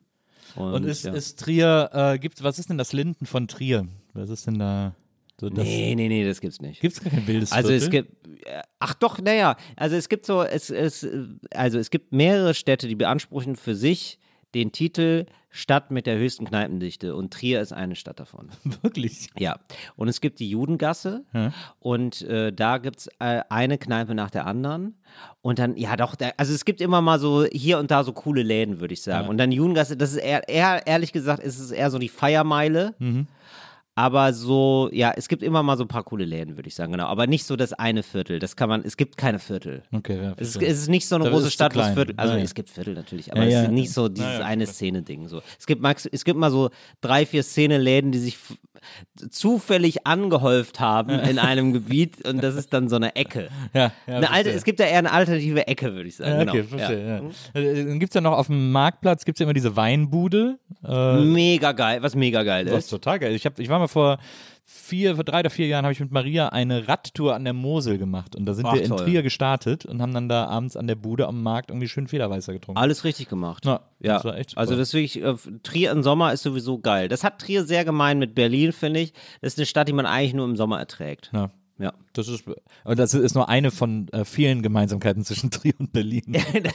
Und, 0.55 0.73
Und 0.73 0.83
ist, 0.85 1.05
ja. 1.05 1.13
ist 1.13 1.39
Trier, 1.39 1.89
äh, 1.93 2.17
gibt, 2.17 2.41
was 2.43 2.57
ist 2.57 2.69
denn 2.69 2.77
das 2.77 2.93
Linden 2.93 3.25
von 3.25 3.47
Trier? 3.47 3.87
Was 4.13 4.29
ist 4.29 4.47
denn 4.47 4.57
da? 4.57 4.95
So 5.39 5.49
das, 5.49 5.65
Nee, 5.65 5.93
nee, 5.95 6.07
nee, 6.07 6.25
das 6.25 6.41
gibt's 6.41 6.61
nicht. 6.61 6.81
Gibt 6.81 6.95
es 6.95 7.03
gar 7.03 7.11
kein 7.11 7.27
wildes 7.27 7.51
Also 7.51 7.71
es 7.71 7.89
gibt, 7.91 8.25
äh, 8.47 8.61
ach 8.79 8.95
doch, 8.95 9.19
naja, 9.19 9.55
also 9.75 9.95
es 9.95 10.09
gibt 10.09 10.25
so, 10.25 10.41
es, 10.41 10.71
es, 10.71 11.07
also 11.51 11.77
es 11.77 11.91
gibt 11.91 12.11
mehrere 12.11 12.55
Städte, 12.55 12.87
die 12.87 12.95
beanspruchen 12.95 13.55
für 13.55 13.75
sich 13.75 14.17
den 14.57 14.71
Titel 14.71 15.25
Stadt 15.49 15.91
mit 15.91 16.05
der 16.05 16.17
höchsten 16.17 16.45
Kneipendichte 16.45 17.15
und 17.15 17.33
Trier 17.33 17.61
ist 17.61 17.71
eine 17.71 17.95
Stadt 17.95 18.19
davon. 18.19 18.49
Wirklich? 18.81 19.29
Ja, 19.37 19.57
und 19.95 20.07
es 20.07 20.19
gibt 20.19 20.39
die 20.39 20.49
Judengasse 20.49 21.23
und 21.79 22.21
äh, 22.23 22.51
da 22.51 22.79
gibt 22.79 22.99
es 22.99 23.07
äh, 23.19 23.41
eine 23.49 23.77
Kneipe 23.77 24.13
nach 24.13 24.29
der 24.29 24.45
anderen 24.45 24.95
und 25.41 25.59
dann, 25.59 25.77
ja 25.77 25.95
doch, 25.95 26.15
da, 26.15 26.31
also 26.37 26.53
es 26.53 26.65
gibt 26.65 26.81
immer 26.81 27.01
mal 27.01 27.19
so 27.19 27.45
hier 27.45 27.79
und 27.79 27.91
da 27.91 28.03
so 28.03 28.13
coole 28.13 28.43
Läden, 28.43 28.79
würde 28.79 28.93
ich 28.93 29.01
sagen. 29.01 29.29
Und 29.29 29.37
dann 29.37 29.51
Judengasse, 29.51 29.95
das 29.95 30.11
ist 30.11 30.17
eher, 30.17 30.47
eher, 30.49 30.85
ehrlich 30.85 31.13
gesagt, 31.13 31.41
ist 31.41 31.59
es 31.59 31.71
eher 31.71 31.89
so 31.89 31.99
die 31.99 32.09
Feiermeile. 32.09 32.93
Aber 33.97 34.31
so, 34.31 34.89
ja, 34.93 35.11
es 35.17 35.27
gibt 35.27 35.41
immer 35.41 35.63
mal 35.63 35.75
so 35.75 35.83
ein 35.83 35.87
paar 35.87 36.03
coole 36.03 36.23
Läden, 36.23 36.55
würde 36.55 36.67
ich 36.67 36.75
sagen, 36.75 36.91
genau. 36.91 37.07
Aber 37.07 37.25
nicht 37.25 37.45
so 37.45 37.55
das 37.55 37.73
eine 37.73 38.03
Viertel. 38.03 38.37
Das 38.37 38.55
kann 38.55 38.69
man, 38.69 38.83
es 38.85 38.95
gibt 38.95 39.17
keine 39.17 39.39
Viertel. 39.39 39.81
Okay, 39.91 40.21
ja. 40.21 40.33
Es 40.37 40.49
ist, 40.49 40.61
es 40.61 40.79
ist 40.81 40.87
nicht 40.87 41.07
so 41.07 41.15
eine 41.15 41.23
Da 41.23 41.31
große 41.31 41.49
Stadt, 41.49 41.71
es 41.71 41.79
klein. 41.81 41.93
Viertel, 41.95 42.13
also 42.15 42.33
Ja, 42.33 42.37
ja. 42.37 42.43
es 42.45 42.53
gibt 42.53 42.69
Viertel 42.69 42.93
natürlich, 42.93 43.31
aber 43.31 43.41
Ja, 43.41 43.47
es 43.47 43.53
ja. 43.53 43.63
ist 43.63 43.71
nicht 43.71 43.91
so 43.91 44.07
dieses 44.07 44.33
Ja, 44.33 44.39
ja, 44.41 44.45
eine. 44.45 44.67
Szene-Ding. 44.67 45.27
So. 45.27 45.41
Es, 45.59 45.65
gibt 45.65 45.81
max, 45.81 46.05
es 46.05 46.23
gibt 46.25 46.37
mal 46.39 46.51
so 46.51 46.69
drei, 47.01 47.25
vier 47.25 47.41
Szene-Läden, 47.41 48.11
die 48.11 48.19
sich 48.19 48.37
zufällig 49.31 50.05
angehäuft 50.05 50.79
haben 50.79 51.09
in 51.19 51.39
einem 51.39 51.73
Gebiet 51.73 52.27
und 52.27 52.43
das 52.43 52.55
ist 52.55 52.73
dann 52.73 52.89
so 52.89 52.95
eine 52.95 53.15
Ecke. 53.15 53.49
ja, 53.73 53.91
ja, 54.05 54.17
eine 54.17 54.31
alte, 54.31 54.51
es 54.51 54.63
gibt 54.63 54.79
da 54.79 54.83
eher 54.85 54.99
eine 54.99 55.11
alternative 55.11 55.67
Ecke, 55.67 55.93
würde 55.93 56.07
ich 56.07 56.15
sagen. 56.17 56.31
Ja, 56.31 56.39
genau. 56.39 56.51
okay, 56.51 56.63
verstehe. 56.63 57.21
Ja. 57.53 57.59
Äh, 57.59 57.85
Dann 57.85 57.99
gibt 57.99 58.11
es 58.11 58.15
ja 58.15 58.21
noch 58.21 58.33
auf 58.33 58.47
dem 58.47 58.71
Marktplatz 58.71 59.25
gibt's 59.25 59.39
ja 59.39 59.45
immer 59.45 59.53
diese 59.53 59.75
Weinbude. 59.75 60.59
Äh, 60.85 61.21
Mega 61.21 61.71
geil, 61.71 62.03
was 62.03 62.15
mega 62.15 62.43
geil 62.43 62.65
das 62.65 62.75
ist 62.75 62.83
ist. 62.85 62.89
total 62.91 63.19
geil. 63.19 63.33
Ich, 63.33 63.45
hab, 63.45 63.57
ich 63.59 63.67
war 63.69 63.79
mal 63.79 63.86
vor 63.87 64.17
vier, 64.69 65.15
vor 65.15 65.23
drei 65.23 65.39
oder 65.39 65.49
vier 65.49 65.67
Jahren 65.67 65.85
habe 65.85 65.93
ich 65.93 65.99
mit 65.99 66.11
Maria 66.11 66.49
eine 66.49 66.87
Radtour 66.87 67.33
an 67.33 67.45
der 67.45 67.53
Mosel 67.53 67.97
gemacht 67.97 68.35
und 68.35 68.45
da 68.45 68.53
sind 68.53 68.65
Ach, 68.65 68.73
wir 68.73 68.81
in 68.81 68.89
toll. 68.89 68.99
Trier 68.99 69.23
gestartet 69.23 69.85
und 69.85 70.01
haben 70.01 70.13
dann 70.13 70.27
da 70.27 70.45
abends 70.47 70.75
an 70.75 70.87
der 70.87 70.95
Bude 70.95 71.25
am 71.27 71.41
Markt 71.41 71.71
irgendwie 71.71 71.87
schön 71.87 72.07
Federweißer 72.07 72.51
getrunken. 72.53 72.79
Alles 72.79 73.05
richtig 73.05 73.29
gemacht. 73.29 73.65
Ja, 73.65 73.79
Ja, 73.99 74.21
also 74.55 74.75
das 74.75 74.93
wirklich, 74.93 75.23
äh, 75.23 75.35
Trier 75.63 75.91
im 75.91 76.03
Sommer 76.03 76.33
ist 76.33 76.43
sowieso 76.43 76.79
geil. 76.79 77.07
Das 77.07 77.23
hat 77.23 77.39
Trier 77.39 77.63
sehr 77.63 77.85
gemein 77.85 78.19
mit 78.19 78.35
Berlin, 78.35 78.73
finde 78.73 78.99
ich. 78.99 79.13
Das 79.41 79.53
ist 79.53 79.59
eine 79.59 79.65
Stadt, 79.65 79.87
die 79.87 79.93
man 79.93 80.05
eigentlich 80.05 80.33
nur 80.33 80.45
im 80.45 80.57
Sommer 80.57 80.79
erträgt. 80.79 81.29
ja. 81.33 81.49
Ja. 81.79 81.93
Das 82.13 82.27
ist, 82.27 82.43
und 82.83 82.97
das 82.99 83.13
ist 83.13 83.35
nur 83.35 83.49
eine 83.49 83.69
von 83.71 84.07
äh, 84.09 84.25
vielen 84.25 84.61
Gemeinsamkeiten 84.63 85.23
zwischen 85.23 85.51
Trier 85.51 85.73
und 85.79 85.91
Berlin. 85.93 86.23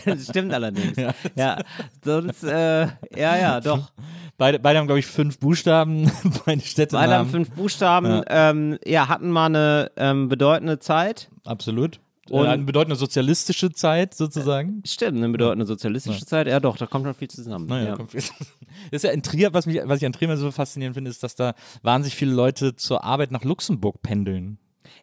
das 0.04 0.28
stimmt 0.28 0.52
allerdings. 0.52 0.96
Ja, 1.36 1.58
sonst, 2.04 2.44
äh, 2.44 2.82
ja, 2.82 3.36
ja, 3.36 3.60
doch. 3.62 3.92
Beide, 4.38 4.58
beide 4.58 4.78
haben, 4.78 4.86
glaube 4.86 4.98
ich, 5.00 5.06
fünf 5.06 5.38
Buchstaben, 5.38 6.10
beide 6.46 6.62
Städte. 6.62 6.96
Beide 6.96 7.14
haben 7.16 7.28
fünf 7.30 7.50
Buchstaben, 7.50 8.06
ja, 8.06 8.50
ähm, 8.50 8.78
ja 8.86 9.08
hatten 9.08 9.30
mal 9.30 9.46
eine 9.46 9.90
ähm, 9.96 10.28
bedeutende 10.28 10.78
Zeit. 10.78 11.30
Absolut. 11.44 12.00
Und- 12.30 12.46
äh, 12.46 12.48
eine 12.50 12.62
bedeutende 12.62 12.94
sozialistische 12.96 13.72
Zeit 13.72 14.14
sozusagen. 14.14 14.82
Stimmt, 14.86 15.18
eine 15.18 15.28
bedeutende 15.28 15.66
sozialistische 15.66 16.24
Zeit. 16.24 16.46
Ja, 16.46 16.60
doch, 16.60 16.76
da 16.76 16.86
kommt 16.86 17.04
schon 17.04 17.14
viel 17.14 17.28
zusammen. 17.28 17.66
Naja, 17.66 17.88
ja. 17.88 17.96
kommt 17.96 18.12
viel- 18.12 18.20
Das 18.22 19.02
ist 19.02 19.04
ja 19.04 19.10
in 19.10 19.22
Trier, 19.22 19.52
was, 19.52 19.66
mich, 19.66 19.80
was 19.84 19.98
ich 19.98 20.06
an 20.06 20.12
Trier 20.12 20.28
immer 20.28 20.36
so 20.36 20.50
faszinierend 20.52 20.94
finde, 20.94 21.10
ist, 21.10 21.22
dass 21.24 21.34
da 21.34 21.54
wahnsinnig 21.82 22.14
viele 22.14 22.32
Leute 22.32 22.76
zur 22.76 23.02
Arbeit 23.04 23.32
nach 23.32 23.42
Luxemburg 23.44 24.02
pendeln. 24.02 24.58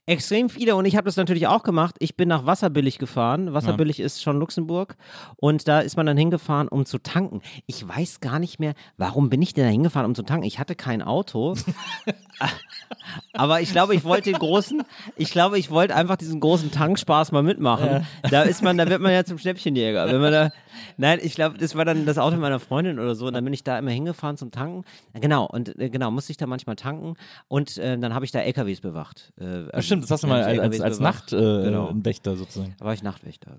Extrem 0.05 0.49
viele 0.49 0.75
und 0.75 0.85
ich 0.85 0.95
habe 0.95 1.05
das 1.05 1.17
natürlich 1.17 1.45
auch 1.45 1.61
gemacht. 1.61 1.95
Ich 1.99 2.17
bin 2.17 2.27
nach 2.29 2.45
Wasserbillig 2.47 2.97
gefahren. 2.97 3.53
Wasserbillig 3.53 3.99
ist 3.99 4.23
schon 4.23 4.39
Luxemburg 4.39 4.95
und 5.35 5.67
da 5.67 5.81
ist 5.81 5.97
man 5.97 6.05
dann 6.07 6.17
hingefahren, 6.17 6.67
um 6.67 6.85
zu 6.85 6.97
tanken. 6.97 7.41
Ich 7.67 7.87
weiß 7.87 8.19
gar 8.19 8.39
nicht 8.39 8.59
mehr, 8.59 8.73
warum 8.97 9.29
bin 9.29 9.41
ich 9.41 9.53
denn 9.53 9.65
da 9.65 9.69
hingefahren, 9.69 10.07
um 10.07 10.15
zu 10.15 10.23
tanken? 10.23 10.45
Ich 10.47 10.57
hatte 10.57 10.73
kein 10.75 11.03
Auto. 11.03 11.55
Aber 13.33 13.61
ich 13.61 13.71
glaube, 13.71 13.95
ich 13.95 14.03
wollte 14.03 14.31
den 14.31 14.39
großen, 14.39 14.83
ich 15.15 15.31
glaube, 15.31 15.59
ich 15.59 15.69
wollte 15.69 15.95
einfach 15.95 16.15
diesen 16.15 16.39
großen 16.39 16.71
Tankspaß 16.71 17.31
mal 17.31 17.43
mitmachen. 17.43 18.05
Da 18.29 18.43
ist 18.43 18.63
man, 18.63 18.77
da 18.77 18.87
wird 18.89 19.01
man 19.01 19.11
ja 19.11 19.23
zum 19.23 19.37
Schnäppchenjäger. 19.37 20.07
Wenn 20.07 20.21
man 20.21 20.31
da, 20.31 20.49
nein, 20.97 21.19
ich 21.21 21.35
glaube, 21.35 21.57
das 21.57 21.75
war 21.75 21.85
dann 21.85 22.05
das 22.05 22.17
Auto 22.17 22.37
meiner 22.37 22.59
Freundin 22.59 22.99
oder 22.99 23.15
so. 23.15 23.27
Und 23.27 23.33
dann 23.33 23.43
bin 23.43 23.53
ich 23.53 23.63
da 23.63 23.77
immer 23.77 23.91
hingefahren 23.91 24.37
zum 24.37 24.51
Tanken. 24.51 24.85
Genau, 25.13 25.45
und 25.45 25.77
äh, 25.79 25.89
genau, 25.89 26.11
musste 26.11 26.31
ich 26.31 26.37
da 26.37 26.47
manchmal 26.47 26.75
tanken. 26.75 27.15
Und 27.47 27.77
äh, 27.77 27.97
dann 27.97 28.13
habe 28.13 28.25
ich 28.25 28.31
da 28.31 28.39
LKWs 28.39 28.81
bewacht. 28.81 29.33
Äh, 29.39 29.65
Ja, 29.73 29.81
stimmt, 29.89 30.03
das 30.03 30.11
hast 30.11 30.23
du 30.23 30.27
mal 30.27 30.43
als, 30.43 30.59
als, 30.59 30.81
als 30.81 30.97
bewacht. 30.99 31.29
Genau. 31.29 31.91
Nachtwächter 31.91 32.35
sozusagen. 32.35 32.75
Da 32.77 32.85
war 32.85 32.93
ich 32.93 33.03
Nachtwächter. 33.03 33.57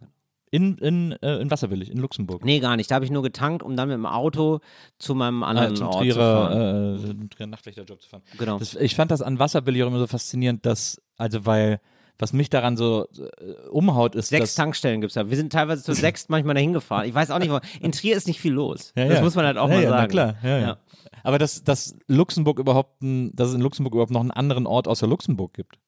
In, 0.53 0.79
in, 0.79 1.13
äh, 1.23 1.37
in 1.37 1.51
Wasserbillig, 1.51 1.91
in 1.91 1.99
Luxemburg. 1.99 2.45
Nee, 2.45 2.59
gar 2.59 2.77
nicht. 2.77 2.91
Da 2.91 2.97
habe 2.97 3.05
ich 3.05 3.13
nur 3.13 3.23
getankt, 3.23 3.63
um 3.63 3.77
dann 3.77 3.89
mit 3.89 3.95
dem 3.95 4.07
Auto 4.07 4.59
zu 4.99 5.15
meinem 5.15 5.45
Ah, 5.45 5.49
anderen 5.49 5.77
zum 5.77 5.87
Ort 5.87 6.05
zu 6.05 6.15
fahren. 6.15 6.99
Trierer, 6.99 7.11
äh, 7.11 7.29
Trierer 7.29 7.47
Nachtwächterjob 7.47 8.03
zu 8.03 8.09
fahren. 8.09 8.23
Genau. 8.37 8.59
Das, 8.59 8.75
ich 8.75 8.97
fand 8.97 9.13
das 9.13 9.23
an 9.23 9.39
Wasserbillig 9.39 9.85
auch 9.85 9.87
immer 9.87 10.01
so 10.01 10.09
faszinierend, 10.09 10.67
dass, 10.67 11.01
also 11.17 11.47
weil 11.47 11.81
was 12.19 12.33
mich 12.33 12.51
daran 12.51 12.77
so 12.77 13.07
äh, 13.17 13.69
umhaut, 13.71 14.15
ist, 14.15 14.29
Sechs 14.29 14.55
Tankstellen 14.55 15.01
gibt 15.01 15.11
es 15.11 15.15
da. 15.15 15.31
Wir 15.31 15.37
sind 15.37 15.53
teilweise 15.53 15.83
zu 15.83 15.93
sechs 15.95 16.29
manchmal 16.29 16.55
dahin 16.55 16.73
gefahren. 16.73 17.07
Ich 17.07 17.15
weiß 17.15 17.31
auch 17.31 17.39
nicht, 17.39 17.51
warum. 17.51 17.67
in 17.81 17.93
Trier 17.93 18.17
ist 18.17 18.27
nicht 18.27 18.41
viel 18.41 18.53
los. 18.53 18.93
Ja, 18.97 19.07
das 19.07 19.19
ja. 19.19 19.23
muss 19.23 19.37
man 19.37 19.47
halt 19.47 19.57
auch 19.57 19.69
ja, 19.69 19.75
mal 19.77 19.83
sagen. 19.83 20.15
Na 20.15 20.33
klar. 20.33 20.79
Aber 21.23 21.39
dass, 21.39 21.63
dass 21.65 21.97
Luxemburg 22.09 22.59
überhaupt, 22.59 23.03
ein, 23.03 23.35
dass 23.35 23.49
es 23.49 23.55
in 23.55 23.61
Luxemburg 23.61 23.95
überhaupt 23.95 24.11
noch 24.11 24.21
einen 24.21 24.31
anderen 24.33 24.67
Ort 24.67 24.89
außer 24.89 25.07
Luxemburg 25.07 25.55
gibt. 25.55 25.79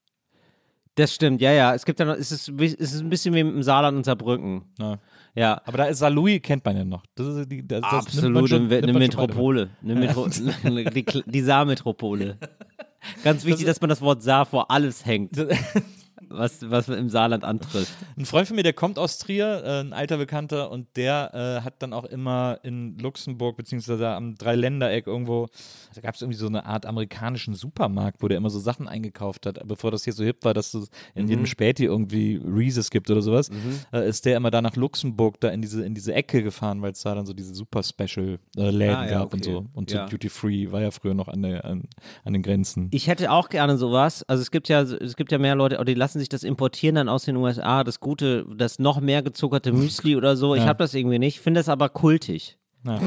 Das 0.94 1.14
stimmt, 1.14 1.40
ja, 1.40 1.52
ja. 1.52 1.74
Es 1.74 1.84
gibt 1.86 1.98
ja 2.00 2.04
noch, 2.04 2.16
es 2.16 2.30
ist, 2.32 2.48
es 2.60 2.74
ist 2.74 3.00
ein 3.00 3.08
bisschen 3.08 3.34
wie 3.34 3.40
im 3.40 3.62
Saarland 3.62 3.96
und 3.96 4.04
Saarbrücken. 4.04 4.62
Ja. 4.78 4.98
Ja. 5.34 5.62
Aber 5.64 5.78
da 5.78 5.84
ist 5.86 5.98
Saarlouis 6.00 6.40
kennt 6.42 6.64
man 6.64 6.76
ja 6.76 6.84
noch. 6.84 7.02
Das 7.14 7.26
ist 7.26 7.50
die, 7.50 7.66
das, 7.66 7.80
das 7.80 7.92
Absolut, 7.92 8.48
schon- 8.50 8.70
eine. 8.70 8.92
Metropole. 8.92 9.70
Eine 9.82 9.94
Metro 9.94 10.28
die, 10.64 11.04
die 11.26 11.40
Saarmetropole. 11.40 12.36
Ganz 13.24 13.44
wichtig, 13.44 13.66
dass 13.66 13.80
man 13.80 13.88
das 13.90 14.00
Wort 14.02 14.22
Saar 14.22 14.44
vor 14.46 14.70
alles 14.70 15.04
hängt, 15.06 15.34
was, 16.28 16.70
was 16.70 16.88
man 16.88 16.98
im 16.98 17.08
Saarland 17.08 17.44
antrifft. 17.44 17.92
Ein 18.16 18.24
Freund 18.26 18.46
von 18.46 18.56
mir, 18.56 18.62
der 18.62 18.72
kommt 18.72 18.98
aus 18.98 19.18
Trier, 19.18 19.62
äh, 19.64 19.80
ein 19.80 19.92
alter 19.92 20.16
Bekannter, 20.18 20.70
und 20.70 20.86
der 20.96 21.30
äh, 21.60 21.64
hat 21.64 21.82
dann 21.82 21.92
auch 21.92 22.04
immer 22.04 22.58
in 22.62 22.98
Luxemburg, 22.98 23.56
beziehungsweise 23.56 24.08
am 24.08 24.34
Dreiländereck 24.36 25.06
irgendwo, 25.06 25.48
da 25.94 26.00
gab 26.00 26.14
es 26.14 26.22
irgendwie 26.22 26.38
so 26.38 26.46
eine 26.46 26.64
Art 26.66 26.86
amerikanischen 26.86 27.54
Supermarkt, 27.54 28.22
wo 28.22 28.28
der 28.28 28.36
immer 28.38 28.50
so 28.50 28.58
Sachen 28.58 28.88
eingekauft 28.88 29.46
hat. 29.46 29.60
Bevor 29.66 29.90
das 29.90 30.04
hier 30.04 30.12
so 30.12 30.24
hip 30.24 30.44
war, 30.44 30.54
dass 30.54 30.74
es 30.74 30.88
in 31.14 31.24
Mhm. 31.24 31.30
jedem 31.30 31.46
Späti 31.46 31.84
irgendwie 31.84 32.40
Reese's 32.44 32.90
gibt 32.90 33.10
oder 33.10 33.22
sowas, 33.22 33.50
äh, 33.92 34.08
ist 34.08 34.24
der 34.24 34.36
immer 34.36 34.50
da 34.50 34.62
nach 34.62 34.76
Luxemburg, 34.76 35.40
da 35.40 35.48
in 35.48 35.60
diese, 35.62 35.84
in 35.84 35.94
diese 35.94 36.14
Ecke 36.14 36.42
gefahren, 36.42 36.82
weil 36.82 36.92
es 36.92 37.02
da 37.02 37.14
dann 37.14 37.26
so 37.26 37.32
diese 37.34 37.54
super 37.54 37.82
Special 37.82 38.38
äh, 38.56 38.70
Läden 38.70 38.94
Ah, 38.96 39.04
ja, 39.04 39.10
gab 39.20 39.32
und 39.34 39.42
okay. 39.42 39.52
so. 39.52 39.66
Und 39.74 39.90
so 39.90 39.96
Ja. 39.96 40.06
Duty 40.06 40.28
Free 40.28 40.70
war 40.72 40.80
ja 40.80 40.90
früher 40.90 41.14
noch 41.14 41.28
an, 41.28 41.42
der, 41.42 41.64
an, 41.64 41.84
an 42.24 42.32
den 42.32 42.42
Grenzen. 42.42 42.88
Ich 42.92 43.06
hätte 43.06 43.30
auch 43.30 43.48
gerne 43.48 43.76
sowas. 43.76 44.22
Also 44.28 44.42
es 44.42 44.50
gibt 44.50 44.68
ja, 44.68 44.82
es 44.82 45.16
gibt 45.16 45.32
ja 45.32 45.38
mehr 45.38 45.54
Leute, 45.54 45.76
oder 45.76 45.84
die 45.86 45.94
lassen 45.94 46.11
sich 46.20 46.28
das 46.28 46.42
importieren 46.44 46.94
dann 46.96 47.08
aus 47.08 47.24
den 47.24 47.36
USA, 47.36 47.84
das 47.84 48.00
gute, 48.00 48.44
das 48.56 48.78
noch 48.78 49.00
mehr 49.00 49.22
gezuckerte 49.22 49.72
Müsli 49.72 50.16
oder 50.16 50.36
so. 50.36 50.54
Ich 50.54 50.62
Ja. 50.62 50.68
habe 50.68 50.78
das 50.78 50.94
irgendwie 50.94 51.18
nicht. 51.18 51.40
Finde 51.40 51.60
das 51.60 51.68
aber 51.68 51.88
kultig. 51.88 52.58
Ja. 52.84 52.98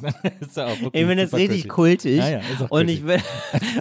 ist 0.40 0.56
ja 0.56 0.66
auch 0.66 0.80
wirklich 0.80 1.02
Ich 1.02 1.08
finde 1.08 1.16
das 1.24 1.34
richtig 1.34 1.68
kultig. 1.68 2.18
kultig. 2.18 2.18
Ja, 2.18 2.28
ja, 2.28 2.40
und 2.70 2.88
ich 2.88 3.04
will, 3.04 3.18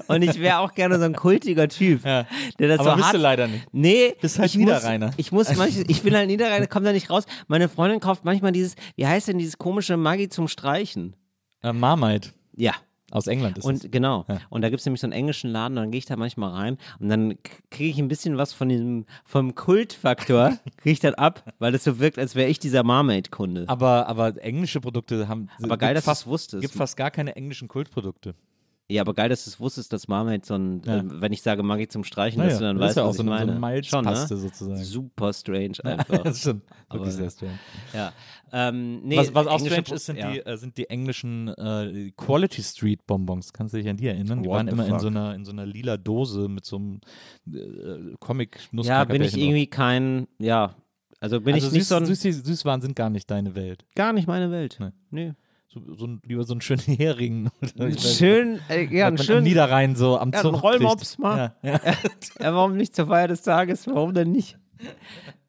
und 0.07 0.23
ich 0.23 0.39
wäre 0.39 0.59
auch 0.59 0.73
gerne 0.73 0.97
so 0.97 1.05
ein 1.05 1.13
kultiger 1.13 1.67
Typ, 1.67 2.03
Ja. 2.05 2.25
der 2.57 2.69
das 2.69 2.79
Aber 2.79 2.89
so 2.91 2.95
bist 2.95 3.07
hat. 3.09 3.13
du 3.15 3.19
leider 3.19 3.47
nicht. 3.47 3.65
Nee, 3.71 4.15
Bist 4.19 4.39
halt 4.39 4.49
ich 4.49 4.57
Niederrheiner. 4.57 5.07
Muss, 5.07 5.15
ich 5.17 5.31
muss 5.31 5.55
manches, 5.55 5.83
ich 5.87 6.01
bin 6.01 6.15
halt 6.15 6.27
Niederrheiner, 6.27 6.65
komme 6.65 6.85
da 6.87 6.91
nicht 6.91 7.11
raus. 7.11 7.25
Meine 7.47 7.69
Freundin 7.69 7.99
kauft 7.99 8.25
manchmal 8.25 8.51
dieses, 8.51 8.75
wie 8.95 9.05
heißt 9.05 9.27
denn 9.27 9.37
dieses 9.37 9.59
komische 9.59 9.95
Maggi 9.95 10.27
zum 10.29 10.47
Streichen? 10.47 11.15
Äh, 11.61 11.71
Marmite 11.73 12.29
Ja. 12.55 12.73
Aus 13.11 13.27
England 13.27 13.57
ist 13.57 13.63
es. 13.63 13.83
Und 13.83 13.91
genau. 13.91 14.25
Ja. 14.27 14.39
Und 14.49 14.61
da 14.61 14.69
gibt 14.69 14.81
es 14.81 14.85
nämlich 14.85 15.01
so 15.01 15.07
einen 15.07 15.13
englischen 15.13 15.49
Laden, 15.49 15.77
und 15.77 15.83
dann 15.83 15.91
gehe 15.91 15.99
ich 15.99 16.05
da 16.05 16.15
manchmal 16.17 16.51
rein 16.51 16.77
und 16.99 17.09
dann 17.09 17.37
kriege 17.69 17.89
ich 17.89 17.97
ein 17.99 18.07
bisschen 18.07 18.37
was 18.37 18.53
von 18.53 18.69
diesem, 18.69 19.05
vom 19.23 19.55
Kultfaktor, 19.55 20.57
kriege 20.77 20.93
ich 20.93 20.99
dann 20.99 21.13
ab, 21.13 21.53
weil 21.59 21.71
das 21.71 21.83
so 21.83 21.99
wirkt, 21.99 22.19
als 22.19 22.35
wäre 22.35 22.49
ich 22.49 22.59
dieser 22.59 22.83
Marmaid-Kunde. 22.83 23.65
Aber, 23.67 24.07
aber 24.07 24.41
englische 24.43 24.81
Produkte 24.81 25.27
haben. 25.27 25.49
Aber 25.61 25.77
geil, 25.77 25.93
dass 25.93 26.05
fast, 26.05 26.23
du's 26.23 26.31
wusstest. 26.31 26.61
gibt 26.61 26.73
fast 26.73 26.97
gar 26.97 27.11
keine 27.11 27.35
englischen 27.35 27.67
Kultprodukte. 27.67 28.35
Ja, 28.89 29.01
aber 29.01 29.13
geil, 29.13 29.27
dass 29.27 29.43
du 29.43 29.49
es 29.49 29.59
wusstest, 29.59 29.91
dass 29.91 30.07
Marmaid 30.07 30.45
so 30.45 30.55
ein, 30.55 30.81
Ja. 30.85 30.99
äh, 30.99 31.03
wenn 31.05 31.33
ich 31.33 31.41
sage 31.41 31.61
Maggi 31.61 31.89
zum 31.89 32.05
Streichen, 32.05 32.37
Naja, 32.39 32.51
dass 32.51 32.59
du 32.59 32.63
dann 32.65 32.77
das 32.77 32.83
weißt, 32.83 32.91
ist 32.91 32.95
ja 32.97 33.03
auch 33.03 33.09
was 33.09 33.17
so 33.17 33.23
ich 33.23 33.29
eine, 33.29 33.53
so 33.53 33.59
meine. 33.59 33.75
eine 33.75 33.83
Schon, 33.83 34.05
ne? 34.05 34.27
sozusagen. 34.27 34.83
Super 34.83 35.33
strange 35.33 35.73
einfach. 35.83 36.23
das 36.23 36.39
stimmt. 36.39 36.63
Aber 36.87 36.99
Wirklich 37.01 37.15
sehr 37.15 37.29
strange. 37.29 37.59
ja. 37.93 38.13
Ähm, 38.53 39.01
nee, 39.03 39.17
was, 39.17 39.33
was 39.35 39.47
auch 39.47 39.59
strange 39.59 39.93
ist, 39.93 40.05
sind, 40.05 40.17
ja. 40.19 40.31
die, 40.31 40.39
äh, 40.39 40.55
sind 40.55 40.77
die 40.77 40.89
englischen 40.89 41.49
äh, 41.49 42.11
Quality 42.15 42.63
Street 42.63 43.05
Bonbons. 43.05 43.51
Kannst 43.51 43.73
du 43.73 43.77
dich 43.77 43.89
an 43.89 43.97
die 43.97 44.07
erinnern? 44.07 44.41
Die 44.41 44.47
What 44.47 44.55
waren 44.55 44.67
immer 44.69 44.87
in 44.87 44.99
so, 44.99 45.07
einer, 45.07 45.35
in 45.35 45.43
so 45.43 45.51
einer 45.51 45.65
lila 45.65 45.97
Dose 45.97 46.47
mit 46.47 46.63
so 46.65 46.77
einem 46.77 47.01
äh, 47.53 48.15
comic 48.21 48.57
Ja, 48.71 49.03
bin 49.03 49.21
ich 49.21 49.37
irgendwie 49.37 49.67
kein, 49.67 50.27
ja, 50.39 50.73
also 51.19 51.41
bin 51.41 51.55
also 51.55 51.67
ich 51.67 51.73
nicht 51.73 51.81
süß, 51.81 51.89
so 51.89 51.95
ein, 51.95 52.05
Süß, 52.05 52.21
Süßwaren 52.21 52.79
sind 52.81 52.95
gar 52.95 53.09
nicht 53.09 53.29
deine 53.29 53.53
Welt. 53.55 53.83
gar 53.95 54.13
nicht 54.13 54.27
meine 54.27 54.49
Welt. 54.51 54.77
Nee. 54.79 54.91
Nee. 55.09 55.33
So, 55.85 55.95
so 55.95 56.07
ein, 56.07 56.21
lieber 56.25 56.43
so 56.43 56.53
einen 56.53 56.61
schönen 56.61 56.81
Hering. 56.85 57.49
Oder 57.77 57.97
Schön, 57.97 58.59
äh, 58.69 58.83
ja, 58.85 59.05
was 59.05 59.07
ein 59.07 59.13
man 59.13 59.19
am 59.19 59.25
schön, 59.25 59.43
Niederrhein 59.43 59.95
so 59.95 60.17
am 60.17 60.31
Ja, 60.31 60.41
Zug 60.41 60.61
Rollmops 60.63 61.17
mal. 61.17 61.55
Ja, 61.61 61.71
ja. 61.71 61.79
ja, 62.39 62.53
warum 62.53 62.77
nicht 62.77 62.95
zur 62.95 63.07
Feier 63.07 63.27
des 63.27 63.41
Tages? 63.41 63.87
Warum 63.87 64.13
denn 64.13 64.31
nicht? 64.31 64.57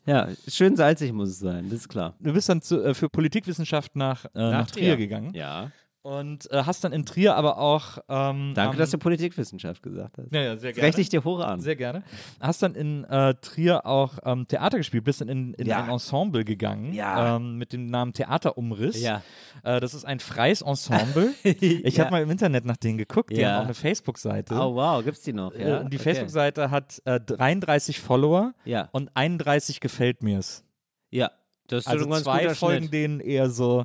Ja, 0.06 0.28
schön 0.48 0.74
salzig 0.74 1.12
muss 1.12 1.28
es 1.28 1.38
sein, 1.38 1.68
das 1.68 1.80
ist 1.80 1.88
klar. 1.88 2.14
Du 2.20 2.32
bist 2.32 2.48
dann 2.48 2.62
zu, 2.62 2.82
äh, 2.82 2.94
für 2.94 3.10
Politikwissenschaft 3.10 3.94
nach, 3.94 4.24
äh, 4.26 4.28
nach, 4.38 4.70
Trier, 4.70 4.96
gegangen 4.96 5.34
Ja. 5.34 5.70
Und 6.08 6.50
äh, 6.50 6.62
hast 6.64 6.82
dann 6.84 6.92
in 6.92 7.04
Trier 7.04 7.34
aber 7.36 7.58
auch. 7.58 7.98
Ähm, 8.08 8.52
Danke, 8.54 8.72
am- 8.72 8.76
dass 8.78 8.90
du 8.90 8.98
Politikwissenschaft 8.98 9.82
gesagt 9.82 10.16
hast. 10.18 10.32
Ja, 10.34 10.40
ja, 10.40 10.56
sehr 10.56 10.72
gerne. 10.72 10.86
rechne 10.86 11.02
ich 11.02 11.08
dir 11.10 11.22
hoch 11.24 11.40
an. 11.40 11.60
Sehr 11.60 11.76
gerne. 11.76 12.02
Hast 12.40 12.62
dann 12.62 12.74
in 12.74 13.04
äh, 13.04 13.34
Trier 13.42 13.84
auch 13.84 14.14
ähm, 14.24 14.48
Theater 14.48 14.78
gespielt, 14.78 15.04
bist 15.04 15.20
dann 15.20 15.28
in, 15.28 15.52
in 15.54 15.66
Ja. 15.66 15.82
ein 15.84 15.90
Ensemble 15.90 16.44
gegangen 16.44 16.92
Ja. 16.94 17.36
ähm, 17.36 17.56
mit 17.58 17.72
dem 17.72 17.86
Namen 17.86 18.12
Theaterumriss. 18.14 19.00
Ja. 19.02 19.22
Äh, 19.62 19.80
das 19.80 19.92
ist 19.94 20.04
ein 20.04 20.20
freies 20.20 20.62
Ensemble. 20.62 21.34
Ich 21.44 21.96
Ja. 21.96 22.04
habe 22.04 22.12
mal 22.12 22.22
im 22.22 22.30
Internet 22.30 22.64
nach 22.64 22.76
denen 22.78 22.96
geguckt. 22.98 23.30
Die 23.30 23.36
Ja. 23.40 23.50
haben 23.52 23.58
auch 23.60 23.64
eine 23.64 23.74
Facebook-Seite. 23.74 24.54
Oh 24.54 24.74
wow, 24.76 25.04
gibt's 25.04 25.22
die 25.22 25.32
noch? 25.32 25.54
Ja. 25.54 25.78
Äh, 25.78 25.80
und 25.84 25.92
die 25.92 25.96
okay. 25.98 26.04
Facebook-Seite 26.04 26.70
hat 26.70 27.02
äh, 27.04 27.20
33 27.20 28.00
Follower 28.00 28.54
Ja. 28.64 28.88
und 28.92 29.10
31 29.14 29.80
gefällt 29.80 30.22
mir's. 30.22 30.64
Ja. 31.10 31.30
Das 31.66 31.80
ist 31.80 31.86
Also 31.88 32.04
so 32.04 32.06
ein 32.08 32.12
ganz 32.12 32.24
zwei 32.24 32.42
guter 32.44 32.54
folgen 32.54 32.78
Schnitt. 32.84 32.92
denen 32.94 33.20
eher 33.20 33.50
so 33.50 33.84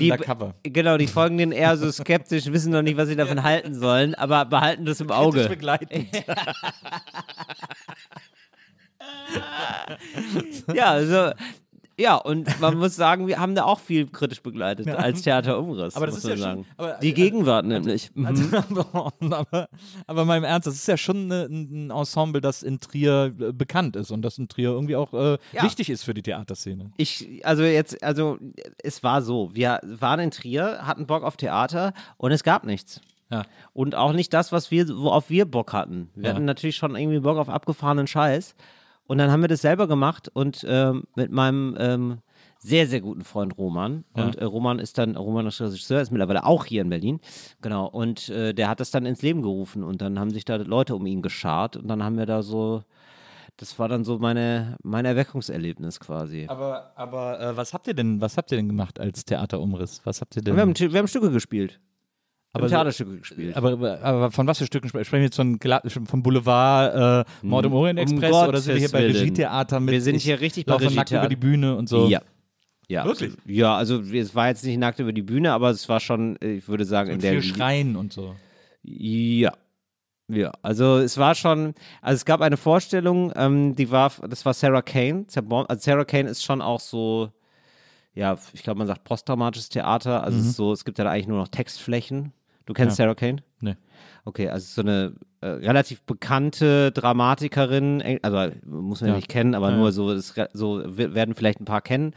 Die- 0.00 0.10
undercover. 0.10 0.54
Genau, 0.64 0.96
die 0.98 1.06
folgen 1.06 1.38
denen 1.38 1.52
eher 1.52 1.76
so 1.76 1.90
skeptisch, 1.90 2.46
wissen 2.46 2.72
noch 2.72 2.82
nicht, 2.82 2.96
was 2.96 3.08
sie 3.08 3.16
davon 3.16 3.42
halten 3.42 3.74
sollen, 3.74 4.14
aber 4.14 4.44
behalten 4.44 4.84
das 4.84 5.00
im 5.00 5.10
Auge. 5.10 5.38
Kritisch 5.38 5.48
begleitend. 5.56 6.08
Ja, 10.74 10.90
also, 10.92 11.32
ja, 11.98 12.14
und 12.16 12.60
man 12.60 12.76
muss 12.78 12.94
sagen, 12.96 13.26
wir 13.26 13.38
haben 13.38 13.54
da 13.54 13.64
auch 13.64 13.80
viel 13.80 14.06
kritisch 14.06 14.40
begleitet 14.42 14.88
als 14.88 15.22
Theaterumriss. 15.22 15.96
Aber 15.96 16.06
das 16.06 16.14
muss 16.16 16.24
ist 16.24 16.30
man 16.30 16.38
ja 16.38 16.44
sagen. 16.44 16.64
schon- 16.64 16.74
aber- 16.86 16.98
Die 17.00 17.14
Gegenwart 17.14 17.66
nämlich. 17.66 18.10
Mhm. 18.14 18.26
Also, 18.26 18.42
aber, 19.30 19.68
aber, 20.06 20.36
im 20.36 20.44
Ernst, 20.44 20.66
das 20.66 20.74
ist 20.74 20.88
ja 20.88 20.96
schon 20.96 21.24
eine, 21.30 21.44
ein 21.44 21.90
Ensemble, 21.90 22.40
das 22.40 22.62
in 22.62 22.80
Trier 22.80 23.34
äh, 23.40 23.52
bekannt 23.52 23.96
ist 23.96 24.10
und 24.10 24.22
das 24.22 24.38
in 24.38 24.48
Trier 24.48 24.70
irgendwie 24.70 24.96
auch 24.96 25.12
äh, 25.12 25.38
Ja. 25.52 25.62
wichtig 25.62 25.90
ist 25.90 26.04
für 26.04 26.14
die 26.14 26.22
Theaterszene. 26.22 26.90
Ich, 26.96 27.40
also 27.44 27.62
jetzt, 27.62 28.02
also 28.02 28.38
es 28.82 29.02
war 29.02 29.22
so, 29.22 29.50
wir 29.54 29.80
waren 29.82 30.20
in 30.20 30.30
Trier, 30.30 30.80
hatten 30.82 31.06
Bock 31.06 31.22
auf 31.22 31.36
Theater 31.36 31.92
und 32.16 32.32
es 32.32 32.42
gab 32.44 32.64
nichts. 32.64 33.00
Ja. 33.30 33.44
Und 33.74 33.94
auch 33.94 34.12
nicht 34.14 34.32
das, 34.32 34.52
was 34.52 34.70
wir, 34.70 34.88
worauf 34.88 35.28
wir 35.28 35.44
Bock 35.44 35.72
hatten. 35.74 36.08
Wir 36.14 36.30
Ja. 36.30 36.34
hatten 36.34 36.46
natürlich 36.46 36.76
schon 36.76 36.96
irgendwie 36.96 37.20
Bock 37.20 37.36
auf 37.36 37.48
abgefahrenen 37.50 38.06
Scheiß. 38.06 38.54
Und 39.08 39.16
dann 39.16 39.32
haben 39.32 39.40
wir 39.40 39.48
das 39.48 39.62
selber 39.62 39.88
gemacht 39.88 40.28
und 40.32 40.64
ähm, 40.68 41.04
mit 41.16 41.32
meinem 41.32 41.74
ähm, 41.78 42.18
sehr, 42.58 42.86
sehr 42.86 43.00
guten 43.00 43.22
Freund 43.22 43.56
Roman. 43.56 44.04
Und 44.12 44.36
äh, 44.36 44.44
Roman 44.44 44.78
ist 44.78 44.98
dann, 44.98 45.16
Roman 45.16 45.46
ist 45.46 45.62
Regisseur, 45.62 46.02
ist 46.02 46.10
mittlerweile 46.10 46.44
auch 46.44 46.66
hier 46.66 46.82
in 46.82 46.90
Berlin. 46.90 47.20
Genau. 47.62 47.86
Und 47.86 48.28
äh, 48.28 48.52
der 48.52 48.68
hat 48.68 48.80
das 48.80 48.90
dann 48.90 49.06
ins 49.06 49.22
Leben 49.22 49.40
gerufen 49.40 49.82
und 49.82 50.02
dann 50.02 50.18
haben 50.20 50.30
sich 50.30 50.44
da 50.44 50.56
Leute 50.56 50.94
um 50.94 51.06
ihn 51.06 51.22
geschart 51.22 51.76
und 51.78 51.88
dann 51.88 52.04
haben 52.04 52.18
wir 52.18 52.26
da 52.26 52.42
so, 52.42 52.82
das 53.56 53.78
war 53.78 53.88
dann 53.88 54.04
so 54.04 54.18
meine, 54.18 54.76
mein 54.82 55.06
Erweckungserlebnis 55.06 56.00
quasi. 56.00 56.44
Aber, 56.46 56.92
aber 56.94 57.40
äh, 57.40 57.56
was 57.56 57.72
habt 57.72 57.86
ihr 57.86 57.94
denn, 57.94 58.20
was 58.20 58.36
habt 58.36 58.52
ihr 58.52 58.58
denn 58.58 58.68
gemacht 58.68 59.00
als 59.00 59.24
Theaterumriss? 59.24 60.02
Was 60.04 60.20
habt 60.20 60.36
ihr 60.36 60.42
denn? 60.42 60.54
Wir 60.54 60.60
haben, 60.60 60.78
wir 60.78 60.98
haben 60.98 61.08
Stücke 61.08 61.30
gespielt. 61.30 61.80
Aber 62.52 62.64
haben 62.64 62.68
so- 62.70 62.74
Theaterstücke 62.76 63.18
gespielt. 63.18 63.56
aber, 63.56 63.72
aber, 63.72 64.02
aber 64.02 64.30
von 64.30 64.46
was 64.46 64.58
für 64.58 64.66
Stücken 64.66 64.88
sprechen 64.88 65.12
wir 65.12 65.20
jetzt 65.22 65.36
von, 65.36 65.58
vom 66.06 66.22
Boulevard 66.22 67.26
äh, 67.26 67.46
Mord 67.46 67.66
im 67.66 67.72
Orient 67.74 68.00
Um 68.00 68.04
Express 68.22 68.48
oder 68.48 68.58
sind 68.60 68.74
wir 68.74 68.80
hier 68.80 68.88
bei. 68.90 69.06
Regietheater 69.06 69.80
mit 69.80 69.92
Wir 69.92 70.00
sind 70.02 70.20
hier 70.20 70.40
richtig 70.40 70.66
bei 70.66 70.78
nackt 70.78 71.10
über 71.10 71.28
die 71.28 71.36
Bühne 71.36 71.76
und 71.76 71.88
so? 71.88 72.08
Ja. 72.08 72.22
Ja, 72.90 73.04
Wirklich? 73.04 73.32
Also, 73.32 73.42
ja, 73.46 73.76
also 73.76 74.00
es 74.00 74.34
war 74.34 74.48
jetzt 74.48 74.64
nicht 74.64 74.78
nackt 74.78 74.98
über 74.98 75.12
die 75.12 75.20
Bühne, 75.22 75.52
aber 75.52 75.68
es 75.68 75.88
war 75.90 76.00
schon, 76.00 76.38
ich 76.40 76.66
würde 76.68 76.86
sagen, 76.86 77.10
in 77.10 77.16
Mit 77.16 77.24
der 77.24 77.32
viel 77.32 77.42
Schreien 77.42 77.96
und 77.96 78.12
so. 78.14 78.34
Ja. 78.82 79.52
Ja, 80.30 80.52
also 80.62 80.98
es 80.98 81.16
war 81.16 81.34
schon, 81.34 81.74
also 82.02 82.16
es 82.16 82.24
gab 82.26 82.42
eine 82.42 82.58
Vorstellung, 82.58 83.32
ähm, 83.34 83.74
die 83.74 83.90
war, 83.90 84.12
das 84.28 84.44
war 84.44 84.52
Sarah 84.52 84.82
Kane. 84.82 85.24
Also 85.26 85.80
Sarah 85.80 86.04
Kane 86.04 86.28
ist 86.28 86.44
schon 86.44 86.60
auch 86.60 86.80
so, 86.80 87.30
ja, 88.18 88.36
ich 88.52 88.62
glaube, 88.62 88.78
man 88.78 88.86
sagt 88.86 89.04
posttraumatisches 89.04 89.68
Theater. 89.68 90.22
Also 90.24 90.38
es, 90.38 90.46
ist 90.46 90.56
so, 90.56 90.72
es 90.72 90.84
gibt 90.84 90.98
ja 90.98 91.04
da 91.04 91.10
eigentlich 91.10 91.28
nur 91.28 91.38
noch 91.38 91.48
Textflächen. 91.48 92.32
Du 92.66 92.74
kennst 92.74 92.98
Ja. 92.98 93.04
Sarah 93.04 93.14
Kane? 93.14 93.42
Nee. 93.60 93.76
Okay, 94.24 94.48
also 94.48 94.66
so 94.66 94.82
eine 94.82 95.14
äh, 95.40 95.46
relativ 95.46 96.02
bekannte 96.02 96.92
Dramatikerin, 96.92 98.00
eng- 98.00 98.18
also 98.22 98.54
muss 98.66 99.00
man 99.00 99.08
ja 99.08 99.14
Ja. 99.14 99.16
nicht 99.16 99.28
kennen, 99.28 99.54
aber 99.54 99.70
Ja, 99.70 99.76
nur 99.76 99.92
so, 99.92 100.10
es, 100.10 100.34
so 100.52 100.82
we- 100.84 101.14
werden 101.14 101.34
vielleicht 101.34 101.60
ein 101.60 101.64
paar 101.64 101.80
kennen. 101.80 102.14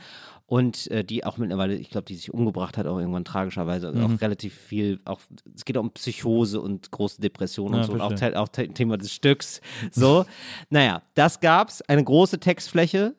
Und 0.47 0.91
äh, 0.91 1.05
die 1.05 1.23
auch 1.25 1.37
mittlerweile, 1.37 1.75
ich 1.75 1.89
glaube, 1.89 2.03
die 2.05 2.15
sich 2.15 2.33
umgebracht 2.33 2.77
hat, 2.77 2.85
auch 2.85 2.99
irgendwann 2.99 3.23
tragischerweise. 3.23 3.87
Also 3.87 3.99
Mhm. 3.99 4.15
Auch 4.15 4.21
relativ 4.21 4.53
viel, 4.53 4.99
auch 5.05 5.21
es 5.55 5.63
geht 5.63 5.77
auch 5.77 5.81
um 5.83 5.91
Psychose 5.91 6.59
und 6.59 6.91
große 6.91 7.21
Depressionen 7.21 7.75
und 7.79 7.85
so. 7.85 7.93
Und 7.93 8.01
auch, 8.01 8.11
auch 8.35 8.49
Thema 8.49 8.97
des 8.97 9.13
Stücks. 9.13 9.61
So. 9.91 10.25
naja, 10.69 11.03
das 11.13 11.39
gab's. 11.39 11.81
Eine 11.83 12.03
große 12.03 12.39
Textfläche 12.41 13.15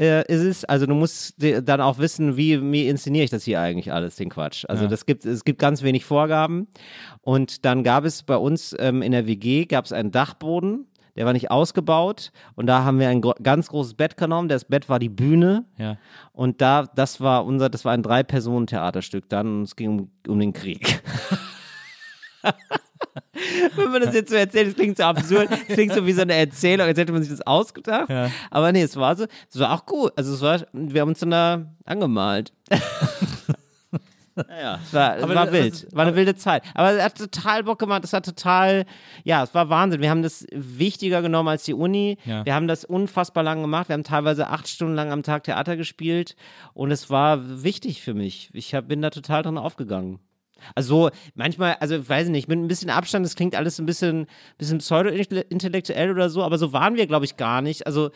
äh, 0.00 0.22
ist 0.32 0.42
es. 0.42 0.64
Also 0.64 0.86
du 0.86 0.94
musst 0.94 1.34
dann 1.38 1.80
auch 1.80 1.98
wissen, 1.98 2.36
wie, 2.36 2.60
wie 2.72 2.88
inszeniere 2.88 3.24
ich 3.24 3.30
das 3.30 3.44
hier 3.44 3.60
eigentlich 3.60 3.92
alles, 3.92 4.16
den 4.16 4.30
Quatsch. 4.30 4.64
Also 4.68 4.84
Ja. 4.84 4.88
das 4.90 5.04
gibt, 5.06 5.24
es 5.26 5.44
gibt 5.44 5.58
ganz 5.58 5.82
wenig 5.82 6.04
Vorgaben. 6.04 6.66
Und 7.22 7.64
dann 7.64 7.84
gab 7.84 8.04
es 8.04 8.22
bei 8.22 8.36
uns 8.36 8.74
ähm, 8.78 9.02
in 9.02 9.12
der 9.12 9.26
WG 9.26 9.66
gab 9.66 9.84
es 9.84 9.92
einen 9.92 10.10
Dachboden. 10.10 10.86
der 11.16 11.26
war 11.26 11.32
nicht 11.34 11.50
ausgebaut 11.50 12.30
und 12.54 12.66
da 12.66 12.84
haben 12.84 12.98
wir 13.00 13.08
ein 13.08 13.20
gro 13.20 13.34
ganz 13.42 13.68
großes 13.68 13.94
Bett 13.94 14.16
genommen. 14.16 14.48
Das 14.48 14.64
Bett 14.64 14.88
war 14.88 14.98
die 14.98 15.08
Bühne 15.10 15.64
Ja. 15.76 15.98
und 16.32 16.60
da, 16.62 16.86
das 16.94 17.20
war 17.20 17.44
unser, 17.44 17.68
das 17.68 17.84
war 17.84 17.92
ein 17.92 18.02
Drei-Personen-Theaterstück 18.02 19.28
dann 19.28 19.46
und 19.58 19.62
es 19.64 19.76
ging 19.76 19.88
um, 19.90 20.10
um 20.28 20.38
den 20.38 20.52
Krieg. 20.52 21.02
Wenn 23.76 23.90
man 23.90 24.02
das 24.02 24.14
jetzt 24.14 24.30
so 24.30 24.36
erzählt, 24.36 24.68
das 24.68 24.74
klingt 24.74 24.96
so 24.96 25.04
absurd, 25.04 25.50
das 25.50 25.64
klingt 25.64 25.92
so 25.92 26.06
wie 26.06 26.12
so 26.12 26.22
eine 26.22 26.34
Erzählung, 26.34 26.86
als 26.86 26.98
hätte 26.98 27.12
man 27.12 27.22
sich 27.22 27.30
das 27.30 27.46
ausgedacht. 27.46 28.10
Ja. 28.10 28.30
Aber 28.50 28.72
nee, 28.72 28.82
es 28.82 28.96
war 28.96 29.16
so, 29.16 29.26
es 29.48 29.58
war 29.58 29.72
auch 29.72 29.86
gut. 29.86 30.12
Also 30.16 30.34
es 30.34 30.40
war, 30.40 30.60
wir 30.72 31.00
haben 31.00 31.08
uns 31.08 31.20
dann 31.20 31.30
da 31.30 31.66
angemalt. 31.84 32.52
Naja, 34.48 34.78
es 34.82 34.94
war, 34.94 35.16
es 35.18 35.28
war 35.28 35.52
wild. 35.52 35.86
War 35.92 36.06
eine 36.06 36.16
wilde 36.16 36.34
Zeit. 36.34 36.62
Aber 36.74 36.92
es 36.92 37.02
hat 37.02 37.18
total 37.18 37.64
Bock 37.64 37.78
gemacht. 37.78 38.04
Es 38.04 38.12
hat 38.12 38.24
total, 38.24 38.86
ja, 39.24 39.42
es 39.42 39.54
war 39.54 39.68
Wahnsinn. 39.68 40.00
Wir 40.00 40.10
haben 40.10 40.22
das 40.22 40.46
wichtiger 40.52 41.22
genommen 41.22 41.48
als 41.48 41.64
die 41.64 41.74
Uni. 41.74 42.18
Ja. 42.24 42.44
Wir 42.44 42.54
haben 42.54 42.68
das 42.68 42.84
unfassbar 42.84 43.42
lang 43.42 43.60
gemacht. 43.60 43.88
Wir 43.88 43.94
haben 43.94 44.04
teilweise 44.04 44.48
acht 44.48 44.68
Stunden 44.68 44.94
lang 44.94 45.12
am 45.12 45.22
Tag 45.22 45.44
Theater 45.44 45.76
gespielt. 45.76 46.36
Und 46.72 46.90
es 46.90 47.10
war 47.10 47.62
wichtig 47.62 48.02
für 48.02 48.14
mich. 48.14 48.50
Ich 48.52 48.74
hab, 48.74 48.88
bin 48.88 49.02
da 49.02 49.10
total 49.10 49.42
dran 49.42 49.58
aufgegangen. 49.58 50.20
Also 50.74 50.90
so, 50.90 51.10
manchmal, 51.34 51.74
also 51.80 51.96
ich 51.96 52.08
weiß 52.08 52.28
nicht, 52.28 52.48
mit 52.48 52.58
ein 52.58 52.68
bisschen 52.68 52.90
Abstand, 52.90 53.24
das 53.24 53.34
klingt 53.36 53.54
alles 53.54 53.78
ein 53.78 53.86
bisschen, 53.86 54.26
bisschen 54.58 54.78
pseudo-intellektuell 54.78 56.10
oder 56.10 56.30
so, 56.30 56.42
aber 56.42 56.58
so 56.58 56.72
waren 56.72 56.96
wir, 56.96 57.06
glaube 57.06 57.24
ich, 57.24 57.36
gar 57.36 57.62
nicht. 57.62 57.86
Also, 57.86 58.10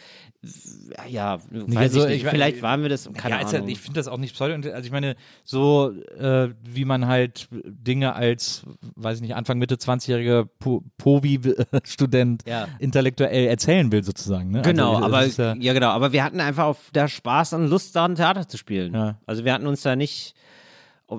ja, 1.11 1.39
weiß 1.51 1.77
also 1.77 2.03
ich 2.05 2.07
nicht. 2.09 2.25
ich- 2.25 2.29
Vielleicht 2.31 2.63
waren 2.63 2.83
wir 2.83 2.89
das, 2.89 3.09
keine 3.15 3.41
ja, 3.41 3.47
Ahnung. 3.47 3.69
ich 3.69 3.81
finde 3.81 3.99
das 4.01 4.09
auch 4.09 4.19
nicht 4.19 4.35
pseudo. 4.35 4.55
Also 4.71 4.85
ich 4.87 4.91
meine, 4.93 5.17
so 5.43 5.93
äh, 6.19 6.49
wie 6.63 6.85
man 6.85 7.07
halt 7.07 7.49
Dinge 7.53 8.15
als, 8.15 8.65
weiß 8.97 9.17
ich 9.17 9.23
nicht, 9.23 9.35
Anfang, 9.35 9.59
Mitte 9.59 9.77
20-jähriger 9.77 10.47
po 10.59 10.83
Povi-Student 10.99 12.43
Ja. 12.47 12.69
intellektuell 12.79 13.47
erzählen 13.47 13.91
will, 13.93 14.03
sozusagen. 14.05 14.51
Ne? 14.51 14.63
Genau, 14.63 14.95
also, 14.97 15.05
aber 15.07 15.27
ja, 15.27 15.55
ja, 15.59 15.73
genau, 15.73 15.89
aber 15.91 16.13
wir 16.13 16.25
hatten 16.25 16.41
einfach 16.41 16.65
auf 16.65 16.91
der 16.95 17.09
Spaß 17.09 17.55
und 17.55 17.69
Lust 17.69 17.95
daran 17.97 18.15
Theater 18.15 18.49
zu 18.49 18.57
spielen. 18.57 18.95
Ja. 18.95 19.19
Also 19.27 19.45
wir 19.45 19.53
hatten 19.53 19.67
uns 19.67 19.83
da 19.83 19.97
nicht 19.97 20.35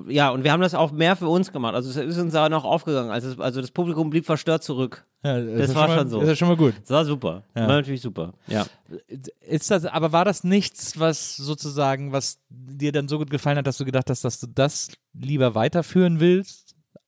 ja, 0.07 0.29
und 0.31 0.43
wir 0.43 0.51
haben 0.51 0.61
das 0.61 0.73
auch 0.73 0.91
mehr 0.91 1.15
für 1.15 1.27
uns 1.27 1.51
gemacht. 1.51 1.75
Also 1.75 1.89
es 1.89 1.95
ist 1.95 2.17
uns 2.17 2.33
da 2.33 2.49
noch 2.49 2.63
aufgegangen. 2.63 3.11
Also, 3.11 3.41
also 3.41 3.61
das 3.61 3.71
Publikum 3.71 4.09
blieb 4.09 4.25
verstört 4.25 4.63
zurück. 4.63 5.05
ja, 5.23 5.39
das 5.39 5.69
ist 5.69 5.75
war 5.75 5.87
mal, 5.87 5.99
schon 5.99 6.09
so. 6.09 6.21
Ist 6.21 6.27
ja 6.27 6.35
schon 6.35 6.47
mal 6.47 6.57
gut. 6.57 6.73
Das 6.81 6.89
war 6.89 7.05
super. 7.05 7.43
Ja. 7.55 7.61
War 7.67 7.75
natürlich 7.75 8.01
super. 8.01 8.33
Ja. 8.47 8.65
Ist 9.41 9.69
das, 9.69 9.85
aber 9.85 10.11
war 10.11 10.25
das 10.25 10.43
nichts, 10.43 10.99
was 10.99 11.35
sozusagen, 11.37 12.11
was 12.11 12.39
dir 12.49 12.91
dann 12.91 13.07
so 13.07 13.19
gut 13.19 13.29
gefallen 13.29 13.57
hat, 13.57 13.67
dass 13.67 13.77
du 13.77 13.85
gedacht 13.85 14.09
hast, 14.09 14.23
dass 14.23 14.39
du 14.39 14.47
das 14.47 14.89
lieber 15.13 15.53
weiterführen 15.53 16.19
willst? 16.19 16.64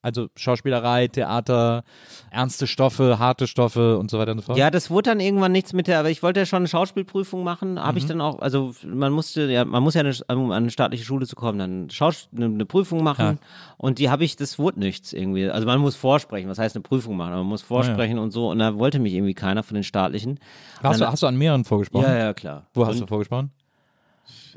Also 0.07 0.29
Schauspielerei, 0.37 1.09
Theater, 1.09 1.83
ernste 2.31 2.65
Stoffe, 2.65 3.19
harte 3.19 3.45
Stoffe 3.45 3.97
und 3.97 4.09
so 4.09 4.17
weiter 4.17 4.31
und 4.31 4.37
so 4.39 4.45
fort? 4.45 4.57
Ja, 4.57 4.71
das 4.71 4.89
wurde 4.89 5.09
dann 5.09 5.19
irgendwann 5.19 5.51
nichts 5.51 5.73
mit 5.73 5.87
der, 5.87 5.99
aber 5.99 6.09
ich 6.09 6.23
wollte 6.23 6.39
ja 6.39 6.45
schon 6.45 6.57
eine 6.59 6.69
Schauspielprüfung 6.69 7.43
machen, 7.43 7.77
habe 7.77 7.97
ich 7.97 8.05
Mhm. 8.05 8.09
dann 8.09 8.21
auch, 8.21 8.39
also 8.39 8.73
man 8.85 9.11
musste, 9.11 9.51
ja, 9.51 9.65
man 9.65 9.83
muss 9.83 9.95
ja, 9.95 10.01
eine, 10.01 10.13
um 10.29 10.51
an 10.51 10.63
eine 10.63 10.69
staatliche 10.69 11.03
Schule 11.03 11.27
zu 11.27 11.35
kommen, 11.35 11.59
dann 11.59 11.89
Schaus 11.89 12.29
eine, 12.33 12.45
eine 12.45 12.65
Prüfung 12.65 13.03
machen 13.03 13.25
Ja. 13.25 13.47
und 13.75 13.99
die 13.99 14.09
habe 14.09 14.23
ich, 14.23 14.37
das 14.37 14.57
wurde 14.57 14.79
nichts 14.79 15.11
irgendwie. 15.11 15.49
Also 15.49 15.67
man 15.67 15.79
muss 15.81 15.97
vorsprechen, 15.97 16.49
was 16.49 16.57
heißt 16.57 16.77
eine 16.77 16.83
Prüfung 16.83 17.17
machen, 17.17 17.33
aber 17.33 17.41
man 17.41 17.49
muss 17.49 17.61
vorsprechen 17.61 18.17
und 18.17 18.31
so 18.31 18.49
und 18.49 18.59
da 18.59 18.77
wollte 18.79 18.99
mich 18.99 19.13
irgendwie 19.13 19.33
keiner 19.33 19.61
von 19.61 19.75
den 19.75 19.83
staatlichen. 19.83 20.39
hast, 20.81 21.01
du, 21.01 21.03
dann- 21.03 21.11
hast 21.11 21.21
du 21.23 21.27
an 21.27 21.35
mehreren 21.37 21.65
vorgesprochen? 21.65 22.05
Ja, 22.05 22.17
ja, 22.17 22.33
klar. 22.33 22.65
Wo 22.73 22.85
hast 22.85 22.95
und, 22.95 23.01
du 23.01 23.07
vorgesprochen? 23.07 23.51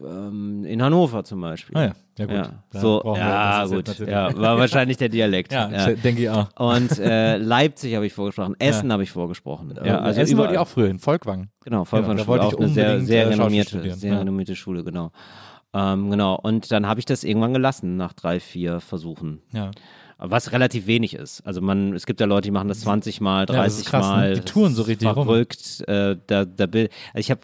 Ähm, 0.05 0.65
in 0.65 0.83
Hannover 0.83 1.25
zum 1.25 1.41
Beispiel. 1.41 1.77
Ah 1.77 1.85
ja, 1.85 1.93
ja 2.19 2.27
gut. 2.27 2.51
Ja, 2.75 2.81
so, 2.81 3.15
ja, 3.17 3.67
gut. 3.67 3.99
Ja, 4.01 4.37
war 4.37 4.59
wahrscheinlich 4.59 4.97
der 4.97 5.09
Dialekt. 5.09 5.53
Ja, 5.61 5.71
ja. 5.71 5.95
denke 5.95 6.23
ich 6.23 6.31
auch. 6.31 6.49
Und 6.57 6.99
äh, 6.99 7.37
Leipzig 7.39 7.95
habe 7.95 8.07
ich 8.07 8.13
vorgesprochen, 8.13 8.55
Essen 8.59 8.93
habe 8.93 9.03
ich 9.03 9.11
vorgesprochen. 9.11 9.75
Ja, 9.85 9.99
also 10.01 10.21
Essen 10.21 10.39
wollte 10.39 10.55
ich 10.55 10.59
auch 10.59 10.69
früher 10.69 10.87
hin, 10.87 10.99
Volkwang. 10.99 11.49
Genau, 11.65 11.85
Genau, 11.85 11.85
da 11.85 11.85
Volksschule, 11.85 12.27
wollte 12.27 12.47
ich 12.47 12.55
auch 12.55 12.59
eine 12.59 12.69
sehr, 12.69 13.01
sehr 13.01 13.25
äh, 13.25 13.29
renommierte, 13.29 13.95
sehr 13.95 14.21
renommierte 14.21 14.57
Schule, 14.57 14.85
genau. 14.85 15.11
Ähm, 15.73 16.11
genau, 16.11 16.35
und 16.37 16.73
dann 16.73 16.87
habe 16.87 17.01
ich 17.01 17.07
das 17.07 17.25
irgendwann 17.25 17.53
gelassen, 17.53 17.97
nach 17.97 18.13
drei, 18.13 18.41
vier 18.41 18.81
Versuchen. 18.81 19.41
Ja. 19.53 19.71
Was 20.19 20.53
relativ 20.53 20.87
wenig 20.87 21.15
ist. 21.15 21.41
Also 21.47 21.63
man, 21.63 21.95
es 21.95 22.05
gibt 22.05 22.21
ja 22.21 22.27
Leute, 22.27 22.49
die 22.49 22.51
machen 22.51 22.69
das 22.69 22.81
20 22.81 23.21
Mal, 23.23 23.47
30 23.47 23.57
Ja, 23.57 23.65
das 23.65 23.79
ist 23.79 23.87
krass, 23.87 24.07
ne? 24.07 24.13
Mal. 24.13 24.35
Die 24.35 24.41
touren 24.41 24.75
so 24.75 24.83
richtig 24.83 25.09
rum. 25.09 25.25
Verrückt. 25.27 25.83
Äh, 25.89 26.17
da, 26.27 26.45
da, 26.45 26.65
also 26.65 26.89
ich 27.15 27.31
habe 27.31 27.41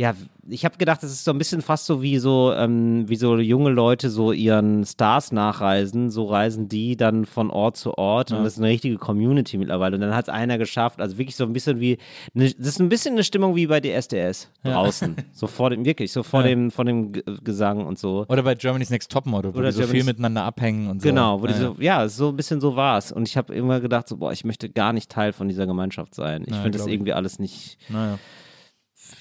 ja, 0.00 0.14
ich 0.48 0.64
habe 0.64 0.78
gedacht, 0.78 1.02
das 1.02 1.12
ist 1.12 1.24
so 1.26 1.30
ein 1.30 1.36
bisschen 1.36 1.60
fast 1.60 1.84
so 1.84 2.00
wie 2.00 2.16
so, 2.18 2.54
ähm, 2.54 3.06
wie 3.06 3.16
so 3.16 3.36
junge 3.38 3.68
Leute 3.68 4.08
so 4.08 4.32
ihren 4.32 4.86
Stars 4.86 5.30
nachreisen. 5.30 6.08
So 6.08 6.24
reisen 6.24 6.68
die 6.68 6.96
dann 6.96 7.26
von 7.26 7.50
Ort 7.50 7.76
zu 7.76 7.98
Ort 7.98 8.32
und 8.32 8.42
das 8.44 8.54
ist 8.54 8.58
eine 8.60 8.68
richtige 8.68 8.96
Community 8.96 9.58
mittlerweile. 9.58 9.96
Und 9.96 10.00
dann 10.00 10.14
hat 10.14 10.24
es 10.24 10.28
einer 10.30 10.56
geschafft. 10.56 11.00
Also 11.02 11.18
wirklich 11.18 11.36
so 11.36 11.44
ein 11.44 11.52
bisschen 11.52 11.80
wie, 11.80 11.98
eine, 12.34 12.46
das 12.50 12.68
ist 12.68 12.80
ein 12.80 12.88
bisschen 12.88 13.12
eine 13.12 13.24
Stimmung 13.24 13.54
wie 13.56 13.66
bei 13.66 13.80
DSDS 13.80 14.48
draußen. 14.64 15.16
so 15.32 15.46
vor 15.46 15.68
dem, 15.68 15.84
wirklich, 15.84 16.10
so 16.12 16.22
vor 16.22 16.40
Ja. 16.40 16.48
dem, 16.48 16.70
vor 16.70 16.86
dem 16.86 17.12
G 17.12 17.22
Gesang 17.44 17.84
und 17.86 17.98
so. 17.98 18.24
Oder 18.28 18.42
bei 18.42 18.54
Germany's 18.54 18.88
Next 18.88 19.12
Topmodel, 19.12 19.54
wo 19.54 19.58
Oder 19.58 19.68
die 19.68 19.74
so 19.74 19.82
viel 19.82 20.00
Germany's- 20.00 20.06
miteinander 20.06 20.44
abhängen 20.44 20.88
und 20.88 21.02
so. 21.02 21.08
Genau, 21.08 21.42
wo 21.42 21.46
die 21.46 21.52
ja, 21.52 21.58
so, 21.58 21.76
ja, 21.78 22.08
so 22.08 22.28
ein 22.30 22.36
bisschen 22.36 22.62
so 22.62 22.74
war 22.74 22.96
es. 22.96 23.12
Und 23.12 23.28
ich 23.28 23.36
habe 23.36 23.54
immer 23.54 23.80
gedacht, 23.80 24.08
so, 24.08 24.16
boah, 24.16 24.32
ich 24.32 24.44
möchte 24.44 24.70
gar 24.70 24.94
nicht 24.94 25.10
Teil 25.10 25.34
von 25.34 25.46
dieser 25.48 25.66
Gemeinschaft 25.66 26.14
sein. 26.14 26.44
Ich 26.46 26.54
Ja, 26.54 26.62
finde 26.62 26.70
das 26.70 26.78
glaub 26.82 26.88
ich. 26.88 26.94
irgendwie 26.94 27.12
alles 27.12 27.38
nicht, 27.38 27.76
Naja. 27.90 28.18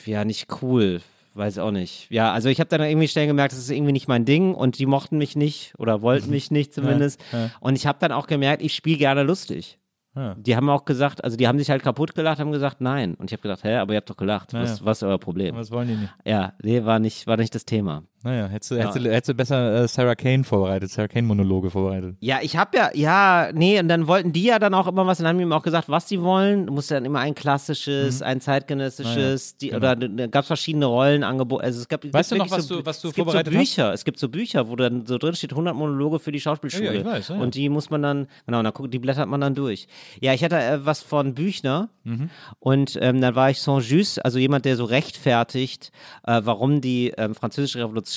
Ja, 0.08 0.26
nicht 0.26 0.47
cool. 0.62 1.02
Weiß 1.36 1.60
auch 1.60 1.72
nicht. 1.72 2.08
Ja, 2.10 2.34
also 2.34 2.50
ich 2.50 2.60
habe 2.60 2.70
dann 2.70 2.82
irgendwie 2.82 3.08
schnell 3.08 3.28
gemerkt, 3.28 3.54
das 3.54 3.60
ist 3.60 3.70
irgendwie 3.70 3.91
nicht 3.91 4.08
mein 4.08 4.26
Ding 4.26 4.54
und 4.56 4.80
die 4.80 4.86
mochten 4.86 5.18
mich 5.18 5.36
nicht 5.36 5.74
oder 5.78 6.02
wollten 6.02 6.32
mich 6.32 6.52
nicht 6.52 6.74
zumindest. 6.74 7.22
ja. 7.32 7.52
Und 7.60 7.76
ich 7.76 7.86
habe 7.86 8.00
dann 8.00 8.12
auch 8.12 8.28
gemerkt, 8.28 8.62
ich 8.64 8.74
spiele 8.74 8.97
gerne 8.97 9.24
lustig. 9.24 9.78
Ja. 10.16 10.36
Die 10.36 10.56
haben 10.56 10.70
auch 10.70 10.86
gesagt, 10.86 11.24
also 11.24 11.38
die 11.38 11.47
haben 11.47 11.60
sich 11.60 11.70
halt 11.70 11.84
kaputt 11.84 12.16
gelacht, 12.16 12.39
haben 12.39 12.52
gesagt, 12.52 12.82
nein. 12.82 13.14
Und 13.14 13.30
ich 13.30 13.34
habe 13.34 13.43
gedacht, 13.43 13.64
hä, 13.64 13.76
aber 13.76 13.93
ihr 13.93 13.97
habt 13.97 14.10
doch 14.10 14.18
gelacht. 14.18 14.54
Ja, 14.54 14.62
Was, 14.62 14.80
ja. 14.80 14.86
was 14.86 14.97
ist 14.97 15.04
euer 15.04 15.20
Problem? 15.20 15.56
Was 15.56 15.72
wollen 15.72 15.88
die 15.88 15.95
nicht? 15.95 16.14
Ja, 16.26 16.54
nee, 16.64 16.84
war 16.84 17.00
nicht, 17.00 17.28
war 17.28 17.38
nicht 17.38 17.54
das 17.54 17.64
Thema. 17.64 18.04
Naja, 18.24 18.47
hättest 18.47 18.72
du, 18.72 18.76
hättest 18.78 18.97
du, 18.97 19.03
hättest 19.11 19.30
du 19.30 19.34
besser 19.34 19.84
äh, 19.84 19.88
Sarah 19.88 20.15
Kane 20.15 20.43
vorbereitet, 20.43 20.91
Sarah 20.91 21.07
Kane-Monologe 21.07 21.70
vorbereitet. 21.70 22.17
Ja, 22.20 22.39
ich 22.41 22.57
habe 22.57 22.76
ja, 22.78 22.89
ja, 22.93 23.49
nee, 23.53 23.80
und 23.80 23.88
dann 23.88 24.07
wollten 24.07 24.34
die 24.34 24.43
ja 24.43 24.59
dann 24.59 24.74
auch 24.74 24.88
immer 24.88 25.07
was, 25.07 25.20
dann 25.20 25.28
haben 25.28 25.38
die 25.38 25.43
ihm 25.43 25.53
auch 25.53 25.63
gesagt, 25.63 25.88
was 25.88 26.09
sie 26.09 26.22
wollen. 26.22 26.67
Du 26.67 26.74
musst 26.74 26.91
dann 26.91 27.05
immer 27.05 27.20
ein 27.20 27.34
klassisches, 27.34 28.22
ein 28.22 28.41
zeitgenössisches, 28.41 29.55
die, 29.57 29.74
oder 29.74 29.95
da 29.95 30.28
gab 30.28 30.41
es 30.41 30.47
verschiedene 30.47 30.86
Rollenangebote. 30.86 31.63
Also 31.63 31.80
es 31.80 31.88
gab, 31.88 32.03
es 32.03 32.11
genau. 32.11 32.20
Weißt 32.20 32.32
du 32.32 32.36
noch, 32.36 32.51
was 32.51 32.67
so, 32.67 32.80
du- 32.80 32.86
was 32.86 33.01
du 33.01 33.07
es 33.09 33.13
gibt 33.15 33.26
so 33.28 33.32
vorbereitet 33.32 33.53
hast? 33.53 33.76
Bücher, 33.76 33.93
Es 33.93 34.03
gibt 34.03 34.20
so 34.20 34.30
Bücher, 34.30 34.67
wo 34.70 34.76
dann 34.76 35.05
so 35.05 35.17
drin 35.17 35.36
steht 35.36 35.51
100 35.51 35.76
Monologe 35.76 36.20
für 36.20 36.32
die 36.32 36.41
Schauspielschule. 36.41 36.86
Ja, 36.88 36.91
ja, 36.93 36.99
ich 36.99 37.05
weiß, 37.05 37.28
ja, 37.30 37.36
ja. 37.36 37.41
Und 37.41 37.55
die 37.55 37.70
muss 37.70 37.89
man 37.89 38.01
dann, 38.01 38.28
genau, 38.45 38.61
dann 38.63 38.74
guck, 38.74 38.91
die 38.91 38.99
blättert 38.99 39.28
man 39.30 39.41
dann 39.41 39.55
durch. 39.55 39.88
Ja, 40.20 40.34
ich 40.34 40.43
hatte 40.43 40.57
äh, 40.57 40.86
was 40.86 41.01
von 41.03 41.34
Büchner 41.36 41.89
Mhm. 42.05 42.30
und 42.59 42.97
ähm, 43.01 43.22
dann 43.22 43.36
war 43.36 43.51
ich 43.51 43.61
Saint-Just, 43.61 44.26
also 44.26 44.39
jemand, 44.39 44.65
der 44.65 44.76
so 44.78 44.86
rechtfertigt, 44.86 45.91
äh, 46.26 46.41
warum 46.43 46.82
die 46.82 47.13
ähm, 47.17 47.36
französische 47.36 47.80
Revolution 47.80 48.09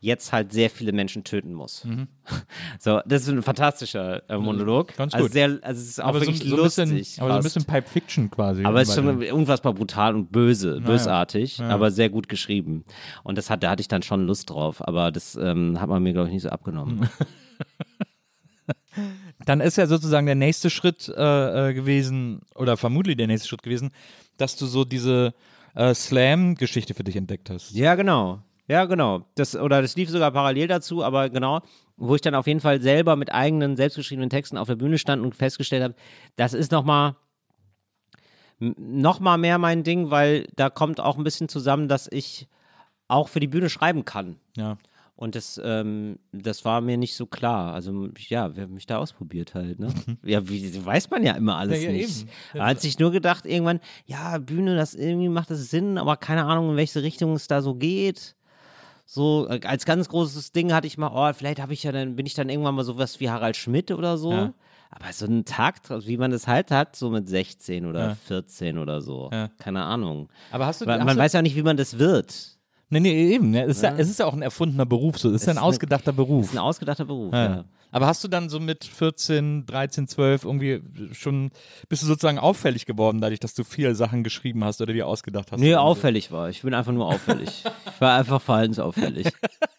jetzt 0.00 0.32
halt 0.32 0.52
sehr 0.52 0.70
viele 0.70 0.92
Menschen 0.92 1.24
töten 1.24 1.52
muss. 1.54 1.86
So, 2.78 3.00
das 3.06 3.22
ist 3.22 3.28
ein 3.30 3.40
fantastischer 3.42 4.28
äh, 4.28 4.36
Monolog. 4.36 4.90
Mhm. 4.92 4.96
Ganz 4.98 5.14
Also 5.14 5.24
gut. 5.24 5.32
sehr, 5.32 5.58
also 5.62 5.80
es 5.80 5.88
ist 5.88 6.00
auch 6.02 6.08
aber 6.08 6.20
so, 6.20 6.26
wirklich 6.26 6.46
so 6.46 6.56
ein 6.56 6.62
bisschen, 6.62 6.90
lustig. 6.98 7.22
aber 7.22 7.30
so 7.30 7.36
ein 7.38 7.42
bisschen 7.42 7.64
Pipe 7.64 7.88
Fiction 7.88 8.30
quasi. 8.30 8.64
aber 8.64 8.82
es 8.82 8.90
ist 8.90 8.96
schon 8.96 9.22
unfassbar 9.32 9.72
brutal 9.72 10.14
und 10.14 10.30
böse, 10.30 10.80
bösartig, 10.82 11.56
Ja. 11.56 11.68
aber 11.70 11.90
sehr 11.90 12.10
gut 12.10 12.28
geschrieben. 12.28 12.84
Und 13.24 13.38
das 13.38 13.48
hat, 13.48 13.62
da 13.62 13.70
hatte 13.70 13.80
ich 13.80 13.88
dann 13.88 14.02
schon 14.02 14.26
Lust 14.26 14.50
drauf, 14.50 14.86
aber 14.86 15.10
das 15.10 15.36
ähm, 15.36 15.80
hat 15.80 15.88
man 15.88 16.02
mir, 16.02 16.12
glaube 16.12 16.28
ich, 16.28 16.34
nicht 16.34 16.42
so 16.42 16.50
abgenommen. 16.50 17.08
Dann 19.44 19.60
ist 19.60 19.76
ja 19.78 19.86
sozusagen 19.86 20.26
der 20.26 20.34
nächste 20.34 20.68
Schritt 20.70 21.08
äh, 21.16 21.70
äh, 21.70 21.74
gewesen, 21.74 22.40
oder 22.54 22.76
vermutlich 22.76 23.16
der 23.16 23.26
nächste 23.28 23.48
Schritt 23.48 23.62
gewesen, 23.62 23.90
dass 24.36 24.56
du 24.56 24.66
so 24.66 24.84
diese 24.84 25.32
äh, 25.74 25.94
Slam-Geschichte 25.94 26.92
für 26.94 27.04
dich 27.04 27.16
entdeckt 27.16 27.48
hast. 27.48 27.70
Ja, 27.72 27.94
genau. 27.94 28.42
Ja, 28.68 28.84
genau. 28.84 29.26
Das, 29.34 29.56
oder 29.56 29.82
das 29.82 29.96
lief 29.96 30.10
sogar 30.10 30.30
parallel 30.30 30.68
dazu, 30.68 31.02
aber 31.02 31.30
genau, 31.30 31.60
wo 31.96 32.14
ich 32.14 32.20
dann 32.20 32.34
auf 32.34 32.46
jeden 32.46 32.60
Fall 32.60 32.80
selber 32.80 33.16
mit 33.16 33.32
eigenen, 33.32 33.76
selbstgeschriebenen 33.76 34.30
Texten 34.30 34.58
auf 34.58 34.68
der 34.68 34.76
Bühne 34.76 34.98
stand 34.98 35.22
und 35.22 35.34
festgestellt 35.34 35.82
habe, 35.82 35.94
das 36.36 36.54
ist 36.54 36.70
nochmal 36.70 37.16
noch 38.60 39.20
mal 39.20 39.38
mehr 39.38 39.58
mein 39.58 39.84
Ding, 39.84 40.10
weil 40.10 40.46
da 40.56 40.68
kommt 40.68 41.00
auch 41.00 41.16
ein 41.16 41.24
bisschen 41.24 41.48
zusammen, 41.48 41.88
dass 41.88 42.08
ich 42.10 42.48
auch 43.06 43.28
für 43.28 43.40
die 43.40 43.46
Bühne 43.46 43.70
schreiben 43.70 44.04
kann. 44.04 44.36
Ja. 44.56 44.78
Und 45.14 45.34
das, 45.34 45.60
ähm, 45.64 46.18
das 46.30 46.64
war 46.64 46.80
mir 46.80 46.96
nicht 46.96 47.16
so 47.16 47.26
klar. 47.26 47.74
Also, 47.74 48.08
ja, 48.28 48.54
wir 48.54 48.64
haben 48.64 48.74
mich 48.74 48.86
da 48.86 48.98
ausprobiert 48.98 49.54
halt, 49.54 49.80
ne? 49.80 49.92
ja, 50.24 50.48
wie, 50.48 50.84
weiß 50.84 51.10
man 51.10 51.24
ja 51.24 51.32
immer 51.32 51.56
alles 51.56 51.82
Ja, 51.82 51.90
ja, 51.90 51.96
nicht. 51.96 52.28
eben. 52.54 52.62
Hat 52.62 52.80
sich 52.80 53.00
nur 53.00 53.10
gedacht, 53.10 53.44
irgendwann, 53.44 53.80
ja, 54.06 54.38
Bühne, 54.38 54.76
das 54.76 54.94
irgendwie 54.94 55.28
macht 55.28 55.50
das 55.50 55.70
Sinn, 55.70 55.98
aber 55.98 56.16
keine 56.16 56.44
Ahnung, 56.44 56.70
in 56.70 56.76
welche 56.76 57.02
Richtung 57.02 57.32
es 57.32 57.48
da 57.48 57.62
so 57.62 57.74
geht. 57.74 58.36
So, 59.10 59.48
äh, 59.48 59.60
als 59.64 59.86
ganz 59.86 60.10
großes 60.10 60.52
Ding 60.52 60.74
hatte 60.74 60.86
ich 60.86 60.98
mal, 60.98 61.10
oh, 61.14 61.32
vielleicht 61.32 61.62
habe 61.62 61.72
ich 61.72 61.82
ja 61.82 61.92
dann, 61.92 62.14
bin 62.14 62.26
ich 62.26 62.34
dann 62.34 62.50
irgendwann 62.50 62.74
mal 62.74 62.84
sowas 62.84 63.20
wie 63.20 63.30
Harald 63.30 63.56
Schmidt 63.56 63.90
oder 63.90 64.18
so. 64.18 64.32
Ja. 64.32 64.52
Aber 64.90 65.10
so 65.14 65.24
einen 65.24 65.46
Tag, 65.46 65.76
wie 66.06 66.18
man 66.18 66.30
das 66.30 66.46
halt 66.46 66.70
hat, 66.70 66.94
so 66.94 67.08
mit 67.08 67.26
16 67.26 67.86
oder 67.86 68.08
Ja. 68.08 68.14
14 68.14 68.76
oder 68.76 69.00
so. 69.00 69.30
Ja. 69.32 69.48
Keine 69.58 69.82
Ahnung. 69.82 70.28
Aber 70.50 70.66
hast 70.66 70.82
du, 70.82 70.86
Weil 70.86 70.98
hast 70.98 71.06
man 71.06 71.16
du 71.16 71.22
weiß 71.22 71.32
ja 71.32 71.40
auch 71.40 71.42
nicht, 71.42 71.56
wie 71.56 71.62
man 71.62 71.78
das 71.78 71.98
wird. 71.98 72.57
Nee, 72.90 73.00
nee, 73.00 73.34
eben. 73.34 73.54
Es 73.54 73.76
ist 73.76 73.82
ja, 73.82 73.94
es 73.96 74.08
ist 74.08 74.18
ja 74.18 74.26
auch 74.26 74.32
ein 74.32 74.42
erfundener 74.42 74.86
Beruf, 74.86 75.18
so. 75.18 75.28
Es 75.28 75.42
ist 75.42 75.46
ja 75.46 75.52
ein 75.52 75.58
ausgedachter 75.58 76.12
Beruf. 76.12 76.42
Das 76.42 76.50
ist 76.50 76.56
ein 76.56 76.62
ausgedachter 76.62 77.04
Beruf. 77.04 77.32
Ja. 77.32 77.44
Ja. 77.44 77.64
Aber 77.90 78.06
hast 78.06 78.22
du 78.22 78.28
dann 78.28 78.48
so 78.48 78.60
mit 78.60 78.84
14, 78.84 79.66
13, 79.66 80.08
12 80.08 80.44
irgendwie 80.44 80.82
schon, 81.12 81.50
bist 81.88 82.02
du 82.02 82.06
sozusagen 82.06 82.38
auffällig 82.38 82.86
geworden, 82.86 83.20
dadurch, 83.20 83.40
dass 83.40 83.54
du 83.54 83.64
viele 83.64 83.94
Sachen 83.94 84.24
geschrieben 84.24 84.64
hast 84.64 84.80
oder 84.80 84.92
dir 84.92 85.06
ausgedacht 85.06 85.52
hast? 85.52 85.60
Nee, 85.60 85.74
auffällig 85.74 86.30
war. 86.30 86.50
Ich 86.50 86.62
bin 86.62 86.74
einfach 86.74 86.92
nur 86.92 87.06
auffällig. 87.06 87.64
ich 87.94 88.00
war 88.00 88.18
einfach 88.18 88.42
verhaltensauffällig. 88.42 89.28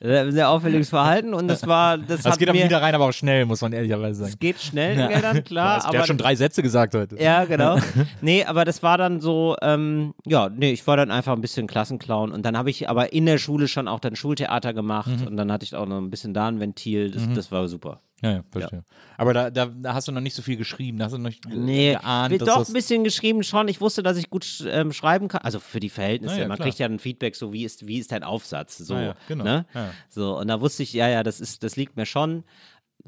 Sehr 0.00 0.48
auffälliges 0.48 0.88
Verhalten 0.90 1.34
und 1.34 1.48
das 1.48 1.66
war, 1.66 1.98
das, 1.98 2.22
Das 2.22 2.32
hat 2.32 2.38
geht 2.38 2.48
am 2.48 2.56
mir, 2.56 2.64
Nieder 2.64 2.80
rein, 2.82 2.94
aber 2.94 3.06
auch 3.06 3.12
schnell, 3.12 3.44
muss 3.46 3.60
man 3.60 3.72
ehrlicherweise 3.72 4.20
sagen. 4.20 4.30
es 4.32 4.38
geht 4.38 4.60
schnell 4.60 4.98
in 4.98 5.08
Geldern, 5.08 5.44
klar, 5.44 5.76
hast 5.76 5.86
aber 5.86 5.96
ja 5.98 6.06
schon 6.06 6.18
drei 6.18 6.34
Sätze 6.36 6.62
gesagt 6.62 6.94
heute. 6.94 7.20
Ja, 7.20 7.44
genau. 7.44 7.78
Nee, 8.20 8.44
aber 8.44 8.64
das 8.64 8.82
war 8.82 8.98
dann 8.98 9.20
so, 9.20 9.56
ähm, 9.62 10.14
ja, 10.24 10.48
nee, 10.48 10.72
ich 10.72 10.86
war 10.86 10.96
dann 10.96 11.10
einfach 11.10 11.32
ein 11.32 11.40
bisschen 11.40 11.66
Klassenclown 11.66 12.32
und 12.32 12.44
dann 12.44 12.56
habe 12.56 12.70
ich 12.70 12.88
aber 12.88 13.12
in 13.12 13.26
der 13.26 13.38
Schule 13.38 13.68
schon 13.68 13.88
auch 13.88 14.00
dann 14.00 14.16
Schultheater 14.16 14.72
gemacht 14.74 15.06
Mhm. 15.20 15.26
und 15.26 15.36
dann 15.36 15.50
hatte 15.52 15.64
ich 15.64 15.74
auch 15.74 15.86
noch 15.86 15.98
ein 15.98 16.10
bisschen 16.10 16.34
da 16.34 16.48
ein 16.48 16.60
Ventil, 16.60 17.10
das, 17.10 17.22
das 17.34 17.52
war 17.52 17.66
super. 17.68 18.00
Ja, 18.22 18.30
ja, 18.32 18.44
verstehe. 18.50 18.82
Aber 19.18 19.34
da, 19.34 19.50
da, 19.50 19.66
da 19.66 19.92
hast 19.92 20.08
du 20.08 20.12
noch 20.12 20.22
nicht 20.22 20.34
so 20.34 20.40
viel 20.40 20.56
geschrieben, 20.56 20.98
da 20.98 21.04
hast 21.04 21.12
du 21.12 21.18
noch 21.18 21.28
nicht 21.28 21.46
Nee, 21.48 21.92
geahnt, 21.92 22.30
wir- 22.30 22.38
dass 22.38 22.48
doch 22.48 22.58
das 22.60 22.70
ein 22.70 22.72
bisschen 22.72 23.04
geschrieben 23.04 23.42
schon. 23.42 23.68
Ich 23.68 23.80
wusste, 23.82 24.02
dass 24.02 24.16
ich 24.16 24.30
gut 24.30 24.64
ähm, 24.68 24.92
schreiben 24.94 25.28
kann. 25.28 25.42
Also 25.42 25.60
für 25.60 25.80
die 25.80 25.90
Verhältnisse. 25.90 26.40
Ja, 26.40 26.48
Man 26.48 26.56
klar. 26.56 26.66
kriegt 26.68 26.78
ja 26.78 26.86
ein 26.86 26.98
Feedback, 26.98 27.36
so 27.36 27.52
wie 27.52 27.64
ist, 27.64 27.86
wie 27.86 27.98
ist 27.98 28.12
dein 28.12 28.22
Aufsatz? 28.22 28.78
So, 28.78 28.94
Na 28.94 29.02
ja, 29.04 29.14
genau. 29.28 29.44
ne? 29.44 29.66
Ja. 29.74 29.90
so 30.08 30.38
und 30.38 30.48
da 30.48 30.60
wusste 30.62 30.82
ich, 30.82 30.94
ja, 30.94 31.08
ja, 31.08 31.22
das 31.22 31.40
ist, 31.40 31.62
das 31.62 31.76
liegt 31.76 31.96
mir 31.96 32.06
schon. 32.06 32.44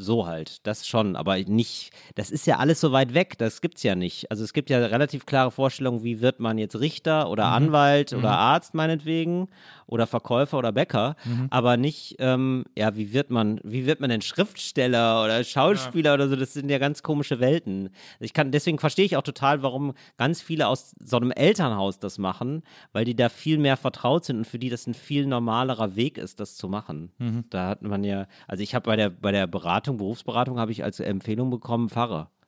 So 0.00 0.26
halt, 0.26 0.64
das 0.66 0.86
schon, 0.86 1.16
aber 1.16 1.36
nicht, 1.38 1.90
das 2.14 2.30
ist 2.30 2.46
ja 2.46 2.58
alles 2.58 2.80
so 2.80 2.92
weit 2.92 3.14
weg, 3.14 3.36
das 3.36 3.60
gibt's 3.60 3.82
ja 3.82 3.96
nicht. 3.96 4.30
Also 4.30 4.44
es 4.44 4.52
gibt 4.52 4.70
ja 4.70 4.78
relativ 4.78 5.26
klare 5.26 5.50
Vorstellungen, 5.50 6.04
wie 6.04 6.20
wird 6.20 6.38
man 6.38 6.56
jetzt 6.56 6.78
Richter 6.78 7.24
Mhm. 7.26 7.30
oder 7.32 7.44
Anwalt 7.46 8.12
oder 8.12 8.30
Arzt 8.38 8.74
meinetwegen 8.74 9.48
oder 9.86 10.06
Verkäufer 10.06 10.56
oder 10.58 10.70
Bäcker, 10.70 11.16
Mhm. 11.24 11.48
aber 11.50 11.76
nicht, 11.76 12.14
ähm, 12.20 12.64
ja, 12.76 12.94
wie 12.96 13.12
wird 13.12 13.30
man, 13.30 13.58
wie 13.64 13.86
wird 13.86 13.98
man 14.00 14.10
denn 14.10 14.20
Schriftsteller 14.22 15.24
oder 15.24 15.42
Schauspieler 15.44 16.14
oder 16.14 16.28
so, 16.28 16.36
das 16.36 16.52
sind 16.52 16.70
ja 16.70 16.78
ganz 16.78 17.02
komische 17.02 17.40
Welten. 17.40 17.90
Ich 18.20 18.32
kann, 18.32 18.52
deswegen 18.52 18.78
verstehe 18.78 19.04
ich 19.04 19.16
auch 19.16 19.22
total, 19.22 19.62
warum 19.62 19.94
ganz 20.16 20.40
viele 20.40 20.68
aus 20.68 20.94
so 21.02 21.16
einem 21.16 21.30
Elternhaus 21.32 21.98
das 21.98 22.18
machen, 22.18 22.62
weil 22.92 23.04
die 23.04 23.16
da 23.16 23.28
viel 23.28 23.58
mehr 23.58 23.76
vertraut 23.76 24.24
sind 24.24 24.36
und 24.38 24.44
für 24.46 24.58
die 24.58 24.68
das 24.70 24.86
ein 24.86 24.94
viel 24.94 25.26
normalerer 25.26 25.96
Weg 25.96 26.18
ist, 26.18 26.38
das 26.40 26.56
zu 26.56 26.68
machen. 26.68 27.10
Mhm. 27.18 27.44
Da 27.50 27.66
hat 27.68 27.82
man 27.82 28.04
ja, 28.04 28.26
also 28.46 28.62
ich 28.62 28.74
habe 28.74 28.84
bei 28.86 28.96
der, 28.96 29.10
bei 29.10 29.32
der 29.32 29.46
Beratung, 29.46 29.87
Berufsberatung, 29.96 30.58
habe 30.60 30.72
ich 30.72 30.84
als 30.84 31.00
Empfehlung 31.00 31.50
bekommen, 31.50 31.88
Pfarrer. 31.88 32.30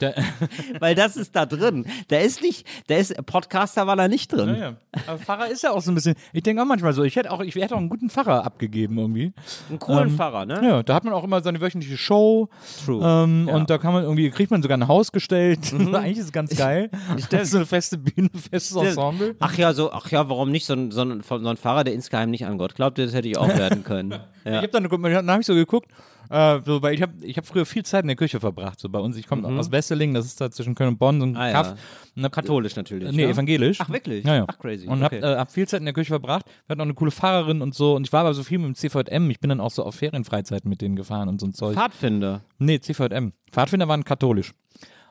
Da- 0.00 0.12
Weil 0.80 0.94
das 0.94 1.16
ist 1.16 1.34
da 1.34 1.44
drin. 1.46 1.86
Der 2.10 2.22
ist 2.22 2.40
nicht, 2.42 2.66
der 2.88 2.98
ist, 2.98 3.14
Podcaster 3.26 3.86
war 3.86 3.96
da 3.96 4.08
nicht 4.08 4.30
drin. 4.32 4.50
Ja, 4.50 4.54
ja. 4.56 4.76
Aber 5.06 5.18
Pfarrer 5.18 5.48
ist 5.48 5.62
ja 5.62 5.70
auch 5.72 5.80
so 5.82 5.90
ein 5.90 5.94
bisschen. 5.94 6.14
Ich 6.32 6.42
denke 6.42 6.62
auch 6.62 6.66
manchmal 6.66 6.92
so, 6.92 7.02
ich 7.02 7.16
hätte 7.16 7.30
auch, 7.30 7.40
ich 7.40 7.54
hätte 7.54 7.74
auch 7.74 7.78
einen 7.78 7.88
guten 7.88 8.08
Pfarrer 8.10 8.44
abgegeben 8.44 8.96
irgendwie. 8.98 9.32
Einen 9.68 9.78
coolen 9.78 10.08
Ähm, 10.10 10.16
Pfarrer, 10.16 10.46
ne? 10.46 10.60
Ja, 10.62 10.82
da 10.82 10.94
hat 10.94 11.04
man 11.04 11.12
auch 11.14 11.24
immer 11.24 11.42
seine 11.42 11.60
wöchentliche 11.60 11.96
Show. 11.96 12.48
True. 12.84 12.96
Ähm, 13.02 13.46
Ja. 13.48 13.54
Mhm. 13.54 13.60
Und 13.60 13.70
da 13.70 13.78
kann 13.78 13.92
man 13.94 14.02
irgendwie, 14.04 14.30
kriegt 14.30 14.50
man 14.50 14.62
sogar 14.62 14.78
ein 14.78 14.86
Haus 14.88 15.12
gestellt. 15.12 15.72
Eigentlich 15.72 16.18
ist 16.18 16.26
es 16.26 16.32
ganz 16.32 16.54
geil. 16.56 16.90
Das 17.30 17.42
ist 17.42 17.50
so 17.50 17.56
eine 17.58 17.66
feste 17.66 17.98
Bühne, 17.98 18.30
festes 18.50 18.76
Ensemble. 18.76 19.34
Ach 19.40 19.56
ja, 19.58 19.72
so, 19.72 19.92
ach 19.92 20.10
ja, 20.10 20.28
warum 20.28 20.50
nicht 20.50 20.64
so 20.66 20.74
ein, 20.74 20.90
so 20.90 21.02
ein, 21.02 21.22
so 21.22 21.36
ein 21.36 21.56
Fahrer, 21.56 21.84
der 21.84 21.94
insgeheim 21.94 22.30
nicht 22.30 22.46
an 22.46 22.56
Gott 22.58 22.74
glaubt, 22.76 22.98
das 22.98 23.12
hätte 23.14 23.28
ich 23.28 23.36
auch 23.38 23.48
werden 23.48 23.82
können. 23.82 24.12
Ich 24.44 24.52
Ja. 24.52 24.56
habe 24.58 24.68
dann, 24.68 24.84
dann 24.88 25.30
habe 25.30 25.40
ich 25.40 25.46
so 25.46 25.54
geguckt, 25.54 25.90
äh, 26.30 26.60
so, 26.64 26.82
weil 26.82 26.94
ich 26.94 27.02
habe 27.02 27.12
ich 27.22 27.36
hab 27.36 27.46
früher 27.46 27.66
viel 27.66 27.84
Zeit 27.84 28.02
in 28.02 28.08
der 28.08 28.16
Küche 28.16 28.40
verbracht, 28.40 28.78
so 28.80 28.88
bei 28.88 28.98
uns. 28.98 29.16
Ich 29.16 29.26
komme 29.26 29.46
aus 29.46 29.70
Wesseling, 29.70 30.14
das 30.14 30.26
ist 30.26 30.40
da 30.40 30.50
zwischen 30.50 30.74
Köln 30.74 30.90
und 30.90 30.98
Bonn, 30.98 31.20
so 31.20 31.26
ein 31.26 31.30
Mhm. 31.30 31.36
Ah, 31.36 31.52
Kaff. 31.52 31.66
ja. 31.68 31.76
Und 32.16 32.24
hab, 32.24 32.32
Katholisch 32.32 32.76
natürlich. 32.76 33.10
Nee, 33.12 33.26
ne? 33.26 33.30
evangelisch. 33.32 33.78
Ach, 33.80 33.88
wirklich? 33.90 34.24
Ja, 34.24 34.36
ja. 34.36 34.44
Ach, 34.48 34.58
crazy. 34.58 34.86
Und 34.86 35.02
okay. 35.02 35.20
hab, 35.22 35.24
äh, 35.24 35.36
hab 35.38 35.50
viel 35.52 35.68
Zeit 35.68 35.80
in 35.80 35.86
der 35.86 35.94
Küche 35.94 36.08
verbracht. 36.10 36.46
Wir 36.66 36.72
hatten 36.72 36.80
auch 36.80 36.84
eine 36.86 36.94
coole 36.94 37.10
Fahrerin 37.10 37.60
und 37.62 37.74
so. 37.74 37.94
Und 37.94 38.06
ich 38.06 38.12
war 38.12 38.20
aber 38.20 38.34
so 38.34 38.42
viel 38.42 38.58
mit 38.58 38.68
dem 38.68 38.74
CVM. 38.74 39.30
Ich 39.30 39.40
bin 39.40 39.48
dann 39.50 39.60
auch 39.60 39.70
so 39.70 39.84
auf 39.84 39.94
Ferienfreizeiten 39.96 40.68
mit 40.68 40.80
denen 40.80 40.96
gefahren 40.96 41.28
und 41.28 41.40
so 41.40 41.46
ein 41.46 41.52
Zeug. 41.52 41.74
Pfadfinder. 41.74 42.40
Nee, 42.58 42.80
CVM. 42.80 43.32
Pfadfinder 43.52 43.88
waren 43.88 44.04
katholisch. 44.04 44.52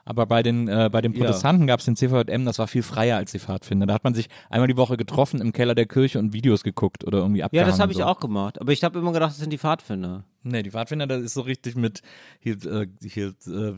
Aber 0.08 0.24
bei 0.26 0.44
den, 0.44 0.68
äh, 0.68 0.88
bei 0.92 1.00
den 1.00 1.12
Ja. 1.14 1.18
Protestanten 1.24 1.66
gab 1.66 1.80
es 1.80 1.84
den 1.86 1.96
CVM, 1.96 2.44
das 2.44 2.60
war 2.60 2.68
viel 2.68 2.84
freier 2.84 3.16
als 3.16 3.32
die 3.32 3.40
Pfadfinder. 3.40 3.86
Da 3.86 3.94
hat 3.94 4.04
man 4.04 4.14
sich 4.14 4.28
einmal 4.50 4.68
die 4.68 4.76
Woche 4.76 4.96
getroffen 4.96 5.40
im 5.40 5.52
Keller 5.52 5.74
der 5.74 5.86
Kirche 5.86 6.20
und 6.20 6.32
Videos 6.32 6.62
geguckt 6.62 7.04
oder 7.04 7.18
irgendwie 7.18 7.40
Ja, 7.40 7.46
abgehangen. 7.46 7.70
das 7.72 7.80
habe 7.80 7.90
ich 7.90 7.98
so. 7.98 8.04
auch 8.04 8.20
gemacht. 8.20 8.60
Aber 8.60 8.70
ich 8.70 8.84
habe 8.84 9.00
immer 9.00 9.12
gedacht, 9.12 9.30
das 9.30 9.38
sind 9.38 9.52
die 9.52 9.58
Pfadfinder. 9.58 10.22
Nee, 10.48 10.62
die 10.62 10.70
Pfadfinder, 10.70 11.08
das 11.08 11.22
ist 11.22 11.34
so 11.34 11.40
richtig 11.40 11.74
mit 11.74 12.02
hier, 12.38 12.54
äh, 12.64 12.86
hier 13.02 13.34
äh, 13.46 13.72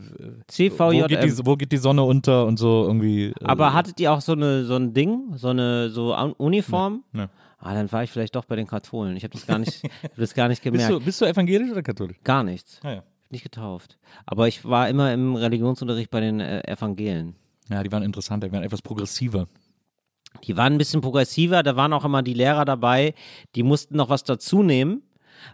CVJM. 0.47 0.77
wo, 0.79 1.07
geht 1.07 1.23
die, 1.23 1.45
wo 1.45 1.55
geht 1.55 1.71
die 1.71 1.77
Sonne 1.77 2.03
unter 2.03 2.45
und 2.45 2.57
so 2.57 2.83
irgendwie. 2.85 3.29
Äh, 3.29 3.33
Aber 3.43 3.73
hattet 3.73 3.99
ihr 3.99 4.13
auch 4.13 4.21
so, 4.21 4.33
eine, 4.33 4.65
so 4.65 4.75
ein 4.75 4.93
Ding, 4.93 5.35
so 5.35 5.47
eine 5.47 5.89
so 5.89 6.15
Uniform? 6.37 7.03
Nee, 7.11 7.21
nee. 7.21 7.27
Ah, 7.57 7.73
dann 7.73 7.91
war 7.91 8.03
ich 8.03 8.11
vielleicht 8.11 8.35
doch 8.35 8.45
bei 8.45 8.55
den 8.55 8.67
Katholen. 8.67 9.17
Ich 9.17 9.23
habe 9.23 9.33
das 9.33 9.47
gar 9.47 9.57
nicht, 9.57 9.83
hab 10.03 10.15
das 10.15 10.33
gar 10.35 10.47
nicht 10.47 10.61
bist, 10.61 10.73
gemerkt. 10.73 10.93
du, 10.93 10.99
bist 10.99 11.19
du 11.19 11.25
evangelisch 11.25 11.71
oder 11.71 11.81
katholisch? 11.81 12.17
Gar 12.23 12.43
nichts. 12.43 12.79
Ah, 12.83 12.91
ja. 12.91 13.03
Nicht 13.31 13.43
getauft. 13.43 13.97
Aber 14.27 14.47
ich 14.47 14.63
war 14.63 14.89
immer 14.89 15.11
im 15.11 15.35
Religionsunterricht 15.35 16.11
bei 16.11 16.19
den 16.19 16.39
äh, 16.39 16.61
Evangelen. 16.71 17.35
ja, 17.69 17.81
die 17.83 17.91
waren 17.91 18.03
interessanter, 18.03 18.47
die 18.47 18.53
waren 18.53 18.63
etwas 18.63 18.81
progressiver. 18.81 19.47
Die 20.43 20.55
waren 20.55 20.73
ein 20.73 20.77
bisschen 20.77 21.01
progressiver, 21.01 21.63
da 21.63 21.75
waren 21.75 21.93
auch 21.93 22.05
immer 22.05 22.21
die 22.21 22.35
Lehrer 22.35 22.63
dabei, 22.63 23.15
die 23.55 23.63
mussten 23.63 23.97
noch 23.97 24.09
was 24.09 24.23
dazu 24.23 24.61
nehmen, 24.61 25.01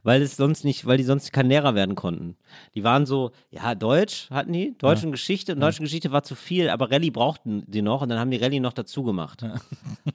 weil 0.03 0.21
es 0.21 0.37
sonst 0.37 0.63
nicht, 0.63 0.85
weil 0.85 0.97
die 0.97 1.03
sonst 1.03 1.31
kein 1.33 1.47
Lehrer 1.47 1.75
werden 1.75 1.95
konnten. 1.95 2.35
Die 2.73 2.83
waren 2.83 3.05
so, 3.05 3.31
ja, 3.49 3.75
Deutsch 3.75 4.29
hatten 4.29 4.53
die, 4.53 4.75
Deutsch 4.77 5.03
und 5.03 5.11
Geschichte, 5.11 5.53
und 5.53 5.59
Deutsch 5.59 5.79
und 5.79 5.85
Geschichte 5.85 6.11
war 6.11 6.23
zu 6.23 6.35
viel, 6.35 6.69
aber 6.69 6.91
Rallye 6.91 7.11
brauchten 7.11 7.63
die 7.67 7.81
noch 7.81 8.01
und 8.01 8.09
dann 8.09 8.19
haben 8.19 8.31
die 8.31 8.37
Rallye 8.37 8.59
noch 8.59 8.73
dazu 8.73 9.03
gemacht. 9.03 9.43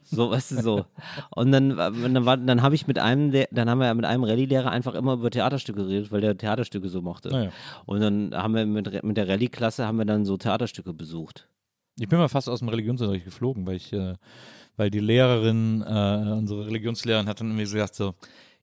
So, 0.03 0.29
weißt 0.29 0.51
du, 0.51 0.61
so. 0.61 0.85
Und 1.29 1.53
dann, 1.53 1.69
dann, 1.69 2.25
war, 2.25 2.35
dann 2.35 2.61
habe 2.61 2.75
ich 2.75 2.85
mit 2.85 2.99
einem, 2.99 3.31
dann 3.51 3.69
haben 3.69 3.79
wir 3.79 3.93
mit 3.93 4.03
einem 4.03 4.23
Rallye-Lehrer 4.25 4.69
einfach 4.69 4.93
immer 4.93 5.13
über 5.13 5.29
Theaterstücke 5.29 5.83
geredet, 5.83 6.11
weil 6.11 6.19
der 6.19 6.37
Theaterstücke 6.37 6.89
so 6.89 7.01
mochte. 7.01 7.29
Ah, 7.31 7.43
ja. 7.43 7.51
Und 7.85 8.01
dann 8.01 8.33
haben 8.33 8.53
wir 8.53 8.65
mit, 8.65 9.03
mit 9.03 9.15
der 9.15 9.29
Rallye-Klasse 9.29 9.85
haben 9.85 9.97
wir 9.97 10.05
dann 10.05 10.25
so 10.25 10.35
Theaterstücke 10.35 10.93
besucht. 10.93 11.47
Ich 11.99 12.09
bin 12.09 12.19
mal 12.19 12.29
fast 12.29 12.49
aus 12.49 12.59
dem 12.59 12.69
Religionsunterricht 12.69 13.25
geflogen, 13.25 13.65
weil 13.65 13.75
ich, 13.75 13.93
äh, 13.93 14.15
weil 14.75 14.89
die 14.89 14.99
Lehrerin, 14.99 15.81
äh, 15.81 16.31
unsere 16.31 16.65
Religionslehrerin 16.65 17.27
hat 17.27 17.39
dann 17.39 17.47
irgendwie 17.47 17.65
so 17.65 17.75
gesagt 17.75 17.95
so, 17.95 18.15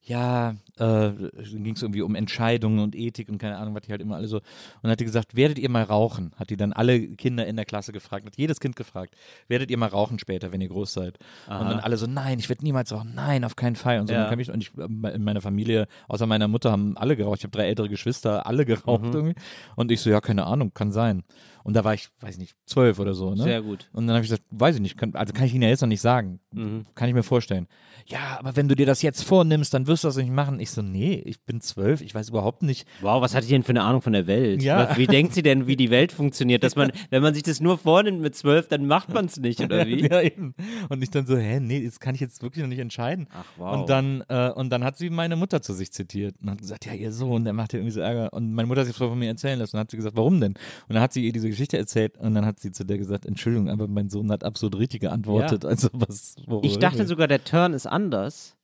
ja, 0.03 0.51
äh, 0.51 0.55
dann 0.79 1.31
ging 1.65 1.75
es 1.75 1.83
irgendwie 1.83 2.03
um 2.03 2.15
Entscheidungen 2.15 2.79
und 2.79 2.95
Ethik 2.95 3.29
und 3.29 3.39
keine 3.39 3.59
Ahnung, 3.59 3.75
was 3.75 3.83
die 3.83 3.91
halt 3.91 4.01
immer 4.01 4.17
alle 4.17 4.27
so. 4.27 4.37
Und 4.39 4.45
dann 4.83 4.93
hat 4.93 5.01
die 5.01 5.05
gesagt, 5.05 5.37
werdet 5.37 5.59
ihr 5.59 5.69
mal 5.69 5.83
rauchen? 5.83 6.33
Hat 6.37 6.51
die 6.51 6.57
dann 6.57 6.73
alle 6.73 7.09
Kinder 7.09 7.47
in 7.47 7.57
der 7.57 7.65
Klasse 7.65 7.93
gefragt, 7.93 8.25
hat 8.25 8.37
jedes 8.37 8.59
Kind 8.61 8.77
gefragt, 8.77 9.15
werdet 9.49 9.71
ihr 9.71 9.77
mal 9.77 9.89
rauchen 9.89 10.19
später, 10.19 10.51
wenn 10.53 10.61
ihr 10.61 10.69
groß 10.69 10.93
seid? 10.95 11.19
Und 11.47 11.69
dann 11.69 11.81
alle 11.81 11.97
so, 11.97 12.07
nein, 12.07 12.39
ich 12.39 12.49
werde 12.49 12.65
niemals 12.65 12.93
rauchen, 12.93 13.13
nein, 13.15 13.45
auf 13.45 13.57
keinen 13.57 13.77
Fall. 13.77 14.01
Und 14.01 14.07
so, 14.07 14.15
Ja. 14.15 14.21
dann 14.23 14.31
kam 14.31 14.41
ich, 14.41 14.51
und 14.51 14.63
ich, 14.63 14.73
in 14.77 15.25
meiner 15.25 15.41
Familie, 15.41 15.87
außer 16.09 16.27
meiner 16.27 16.49
Mutter, 16.49 16.71
haben 16.73 16.97
alle 16.97 17.17
geraucht. 17.17 17.39
Ich 17.39 17.45
habe 17.45 17.53
drei 17.57 17.67
ältere 17.69 17.89
Geschwister, 17.89 18.47
alle 18.47 18.65
geraucht 18.65 19.03
Mhm. 19.05 19.13
irgendwie. 19.13 19.35
Und 19.77 19.91
ich 19.93 20.01
so, 20.01 20.11
ja, 20.11 20.21
keine 20.21 20.47
Ahnung, 20.47 20.73
kann 20.73 20.91
sein. 20.93 21.23
Und 21.65 21.75
da 21.75 21.85
war 21.85 21.93
ich, 21.93 22.09
weiß 22.21 22.39
nicht, 22.39 22.57
zwölf 22.65 22.99
oder 22.99 23.13
so, 23.13 23.35
ne? 23.35 23.43
Sehr 23.43 23.61
gut. 23.61 23.91
Und 23.93 24.07
dann 24.07 24.15
habe 24.17 24.25
ich 24.25 24.31
gesagt, 24.31 24.47
weiß 24.51 24.77
ich 24.77 24.81
nicht, 24.81 24.97
kann, 24.97 25.15
also 25.15 25.35
kann 25.35 25.45
ich 25.45 25.53
Ihnen 25.53 25.65
ja 25.65 25.69
jetzt 25.69 25.83
noch 25.83 25.89
nicht 25.89 26.01
sagen. 26.01 26.41
Mhm. 26.53 26.87
Kann 26.95 27.09
ich 27.11 27.15
mir 27.15 27.23
vorstellen. 27.23 27.67
Ja, 28.09 28.39
aber 28.39 28.57
wenn 28.57 28.69
du 28.69 28.75
dir 28.75 28.87
das 28.87 29.03
jetzt 29.03 29.23
vornimmst, 29.23 29.75
dann 29.75 29.87
wirst 29.87 30.03
du 30.05 30.09
das 30.09 30.17
nicht 30.17 30.31
machen. 30.31 30.61
Ich 30.61 30.71
so, 30.71 30.81
nee, 30.81 31.23
ich 31.27 31.43
bin 31.43 31.61
zwölf, 31.61 32.01
ich 32.01 32.15
weiß 32.15 32.31
überhaupt 32.31 32.63
nicht. 32.63 32.89
Wow, 33.03 33.21
was 33.21 33.35
hat 33.35 33.45
die 33.45 33.49
denn 33.49 33.63
für 33.63 33.71
eine 33.71 33.83
Ahnung 33.83 34.01
von 34.01 34.15
der 34.15 34.27
Welt? 34.27 34.63
Ja. 34.63 34.97
Wie 34.97 35.07
denkt 35.07 35.35
sie 35.35 35.43
denn, 35.43 35.67
wie 35.67 35.77
die 35.77 35.91
Welt 35.91 36.13
funktioniert? 36.13 36.63
Dass 36.65 36.75
man, 36.75 36.91
wenn 37.11 37.23
man 37.23 37.35
sich 37.35 37.43
das 37.43 37.61
nur 37.61 37.77
vornimmt 37.77 38.21
mit 38.21 38.35
zwölf, 38.35 38.67
dann 38.69 38.87
macht 38.87 39.13
man 39.13 39.27
es 39.27 39.39
nicht, 39.39 39.61
oder 39.61 39.87
wie? 39.87 40.09
Ja, 40.09 40.23
eben. 40.23 40.55
Und 40.89 41.03
ich 41.03 41.11
dann 41.11 41.27
so, 41.27 41.37
hä, 41.37 41.61
nee, 41.61 41.85
das 41.85 42.01
kann 42.01 42.15
ich 42.15 42.21
jetzt 42.21 42.43
wirklich 42.43 42.63
noch 42.63 42.69
nicht 42.69 42.79
entscheiden. 42.79 43.27
Ach, 43.31 43.45
wow. 43.59 43.77
Und 43.79 43.91
dann, 43.91 44.25
äh, 44.29 44.51
und 44.51 44.71
dann 44.71 44.85
hat 44.85 44.97
sie 44.97 45.11
meine 45.11 45.37
Mutter 45.37 45.61
zu 45.61 45.75
sich 45.75 45.93
zitiert 45.93 46.35
und 46.41 46.51
hat 46.51 46.59
gesagt, 46.59 46.87
ja, 46.87 46.95
ihr 46.95 47.13
Sohn, 47.13 47.45
der 47.45 47.53
macht 47.53 47.75
ja 47.75 47.79
irgendwie 47.79 47.93
so 47.93 48.01
Ärger. 48.01 48.33
Und 48.33 48.55
meine 48.55 48.67
Mutter 48.67 48.81
hat 48.81 48.87
sich 48.87 48.97
das 48.97 49.07
von 49.07 49.19
mir 49.19 49.29
erzählen 49.29 49.59
lassen 49.59 49.77
und 49.77 49.81
hat 49.81 49.91
sie 49.91 49.97
gesagt, 49.99 50.17
warum 50.17 50.41
denn? 50.41 50.55
Und 50.89 50.95
dann 50.95 51.03
hat 51.03 51.13
sie 51.13 51.27
ihr 51.27 51.33
diese 51.33 51.49
Geschichte 51.51 51.77
erzählt 51.77 52.17
und 52.17 52.35
dann 52.35 52.47
hat 52.47 52.59
sie 52.59 52.73
zu 52.73 52.85
der 52.85 52.97
gesagt, 52.97 53.27
Entschuldigung, 53.27 53.69
aber 53.69 53.87
mein 53.87 54.09
Sohn 54.09 54.31
hat 54.33 54.45
absolut 54.45 54.79
richtig 54.79 55.03
geantwortet. 55.03 55.65
Also 55.65 55.89
was, 55.93 56.37
Ich 56.63 56.79
dachte 56.79 57.07
sogar, 57.07 57.29
der 57.29 57.45
Turn 57.45 57.75
ist 57.75 57.87
anders. 57.99 58.55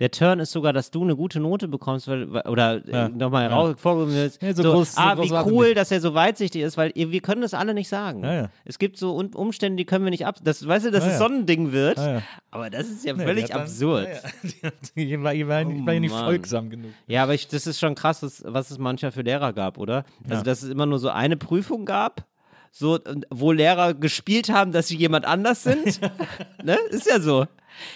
Der 0.00 0.10
Turn 0.10 0.40
ist 0.40 0.50
sogar, 0.50 0.72
dass 0.72 0.90
du 0.90 1.04
eine 1.04 1.14
gute 1.14 1.38
Note 1.38 1.68
bekommst, 1.68 2.08
weil, 2.08 2.24
oder 2.48 2.82
Ja. 2.88 3.06
äh, 3.06 3.08
nochmal 3.10 3.48
Ja. 3.48 3.68
ja. 3.68 3.76
vorgeben 3.76 4.12
willst. 4.12 4.42
Ja, 4.42 4.52
so 4.52 4.64
so, 4.64 4.72
groß- 4.74 4.84
so 4.96 5.00
ah, 5.00 5.14
groß 5.14 5.30
wie 5.30 5.50
cool, 5.52 5.66
nicht. 5.66 5.76
dass 5.76 5.92
er 5.92 6.00
so 6.00 6.14
weitsichtig 6.14 6.62
ist, 6.62 6.76
weil 6.76 6.90
wir 6.96 7.20
können 7.20 7.42
das 7.42 7.54
alle 7.54 7.74
nicht 7.74 7.88
sagen. 7.88 8.24
Ja, 8.24 8.34
ja. 8.34 8.48
Es 8.64 8.80
gibt 8.80 8.98
so 8.98 9.14
Umstände, 9.14 9.76
die 9.76 9.84
können 9.84 10.04
wir 10.04 10.10
nicht 10.10 10.26
ab. 10.26 10.34
Das, 10.42 10.66
weißt 10.66 10.86
du, 10.86 10.90
dass 10.90 11.04
Ja, 11.04 11.10
es 11.12 11.20
ja. 11.20 11.28
so 11.28 11.32
ein 11.32 11.46
Ding 11.46 11.70
wird. 11.70 11.98
Ja, 11.98 12.14
ja. 12.14 12.22
Aber 12.50 12.70
das 12.70 12.88
ist 12.88 13.04
ja 13.04 13.14
völlig 13.14 13.50
dann- 13.50 13.60
absurd. 13.60 14.08
Ja, 14.08 14.50
ja. 14.64 14.70
Ich 14.96 15.22
war, 15.22 15.32
ich 15.32 15.46
war, 15.46 15.60
ich 15.62 15.86
war 15.86 15.92
ja 15.94 16.00
nicht 16.00 16.12
Oh, 16.12 16.16
Mann. 16.16 16.24
folgsam 16.24 16.70
genug. 16.70 16.90
Ja, 17.06 17.22
aber 17.22 17.34
ich, 17.34 17.46
das 17.46 17.68
ist 17.68 17.78
schon 17.78 17.94
krass, 17.94 18.20
was, 18.24 18.42
was 18.44 18.72
es 18.72 18.78
mancher 18.78 19.12
für 19.12 19.22
Lehrer 19.22 19.52
gab, 19.52 19.78
oder? 19.78 20.04
Also, 20.24 20.34
Ja. 20.38 20.42
dass 20.42 20.64
es 20.64 20.70
immer 20.70 20.86
nur 20.86 20.98
so 20.98 21.10
eine 21.10 21.36
Prüfung 21.36 21.84
gab, 21.84 22.24
so, 22.72 22.98
wo 23.30 23.52
Lehrer 23.52 23.94
gespielt 23.94 24.48
haben, 24.50 24.72
dass 24.72 24.88
sie 24.88 24.96
jemand 24.96 25.24
anders 25.24 25.62
sind. 25.62 26.00
ne? 26.64 26.76
Ist 26.90 27.06
ja 27.08 27.20
so. 27.20 27.46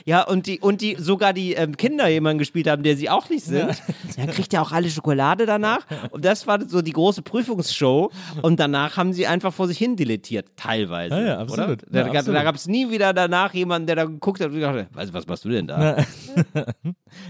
Ja, 0.05 0.22
und 0.22 0.47
die, 0.47 0.61
und 0.61 0.81
die, 0.81 0.97
sogar 0.99 1.33
die 1.33 1.55
ähm, 1.55 1.76
Kinder 1.76 2.09
jemanden 2.09 2.39
gespielt 2.39 2.68
haben, 2.68 2.83
der 2.83 2.97
sie 2.97 3.09
auch 3.11 3.29
nicht 3.31 3.45
sind. 3.45 3.83
Dann 4.16 4.26
kriegt 4.29 4.53
er 4.55 4.62
auch 4.62 4.72
alle 4.72 4.91
Schokolade 4.91 5.47
danach. 5.47 5.81
Und 6.11 6.24
das 6.24 6.47
war 6.47 6.59
so 6.68 6.83
die 6.83 6.93
große 6.93 7.22
Prüfungsshow. 7.22 8.11
Und 8.43 8.59
danach 8.61 8.97
haben 8.97 9.12
sie 9.12 9.26
einfach 9.26 9.53
vor 9.53 9.68
sich 9.68 9.79
hin 9.79 9.97
dilettiert, 9.97 10.49
teilweise. 10.57 11.14
Ja, 11.14 11.26
ja, 11.26 11.39
absolut. 11.39 11.68
Oder? 11.68 11.76
Da, 11.91 11.99
Ja, 11.99 12.05
da, 12.05 12.18
absolut. 12.18 12.39
da 12.39 12.43
gab 12.45 12.55
es 12.55 12.66
nie 12.66 12.91
wieder 12.91 13.12
danach 13.12 13.55
jemanden, 13.55 13.87
der 13.87 13.97
da 13.97 14.05
geguckt 14.05 14.41
hat 14.41 14.49
und 14.49 14.55
gedacht 14.55 14.76
hat, 14.76 14.87
was, 14.93 15.12
was 15.12 15.26
machst 15.26 15.45
du 15.45 15.49
denn 15.51 15.66
da? 15.66 15.97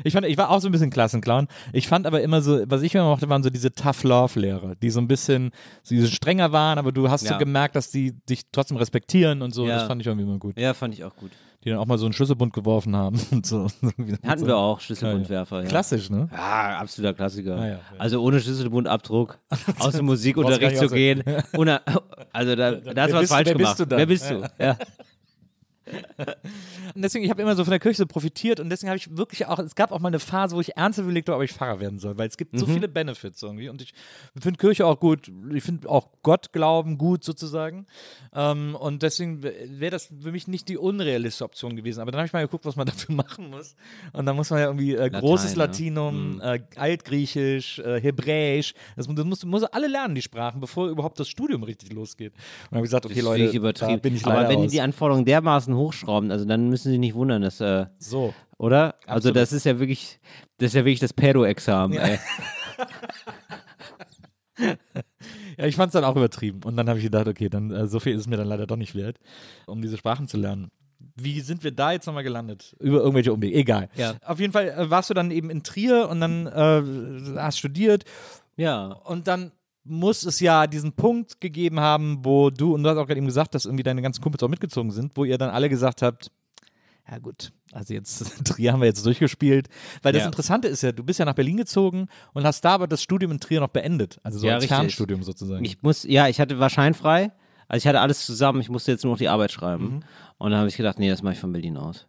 Ich 0.05 0.12
fand, 0.12 0.26
ich 0.26 0.36
war 0.36 0.51
auch 0.51 0.61
so 0.61 0.68
ein 0.68 0.72
bisschen 0.72 0.90
Klassenclown. 0.90 1.46
Ich 1.72 1.86
fand 1.88 2.07
aber 2.07 2.20
immer 2.22 2.42
so, 2.42 2.62
was 2.66 2.82
ich 2.82 2.94
immer 2.94 3.05
mochte, 3.05 3.28
waren 3.28 3.42
so 3.42 3.51
diese 3.51 3.72
Tough 3.72 4.03
Love 4.05 4.38
Lehrer, 4.40 4.74
die 4.74 4.90
so 4.90 5.01
ein 5.01 5.09
bisschen, 5.09 5.51
so 5.82 5.94
diese 5.94 6.09
strenger 6.09 6.53
waren, 6.53 6.78
aber 6.78 6.92
du 6.92 7.09
hast 7.11 7.22
so 7.24 7.28
Ja. 7.34 7.38
gemerkt, 7.38 7.76
dass 7.76 7.90
die 7.90 8.12
dich 8.28 8.42
trotzdem 8.51 8.76
respektieren 8.76 9.42
und 9.42 9.53
so. 9.55 9.66
Ja. 9.66 9.76
Das 9.78 9.84
fand 9.84 10.01
ich 10.01 10.07
irgendwie 10.07 10.26
immer 10.26 10.38
gut. 10.38 10.59
Ja, 10.59 10.74
fand 10.74 10.94
ich 10.94 11.05
auch 11.05 11.14
gut. 11.16 11.30
Die 11.64 11.70
dann 11.70 11.78
auch 11.78 11.86
mal 11.86 11.98
so 11.98 12.06
einen 12.06 12.12
Schlüsselbund 12.12 12.52
geworfen 12.52 12.94
haben 12.94 13.20
und 13.32 13.44
so. 13.44 13.66
Hatten 14.24 14.46
wir 14.46 14.56
auch, 14.56 14.80
Schlüsselbundwerfer. 14.80 15.62
Ja. 15.62 15.68
Klassisch, 15.68 16.09
ne? 16.09 16.28
Ja, 16.32 16.78
absoluter 16.78 17.14
Klassiker. 17.14 17.56
Ah, 17.56 17.66
ja, 17.66 17.72
ja. 17.72 17.80
Also 17.98 18.22
ohne 18.22 18.40
Schlüsselbundabdruck 18.40 19.38
aus 19.80 19.94
dem 19.94 20.06
Musikunterricht 20.06 20.76
zu 20.78 20.88
gehen. 20.88 21.24
Ohne, 21.56 21.80
also 22.32 22.54
da, 22.54 22.70
da 22.94 23.02
hast 23.02 23.11
du 23.11 23.14
was 23.14 23.20
bist- 23.22 23.32
falsch 23.32 23.46
wer 23.48 23.54
bist 23.54 23.59
gemacht. 23.76 23.80
du 23.80 23.84
dann? 23.86 23.98
Wer 23.98 24.06
bist 24.06 24.30
du? 24.30 24.50
Ja. 24.59 24.76
Und 26.95 27.03
deswegen, 27.03 27.24
ich 27.24 27.30
habe 27.30 27.43
immer 27.43 27.55
so 27.57 27.64
von 27.64 27.70
der 27.70 27.80
Kirche 27.80 27.99
so 27.99 28.07
profitiert 28.07 28.61
und 28.61 28.70
deswegen 28.70 28.89
habe 28.91 28.99
ich 28.99 29.16
wirklich 29.16 29.47
auch, 29.47 29.59
es 29.59 29.74
gab 29.74 29.93
auch 29.93 30.01
mal 30.01 30.09
eine 30.09 30.18
Phase, 30.18 30.57
wo 30.57 30.61
ich 30.61 30.76
ernsthaft 30.76 31.05
überlegt 31.05 31.28
habe, 31.28 31.36
ob 31.39 31.45
ich 31.45 31.53
Pfarrer 31.53 31.80
werden 31.80 31.99
soll, 31.99 32.18
weil 32.18 32.28
es 32.28 32.36
gibt 32.36 32.59
so 32.59 32.66
Mhm. 32.66 32.70
viele 32.74 32.89
Benefits 32.89 33.43
irgendwie 33.43 33.68
und 33.68 33.82
ich 33.82 33.93
finde 34.39 34.59
Kirche 34.59 34.86
auch 34.86 34.99
gut, 35.01 35.30
ich 35.53 35.62
finde 35.62 35.89
auch 35.89 36.09
Gottglauben 36.22 36.99
gut 36.99 37.24
sozusagen 37.24 37.86
ähm, 38.34 38.74
und 38.74 39.03
deswegen 39.03 39.43
wäre 39.43 39.91
das 39.91 40.12
für 40.20 40.32
mich 40.32 40.49
nicht 40.49 40.68
die 40.68 40.76
unrealistische 40.78 41.45
Option 41.45 41.76
gewesen, 41.76 42.01
aber 42.01 42.11
dann 42.11 42.18
habe 42.20 42.26
ich 42.26 42.32
mal 42.32 42.43
geguckt, 42.43 42.64
was 42.66 42.76
man 42.76 42.86
dafür 42.86 43.14
machen 43.14 43.51
muss 43.51 43.76
und 44.12 44.26
dann 44.26 44.36
muss 44.36 44.51
man 44.51 44.59
ja 44.61 44.66
irgendwie 44.66 44.95
äh, 44.95 45.11
großes 45.11 45.53
ja. 45.53 45.59
Latinum, 45.59 46.36
Mhm. 46.36 46.41
äh, 46.41 46.61
Altgriechisch, 46.76 47.78
äh, 47.80 48.01
Hebräisch, 48.01 48.74
das, 48.97 49.07
das 49.07 49.24
musst, 49.24 49.45
musst 49.47 49.72
alle 49.74 49.86
lernen, 49.89 50.14
die 50.14 50.22
Sprachen, 50.22 50.61
bevor 50.61 50.89
überhaupt 50.89 51.20
das 51.20 51.28
Studium 51.28 51.62
richtig 51.62 51.93
losgeht. 51.93 52.32
Und 52.32 52.41
dann 52.70 52.76
habe 52.78 52.86
ich 52.86 52.91
gesagt, 52.91 53.07
okay 53.07 53.20
Leute, 53.20 53.72
da 53.74 53.97
bin 53.97 54.14
ich 54.14 54.24
Aber 54.24 54.34
leider 54.34 54.49
wenn 54.49 54.59
die 54.59 54.64
raus. 54.64 54.72
die 54.72 54.80
Anforderungen 54.80 55.24
dermaßen 55.24 55.74
hochschrauben, 55.79 56.31
also 56.31 56.45
dann 56.45 56.68
müssen 56.68 56.91
sie 56.93 56.99
nicht 56.99 57.14
wundern, 57.14 57.43
dass, 57.43 57.61
äh, 57.61 57.87
so. 57.99 58.35
oder? 58.59 58.95
Also 59.07 59.31
Absolut. 59.31 59.37
das 59.37 59.53
ist 59.53 59.64
ja 59.64 59.79
wirklich, 59.79 60.20
das 60.59 60.68
ist 60.68 60.74
ja 60.74 60.81
wirklich 60.85 61.01
das 61.01 61.12
Pedo-Examen, 61.12 61.97
ey. 61.99 62.18
Ja, 65.57 65.66
ich 65.66 65.76
fand 65.76 65.89
es 65.89 65.93
dann 65.93 66.05
auch 66.05 66.16
übertrieben. 66.16 66.61
Und 66.64 66.76
dann 66.76 66.89
habe 66.89 66.99
ich 66.99 67.05
gedacht, 67.05 67.26
okay, 67.29 67.49
dann 67.49 67.70
äh, 67.70 67.87
so 67.89 67.99
viel 68.01 68.14
ist 68.14 68.20
es 68.22 68.26
mir 68.29 68.37
dann 68.37 68.47
leider 68.49 68.66
doch 68.66 68.76
nicht 68.76 68.95
wert, 68.95 69.18
um 69.66 69.83
diese 69.83 69.97
Sprachen 69.97 70.29
zu 70.29 70.37
lernen. 70.37 70.70
Wie 71.16 71.41
sind 71.41 71.64
wir 71.64 71.72
da 71.72 71.93
jetzt 71.93 72.07
nochmal 72.07 72.22
gelandet? 72.22 72.76
Über 72.81 72.99
irgendwelche 72.99 73.33
Umwege. 73.33 73.57
Egal. 73.57 73.89
Ja. 73.97 74.14
Auf 74.24 74.39
jeden 74.41 74.53
Fall 74.53 74.68
äh, 74.68 74.91
warst 74.91 75.11
du 75.11 75.14
dann 75.14 75.31
eben 75.33 75.51
in 75.51 75.62
Trier 75.64 76.09
und 76.09 76.20
dann 76.20 76.47
äh, 76.47 77.39
hast 77.41 77.59
studiert 77.59 78.05
Ja. 78.57 78.87
und 79.05 79.26
dann 79.26 79.51
muss 79.89 80.24
es 80.24 80.41
ja 80.41 80.66
diesen 80.66 80.93
Punkt 80.93 81.41
gegeben 81.41 81.80
haben, 81.80 82.24
wo 82.24 82.51
du, 82.51 82.74
und 82.74 82.82
du 82.82 82.91
hast 82.91 82.97
auch 82.97 83.07
gerade 83.07 83.18
eben 83.18 83.26
gesagt, 83.26 83.55
dass 83.55 83.64
irgendwie 83.64 83.82
deine 83.82 84.03
ganzen 84.03 84.22
Kumpels 84.22 84.43
auch 84.43 84.49
mitgezogen 84.49 84.91
sind, 84.91 85.16
wo 85.16 85.24
ihr 85.24 85.39
dann 85.39 85.51
alle 85.51 85.68
gesagt 85.68 86.03
habt, 86.03 86.30
ja 87.11 87.18
gut, 87.18 87.53
also 87.72 87.95
jetzt 87.95 88.18
Trier 88.45 88.72
haben 88.72 88.80
wir 88.80 88.86
jetzt 88.86 89.05
durchgespielt. 89.05 89.68
Weil 90.03 90.12
das 90.12 90.20
Ja. 90.20 90.26
Interessante 90.26 90.68
ist 90.68 90.82
ja, 90.82 90.93
du 90.93 91.03
bist 91.03 91.18
ja 91.18 91.24
nach 91.24 91.34
Berlin 91.34 91.57
gezogen 91.57 92.09
und 92.34 92.45
hast 92.45 92.64
da 92.64 92.70
aber 92.74 92.86
das 92.86 93.03
Studium 93.03 93.32
in 93.32 93.41
Trier 93.41 93.61
noch 93.61 93.68
beendet. 93.68 94.18
Also 94.22 94.39
so 94.39 94.47
Ja, 94.47 94.55
als 94.55 94.64
richtig. 94.64 94.76
Fernstudium 94.76 95.22
sozusagen. 95.22 95.64
Ich 95.64 95.82
muss, 95.82 96.05
ja, 96.05 96.28
ich 96.28 96.39
hatte 96.41 96.59
war 96.59 96.68
scheinfrei. 96.70 97.32
Also 97.66 97.84
ich 97.84 97.86
hatte 97.89 98.01
alles 98.01 98.24
zusammen, 98.24 98.61
ich 98.61 98.68
musste 98.68 98.93
jetzt 98.93 99.05
nur 99.05 99.12
noch 99.14 99.18
die 99.18 99.28
Arbeit 99.28 99.53
schreiben. 99.53 99.84
Mhm. 99.84 100.01
Und 100.39 100.51
dann 100.51 100.59
habe 100.61 100.68
ich 100.68 100.76
gedacht, 100.76 100.99
nee, 100.99 101.09
das 101.09 101.22
mache 101.22 101.34
ich 101.34 101.41
von 101.41 101.53
Berlin 101.53 101.76
aus. 101.76 102.07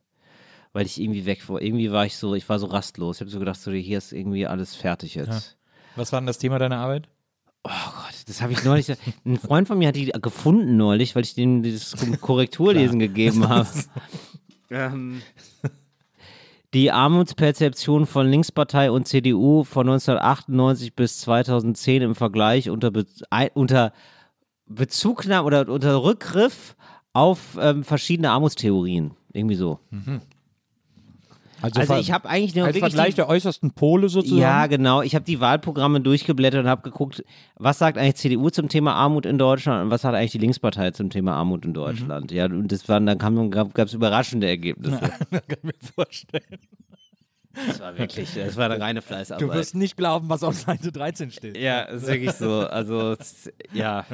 Weil 0.72 0.86
ich 0.86 1.02
irgendwie 1.02 1.26
weg 1.26 1.48
war. 1.50 1.62
Irgendwie 1.62 1.92
war 1.92 2.06
ich 2.06 2.16
so, 2.16 2.36
ich 2.36 2.48
war 2.48 2.60
so 2.60 2.68
rastlos. 2.68 3.18
Ich 3.18 3.22
habe 3.22 3.30
so 3.32 3.40
gedacht, 3.40 3.60
so, 3.60 3.72
hier 3.72 3.98
ist 3.98 4.14
irgendwie 4.14 4.48
alles 4.48 4.76
fertig 4.76 5.16
jetzt. 5.16 5.58
Was 5.96 6.12
war 6.12 6.22
denn 6.22 6.28
das 6.28 6.38
Thema 6.38 6.60
deiner 6.60 6.78
Arbeit? 6.78 7.10
Oh 7.64 7.70
Gott, 7.70 8.24
das 8.28 8.42
habe 8.42 8.54
ich 8.54 8.64
neulich. 8.64 8.92
Ein 9.26 9.38
Freund 9.38 9.68
von 9.68 9.78
mir 9.78 9.90
hat 9.90 9.96
die 9.96 10.06
gefunden 10.08 10.78
neulich, 10.78 11.16
weil 11.16 11.24
ich 11.24 11.36
dem 11.36 11.62
dieses 11.62 11.96
Korrekturlesen 12.22 13.00
gegeben 13.00 13.48
habe. 13.50 13.68
ähm, 14.70 15.22
die 16.74 16.92
Armutsperzeption 16.92 18.06
von 18.06 18.28
Linkspartei 18.28 18.92
und 18.92 19.08
CDU 19.08 19.64
von 19.64 19.90
1998 19.90 20.96
bis 20.96 21.20
2010 21.22 22.02
im 22.02 22.16
Vergleich 22.16 22.70
unter, 22.70 22.92
Be 22.92 23.06
unter 23.54 23.92
Bezugnahme 24.66 25.46
oder 25.46 25.68
unter 25.68 26.04
Rückgriff 26.04 26.76
auf 27.12 27.58
ähm, 27.60 27.84
verschiedene 27.84 28.32
Armutstheorien. 28.32 29.12
Irgendwie 29.34 29.56
so. 29.56 29.80
Also 31.62 31.96
ich 31.96 32.12
habe 32.12 32.30
eigentlich 32.30 32.56
nur 32.56 32.66
als 32.66 32.78
Vergleich 32.78 33.10
die, 33.10 33.16
der 33.16 33.30
äußersten 33.30 33.72
Pole 33.72 34.10
sozusagen. 34.10 34.42
ja, 34.42 34.68
genau. 34.68 35.02
Ich 35.02 35.16
habe 35.16 35.26
die 35.26 35.40
Wahlprogramme 35.40 36.02
durchgeblättert 36.02 36.64
und 36.64 36.70
habe 36.70 36.82
geguckt, 36.82 37.24
was 37.56 37.80
sagt 37.80 37.98
eigentlich 37.98 38.16
CDU 38.16 38.50
zum 38.50 38.70
Thema 38.70 38.94
Armut 38.96 39.26
in 39.26 39.38
Deutschland 39.38 39.84
und 39.84 39.92
was 39.92 40.02
sagt 40.02 40.16
eigentlich 40.16 40.32
die 40.32 40.38
Linkspartei 40.38 40.92
zum 40.92 41.10
Thema 41.10 41.36
Armut 41.36 41.66
in 41.66 41.74
Deutschland. 41.74 42.32
Ja, 42.32 42.46
und 42.46 42.72
das 42.72 42.88
waren, 42.88 43.06
dann 43.06 43.18
kam, 43.18 43.52
gab 43.52 43.78
es 43.78 43.94
überraschende 43.94 44.48
Ergebnisse. 44.48 45.00
kann 45.32 45.42
ich 45.48 45.64
mir 45.64 45.74
vorstellen. 45.96 46.60
Das 47.68 47.80
war 47.80 47.98
wirklich, 47.98 48.34
das 48.36 48.56
war 48.56 48.70
eine 48.70 48.80
reine 48.80 49.02
Fleißarbeit. 49.02 49.42
Du 49.42 49.54
wirst 49.54 49.76
nicht 49.76 49.98
glauben, 49.98 50.30
was 50.30 50.44
auf 50.44 50.56
Seite 50.56 50.92
13 50.92 51.32
steht. 51.32 51.58
ja, 51.58 51.82
ist 51.82 52.08
wirklich 52.08 52.32
so. 52.32 52.60
Also, 52.68 53.16
ja. 53.74 54.06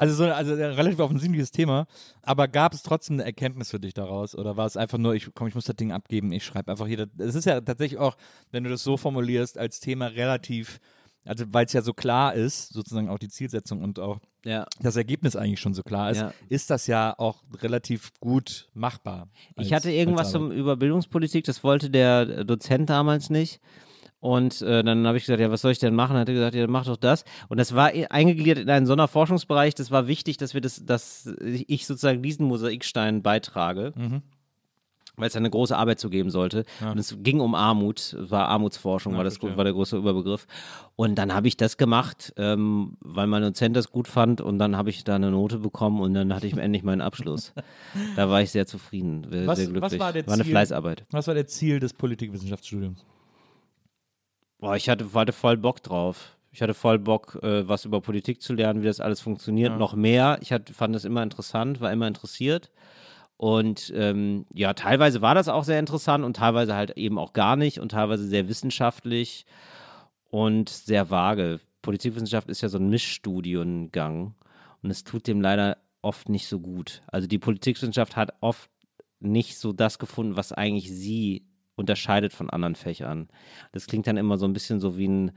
Also, 0.00 0.14
so, 0.14 0.24
also 0.32 0.54
ein 0.54 0.60
relativ 0.60 0.98
offensichtliches 1.00 1.50
Thema, 1.50 1.86
aber 2.22 2.48
gab 2.48 2.72
es 2.72 2.82
trotzdem 2.82 3.16
eine 3.16 3.24
Erkenntnis 3.24 3.70
für 3.70 3.78
dich 3.78 3.92
daraus? 3.94 4.34
Oder 4.34 4.56
war 4.56 4.64
es 4.66 4.76
einfach 4.76 4.96
nur, 4.98 5.14
ich 5.14 5.28
komm, 5.34 5.46
ich 5.48 5.54
muss 5.54 5.64
das 5.66 5.76
Ding 5.76 5.92
abgeben, 5.92 6.32
ich 6.32 6.44
schreibe 6.44 6.70
einfach 6.70 6.86
hier. 6.86 7.06
Es 7.18 7.34
ist 7.34 7.44
ja 7.44 7.60
tatsächlich 7.60 7.98
auch, 8.00 8.16
wenn 8.50 8.64
du 8.64 8.70
das 8.70 8.82
so 8.82 8.96
formulierst, 8.96 9.58
als 9.58 9.78
Thema 9.80 10.06
relativ, 10.06 10.80
also 11.26 11.44
weil 11.48 11.66
es 11.66 11.72
ja 11.74 11.82
so 11.82 11.92
klar 11.92 12.34
ist, 12.34 12.72
sozusagen 12.72 13.10
auch 13.10 13.18
die 13.18 13.28
Zielsetzung 13.28 13.82
und 13.82 13.98
auch 13.98 14.20
Ja. 14.44 14.64
das 14.80 14.96
Ergebnis 14.96 15.36
eigentlich 15.36 15.60
schon 15.60 15.74
so 15.74 15.82
klar 15.82 16.10
ist, 16.10 16.20
Ja. 16.22 16.32
ist 16.48 16.70
das 16.70 16.86
ja 16.86 17.14
auch 17.18 17.42
relativ 17.62 18.10
gut 18.20 18.68
machbar. 18.72 19.28
Ich 19.56 19.72
als- 19.72 19.84
hatte 19.84 19.90
irgendwas 19.92 20.30
zum, 20.30 20.50
über 20.50 20.76
Bildungspolitik, 20.78 21.44
das 21.44 21.62
wollte 21.62 21.90
der 21.90 22.44
Dozent 22.44 22.88
damals 22.88 23.28
nicht. 23.28 23.60
Und 24.20 24.60
äh, 24.62 24.84
dann 24.84 25.06
habe 25.06 25.16
ich 25.16 25.24
gesagt, 25.24 25.40
ja, 25.40 25.50
was 25.50 25.62
soll 25.62 25.72
ich 25.72 25.78
denn 25.78 25.94
machen? 25.94 26.16
Hat 26.16 26.28
er 26.28 26.34
gesagt, 26.34 26.54
ja, 26.54 26.66
mach 26.66 26.84
doch 26.84 26.98
das. 26.98 27.24
Und 27.48 27.58
das 27.58 27.74
war 27.74 27.90
eingegliedert 28.10 28.58
in 28.64 28.70
einen 28.70 28.84
Sonderforschungsbereich. 28.86 29.74
Das 29.74 29.90
war 29.90 30.06
wichtig, 30.08 30.36
dass 30.36 30.52
wir 30.52 30.60
das, 30.60 30.84
dass 30.84 31.26
ich 31.40 31.86
sozusagen 31.86 32.22
diesen 32.22 32.46
Mosaikstein 32.46 33.22
beitrage. 33.22 33.94
Weil 35.16 35.26
es 35.28 35.36
eine 35.36 35.50
große 35.50 35.76
Arbeit 35.76 35.98
zu 36.00 36.08
geben 36.08 36.30
sollte. 36.30 36.64
Und 36.82 36.98
es 36.98 37.16
ging 37.22 37.40
um 37.40 37.54
Armut, 37.54 38.16
war 38.18 38.48
Armutsforschung, 38.48 39.16
war, 39.16 39.24
das, 39.24 39.36
verstehe. 39.38 39.56
war 39.56 39.64
der 39.64 39.72
große 39.74 39.96
Überbegriff. 39.96 40.46
Und 40.96 41.16
dann 41.16 41.34
habe 41.34 41.48
ich 41.48 41.56
das 41.58 41.76
gemacht, 41.76 42.32
ähm, 42.36 42.96
weil 43.00 43.26
mein 43.26 43.42
Dozent 43.42 43.76
das 43.76 43.90
gut 43.90 44.06
fand 44.08 44.40
und 44.40 44.58
dann 44.58 44.76
habe 44.76 44.88
ich 44.90 45.02
da 45.04 45.16
eine 45.16 45.30
Note 45.30 45.58
bekommen 45.58 46.00
und 46.00 46.14
dann 46.14 46.32
hatte 46.34 46.46
ich 46.46 46.56
endlich 46.56 46.84
meinen 46.84 47.00
Abschluss. 47.02 47.52
da 48.16 48.30
war 48.30 48.40
ich 48.40 48.50
sehr 48.50 48.66
zufrieden, 48.66 49.26
sehr 49.30 49.46
Was- 49.46 49.58
sehr 49.58 49.66
was 49.68 49.72
glücklich. 49.72 50.00
war 50.00 50.12
der 50.12 50.28
eine 50.28 50.42
Ziel? 50.42 50.52
Fleißarbeit. 50.52 51.04
Was 51.10 51.26
war 51.26 51.34
der 51.34 51.46
Ziel 51.46 51.80
des 51.80 51.92
Politikwissenschaftsstudiums? 51.92 53.04
Boah, 54.60 54.76
ich 54.76 54.88
hatte, 54.88 55.12
hatte 55.14 55.32
voll 55.32 55.56
Bock 55.56 55.82
drauf. 55.82 56.36
Ich 56.52 56.60
hatte 56.62 56.74
voll 56.74 56.98
Bock, 56.98 57.38
äh, 57.42 57.66
was 57.66 57.84
über 57.84 58.00
Politik 58.00 58.42
zu 58.42 58.52
lernen, 58.52 58.82
wie 58.82 58.86
das 58.86 59.00
alles 59.00 59.20
funktioniert, 59.20 59.78
noch 59.78 59.94
mehr. 59.94 60.38
Ich 60.42 60.52
hatte, 60.52 60.74
fand 60.74 60.94
das 60.94 61.04
immer 61.04 61.22
interessant, 61.22 61.80
war 61.80 61.92
immer 61.92 62.08
interessiert. 62.08 62.70
Und 63.36 63.90
ähm, 63.96 64.44
ja, 64.52 64.74
teilweise 64.74 65.22
war 65.22 65.34
das 65.34 65.48
auch 65.48 65.64
sehr 65.64 65.78
interessant 65.78 66.24
und 66.24 66.36
teilweise 66.36 66.74
halt 66.74 66.90
eben 66.98 67.18
auch 67.18 67.32
gar 67.32 67.56
nicht 67.56 67.80
und 67.80 67.92
teilweise 67.92 68.26
sehr 68.26 68.48
wissenschaftlich 68.48 69.46
und 70.24 70.68
sehr 70.68 71.08
vage. 71.08 71.60
Politikwissenschaft 71.80 72.50
ist 72.50 72.60
ja 72.60 72.68
so 72.68 72.76
ein 72.76 72.90
Mischstudiengang 72.90 74.34
und 74.82 74.90
es 74.90 75.04
tut 75.04 75.26
dem 75.26 75.40
leider 75.40 75.78
oft 76.02 76.28
nicht 76.28 76.48
so 76.48 76.60
gut. 76.60 77.02
Also 77.06 77.26
die 77.26 77.38
Politikwissenschaft 77.38 78.16
hat 78.16 78.34
oft 78.40 78.70
nicht 79.20 79.58
so 79.58 79.72
das 79.72 79.98
gefunden, 79.98 80.36
was 80.36 80.52
eigentlich 80.52 80.90
sie 80.90 81.46
unterscheidet 81.80 82.32
von 82.32 82.50
anderen 82.50 82.76
Fächern. 82.76 83.28
Das 83.72 83.86
klingt 83.86 84.06
dann 84.06 84.16
immer 84.16 84.38
so 84.38 84.46
ein 84.46 84.52
bisschen 84.52 84.80
so 84.80 84.96
wie 84.96 85.08
ein 85.08 85.32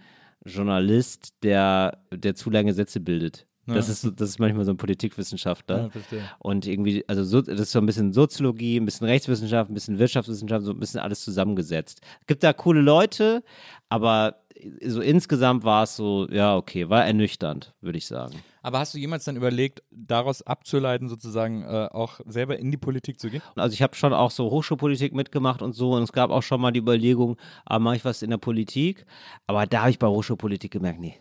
Journalist, 0.46 1.34
der, 1.44 2.00
der 2.12 2.36
zu 2.36 2.50
lange 2.50 2.74
Sätze 2.74 3.00
bildet. 3.00 3.48
Das, 3.66 3.88
ist, 3.88 4.04
das 4.18 4.30
ist 4.30 4.40
manchmal 4.40 4.66
so 4.66 4.72
ein 4.72 4.78
Politikwissenschaftler. 4.78 5.90
Ja. 6.12 6.18
Und 6.40 6.68
irgendwie, 6.68 7.06
also 7.08 7.24
so, 7.24 7.42
das 7.42 7.62
ist 7.62 7.72
so 7.72 7.80
ein 7.80 7.86
bisschen 7.86 8.12
Soziologie, 8.12 8.78
ein 8.78 8.86
bisschen 8.86 9.08
Rechtswissenschaft, 9.08 9.72
ein 9.72 9.74
bisschen 9.74 10.00
Wirtschaftswissenschaft, 10.00 10.66
so 10.66 10.72
ein 10.72 10.80
bisschen 10.80 11.00
alles 11.00 11.24
zusammengesetzt. 11.24 12.02
Gibt 12.28 12.44
da 12.44 12.52
coole 12.52 12.82
Leute, 12.82 13.42
aber 13.88 14.43
so 14.86 15.02
insgesamt 15.02 15.64
war 15.64 15.84
es 15.84 15.96
so, 15.96 16.28
ja, 16.30 16.56
okay, 16.56 16.90
war 16.90 17.06
ernüchternd, 17.06 17.74
würde 17.82 17.98
ich 17.98 18.08
sagen. 18.08 18.36
Aber 18.62 18.80
hast 18.80 18.94
du 18.94 18.98
jemals 18.98 19.26
dann 19.26 19.36
überlegt, 19.36 19.84
daraus 19.92 20.42
abzuleiten, 20.42 21.10
sozusagen 21.10 21.64
äh, 21.64 21.90
auch 21.92 22.22
selber 22.26 22.58
in 22.58 22.72
die 22.72 22.78
Politik 22.78 23.20
zu 23.20 23.30
gehen? 23.30 23.42
Also 23.56 23.74
ich 23.74 23.82
habe 23.82 23.96
schon 23.96 24.14
auch 24.14 24.32
so 24.32 24.50
Hochschulpolitik 24.50 25.14
mitgemacht 25.14 25.62
und 25.62 25.74
so 25.74 25.94
und 25.94 26.04
es 26.04 26.14
gab 26.14 26.32
auch 26.32 26.44
schon 26.44 26.62
mal 26.62 26.72
die 26.72 26.80
Überlegung, 26.80 27.38
ah, 27.66 27.80
mache 27.80 27.98
ich 27.98 28.06
was 28.06 28.22
in 28.22 28.30
der 28.30 28.38
Politik? 28.38 29.06
Aber 29.48 29.66
da 29.66 29.82
habe 29.82 29.92
ich 29.92 30.00
bei 30.00 30.08
Hochschulpolitik 30.08 30.72
gemerkt, 30.72 31.00
nee. 31.00 31.16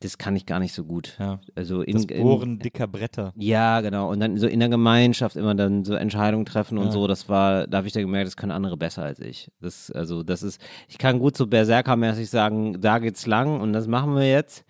Das 0.00 0.18
kann 0.18 0.36
ich 0.36 0.44
gar 0.44 0.58
nicht 0.58 0.74
so 0.74 0.84
gut. 0.84 1.16
Ja. 1.18 1.40
Also 1.54 1.80
in, 1.80 1.94
Das 1.94 2.04
in, 2.04 2.22
Bohren 2.22 2.58
dicker 2.58 2.86
Bretter. 2.86 3.32
Ja, 3.36 3.80
genau. 3.80 4.10
Und 4.10 4.20
dann 4.20 4.36
so 4.36 4.46
in 4.46 4.60
der 4.60 4.68
Gemeinschaft 4.68 5.36
immer 5.36 5.54
dann 5.54 5.84
so 5.84 5.94
Entscheidungen 5.94 6.44
treffen 6.44 6.76
und 6.78 6.86
Ja. 6.86 6.92
so, 6.92 7.06
das 7.06 7.28
war, 7.28 7.66
da 7.66 7.78
habe 7.78 7.86
ich 7.86 7.92
dann 7.94 8.02
gemerkt, 8.02 8.26
das 8.26 8.36
können 8.36 8.52
andere 8.52 8.76
besser 8.76 9.04
als 9.04 9.20
ich. 9.20 9.50
Das, 9.60 9.90
also, 9.90 10.22
das 10.22 10.42
ist, 10.42 10.60
ich 10.88 10.98
kann 10.98 11.18
gut 11.18 11.36
so 11.36 11.46
Berserker-mäßig 11.46 12.28
sagen, 12.28 12.80
da 12.80 12.98
geht's 12.98 13.26
lang 13.26 13.60
und 13.60 13.72
das 13.72 13.86
machen 13.86 14.14
wir 14.14 14.28
jetzt. 14.30 14.64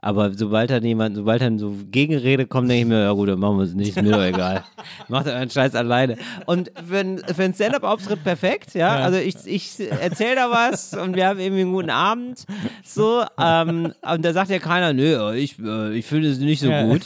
Aber 0.00 0.32
sobald 0.32 0.70
dann 0.70 0.84
jemand, 0.84 1.16
sobald 1.16 1.42
dann 1.42 1.58
so 1.58 1.74
Gegenrede 1.90 2.46
kommt, 2.46 2.70
denke 2.70 2.82
ich 2.82 2.86
mir, 2.88 3.02
ja 3.02 3.10
gut, 3.12 3.28
dann 3.28 3.40
machen 3.40 3.56
wir 3.58 3.64
es 3.64 3.74
nicht, 3.74 3.96
ist 3.96 4.02
mir 4.02 4.12
doch 4.12 4.22
egal. 4.22 4.62
Macht 5.08 5.26
euren 5.26 5.50
Scheiß 5.50 5.74
alleine. 5.74 6.16
Und 6.46 6.70
für, 6.88 6.98
ein- 6.98 7.18
für 7.34 7.42
einen 7.42 7.52
Stand-Up-Auftritt 7.54 8.22
perfekt, 8.22 8.74
ja. 8.74 8.94
Also 8.96 9.18
ich, 9.18 9.34
ich 9.46 9.80
erzähle 9.90 10.36
da 10.36 10.50
was 10.52 10.94
und 10.94 11.16
wir 11.16 11.26
haben 11.26 11.40
irgendwie 11.40 11.62
einen 11.62 11.72
guten 11.72 11.90
Abend. 11.90 12.44
So, 12.84 13.24
ähm, 13.40 13.92
und 14.02 14.24
da 14.24 14.32
sagt 14.32 14.50
ja 14.50 14.60
keiner, 14.60 14.92
nö, 14.92 15.32
ich, 15.34 15.58
äh, 15.58 15.92
ich 15.96 16.06
finde 16.06 16.28
es 16.30 16.38
nicht 16.38 16.60
so 16.60 16.68
Ja. 16.70 16.84
gut. 16.86 17.02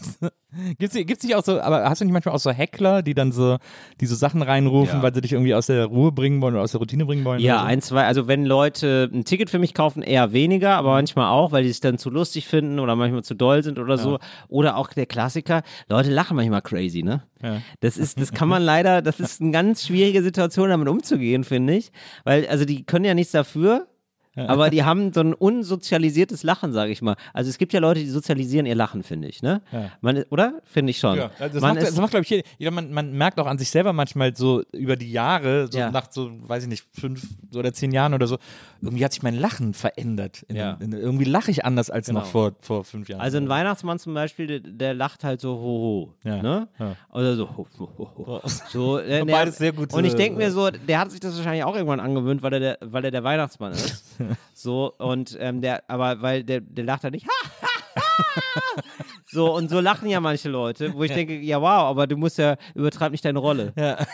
Gibt's, 0.78 0.94
gibt's 0.94 1.22
nicht 1.22 1.34
auch 1.36 1.44
so, 1.44 1.60
aber 1.60 1.84
hast 1.84 2.00
du 2.00 2.06
nicht 2.06 2.14
manchmal 2.14 2.34
auch 2.34 2.38
so 2.40 2.50
Heckler, 2.50 3.02
die 3.02 3.12
dann 3.12 3.30
so 3.30 3.58
diese 4.00 4.16
Sachen 4.16 4.40
reinrufen, 4.40 4.96
Ja. 4.98 5.02
weil 5.02 5.14
sie 5.14 5.20
dich 5.20 5.32
irgendwie 5.34 5.54
aus 5.54 5.66
der 5.66 5.84
Ruhe 5.84 6.12
bringen 6.12 6.40
wollen 6.40 6.54
oder 6.54 6.62
aus 6.62 6.70
der 6.70 6.78
Routine 6.80 7.04
bringen 7.04 7.24
wollen? 7.26 7.40
Ja, 7.40 7.58
so? 7.60 7.64
ein, 7.66 7.82
zwei, 7.82 8.04
also 8.06 8.26
wenn 8.26 8.46
Leute 8.46 9.10
ein 9.12 9.24
Ticket 9.26 9.50
für 9.50 9.58
mich 9.58 9.74
kaufen, 9.74 10.02
eher 10.02 10.32
weniger, 10.32 10.76
aber 10.76 10.92
manchmal 10.92 11.30
auch, 11.30 11.52
weil 11.52 11.64
die 11.64 11.68
es 11.68 11.80
dann 11.80 11.98
zu 11.98 12.08
lustig 12.08 12.46
finden 12.48 12.78
oder 12.78 12.96
manchmal 12.96 13.22
zu 13.22 13.34
doll 13.34 13.62
sind 13.62 13.78
oder 13.78 13.98
so. 13.98 14.18
Oder 14.48 14.76
auch 14.78 14.88
der 14.94 15.04
Klassiker, 15.04 15.62
Leute 15.90 16.10
lachen 16.10 16.36
manchmal 16.36 16.62
crazy, 16.62 17.02
ne? 17.02 17.22
Ja. 17.42 17.60
Das 17.80 17.98
ist, 17.98 18.18
das 18.18 18.32
kann 18.32 18.48
man 18.48 18.62
leider, 18.62 19.02
das 19.02 19.20
ist 19.20 19.42
eine 19.42 19.50
ganz 19.50 19.84
schwierige 19.86 20.22
Situation, 20.22 20.70
damit 20.70 20.88
umzugehen, 20.88 21.44
finde 21.44 21.74
ich. 21.74 21.92
Weil, 22.24 22.46
also 22.48 22.64
die 22.64 22.84
können 22.86 23.04
ja 23.04 23.12
nichts 23.12 23.32
dafür. 23.32 23.88
Aber 24.36 24.70
die 24.70 24.84
haben 24.84 25.12
so 25.12 25.20
ein 25.20 25.32
unsozialisiertes 25.34 26.42
Lachen, 26.42 26.72
sage 26.72 26.92
ich 26.92 27.02
mal. 27.02 27.16
Also 27.32 27.48
es 27.50 27.58
gibt 27.58 27.72
ja 27.72 27.80
Leute, 27.80 28.00
die 28.00 28.08
sozialisieren 28.10 28.66
ihr 28.66 28.74
Lachen, 28.74 29.02
finde 29.02 29.28
ich, 29.28 29.42
ne? 29.42 29.62
Ja. 29.72 29.90
Man, 30.00 30.22
oder? 30.30 30.60
Finde 30.64 30.90
ich 30.90 30.98
schon. 30.98 31.16
Ja, 31.16 31.30
das, 31.38 31.54
man 31.60 31.76
macht, 31.76 31.96
macht, 31.96 32.10
glaube 32.10 32.24
ich, 32.28 32.44
jeder, 32.58 32.70
man, 32.70 32.92
man 32.92 33.12
merkt 33.12 33.40
auch 33.40 33.46
an 33.46 33.58
sich 33.58 33.70
selber 33.70 33.92
manchmal 33.92 34.36
so 34.36 34.62
über 34.72 34.96
die 34.96 35.10
Jahre, 35.10 35.68
so 35.70 35.78
Ja. 35.78 35.90
nach 35.90 36.10
so, 36.10 36.30
weiß 36.48 36.64
ich 36.64 36.68
nicht, 36.68 36.84
fünf 36.92 37.26
oder 37.54 37.72
zehn 37.72 37.92
Jahren 37.92 38.14
oder 38.14 38.26
so, 38.26 38.36
irgendwie 38.82 39.04
hat 39.04 39.12
sich 39.12 39.22
mein 39.22 39.38
Lachen 39.38 39.72
verändert. 39.74 40.42
In, 40.48 40.56
Ja. 40.56 40.76
in, 40.80 40.92
irgendwie 40.92 41.24
lache 41.24 41.50
ich 41.50 41.64
anders 41.64 41.88
als 41.90 42.06
Genau. 42.08 42.20
noch 42.20 42.26
vor, 42.26 42.52
vor 42.60 42.84
fünf 42.84 43.08
Jahren. 43.08 43.20
Also 43.22 43.38
ein 43.38 43.48
Weihnachtsmann 43.48 43.98
zum 43.98 44.14
Beispiel, 44.14 44.46
der, 44.46 44.60
der 44.60 44.94
lacht 44.94 45.24
halt 45.24 45.40
so 45.40 45.54
ho 45.54 45.62
ho, 45.62 46.14
Ja, 46.24 46.42
ne? 46.42 46.68
Oder 47.12 47.36
so 47.36 47.48
ho 47.56 47.66
ho 47.78 48.10
ho. 48.16 48.40
So, 48.68 48.98
äh, 49.00 49.24
beides 49.24 49.56
sehr 49.58 49.72
gute- 49.72 49.96
Und 49.96 50.04
ich 50.04 50.14
denke 50.14 50.38
mir 50.38 50.50
so, 50.50 50.70
der 50.70 50.98
hat 50.98 51.10
sich 51.10 51.20
das 51.20 51.36
wahrscheinlich 51.36 51.64
auch 51.64 51.74
irgendwann 51.74 52.00
angewöhnt, 52.00 52.42
weil 52.42 52.52
er 52.52 52.60
der, 52.60 52.78
weil 52.82 53.04
er 53.04 53.10
der 53.10 53.24
Weihnachtsmann 53.24 53.72
ist. 53.72 54.04
so 54.54 54.92
und 54.98 55.36
ähm, 55.40 55.60
der, 55.60 55.88
aber 55.88 56.22
weil 56.22 56.44
der, 56.44 56.60
der 56.60 56.84
lacht 56.84 57.04
halt 57.04 57.14
nicht. 57.14 57.26
Ha, 57.26 57.50
ha, 57.62 57.68
ha. 57.68 58.82
so 59.26 59.54
und 59.54 59.68
so 59.70 59.80
lachen 59.80 60.08
ja 60.08 60.20
manche 60.20 60.48
Leute, 60.48 60.94
wo 60.94 61.02
ich 61.04 61.12
denke, 61.12 61.38
ja 61.38 61.60
wow, 61.60 61.84
aber 61.90 62.06
du 62.06 62.16
musst 62.16 62.38
ja 62.38 62.56
übertreib 62.74 63.12
nicht 63.12 63.24
deine 63.24 63.38
Rolle. 63.38 63.72
Ja. 63.76 63.98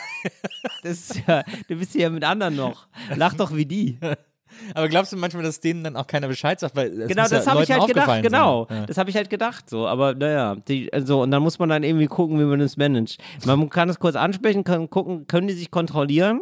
Das 0.83 0.91
ist 0.91 1.23
ja, 1.25 1.43
du 1.69 1.77
bist 1.77 1.95
ja 1.95 2.09
mit 2.09 2.25
anderen 2.25 2.57
noch. 2.57 2.87
Lach 3.15 3.33
doch 3.35 3.55
wie 3.55 3.65
die. 3.65 3.97
Aber 4.73 4.87
glaubst 4.87 5.13
du 5.13 5.17
manchmal, 5.17 5.43
dass 5.43 5.59
denen 5.59 5.83
dann 5.83 5.95
auch 5.95 6.07
keiner 6.07 6.27
Bescheid 6.27 6.59
sagt? 6.59 6.75
Weil 6.75 6.89
Genau, 6.89 7.23
muss 7.23 7.31
ja 7.31 7.37
das 7.37 7.47
habe 7.47 7.63
ich 7.63 7.71
halt 7.71 7.87
gedacht, 7.87 8.21
genau. 8.21 8.65
sein. 8.69 8.77
Ja. 8.77 8.85
Das 8.85 8.97
habe 8.97 9.09
ich 9.09 9.15
halt 9.15 9.29
gedacht, 9.29 9.69
so. 9.69 9.87
Aber 9.87 10.13
naja, 10.13 10.55
die, 10.67 10.91
also, 10.91 11.21
und 11.21 11.31
dann 11.31 11.43
muss 11.43 11.59
man 11.59 11.69
dann 11.69 11.83
irgendwie 11.83 12.07
gucken, 12.07 12.39
wie 12.39 12.43
man 12.43 12.59
das 12.59 12.77
managt. 12.77 13.21
Man 13.45 13.69
kann 13.69 13.89
es 13.89 13.99
kurz 13.99 14.15
ansprechen, 14.15 14.63
kann 14.63 14.89
gucken, 14.89 15.27
können 15.27 15.47
die 15.47 15.53
sich 15.53 15.71
kontrollieren? 15.71 16.41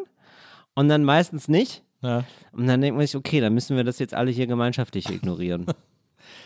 Und 0.73 0.89
dann 0.89 1.03
meistens 1.03 1.47
nicht. 1.47 1.83
Ja. 2.01 2.23
Und 2.51 2.67
dann 2.67 2.81
denkt 2.81 2.97
man 2.97 3.05
sich, 3.05 3.15
okay, 3.15 3.39
dann 3.39 3.53
müssen 3.53 3.77
wir 3.77 3.83
das 3.83 3.99
jetzt 3.99 4.13
alle 4.13 4.31
hier 4.31 4.47
gemeinschaftlich 4.47 5.09
ignorieren. 5.09 5.65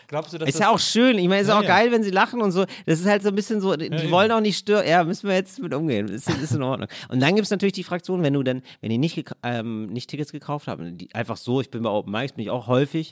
Glaubst 0.08 0.34
du, 0.34 0.38
dass 0.38 0.48
ist 0.48 0.56
das 0.56 0.62
ja 0.62 0.70
auch 0.70 0.80
schön. 0.80 1.18
Ich 1.18 1.28
meine, 1.28 1.42
ist 1.42 1.48
Ja, 1.48 1.58
auch 1.58 1.64
ja. 1.64 1.68
geil, 1.68 1.92
wenn 1.92 2.04
sie 2.04 2.12
lachen 2.12 2.42
und 2.42 2.52
so. 2.52 2.66
Das 2.86 3.00
ist 3.00 3.08
halt 3.08 3.24
so 3.24 3.30
ein 3.30 3.36
bisschen 3.36 3.62
so, 3.62 3.76
die 3.76 3.88
ja. 3.88 4.12
wollen 4.12 4.32
auch 4.32 4.40
nicht 4.40 4.58
stören. 4.58 4.88
Ja, 4.88 5.04
müssen 5.04 5.28
wir 5.28 5.36
jetzt 5.36 5.60
mit 5.62 5.74
umgehen. 5.74 6.08
Ist, 6.08 6.30
ist 6.30 6.54
in 6.54 6.62
Ordnung. 6.62 6.90
Und 7.10 7.22
dann 7.22 7.36
gibt 7.36 7.46
es 7.46 7.52
natürlich 7.52 7.74
die 7.74 7.84
Fraktion, 7.84 8.22
wenn 8.24 8.34
du 8.34 8.44
dann, 8.44 8.62
wenn 8.82 8.90
die 8.90 8.98
nicht, 8.98 9.32
ähm, 9.44 9.88
nicht 9.88 10.10
Tickets 10.10 10.32
gekauft 10.32 10.68
haben, 10.68 10.98
die, 10.98 11.14
einfach 11.16 11.38
so, 11.38 11.62
ich 11.62 11.72
bin 11.72 11.82
bei 11.84 11.90
Open 11.90 12.12
Mics, 12.12 12.34
bin 12.34 12.44
ich 12.44 12.52
auch 12.52 12.68
häufig. 12.68 13.12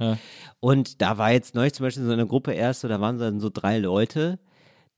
Und 0.60 1.02
da 1.02 1.18
war 1.18 1.32
jetzt 1.32 1.56
neulich 1.56 1.74
zum 1.74 1.86
Beispiel 1.86 2.04
so 2.04 2.12
eine 2.12 2.28
Gruppe 2.28 2.54
erst, 2.54 2.84
da 2.84 3.02
waren 3.02 3.18
dann 3.18 3.40
so 3.40 3.50
drei 3.52 3.80
Leute, 3.80 4.40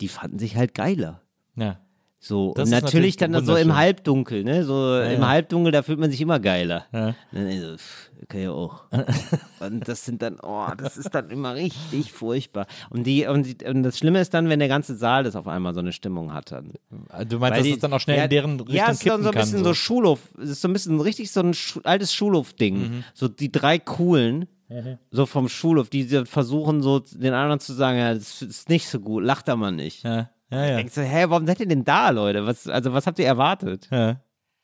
die 0.01 0.07
fanden 0.07 0.39
sich 0.39 0.55
halt 0.55 0.73
geiler. 0.73 1.21
Ja. 1.55 1.79
So, 2.27 2.53
Das 2.55 2.63
und 2.65 2.71
natürlich 2.71 3.17
natürlich 3.17 3.17
dann 3.17 3.45
so 3.45 3.55
im 3.55 3.75
Halbdunkel, 3.75 4.43
ne? 4.43 4.63
So 4.63 4.99
im 4.99 5.21
ja. 5.21 5.27
Halbdunkel, 5.27 5.71
da 5.71 5.83
fühlt 5.83 5.99
man 5.99 6.09
sich 6.09 6.19
immer 6.21 6.39
geiler. 6.39 6.85
Ja. 6.91 7.13
Dann 7.31 7.47
ist 7.47 7.61
so, 7.61 7.77
pff, 7.77 8.09
okay, 8.23 8.43
ja 8.45 8.51
auch. 8.51 8.85
und 9.59 9.87
das 9.87 10.05
sind 10.05 10.23
dann, 10.23 10.39
oh, 10.41 10.65
das 10.75 10.97
ist 10.97 11.13
dann 11.13 11.29
immer 11.29 11.53
richtig 11.53 12.11
furchtbar. 12.11 12.65
Und, 12.89 13.03
die, 13.03 13.27
und, 13.27 13.43
die, 13.61 13.65
und 13.67 13.83
das 13.83 13.99
Schlimme 13.99 14.21
ist 14.21 14.33
dann, 14.33 14.49
wenn 14.49 14.57
der 14.57 14.69
ganze 14.69 14.95
Saal 14.95 15.23
das 15.23 15.35
auf 15.35 15.47
einmal 15.47 15.75
so 15.75 15.81
eine 15.81 15.91
Stimmung 15.91 16.33
hat. 16.33 16.51
Dann. 16.51 16.73
Du 17.29 17.37
meinst, 17.37 17.41
Weil 17.41 17.51
dass 17.51 17.61
die- 17.63 17.71
es 17.73 17.79
dann 17.79 17.93
auch 17.93 17.99
schnell 17.99 18.17
ja, 18.17 18.23
in 18.23 18.29
deren 18.31 18.59
Richtung 18.59 18.75
Ja, 18.75 18.89
es 18.89 18.97
ist 18.97 19.07
dann 19.07 19.21
so 19.21 19.29
ein 19.29 19.33
kann? 19.35 19.43
bisschen 19.43 19.63
so, 19.63 19.75
Schulhof, 19.75 20.19
es 20.41 20.49
ist 20.49 20.61
so 20.61 20.67
ein 20.67 20.73
bisschen 20.73 20.99
richtig 20.99 21.29
so 21.31 21.41
ein 21.41 21.53
Schu 21.53 21.81
altes 21.83 22.11
Schulhof-Ding. 22.15 22.75
Mhm. 22.75 23.03
So 23.13 23.27
die 23.27 23.51
drei 23.51 23.77
coolen, 23.77 24.47
so 25.11 25.27
vom 25.27 25.47
Schulhof, 25.47 25.89
die 25.91 26.03
so 26.05 26.25
versuchen 26.25 26.81
so 26.81 26.97
den 26.99 27.35
anderen 27.35 27.59
zu 27.59 27.71
sagen, 27.73 27.99
ja, 27.99 28.15
das 28.15 28.41
ist 28.41 28.67
nicht 28.67 28.87
so 28.89 28.99
gut, 28.99 29.23
lacht 29.23 29.47
da 29.47 29.55
mal 29.55 29.71
nicht. 29.71 30.03
Ja, 30.03 30.31
ja, 30.55 30.65
ja. 30.65 30.75
Denkst 30.77 30.95
du, 30.95 31.01
hä, 31.01 31.25
warum 31.27 31.45
seid 31.45 31.59
ihr 31.59 31.67
denn 31.67 31.83
da, 31.83 32.09
Leute? 32.09 32.45
Was, 32.45 32.67
also, 32.67 32.93
was 32.93 33.05
habt 33.07 33.19
ihr 33.19 33.25
erwartet? 33.25 33.87
Ja. 33.91 34.21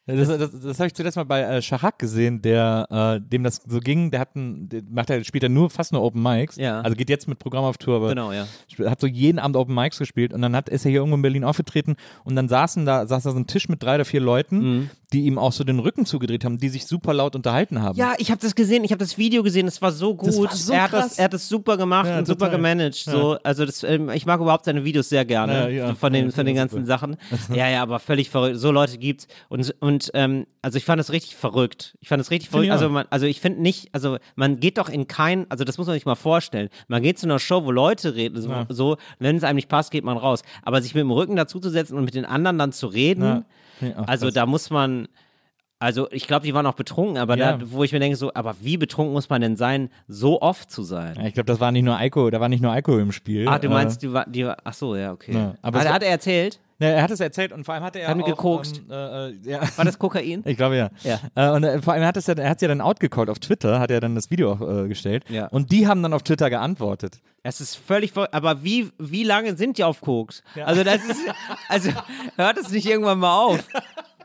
Das, 0.07 0.27
das, 0.27 0.51
das 0.59 0.79
habe 0.79 0.87
ich 0.87 0.95
zuletzt 0.95 1.15
mal 1.15 1.23
bei 1.25 1.41
äh, 1.41 1.61
Shahak 1.61 1.99
gesehen, 1.99 2.41
der, 2.41 2.87
äh, 2.89 3.21
dem 3.21 3.43
das 3.43 3.61
so 3.67 3.79
ging, 3.79 4.09
der 4.11 4.19
hat 4.19 4.35
ein, 4.35 4.67
der 4.67 4.81
macht 4.89 5.09
er, 5.11 5.23
spielt 5.23 5.43
er 5.43 5.49
nur 5.49 5.69
fast 5.69 5.93
nur 5.93 6.01
Open 6.01 6.21
Mics. 6.21 6.55
Ja. 6.57 6.81
Also 6.81 6.97
geht 6.97 7.09
jetzt 7.09 7.27
mit 7.29 7.37
Programm 7.37 7.63
auf 7.63 7.77
Tour, 7.77 7.97
aber 7.97 8.09
Genau, 8.09 8.31
ja. 8.33 8.45
hat 8.89 8.99
so 8.99 9.05
jeden 9.07 9.37
Abend 9.37 9.55
Open 9.55 9.75
Mics 9.75 9.99
gespielt 9.99 10.33
und 10.33 10.41
dann 10.41 10.55
hat, 10.55 10.69
ist 10.69 10.85
er 10.85 10.89
hier 10.91 10.99
irgendwo 11.01 11.15
in 11.17 11.21
Berlin 11.21 11.43
aufgetreten 11.43 11.95
und 12.25 12.35
dann 12.35 12.49
saßen 12.49 12.83
da, 12.85 13.05
saß 13.05 13.23
da 13.23 13.31
so 13.31 13.37
ein 13.37 13.45
Tisch 13.47 13.69
mit 13.69 13.83
drei 13.83 13.95
oder 13.95 14.05
vier 14.05 14.21
Leuten, 14.21 14.57
Mhm. 14.59 14.89
Die 15.13 15.25
ihm 15.25 15.37
auch 15.37 15.51
so 15.51 15.63
den 15.63 15.79
Rücken 15.79 16.05
zugedreht 16.05 16.45
haben, 16.45 16.57
die 16.57 16.69
sich 16.69 16.85
super 16.85 17.13
laut 17.13 17.35
unterhalten 17.35 17.81
haben. 17.81 17.97
Ja, 17.97 18.13
ich 18.17 18.31
habe 18.31 18.39
das 18.41 18.55
gesehen, 18.55 18.83
ich 18.83 18.91
habe 18.91 18.99
das 18.99 19.17
Video 19.17 19.43
gesehen, 19.43 19.67
es 19.67 19.81
war 19.81 19.91
so 19.91 20.15
gut. 20.15 20.29
Das 20.29 20.39
war 20.41 20.55
so 20.55 20.73
er, 20.73 20.83
hat 20.83 20.93
das, 20.93 21.17
er 21.17 21.25
hat 21.25 21.33
das 21.33 21.49
super 21.49 21.75
gemacht 21.77 22.07
Ja, 22.07 22.17
und 22.19 22.25
super 22.27 22.45
total. 22.45 22.57
gemanagt. 22.57 22.95
So. 22.95 23.37
Also 23.43 23.65
das, 23.65 23.83
ähm, 23.83 24.09
ich 24.09 24.25
mag 24.25 24.39
überhaupt 24.39 24.65
seine 24.65 24.85
Videos 24.85 25.09
sehr 25.09 25.25
gerne 25.25 25.53
Ja, 25.53 25.87
ja. 25.87 25.95
von 25.95 26.13
den, 26.13 26.25
Ja, 26.27 26.31
von 26.31 26.45
den 26.45 26.55
ja, 26.55 26.61
ganzen 26.61 26.85
Sachen. 26.85 27.17
Ja, 27.53 27.69
ja, 27.69 27.81
aber 27.81 27.99
völlig 27.99 28.29
verrückt. 28.29 28.57
So 28.57 28.71
Leute 28.71 28.97
gibt's. 28.97 29.27
Und, 29.49 29.75
und 29.81 30.11
ähm, 30.13 30.45
also 30.61 30.77
ich 30.77 30.85
fand 30.85 31.01
es 31.01 31.11
richtig 31.11 31.35
verrückt. 31.35 31.97
Ich 31.99 32.07
fand 32.07 32.21
es 32.21 32.31
richtig 32.31 32.49
verrückt. 32.49 32.71
Also, 32.71 32.87
man, 32.89 33.05
also 33.09 33.25
ich 33.25 33.41
finde 33.41 33.61
nicht, 33.61 33.89
also 33.93 34.17
man 34.35 34.59
geht 34.59 34.77
doch 34.77 34.87
in 34.89 35.07
kein, 35.07 35.45
also 35.49 35.63
das 35.63 35.77
muss 35.77 35.87
man 35.87 35.95
sich 35.95 36.05
mal 36.05 36.15
vorstellen. 36.15 36.69
Man 36.87 37.01
geht 37.03 37.19
zu 37.19 37.25
einer 37.27 37.39
Show, 37.39 37.65
wo 37.65 37.71
Leute 37.71 38.15
reden, 38.15 38.41
so, 38.41 38.49
Ja. 38.49 38.65
so 38.69 38.97
wenn 39.19 39.35
es 39.35 39.43
einem 39.43 39.55
nicht 39.57 39.67
passt, 39.69 39.91
geht 39.91 40.03
man 40.05 40.17
raus. 40.17 40.43
Aber 40.63 40.81
sich 40.81 40.93
mit 40.95 41.01
dem 41.01 41.11
Rücken 41.11 41.35
dazuzusetzen 41.35 41.97
und 41.97 42.05
mit 42.05 42.13
den 42.15 42.25
anderen 42.25 42.57
dann 42.57 42.71
zu 42.71 42.87
reden, 42.87 43.43
Ja. 43.81 44.03
Also 44.05 44.27
krass. 44.27 44.33
da 44.35 44.45
muss 44.45 44.69
man, 44.69 45.07
also 45.79 46.07
ich 46.11 46.27
glaube, 46.27 46.45
die 46.45 46.53
waren 46.53 46.65
auch 46.65 46.75
betrunken, 46.75 47.17
aber 47.17 47.37
Ja. 47.37 47.57
da, 47.57 47.71
wo 47.71 47.83
ich 47.83 47.91
mir 47.91 47.99
denke, 47.99 48.15
so, 48.15 48.31
aber 48.33 48.55
wie 48.61 48.77
betrunken 48.77 49.13
muss 49.13 49.29
man 49.29 49.41
denn 49.41 49.55
sein, 49.55 49.89
so 50.07 50.41
oft 50.41 50.69
zu 50.71 50.83
sein? 50.83 51.15
Ja, 51.17 51.25
ich 51.27 51.33
glaube, 51.33 51.47
das 51.47 51.59
war 51.59 51.71
nicht 51.71 51.83
nur 51.83 51.97
Alkohol, 51.97 52.31
da 52.31 52.39
war 52.39 52.49
nicht 52.49 52.61
nur 52.61 52.71
Alkohol 52.71 53.01
im 53.01 53.11
Spiel. 53.11 53.47
Ah, 53.47 53.57
du 53.59 53.67
Äh, 53.67 53.71
meinst, 53.71 54.01
die 54.03 54.13
war, 54.13 54.25
die 54.29 54.45
war, 54.45 54.57
ach 54.63 54.73
so, 54.73 54.95
ja, 54.95 55.11
okay. 55.11 55.33
Ja, 55.33 55.55
aber 55.61 55.79
war- 55.83 55.93
hat 55.93 56.03
er 56.03 56.09
erzählt? 56.11 56.59
Ne, 56.81 56.93
er 56.93 57.03
hat 57.03 57.11
es 57.11 57.19
erzählt 57.19 57.51
und 57.51 57.63
vor 57.63 57.75
allem 57.75 57.83
hat 57.83 57.95
er 57.95 58.07
Hat 58.07 58.19
auch, 58.19 58.25
gekokst. 58.25 58.81
Ähm, 58.89 58.91
äh, 58.91 59.27
äh, 59.29 59.35
ja. 59.43 59.77
War 59.77 59.85
das 59.85 59.99
Kokain? 59.99 60.41
Ich 60.45 60.57
glaube 60.57 60.77
ja. 60.77 60.89
Ja. 61.03 61.19
Äh, 61.35 61.55
und 61.55 61.63
äh, 61.63 61.79
vor 61.79 61.93
allem 61.93 62.03
hat 62.03 62.17
es 62.17 62.25
ja, 62.25 62.33
er 62.33 62.49
hat 62.49 62.57
es 62.57 62.61
ja 62.63 62.67
dann 62.69 62.81
outgecallt 62.81 63.29
auf 63.29 63.37
Twitter, 63.37 63.79
hat 63.79 63.91
er 63.91 63.99
dann 63.99 64.15
das 64.15 64.31
Video 64.31 64.51
auch 64.53 64.61
äh, 64.61 64.87
gestellt. 64.87 65.23
Ja. 65.29 65.45
Und 65.49 65.71
die 65.71 65.87
haben 65.87 66.01
dann 66.01 66.11
auf 66.13 66.23
Twitter 66.23 66.49
geantwortet. 66.49 67.19
Es 67.43 67.61
ist 67.61 67.75
völlig 67.75 68.13
verrückt. 68.13 68.33
Aber 68.33 68.63
wie, 68.63 68.89
wie 68.97 69.23
lange 69.23 69.55
sind 69.57 69.77
die 69.77 69.83
auf 69.83 70.01
Koks? 70.01 70.41
Also 70.65 70.83
das 70.83 71.05
ist, 71.05 71.19
also 71.69 71.91
hört 72.35 72.57
es 72.57 72.71
nicht 72.71 72.87
irgendwann 72.87 73.19
mal 73.19 73.35
auf. 73.37 73.63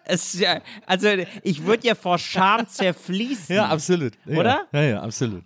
Es, 0.09 0.39
ja, 0.39 0.61
also 0.87 1.09
ich 1.43 1.67
würde 1.67 1.85
ja 1.89 1.97
vor 1.97 2.17
Scham 2.17 2.69
zerfließen. 2.69 3.57
Ja, 3.57 3.67
absolut. 3.67 4.13
Oder? 4.25 4.61
Ja, 4.73 4.83
ja, 4.83 5.01
absolut. 5.03 5.43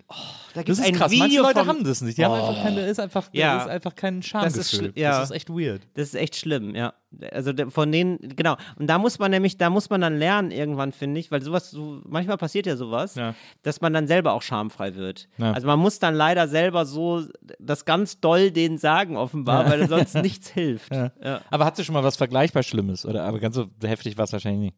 Da 0.53 0.61
Das 0.61 0.77
ist 0.77 0.85
ein 0.85 0.93
krass. 0.93 1.11
Manche 1.11 1.25
Video 1.31 1.41
Leute 1.41 1.59
vom, 1.61 1.67
haben 1.67 1.83
das 1.83 2.01
nicht. 2.01 2.19
Die 2.19 2.23
haben 2.23 2.33
einfach 2.35 2.61
keine, 2.61 2.81
ist 2.85 2.99
einfach, 2.99 3.27
Ja. 3.31 3.61
ist 3.63 3.69
einfach 3.69 3.95
kein 3.95 4.21
Das 4.21 4.55
ist 4.55 4.69
Schamgefühl. 4.69 4.93
ja. 5.01 5.17
Das 5.19 5.31
ist 5.31 5.35
echt 5.35 5.49
weird. 5.49 5.81
Das 5.95 6.09
ist 6.09 6.13
echt 6.13 6.35
schlimm, 6.35 6.75
ja. 6.75 6.93
Also 7.31 7.51
von 7.69 7.91
denen, 7.91 8.17
genau. 8.37 8.55
Und 8.79 8.87
da 8.87 8.97
muss 8.97 9.19
man 9.19 9.31
nämlich, 9.31 9.57
da 9.57 9.69
muss 9.69 9.89
man 9.89 9.99
dann 9.99 10.17
lernen 10.17 10.49
irgendwann, 10.51 10.93
finde 10.93 11.19
ich, 11.19 11.29
weil 11.29 11.41
sowas, 11.41 11.69
so, 11.69 12.01
manchmal 12.07 12.37
passiert 12.37 12.65
ja 12.65 12.77
sowas, 12.77 13.15
Ja. 13.15 13.35
dass 13.63 13.81
man 13.81 13.91
dann 13.93 14.07
selber 14.07 14.31
auch 14.33 14.41
schamfrei 14.41 14.95
wird. 14.95 15.27
Ja. 15.37 15.51
Also 15.51 15.67
man 15.67 15.77
muss 15.77 15.99
dann 15.99 16.15
leider 16.15 16.47
selber 16.47 16.85
so 16.85 17.25
das 17.59 17.83
ganz 17.83 18.19
doll 18.21 18.51
denen 18.51 18.77
sagen, 18.77 19.17
offenbar, 19.17 19.69
weil 19.69 19.87
sonst 19.89 20.15
nichts 20.21 20.49
hilft. 20.49 20.93
Ja. 20.93 21.11
Aber 21.49 21.65
hast 21.65 21.77
du 21.79 21.83
schon 21.83 21.93
mal 21.93 22.03
was 22.03 22.15
vergleichbar 22.15 22.63
Schlimmes? 22.63 23.05
Oder 23.05 23.25
aber 23.25 23.39
ganz 23.39 23.55
so 23.55 23.65
heftig 23.83 24.17
war 24.17 24.23
es 24.25 24.31
wahrscheinlich 24.33 24.61
nicht. 24.71 24.77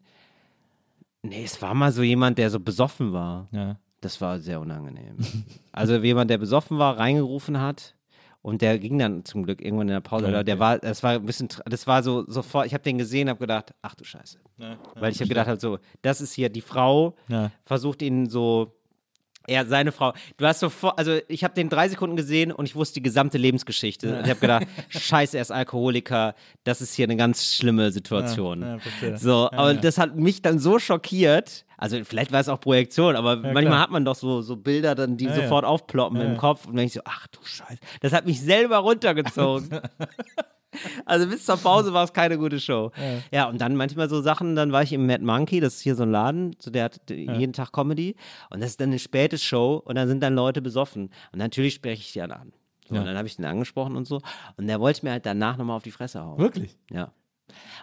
Nee, 1.21 1.43
es 1.45 1.61
war 1.61 1.73
mal 1.73 1.91
so 1.91 2.01
jemand, 2.01 2.37
der 2.37 2.49
so 2.49 2.59
besoffen 2.59 3.13
war. 3.13 3.47
Ja. 3.51 3.77
Das 4.01 4.19
war 4.19 4.39
sehr 4.39 4.59
unangenehm. 4.59 5.15
also 5.71 5.95
jemand, 5.97 6.29
der 6.29 6.37
besoffen 6.37 6.77
war, 6.77 6.97
reingerufen 6.97 7.61
hat. 7.61 7.95
Und 8.43 8.61
der 8.61 8.77
ging 8.77 8.99
dann 8.99 9.23
zum 9.23 9.43
Glück 9.43 9.61
irgendwann 9.61 9.87
in 9.87 9.93
der 9.93 10.01
Pause. 10.01 10.25
Ja, 10.25 10.29
Oder 10.29 10.43
der 10.43 10.55
okay. 10.55 10.59
war, 10.59 10.77
das 10.79 11.01
war 11.01 11.11
ein 11.13 11.25
bisschen, 11.25 11.47
das 11.65 11.87
war 11.87 12.03
so 12.03 12.25
sofort, 12.29 12.67
ich 12.67 12.73
habe 12.73 12.83
den 12.83 12.97
gesehen, 12.97 13.29
habe 13.29 13.39
gedacht, 13.39 13.73
ach 13.81 13.95
du 13.95 14.03
Scheiße. 14.03 14.37
Weil 14.95 15.11
ich 15.13 15.19
habe 15.19 15.29
gedacht, 15.29 15.47
hab 15.47 15.59
so, 15.61 15.79
das 16.01 16.19
ist 16.21 16.33
hier 16.33 16.49
die 16.49 16.61
Frau, 16.61 17.15
Ja. 17.29 17.51
versucht 17.65 18.01
ihn 18.01 18.29
so 18.29 18.73
Ja, 19.47 19.65
seine 19.65 19.91
Frau. 19.91 20.13
Du 20.37 20.45
hast 20.45 20.61
sofort, 20.61 20.97
also 20.97 21.19
ich 21.27 21.43
habe 21.43 21.53
den 21.53 21.69
drei 21.69 21.89
Sekunden 21.89 22.15
gesehen 22.15 22.51
und 22.51 22.65
ich 22.65 22.75
wusste 22.75 22.95
die 22.95 23.01
gesamte 23.03 23.37
Lebensgeschichte. 23.37 24.17
Und 24.17 24.23
ich 24.23 24.29
habe 24.29 24.39
gedacht, 24.39 24.67
scheiße, 24.89 25.37
er 25.37 25.41
ist 25.41 25.51
Alkoholiker, 25.51 26.33
das 26.63 26.81
ist 26.81 26.93
hier 26.93 27.05
eine 27.05 27.17
ganz 27.17 27.53
schlimme 27.53 27.91
Situation. 27.91 28.61
Ja, 28.61 28.77
ja, 29.01 29.17
so, 29.17 29.49
Ja, 29.51 29.57
aber 29.57 29.73
ja. 29.73 29.81
das 29.81 29.97
hat 29.97 30.15
mich 30.15 30.41
dann 30.41 30.59
so 30.59 30.79
schockiert. 30.79 31.65
Also 31.77 32.01
vielleicht 32.05 32.31
war 32.31 32.39
es 32.39 32.47
auch 32.47 32.61
Projektion, 32.61 33.17
aber 33.17 33.35
manchmal 33.35 33.65
klar. 33.65 33.79
hat 33.81 33.91
man 33.91 34.05
doch 34.05 34.15
so, 34.15 34.41
so 34.41 34.55
Bilder, 34.55 34.95
dann, 34.95 35.17
die 35.17 35.25
Ja, 35.25 35.31
ja. 35.35 35.41
sofort 35.41 35.65
aufploppen 35.65 36.21
im 36.21 36.37
Kopf 36.37 36.61
und 36.65 36.71
dann 36.73 36.77
denk 36.77 36.87
ich 36.87 36.93
so, 36.93 37.01
ach 37.03 37.27
du 37.27 37.39
Scheiße. 37.43 37.79
Das 37.99 38.13
hat 38.13 38.25
mich 38.25 38.39
selber 38.39 38.77
runtergezogen. 38.77 39.69
Also 41.05 41.27
bis 41.27 41.45
zur 41.45 41.57
Pause 41.57 41.93
war 41.93 42.03
es 42.03 42.13
keine 42.13 42.37
gute 42.37 42.59
Show. 42.59 42.91
Ja. 43.31 43.47
und 43.49 43.59
dann 43.61 43.75
manchmal 43.75 44.09
so 44.09 44.21
Sachen, 44.21 44.55
dann 44.55 44.71
war 44.71 44.83
ich 44.83 44.93
im 44.93 45.05
Mad 45.05 45.23
Monkey, 45.23 45.59
das 45.59 45.75
ist 45.75 45.81
hier 45.81 45.95
so 45.95 46.03
ein 46.03 46.11
Laden, 46.11 46.55
so 46.59 46.71
der 46.71 46.85
hat 46.85 46.99
jeden 47.09 47.53
Tag 47.53 47.71
Comedy 47.71 48.15
und 48.49 48.61
das 48.61 48.71
ist 48.71 48.81
dann 48.81 48.89
eine 48.89 48.99
späte 48.99 49.37
Show 49.37 49.81
und 49.85 49.95
dann 49.95 50.07
sind 50.07 50.21
dann 50.21 50.35
Leute 50.35 50.61
besoffen 50.61 51.09
und 51.31 51.39
natürlich 51.39 51.75
spreche 51.75 52.01
ich 52.01 52.13
die 52.13 52.19
dann 52.19 52.31
an. 52.31 52.53
So, 52.89 52.95
Und 52.95 53.05
dann 53.05 53.17
habe 53.17 53.27
ich 53.27 53.35
den 53.37 53.45
angesprochen 53.45 53.95
und 53.95 54.05
so 54.05 54.21
und 54.57 54.67
der 54.67 54.79
wollte 54.79 55.05
mir 55.05 55.11
halt 55.11 55.25
danach 55.25 55.57
nochmal 55.57 55.77
auf 55.77 55.83
die 55.83 55.91
Fresse 55.91 56.21
hauen. 56.23 56.37
Wirklich? 56.37 56.75
Ja. 56.91 57.11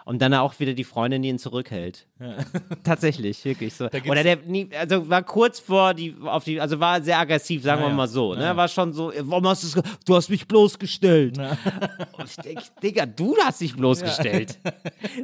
Und 0.03 0.21
dann 0.21 0.33
auch 0.33 0.59
wieder 0.59 0.73
die 0.73 0.83
Freundin, 0.83 1.21
die 1.21 1.29
ihn 1.29 1.37
zurückhält. 1.39 2.07
Tatsächlich, 2.83 3.45
wirklich 3.45 3.73
so. 3.73 3.85
Oder 4.07 4.23
der, 4.23 4.39
also 4.79 5.09
war 5.09 5.23
kurz 5.23 5.59
vor 5.59 5.93
die, 5.93 6.15
auf 6.23 6.43
die, 6.43 6.59
also 6.59 6.79
war 6.79 7.01
sehr 7.01 7.19
aggressiv, 7.19 7.63
sagen 7.63 7.81
Ja, 7.81 7.87
wir 7.87 7.91
ja. 7.91 7.95
mal 7.95 8.07
so. 8.07 8.33
Ne? 8.33 8.41
Ja, 8.41 8.47
ja. 8.47 8.57
War 8.57 8.67
schon 8.67 8.93
so, 8.93 9.13
warum 9.19 9.47
hast 9.47 9.63
du 9.63 9.79
es, 9.79 9.85
du 10.05 10.15
hast 10.15 10.29
mich 10.29 10.47
bloßgestellt. 10.47 11.37
Und 12.13 12.25
ich 12.25 12.35
denke, 12.37 12.63
Digga, 12.81 13.05
du 13.05 13.37
hast 13.43 13.61
dich 13.61 13.75
bloßgestellt. 13.75 14.57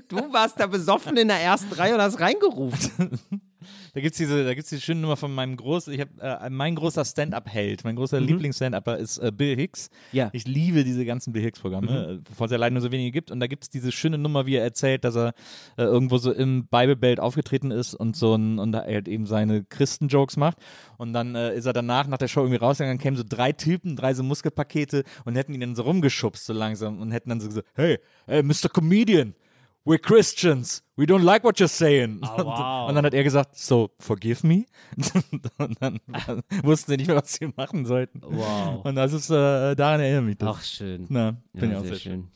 Du 0.07 0.17
warst 0.31 0.59
da 0.59 0.67
besoffen 0.67 1.17
in 1.17 1.27
der 1.27 1.39
ersten 1.41 1.73
Reihe 1.73 1.95
und 1.95 2.01
hast 2.01 2.19
reingerufen. 2.19 3.19
Da 3.97 4.01
gibt 4.01 4.13
es 4.13 4.19
diese, 4.19 4.45
da 4.45 4.53
gibt's 4.53 4.69
diese 4.69 4.83
schöne 4.83 5.01
Nummer 5.01 5.17
von 5.17 5.33
meinem 5.33 5.57
großen, 5.57 5.91
ich 5.91 6.01
hab, 6.01 6.09
äh, 6.21 6.51
mein 6.51 6.75
großer 6.75 7.03
Stand-Up-Held, 7.03 7.83
mein 7.83 7.95
großer 7.95 8.19
Lieblings-Stand-Upper 8.19 8.95
ist 8.95 9.17
äh, 9.17 9.31
Bill 9.31 9.55
Hicks. 9.55 9.89
Mhm. 9.89 10.17
Ja. 10.19 10.25
Mhm. 10.25 10.31
Ich 10.33 10.45
liebe 10.45 10.83
diese 10.83 11.03
ganzen 11.03 11.33
Bill 11.33 11.41
Hicks-Programme, 11.41 12.07
äh, 12.07 12.17
bevor 12.23 12.45
es 12.45 12.51
ja 12.51 12.59
leider 12.59 12.73
nur 12.73 12.81
so 12.83 12.91
wenige 12.91 13.09
gibt. 13.09 13.31
Und 13.31 13.39
da 13.39 13.47
gibt 13.47 13.63
es 13.63 13.69
diese 13.71 13.91
schöne 13.91 14.19
Nummer, 14.19 14.45
wie 14.45 14.53
er 14.53 14.63
erzählt, 14.63 15.03
dass 15.03 15.15
er 15.15 15.29
äh, 15.77 15.81
irgendwo 15.81 16.19
so 16.19 16.31
im 16.31 16.67
Bible 16.67 16.95
Belt 16.95 17.19
aufgetreten 17.19 17.71
ist 17.71 17.95
und 17.95 18.15
so 18.15 18.35
ein, 18.35 18.59
und 18.59 18.71
da 18.71 18.81
er 18.81 18.93
halt 18.93 19.07
eben 19.07 19.25
seine 19.25 19.63
Christen-Jokes 19.63 20.37
macht. 20.37 20.59
Und 20.97 21.13
dann 21.13 21.33
äh, 21.33 21.55
ist 21.55 21.65
er 21.65 21.73
danach 21.73 22.05
nach 22.05 22.19
der 22.19 22.27
Show 22.27 22.41
irgendwie 22.41 22.59
rausgegangen, 22.59 22.99
kämen 22.99 23.17
so 23.17 23.23
drei 23.27 23.51
Typen, 23.51 23.95
drei 23.95 24.13
so 24.13 24.21
Muskelpakete 24.21 25.05
und 25.25 25.35
hätten 25.35 25.55
ihn 25.55 25.61
dann 25.61 25.75
so 25.75 25.81
rumgeschubst 25.81 26.45
so 26.45 26.53
langsam 26.53 27.01
und 27.01 27.09
hätten 27.09 27.29
dann 27.29 27.39
so 27.39 27.47
gesagt, 27.47 27.67
hey, 27.73 27.97
hey, 28.27 28.43
Mr. 28.43 28.69
Comedian, 28.71 29.33
we're 29.87 29.97
Christians. 29.99 30.83
We 30.97 31.05
don't 31.05 31.23
like 31.23 31.43
what 31.43 31.59
you're 31.59 31.67
saying. 31.67 32.19
wow. 32.37 32.89
Und 32.89 32.95
dann 32.95 33.05
hat 33.05 33.13
er 33.13 33.23
gesagt, 33.23 33.55
so, 33.55 33.91
forgive 33.99 34.45
me. 34.45 34.65
und 35.57 35.77
dann 35.81 35.99
wussten 36.63 36.91
sie 36.91 36.97
nicht 36.97 37.07
mehr, 37.07 37.15
was 37.15 37.33
sie 37.33 37.47
machen 37.55 37.85
sollten. 37.85 38.21
Wow. 38.23 38.83
Und 38.83 38.95
das 38.95 39.13
ist, 39.13 39.29
äh, 39.29 39.75
daran 39.75 39.99
erinnere 40.01 40.23
mich 40.23 40.37
das. 40.37 40.49
Ach, 40.57 40.63
schön. 40.63 41.05
Na, 41.09 41.37
finde 41.55 41.67
Ja, 41.67 41.71
ich 41.71 41.77
auch 41.77 41.81
sehr 41.81 41.89
sehr 41.91 41.99
schön. 41.99 42.29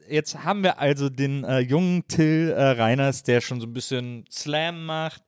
schön. 0.00 0.10
Jetzt 0.10 0.44
haben 0.44 0.62
wir 0.62 0.78
also 0.78 1.08
den 1.08 1.44
äh, 1.44 1.60
jungen 1.60 2.06
Till 2.08 2.52
äh, 2.56 2.62
Reiners, 2.62 3.22
der 3.22 3.40
schon 3.40 3.60
so 3.60 3.66
ein 3.66 3.72
bisschen 3.72 4.24
Slam 4.30 4.84
macht, 4.86 5.22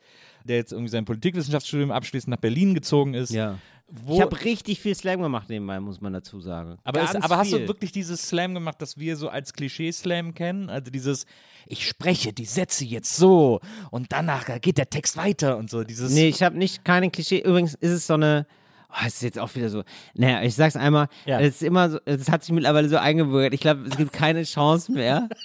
der 0.45 0.57
jetzt 0.57 0.73
irgendwie 0.73 0.91
sein 0.91 1.05
Politikwissenschaftsstudium 1.05 1.91
abschließend 1.91 2.31
nach 2.31 2.41
Berlin 2.41 2.75
gezogen 2.75 3.15
ist. 3.15 3.31
Ja. 3.31 3.59
Wo, 3.89 4.17
Ich 4.17 4.21
habe 4.21 4.45
richtig 4.45 4.81
viel 4.81 4.95
Slam 4.95 5.23
gemacht 5.23 5.49
nebenbei, 5.49 5.79
muss 5.79 6.01
man 6.01 6.13
dazu 6.13 6.41
sagen. 6.41 6.77
aber, 6.83 7.03
ist, 7.03 7.15
aber 7.15 7.37
hast 7.37 7.53
du 7.53 7.69
wirklich 7.69 7.93
dieses 7.93 8.21
Slam 8.29 8.53
gemacht, 8.55 8.77
das 8.81 8.99
wir 8.99 9.17
so 9.17 9.29
als 9.29 9.53
Klischee-Slam 9.53 10.35
kennen? 10.35 10.69
Also 10.69 10.91
dieses, 10.91 11.25
ich 11.67 11.87
spreche 11.87 12.33
die 12.33 12.47
Sätze 12.47 12.85
jetzt 12.85 13.15
so 13.17 13.61
und 13.93 14.11
danach 14.13 14.47
geht 14.61 14.79
der 14.79 14.91
Text 14.91 15.17
weiter 15.17 15.57
und 15.57 15.71
so. 15.71 15.85
Dieses, 15.85 16.13
Nee, 16.13 16.29
ich 16.29 16.43
habe 16.43 16.59
nicht 16.59 16.85
keine 16.85 17.11
Klischee. 17.11 17.39
Übrigens 17.41 17.75
ist 17.75 17.93
es 17.93 18.07
so 18.09 18.15
eine. 18.15 18.47
Oh, 18.89 19.03
es 19.07 19.15
ist 19.17 19.23
jetzt 19.23 19.39
auch 19.39 19.55
wieder 19.55 19.69
so. 19.69 19.83
Naja, 20.15 20.43
ich 20.43 20.55
sag's 20.55 20.75
einmal. 20.77 21.09
Ja. 21.27 21.39
Es 21.41 21.57
ist 21.57 21.63
immer 21.63 21.91
so. 21.91 21.99
Es 22.07 22.31
hat 22.31 22.43
sich 22.45 22.53
mittlerweile 22.55 22.89
so 22.89 22.97
eingebürgert. 22.97 23.53
Ich 23.53 23.61
glaube, 23.61 23.83
es 23.89 23.97
gibt 23.97 24.13
keine 24.13 24.43
Chance 24.45 24.91
mehr. 24.93 25.29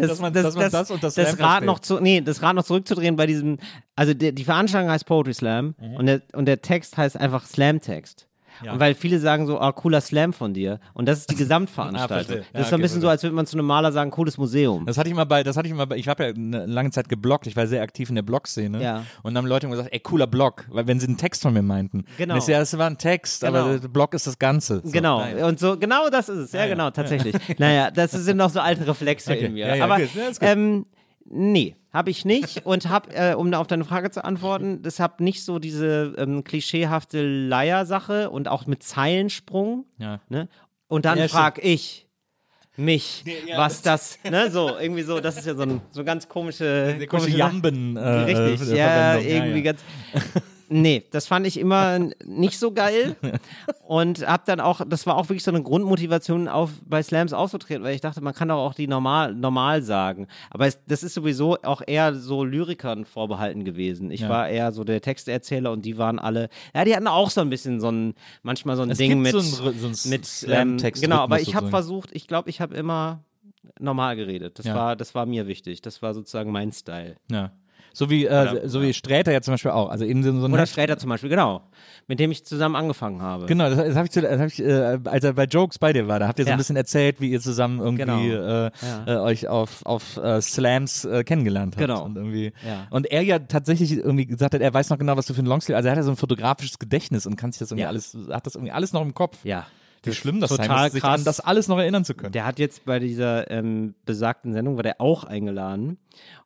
Das, 0.00 0.10
Dass 0.10 0.20
man- 0.20 0.32
dass 0.32 0.54
man 0.54 0.70
das 0.70 0.90
und 0.90 1.02
das 1.02 1.14
Slam 1.14 1.34
Rad 1.38 1.64
noch 1.64 1.78
zu, 1.80 2.00
nee, 2.00 2.20
das 2.20 2.42
Rad 2.42 2.54
noch 2.56 2.64
zurückzudrehen 2.64 3.16
bei 3.16 3.26
diesem, 3.26 3.58
also 3.96 4.14
der, 4.14 4.32
die 4.32 4.44
Veranstaltung 4.44 4.90
heißt 4.90 5.06
Poetry 5.06 5.34
Slam 5.34 5.74
Mhm. 5.80 5.96
und, 5.96 6.06
der, 6.06 6.22
und 6.32 6.46
der 6.46 6.62
Text 6.62 6.96
heißt 6.96 7.16
einfach 7.16 7.46
Slam-Text. 7.46 8.26
Ja. 8.64 8.72
Und 8.72 8.80
weil 8.80 8.94
viele 8.94 9.18
sagen 9.18 9.46
so, 9.46 9.58
ah, 9.60 9.72
cooler 9.72 10.00
Slam 10.00 10.32
von 10.32 10.52
dir. 10.54 10.80
Und 10.94 11.06
das 11.08 11.18
ist 11.20 11.30
die 11.30 11.36
Gesamtveranstaltung. 11.36 12.10
Ah, 12.40 12.44
das 12.52 12.54
Ja, 12.54 12.60
ist 12.60 12.68
so 12.68 12.74
ein 12.74 12.80
okay, 12.80 12.82
bisschen 12.82 13.00
so, 13.00 13.08
als 13.08 13.22
würde 13.22 13.34
man 13.36 13.46
zu 13.46 13.56
einem 13.56 13.66
Maler 13.66 13.92
sagen, 13.92 14.10
cooles 14.10 14.38
Museum. 14.38 14.86
Das 14.86 14.98
hatte 14.98 15.08
ich 15.08 15.14
mal 15.14 15.24
bei, 15.24 15.42
das 15.42 15.56
hatte 15.56 15.68
ich 15.68 15.74
mal 15.74 15.86
bei, 15.86 15.96
ich 15.96 16.08
habe 16.08 16.24
ja 16.24 16.28
eine 16.34 16.66
lange 16.66 16.90
Zeit 16.90 17.08
gebloggt, 17.08 17.46
ich 17.46 17.56
war 17.56 17.66
sehr 17.66 17.82
aktiv 17.82 18.08
in 18.08 18.14
der 18.14 18.22
Blog-Szene. 18.22 18.82
Ja. 18.82 19.04
Und 19.22 19.34
dann 19.34 19.38
haben 19.38 19.46
Leute 19.46 19.66
immer 19.66 19.76
gesagt, 19.76 19.92
ey, 19.92 20.00
cooler 20.00 20.26
Blog, 20.26 20.64
weil 20.70 20.86
wenn 20.86 21.00
sie 21.00 21.06
einen 21.06 21.16
Text 21.16 21.42
von 21.42 21.52
mir 21.52 21.62
meinten. 21.62 22.04
Genau. 22.18 22.38
So, 22.38 22.52
ja, 22.52 22.58
das 22.60 22.76
war 22.76 22.86
ein 22.88 22.98
Text, 22.98 23.42
Genau. 23.42 23.58
aber 23.58 23.78
der 23.78 23.88
Blog 23.88 24.14
ist 24.14 24.26
das 24.26 24.38
Ganze. 24.38 24.80
So, 24.84 24.90
Genau, 24.90 25.20
naja. 25.20 25.46
und 25.46 25.58
so, 25.58 25.76
genau 25.78 26.08
das 26.10 26.28
ist 26.28 26.38
es, 26.38 26.52
ja, 26.52 26.66
genau, 26.66 26.90
tatsächlich. 26.90 27.34
Naja, 27.58 27.90
das 27.90 28.12
sind 28.12 28.36
noch 28.36 28.50
so 28.50 28.60
alte 28.60 28.86
Reflexe 28.86 29.32
Okay, 29.32 29.46
in 29.46 29.54
mir. 29.54 29.66
ja, 29.68 29.74
ja, 29.76 29.84
Aber, 29.84 29.98
ja, 29.98 30.06
gut. 30.06 30.36
ähm, 30.40 30.86
nee, 31.24 31.76
habe 31.92 32.10
ich 32.10 32.24
nicht 32.24 32.64
und 32.66 32.88
habe, 32.88 33.12
äh, 33.14 33.34
um 33.34 33.50
da 33.50 33.58
auf 33.58 33.66
deine 33.66 33.84
Frage 33.84 34.10
zu 34.10 34.24
antworten, 34.24 34.82
das 34.82 35.00
habe 35.00 35.22
nicht 35.24 35.44
so 35.44 35.58
diese 35.58 36.14
ähm, 36.18 36.44
klischeehafte 36.44 37.22
Leier-Sache 37.26 38.30
und 38.30 38.48
auch 38.48 38.66
mit 38.66 38.82
Zeilensprung, 38.82 39.86
Ja. 39.98 40.20
ne? 40.28 40.48
Und 40.88 41.04
dann 41.04 41.18
Ja, 41.18 41.28
frag 41.28 41.62
ich 41.64 42.06
mich, 42.76 43.24
was 43.56 43.82
das, 43.82 44.18
ne, 44.28 44.50
so, 44.50 44.76
irgendwie 44.78 45.02
so, 45.02 45.20
das 45.20 45.36
ist 45.36 45.46
ja 45.46 45.54
so 45.54 45.62
ein 45.62 45.80
so 45.90 46.02
ganz 46.04 46.28
komische, 46.28 46.98
komische. 47.08 47.36
Jamben. 47.36 47.96
Äh, 47.96 48.00
Richtig, 48.08 48.68
äh, 48.72 48.76
ja, 48.76 49.14
irgendwie 49.18 49.50
ja, 49.50 49.56
ja. 49.56 49.62
ganz. 49.62 49.84
Nee, 50.72 51.04
das 51.10 51.26
fand 51.26 51.46
ich 51.48 51.58
immer 51.58 51.98
nicht 52.24 52.58
so 52.58 52.70
geil. 52.72 53.16
Und 53.86 54.24
hab 54.26 54.44
dann 54.44 54.60
auch, 54.60 54.80
das 54.88 55.04
war 55.04 55.16
auch 55.16 55.24
wirklich 55.28 55.42
so 55.42 55.50
eine 55.50 55.62
Grundmotivation, 55.64 56.46
auf, 56.46 56.70
bei 56.86 57.02
Slams 57.02 57.32
aufzutreten, 57.32 57.82
weil 57.82 57.96
ich 57.96 58.00
dachte, 58.00 58.20
man 58.20 58.34
kann 58.34 58.48
doch 58.48 58.58
auch 58.58 58.74
die 58.74 58.86
normal, 58.86 59.34
normal 59.34 59.82
sagen. 59.82 60.28
Aber 60.48 60.68
es, 60.68 60.78
das 60.86 61.02
ist 61.02 61.14
sowieso 61.14 61.56
auch 61.64 61.82
eher 61.84 62.14
so 62.14 62.44
Lyrikern 62.44 63.04
vorbehalten 63.04 63.64
gewesen. 63.64 64.12
Ich 64.12 64.20
Ja. 64.20 64.28
war 64.28 64.48
eher 64.48 64.70
so 64.70 64.84
der 64.84 65.00
Texterzähler 65.00 65.72
und 65.72 65.84
die 65.84 65.98
waren 65.98 66.20
alle, 66.20 66.48
ja, 66.72 66.84
die 66.84 66.94
hatten 66.94 67.08
auch 67.08 67.30
so 67.30 67.40
ein 67.40 67.50
bisschen 67.50 67.80
so 67.80 67.90
ein, 67.90 68.14
manchmal 68.44 68.76
so 68.76 68.82
ein 68.82 68.90
Es 68.90 68.98
Ding 68.98 69.20
mit, 69.20 69.32
so 69.32 69.40
so 69.40 69.88
mit 70.08 70.20
ähm, 70.20 70.24
Slam-Text. 70.24 71.02
genau, 71.02 71.16
aber 71.18 71.40
ich 71.40 71.56
habe 71.56 71.66
versucht, 71.68 72.10
ich 72.12 72.28
glaube, 72.28 72.48
ich 72.48 72.60
habe 72.60 72.76
immer 72.76 73.24
normal 73.80 74.14
geredet. 74.16 74.58
Das 74.60 74.66
Ja. 74.66 74.74
war, 74.76 74.96
das 74.96 75.14
war 75.16 75.26
mir 75.26 75.46
wichtig. 75.48 75.82
Das 75.82 76.00
war 76.00 76.14
sozusagen 76.14 76.52
mein 76.52 76.70
Style. 76.72 77.16
Ja. 77.30 77.50
So 77.92 78.08
wie, 78.10 78.24
äh, 78.26 78.68
so 78.68 78.82
wie 78.82 78.92
Sträter 78.94 79.32
ja 79.32 79.40
zum 79.40 79.54
Beispiel 79.54 79.72
auch. 79.72 79.90
Also 79.90 80.04
eben 80.04 80.22
so 80.22 80.32
so 80.38 80.46
ein 80.46 80.52
Oder 80.52 80.66
Sträter 80.66 80.96
zum 80.98 81.10
Beispiel, 81.10 81.28
genau. 81.30 81.62
Mit 82.06 82.18
dem 82.20 82.30
ich 82.30 82.44
zusammen 82.44 82.76
angefangen 82.76 83.20
habe. 83.22 83.46
Genau, 83.46 83.68
das, 83.68 83.78
das 83.78 83.96
habe 83.96 84.06
ich, 84.06 84.12
zu- 84.12 84.20
das 84.22 84.40
hab 84.40 84.46
ich 84.48 84.60
äh, 84.62 84.98
als 85.04 85.24
er 85.24 85.32
bei 85.34 85.44
Jokes 85.44 85.78
bei 85.78 85.92
dir 85.92 86.08
war, 86.08 86.18
da 86.18 86.28
habt 86.28 86.38
ihr 86.38 86.44
so 86.44 86.48
Ja. 86.50 86.54
ein 86.54 86.58
bisschen 86.58 86.76
erzählt, 86.76 87.20
wie 87.20 87.30
ihr 87.30 87.40
zusammen 87.40 87.80
irgendwie 87.80 88.02
Genau. 88.02 88.20
äh, 88.20 88.70
Ja. 88.82 89.04
äh, 89.06 89.16
euch 89.18 89.48
auf, 89.48 89.84
auf 89.86 90.16
äh, 90.16 90.40
Slams 90.40 91.04
äh, 91.04 91.24
kennengelernt 91.24 91.74
habt. 91.76 91.80
Genau. 91.86 92.04
Und, 92.04 92.16
irgendwie, 92.16 92.52
Ja. 92.66 92.86
und 92.90 93.06
er 93.10 93.22
ja 93.22 93.38
tatsächlich 93.40 93.92
irgendwie 93.92 94.26
gesagt 94.26 94.54
hat, 94.54 94.60
er 94.60 94.72
weiß 94.72 94.90
noch 94.90 94.98
genau, 94.98 95.16
was 95.16 95.26
du 95.26 95.34
für 95.34 95.42
ein 95.42 95.46
Longsleeve, 95.46 95.76
also 95.76 95.88
er 95.88 95.92
hat 95.92 95.98
ja 95.98 96.02
so 96.04 96.10
ein 96.10 96.16
fotografisches 96.16 96.78
Gedächtnis 96.78 97.26
und 97.26 97.36
kann 97.36 97.52
sich 97.52 97.58
das 97.60 97.70
irgendwie 97.72 97.86
alles, 97.86 98.16
hat 98.30 98.46
das 98.46 98.54
irgendwie 98.54 98.72
alles 98.72 98.92
noch 98.92 99.02
im 99.02 99.14
Kopf. 99.14 99.38
Ja. 99.44 99.66
Wie 100.02 100.12
schlimm 100.14 100.40
das 100.40 100.50
sein 100.50 100.66
total 100.68 100.84
muss, 100.84 100.92
sich 100.92 101.02
krass. 101.02 101.18
an 101.20 101.24
das 101.24 101.40
alles 101.40 101.68
noch 101.68 101.78
erinnern 101.78 102.04
zu 102.04 102.14
können. 102.14 102.32
Der 102.32 102.46
hat 102.46 102.58
jetzt 102.58 102.84
bei 102.84 102.98
dieser 102.98 103.50
ähm, 103.50 103.94
besagten 104.06 104.52
Sendung, 104.52 104.76
war 104.76 104.82
der 104.82 105.00
auch 105.00 105.24
eingeladen 105.24 105.98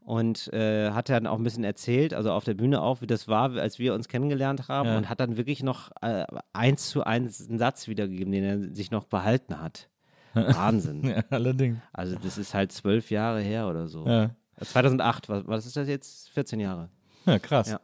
und 0.04 0.52
äh, 0.52 0.90
hat 0.90 1.08
dann 1.08 1.26
auch 1.26 1.38
ein 1.38 1.44
bisschen 1.44 1.64
erzählt, 1.64 2.14
also 2.14 2.32
auf 2.32 2.44
der 2.44 2.54
Bühne 2.54 2.82
auch, 2.82 3.00
wie 3.00 3.06
das 3.06 3.28
war, 3.28 3.52
als 3.56 3.78
wir 3.78 3.94
uns 3.94 4.08
kennengelernt 4.08 4.68
haben 4.68 4.88
Ja. 4.88 4.96
und 4.96 5.08
hat 5.08 5.20
dann 5.20 5.36
wirklich 5.36 5.62
noch 5.62 5.90
äh, 6.02 6.24
eins 6.52 6.88
zu 6.88 7.04
eins 7.04 7.48
einen 7.48 7.58
Satz 7.58 7.86
wiedergegeben, 7.88 8.32
den 8.32 8.44
er 8.44 8.74
sich 8.74 8.90
noch 8.90 9.04
behalten 9.04 9.60
hat. 9.60 9.88
Wahnsinn. 10.34 11.04
ja, 11.08 11.22
allerdings. 11.30 11.78
Also 11.92 12.16
das 12.20 12.38
ist 12.38 12.54
halt 12.54 12.72
zwölf 12.72 13.10
Jahre 13.12 13.40
her 13.40 13.68
oder 13.68 13.86
so. 13.86 14.04
Ja. 14.06 14.30
2008, 14.60 15.28
was, 15.28 15.46
was 15.46 15.66
ist 15.66 15.76
das 15.76 15.86
jetzt? 15.88 16.28
14 16.30 16.58
Jahre. 16.60 16.88
Ja, 17.26 17.38
krass. 17.38 17.70
Ja. 17.70 17.80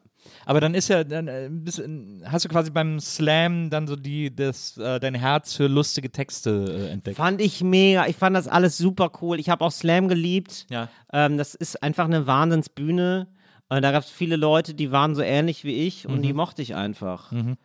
Aber 0.47 0.61
dann 0.61 0.75
ist 0.75 0.89
ja, 0.89 1.05
dann 1.05 1.29
äh, 1.29 1.49
bist, 1.51 1.83
hast 2.25 2.45
du 2.45 2.49
quasi 2.49 2.71
beim 2.71 3.01
Slam 3.01 3.71
dann 3.71 3.87
so 3.87 3.97
die, 3.97 4.35
das, 4.35 4.77
äh, 4.79 5.01
dein 5.01 5.15
Herz 5.15 5.55
für 5.55 5.67
lustige 5.67 6.11
Texte 6.11 6.67
äh, 6.69 6.91
entdeckt. 6.91 7.17
Fand 7.17 7.41
ich 7.41 7.63
mega. 7.63 8.07
Ich 8.07 8.17
fand 8.17 8.37
das 8.37 8.49
alles 8.49 8.79
super 8.79 9.11
cool. 9.21 9.39
Ich 9.39 9.49
habe 9.49 9.65
auch 9.65 9.73
Slam 9.73 10.09
geliebt. 10.09 10.67
Ja. 10.71 10.89
Ähm, 11.13 11.39
das 11.39 11.55
ist 11.55 11.83
einfach 11.83 12.05
eine 12.05 12.27
Wahnsinnsbühne. 12.27 13.29
Und 13.69 13.83
da 13.83 13.93
gab 13.93 14.03
es 14.03 14.11
viele 14.11 14.35
Leute, 14.35 14.75
die 14.75 14.91
waren 14.91 15.15
so 15.15 15.23
ähnlich 15.23 15.63
wie 15.63 15.87
ich 15.87 16.09
und 16.09 16.23
die 16.23 16.33
mochte 16.33 16.61
ich 16.61 16.75
einfach. 16.75 17.31
So. 17.31 17.37
Mhm. 17.37 17.57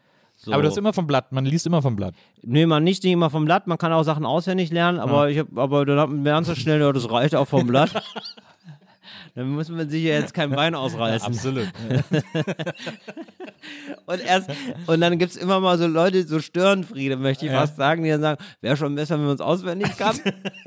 Aber 0.47 0.61
das 0.61 0.73
ist 0.73 0.77
immer 0.77 0.93
vom 0.93 1.07
Blatt, 1.07 1.31
man 1.31 1.45
liest 1.45 1.65
immer 1.65 1.81
vom 1.81 1.95
Blatt. 1.95 2.13
Nee, 2.43 2.65
man 2.65 2.83
nicht, 2.83 3.03
nicht 3.03 3.13
immer 3.13 3.29
vom 3.29 3.45
Blatt. 3.45 3.67
Man 3.67 3.77
kann 3.77 3.91
auch 3.91 4.03
Sachen 4.03 4.25
auswendig 4.25 4.71
lernen, 4.71 4.99
aber, 4.99 5.29
ich 5.29 5.39
hab, 5.39 5.57
aber 5.57 5.85
dann 5.85 5.99
hat 5.99 6.09
man 6.09 6.43
so 6.43 6.55
schnell, 6.55 6.79
ja, 6.79 6.91
das 6.91 7.09
reicht 7.09 7.35
auch 7.35 7.47
vom 7.47 7.65
Blatt. 7.67 7.91
Dann 9.35 9.49
muss 9.49 9.69
man 9.69 9.89
sich 9.89 10.03
ja 10.03 10.13
jetzt 10.13 10.33
kein 10.33 10.51
Bein 10.51 10.75
ausreißen. 10.75 11.27
Absolut. 11.27 11.67
Und, 14.05 14.23
erst, 14.23 14.49
und 14.85 15.01
dann 15.01 15.17
gibt 15.17 15.31
es 15.31 15.37
immer 15.37 15.59
mal 15.59 15.77
so 15.77 15.87
Leute, 15.87 16.27
so 16.27 16.39
Störenfriede, 16.39 17.17
möchte 17.17 17.47
ich 17.47 17.51
fast 17.51 17.75
sagen, 17.75 18.03
die 18.03 18.11
dann 18.11 18.21
sagen, 18.21 18.43
wäre 18.61 18.77
schon 18.77 18.93
besser, 18.93 19.17
wenn 19.17 19.25
man 19.25 19.35
es 19.35 19.41
auswendig 19.41 19.97
kann. 19.97 20.19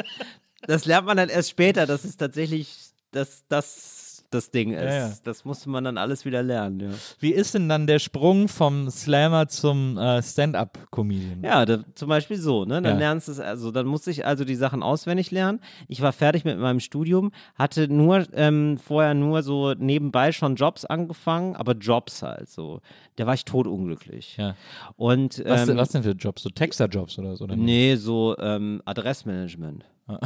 das 0.67 0.85
lernt 0.85 1.07
man 1.07 1.17
dann 1.17 1.29
erst 1.29 1.51
später, 1.51 1.87
dass 1.87 2.05
es 2.05 2.17
tatsächlich, 2.17 2.77
dass 3.13 3.45
das 3.49 3.98
das 4.31 4.51
Ding 4.51 4.73
ist. 4.73 4.83
Ja, 4.83 5.09
ja. 5.09 5.13
Das 5.25 5.45
musste 5.45 5.71
man 5.71 5.85
dann 5.85 5.97
alles 5.99 6.25
wieder 6.25 6.43
lernen. 6.43 6.81
Ja, 6.81 6.89
Wie 7.21 7.33
ist 7.33 7.55
denn 7.55 7.69
dann 7.69 7.87
der 7.87 7.99
Sprung 7.99 8.49
vom 8.49 8.91
Slammer 8.91 9.49
zum 9.49 9.97
äh, 9.97 10.23
Stand-Up-Comedian? 10.23 11.43
ja 11.43 11.65
da, 11.65 11.85
zum 11.95 12.09
Beispiel 12.09 12.37
so, 12.37 12.65
ne? 12.65 12.83
Dann 12.83 12.99
lernst 12.99 13.29
du 13.29 13.33
es, 13.33 13.41
also 13.41 13.71
dann 13.71 13.87
musste 13.87 14.11
ich 14.11 14.27
also 14.27 14.45
die 14.45 14.55
Sachen 14.55 14.83
auswendig 14.83 15.31
lernen. 15.31 15.61
Ich 15.89 16.03
war 16.03 16.13
fertig 16.13 16.45
mit 16.45 16.59
meinem 16.59 16.81
Studium, 16.81 17.33
hatte 17.55 17.89
nur 17.89 18.27
ähm, 18.35 18.79
vorher 18.79 19.15
nur 19.15 19.43
so 19.43 19.75
nebenbei 19.75 20.33
schon 20.33 20.57
Jobs 20.57 20.85
angefangen, 20.85 21.57
aber 21.57 21.73
Jobs 21.75 22.23
halt 22.23 22.49
so. 22.49 22.81
Da 23.17 23.27
war 23.27 23.35
ich 23.35 23.45
totunglücklich. 23.45 24.37
Ja. 24.37 24.55
Und 24.97 25.43
Was, 25.45 25.69
ähm, 25.69 25.77
was 25.77 25.91
denn 25.91 26.03
für 26.03 26.13
Jobs? 26.13 26.43
So 26.43 26.51
Texter-Jobs 26.51 27.19
oder 27.19 27.37
so? 27.37 27.45
Oder? 27.45 27.57
Nee, 27.57 27.97
so 27.97 28.37
ähm, 28.39 28.83
Adressmanagement. 28.85 29.85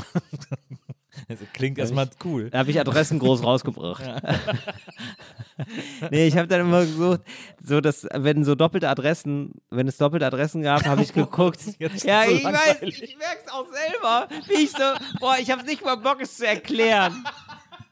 Also 1.28 1.44
klingt 1.52 1.78
erstmal 1.78 2.08
cool. 2.24 2.50
Da 2.50 2.58
habe 2.58 2.70
ich 2.70 2.80
Adressen 2.80 3.18
groß 3.18 3.42
rausgebracht. 3.42 4.02
nee, 6.10 6.26
ich 6.26 6.36
habe 6.36 6.48
dann 6.48 6.62
immer 6.62 6.80
gesucht, 6.80 7.20
so 7.62 7.80
dass, 7.80 8.06
wenn 8.12 8.44
so 8.44 8.54
doppelte 8.54 8.88
Adressen, 8.88 9.52
wenn 9.70 9.88
es 9.88 9.96
doppelte 9.96 10.26
Adressen 10.26 10.62
gab, 10.62 10.84
habe 10.84 11.02
ich 11.02 11.12
geguckt. 11.14 11.60
Jetzt 11.78 12.04
ja, 12.04 12.24
so 12.24 12.32
ich 12.32 12.44
weiß, 12.44 12.52
langweilig. 12.52 13.02
ich 13.02 13.16
merke 13.16 13.38
es 13.46 13.52
auch 13.52 13.66
selber, 13.66 14.28
wie 14.48 14.64
ich 14.64 14.70
so, 14.70 15.18
boah, 15.20 15.36
ich 15.38 15.50
habe 15.50 15.64
nicht 15.64 15.84
mal 15.84 15.96
Bock, 15.96 16.20
es 16.20 16.36
zu 16.36 16.46
erklären. 16.46 17.24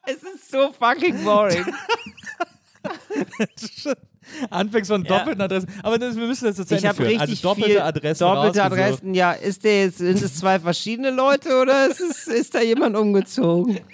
Es 0.06 0.22
ist 0.22 0.50
so 0.50 0.72
fucking 0.72 1.24
boring. 1.24 1.64
Anfängst 4.50 4.90
von 4.90 5.04
Ja. 5.04 5.18
doppelten 5.18 5.40
Adressen. 5.42 5.68
Aber 5.82 5.98
das, 5.98 6.16
wir 6.16 6.26
müssen 6.26 6.44
das 6.46 6.58
jetzt 6.58 6.70
Ich 6.70 6.76
Ende 6.78 6.88
habe 6.88 6.96
führen. 6.96 7.08
richtig 7.08 7.30
also 7.30 7.48
doppelte 7.48 7.70
viel 7.70 7.80
Adressen. 7.80 8.24
doppelte. 8.24 8.62
Adressen. 8.64 9.14
Ja, 9.14 9.32
ist 9.32 9.64
der 9.64 9.84
jetzt, 9.84 9.98
sind 9.98 10.22
es 10.22 10.34
zwei 10.36 10.58
verschiedene 10.60 11.10
Leute 11.10 11.60
oder 11.60 11.88
ist, 11.88 12.00
es, 12.00 12.26
ist 12.26 12.54
da 12.54 12.60
jemand 12.62 12.96
umgezogen? 12.96 13.80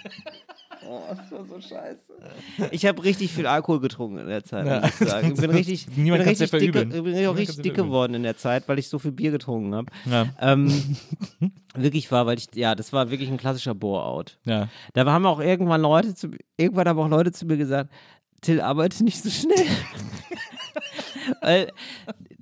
Oh, 0.89 1.01
das 1.09 1.33
war 1.33 1.45
so 1.45 1.61
scheiße. 1.61 1.99
Ich 2.71 2.87
habe 2.87 3.03
richtig 3.03 3.33
viel 3.33 3.47
Alkohol 3.49 3.81
getrunken 3.81 4.19
in 4.19 4.29
der 4.29 4.45
Zeit, 4.45 4.65
muss 4.83 5.01
ich 5.01 5.09
sagen. 5.09 5.33
Ich 5.35 5.41
bin 5.41 5.51
richtig, 5.51 5.89
Niemand 5.97 6.23
bin 6.23 6.29
richtig 6.29 6.51
dicke, 6.53 6.87
bin 6.87 7.27
auch 7.27 7.37
richtig 7.37 7.61
dick 7.63 7.75
geworden 7.75 8.15
in 8.15 8.23
der 8.23 8.37
Zeit, 8.37 8.69
weil 8.69 8.79
ich 8.79 8.89
so 8.89 9.01
viel 9.01 9.11
Bier 9.11 9.33
getrunken 9.33 9.75
habe. 9.75 9.87
Ja. 10.09 10.27
Ähm, 10.41 10.97
wirklich 11.75 12.11
war, 12.13 12.27
weil 12.27 12.39
ich, 12.39 12.47
ja, 12.55 12.77
das 12.77 12.93
war 12.93 13.11
wirklich 13.11 13.29
ein 13.29 13.37
klassischer 13.37 13.75
Bore-out. 13.75 14.39
Ja. 14.45 14.69
Da 14.95 15.05
haben 15.07 15.27
auch 15.27 15.41
irgendwann 15.41 15.81
Leute 15.83 16.15
zu, 16.15 16.29
irgendwann 16.57 16.89
haben 16.89 17.01
auch 17.01 17.09
Leute 17.09 17.33
zu 17.33 17.47
mir 17.47 17.57
gesagt, 17.57 17.91
Till, 18.41 18.61
arbeite 18.61 19.03
nicht 19.05 19.23
so 19.23 19.31
schnell. 19.31 19.67
Weil 21.41 21.73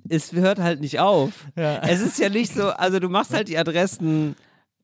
es 0.09 0.31
hört 0.33 0.59
halt 0.59 0.81
nicht 0.81 0.99
auf. 0.99 1.47
Es 1.55 2.01
ist 2.01 2.19
ja 2.19 2.29
nicht 2.29 2.53
so, 2.53 2.69
also 2.69 2.99
du 2.99 3.09
machst 3.09 3.33
halt 3.33 3.47
die 3.47 3.57
Adressen 3.57 4.35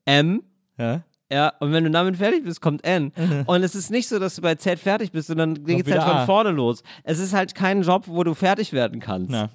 M, 0.04 0.42
Ja. 0.78 1.02
Ja, 1.32 1.52
und 1.60 1.72
wenn 1.72 1.84
du 1.84 1.90
damit 1.90 2.16
fertig 2.16 2.44
bist, 2.44 2.60
kommt 2.60 2.84
N. 2.84 3.12
Und 3.46 3.62
es 3.62 3.74
ist 3.74 3.90
nicht 3.90 4.08
so, 4.08 4.18
dass 4.18 4.36
du 4.36 4.42
bei 4.42 4.54
Z 4.54 4.78
fertig 4.78 5.12
bist, 5.12 5.28
sondern 5.28 5.54
dann 5.54 5.64
geht's 5.64 5.90
halt 5.90 6.02
von 6.02 6.12
A. 6.12 6.26
vorne 6.26 6.50
los. 6.50 6.82
Es 7.04 7.18
ist 7.18 7.32
halt 7.32 7.54
kein 7.54 7.82
Job, 7.82 8.04
wo 8.06 8.22
du 8.22 8.34
fertig 8.34 8.72
werden 8.72 9.00
kannst. 9.00 9.32
Ja. 9.32 9.48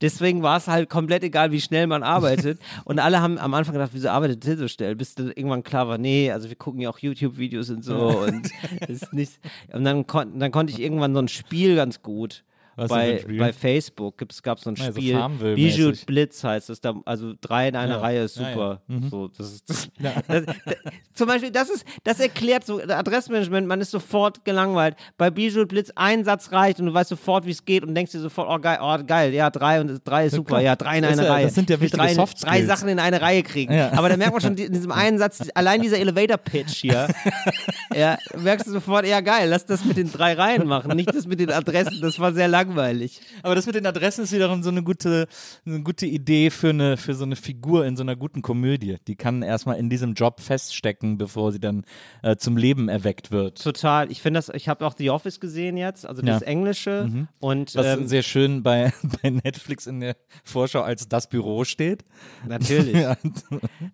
Deswegen 0.00 0.42
war 0.42 0.56
es 0.56 0.66
halt 0.66 0.90
komplett 0.90 1.22
egal, 1.22 1.52
wie 1.52 1.60
schnell 1.60 1.86
man 1.86 2.02
arbeitet. 2.02 2.58
und 2.84 2.98
alle 2.98 3.20
haben 3.20 3.38
am 3.38 3.54
Anfang 3.54 3.74
gedacht, 3.74 3.90
wieso 3.92 4.08
arbeitet 4.08 4.40
Till 4.40 4.56
so 4.56 4.66
schnell? 4.66 4.96
Bis 4.96 5.14
dann 5.14 5.28
irgendwann 5.28 5.62
klar 5.62 5.86
war, 5.86 5.98
nee, 5.98 6.32
also 6.32 6.48
wir 6.48 6.56
gucken 6.56 6.80
ja 6.80 6.90
auch 6.90 6.98
YouTube-Videos 6.98 7.70
und 7.70 7.84
so 7.84 7.94
und 7.96 8.50
ist 8.88 9.12
nicht. 9.12 9.38
Und 9.72 9.84
dann, 9.84 10.06
kon 10.06 10.38
dann 10.38 10.50
konnte 10.50 10.72
ich 10.72 10.80
irgendwann 10.80 11.14
so 11.14 11.20
ein 11.20 11.28
Spiel 11.28 11.76
ganz 11.76 12.02
gut. 12.02 12.42
Bei, 12.88 13.24
bei 13.38 13.52
Facebook 13.52 14.16
gab 14.42 14.58
es 14.58 14.64
so 14.64 14.70
ein 14.70 14.76
Ja, 14.76 14.92
so 14.92 15.00
Spiel, 15.00 15.14
Farmville-mäßig. 15.14 15.76
Bijou 15.76 15.92
Blitz 16.06 16.44
heißt 16.44 16.70
es, 16.70 16.80
da, 16.80 16.94
also 17.04 17.34
drei 17.40 17.68
in 17.68 17.76
einer 17.76 17.96
Ja. 17.96 18.00
Reihe 18.00 18.24
ist 18.24 18.36
Ja, 18.36 18.42
ja. 18.42 18.52
super. 18.52 18.82
So, 19.10 19.28
das 19.28 19.52
ist, 19.52 19.68
das, 19.68 19.88
das, 20.28 20.44
zum 21.14 21.26
Beispiel, 21.26 21.50
das 21.50 21.70
ist, 21.70 21.84
das 22.04 22.20
erklärt 22.20 22.64
so 22.64 22.80
Adressmanagement, 22.80 23.66
man 23.66 23.80
ist 23.80 23.90
sofort 23.90 24.44
gelangweilt. 24.44 24.96
Bei 25.18 25.30
Bijou 25.30 25.66
Blitz 25.66 25.90
ein 25.94 26.24
Satz 26.24 26.52
reicht 26.52 26.80
und 26.80 26.86
du 26.86 26.94
weißt 26.94 27.10
sofort, 27.10 27.46
wie 27.46 27.50
es 27.50 27.64
geht 27.64 27.84
und 27.84 27.94
denkst 27.94 28.12
dir 28.12 28.20
sofort, 28.20 28.48
oh 28.50 28.58
geil, 28.58 28.78
oh 28.80 28.96
geil, 29.06 29.34
ja, 29.34 29.50
drei 29.50 29.80
und 29.80 30.00
drei 30.04 30.26
ist 30.26 30.34
super, 30.34 30.60
ja, 30.60 30.76
drei 30.76 30.98
in 30.98 31.04
einer 31.04 31.28
Reihe. 31.28 31.44
das 31.46 31.54
sind 31.54 31.68
ja 31.70 31.80
wichtige 31.80 32.02
drei, 32.02 32.14
Soft 32.14 32.44
drei. 32.44 32.64
Sachen 32.64 32.88
in 32.88 32.98
eine 32.98 33.20
Reihe 33.20 33.42
kriegen. 33.42 33.74
Aber 33.74 34.08
da 34.08 34.16
merkt 34.16 34.32
man 34.32 34.40
schon 34.40 34.56
in 34.56 34.72
diesem 34.72 34.92
einen 34.92 35.18
Satz, 35.18 35.48
allein 35.54 35.82
dieser 35.82 35.98
Elevator-Pitch 35.98 36.74
hier, 36.76 37.08
ja, 37.94 38.16
merkst 38.38 38.66
du 38.66 38.72
sofort, 38.72 39.06
ja 39.06 39.20
geil, 39.20 39.48
lass 39.48 39.66
das 39.66 39.84
mit 39.84 39.96
den 39.96 40.10
drei 40.10 40.34
Reihen 40.34 40.66
machen, 40.66 40.94
nicht 40.96 41.14
das 41.14 41.26
mit 41.26 41.40
den 41.40 41.50
Adressen, 41.50 42.00
das 42.00 42.18
war 42.18 42.32
sehr 42.32 42.48
langweilig. 42.48 42.69
Aber 43.42 43.54
das 43.54 43.66
mit 43.66 43.74
den 43.74 43.86
Adressen 43.86 44.24
ist 44.24 44.32
wiederum 44.32 44.62
so 44.62 44.70
eine 44.70 44.82
gute, 44.82 45.26
eine 45.66 45.82
gute 45.82 46.06
Idee 46.06 46.50
für, 46.50 46.70
eine, 46.70 46.96
für 46.96 47.14
so 47.14 47.24
eine 47.24 47.36
Figur 47.36 47.86
in 47.86 47.96
so 47.96 48.02
einer 48.02 48.16
guten 48.16 48.42
Komödie. 48.42 48.96
Die 49.06 49.16
kann 49.16 49.42
erstmal 49.42 49.78
in 49.78 49.90
diesem 49.90 50.14
Job 50.14 50.40
feststecken, 50.40 51.18
bevor 51.18 51.52
sie 51.52 51.60
dann 51.60 51.84
äh, 52.22 52.36
zum 52.36 52.56
Leben 52.56 52.88
erweckt 52.88 53.30
wird. 53.30 53.62
Total. 53.62 54.10
Ich 54.10 54.22
finde 54.22 54.38
das, 54.38 54.48
ich 54.50 54.68
habe 54.68 54.86
auch 54.86 54.94
The 54.96 55.10
Office 55.10 55.40
gesehen 55.40 55.76
jetzt, 55.76 56.06
also 56.06 56.22
das 56.22 56.40
Ja. 56.40 56.46
Englische 56.46 57.26
und 57.38 57.74
Was 57.74 57.86
ähm, 57.86 58.06
sehr 58.06 58.22
schön 58.22 58.62
bei, 58.62 58.92
bei 59.22 59.30
Netflix 59.30 59.86
in 59.86 60.00
der 60.00 60.16
Vorschau 60.44 60.82
als 60.82 61.08
das 61.08 61.28
Büro 61.28 61.64
steht. 61.64 62.04
natürlich. 62.46 62.96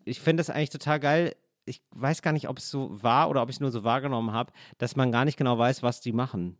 Ich 0.04 0.20
finde 0.20 0.40
das 0.40 0.50
eigentlich 0.50 0.70
total 0.70 1.00
geil. 1.00 1.34
Ich 1.64 1.82
weiß 1.94 2.22
gar 2.22 2.32
nicht, 2.32 2.48
ob 2.48 2.58
es 2.58 2.70
so 2.70 3.02
war 3.02 3.28
oder 3.28 3.42
ob 3.42 3.48
ich 3.50 3.56
es 3.56 3.60
nur 3.60 3.70
so 3.70 3.82
wahrgenommen 3.84 4.32
habe, 4.32 4.52
dass 4.78 4.96
man 4.96 5.10
gar 5.10 5.24
nicht 5.24 5.36
genau 5.36 5.58
weiß, 5.58 5.82
was 5.82 6.00
die 6.00 6.12
machen. 6.12 6.56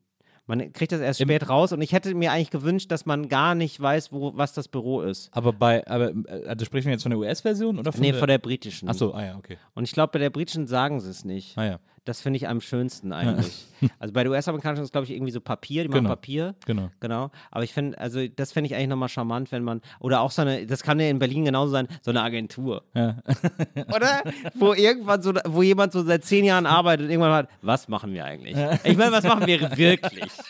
Man 0.46 0.72
kriegt 0.72 0.92
das 0.92 1.00
erst 1.00 1.20
spät 1.20 1.48
raus 1.48 1.72
und 1.72 1.82
ich 1.82 1.92
hätte 1.92 2.14
mir 2.14 2.30
eigentlich 2.30 2.50
gewünscht, 2.50 2.92
dass 2.92 3.04
man 3.04 3.28
gar 3.28 3.54
nicht 3.56 3.80
weiß, 3.80 4.12
wo, 4.12 4.36
was 4.36 4.52
das 4.52 4.68
Büro 4.68 5.00
ist. 5.00 5.28
Aber 5.32 5.52
bei, 5.52 5.84
aber, 5.88 6.10
äh, 6.10 6.46
also 6.46 6.64
sprechen 6.64 6.86
wir 6.86 6.92
jetzt 6.92 7.02
von 7.02 7.10
der 7.10 7.18
US-Version 7.18 7.78
oder 7.80 7.92
von 7.92 8.00
Nee, 8.00 8.12
der? 8.12 8.20
von 8.20 8.28
der 8.28 8.38
britischen. 8.38 8.88
Achso, 8.88 9.12
ah 9.12 9.24
ja, 9.24 9.36
okay. 9.36 9.58
Und 9.74 9.84
ich 9.84 9.92
glaube, 9.92 10.12
bei 10.12 10.18
der 10.20 10.30
britischen 10.30 10.66
sagen 10.68 11.00
sie 11.00 11.10
es 11.10 11.24
nicht. 11.24 11.58
Ah 11.58 11.64
ja, 11.64 11.78
Das 12.06 12.20
finde 12.22 12.38
ich 12.38 12.48
am 12.48 12.60
schönsten 12.62 13.12
eigentlich. 13.12 13.66
also 13.98 14.14
bei 14.14 14.22
der 14.22 14.32
US-Amerikanischen 14.32 14.84
ist, 14.84 14.92
glaube 14.92 15.04
ich, 15.04 15.10
irgendwie 15.10 15.32
so 15.32 15.40
Papier, 15.40 15.82
die 15.82 15.88
machen 15.88 16.04
Genau. 16.04 16.08
Papier. 16.10 16.54
genau. 16.64 16.90
Genau, 17.00 17.30
aber 17.50 17.64
ich 17.64 17.72
finde, 17.74 17.98
also 17.98 18.26
das 18.28 18.52
fände 18.52 18.68
ich 18.68 18.74
eigentlich 18.74 18.88
nochmal 18.88 19.08
charmant, 19.08 19.52
wenn 19.52 19.64
man, 19.64 19.82
oder 20.00 20.20
auch 20.20 20.30
so 20.30 20.42
eine, 20.42 20.64
das 20.66 20.82
kann 20.82 20.98
ja 21.00 21.08
in 21.10 21.18
Berlin 21.18 21.44
genauso 21.44 21.72
sein, 21.72 21.88
so 22.02 22.10
eine 22.12 22.22
Agentur. 22.22 22.84
Ja. 22.94 23.16
Oder? 23.94 24.22
Wo 24.54 24.72
irgendwann 24.72 25.20
so, 25.20 25.34
wo 25.44 25.62
jemand 25.62 25.92
so 25.92 26.02
seit 26.04 26.24
zehn 26.24 26.44
Jahren 26.44 26.64
arbeitet 26.66 27.06
und 27.06 27.10
irgendwann 27.10 27.32
hat, 27.32 27.48
was 27.60 27.88
machen 27.88 28.12
wir 28.14 28.24
eigentlich? 28.24 28.56
Ich 28.84 28.96
meine, 28.96 29.12
was 29.12 29.24
machen 29.24 29.46
wir 29.46 29.60
wirklich? 29.76 30.30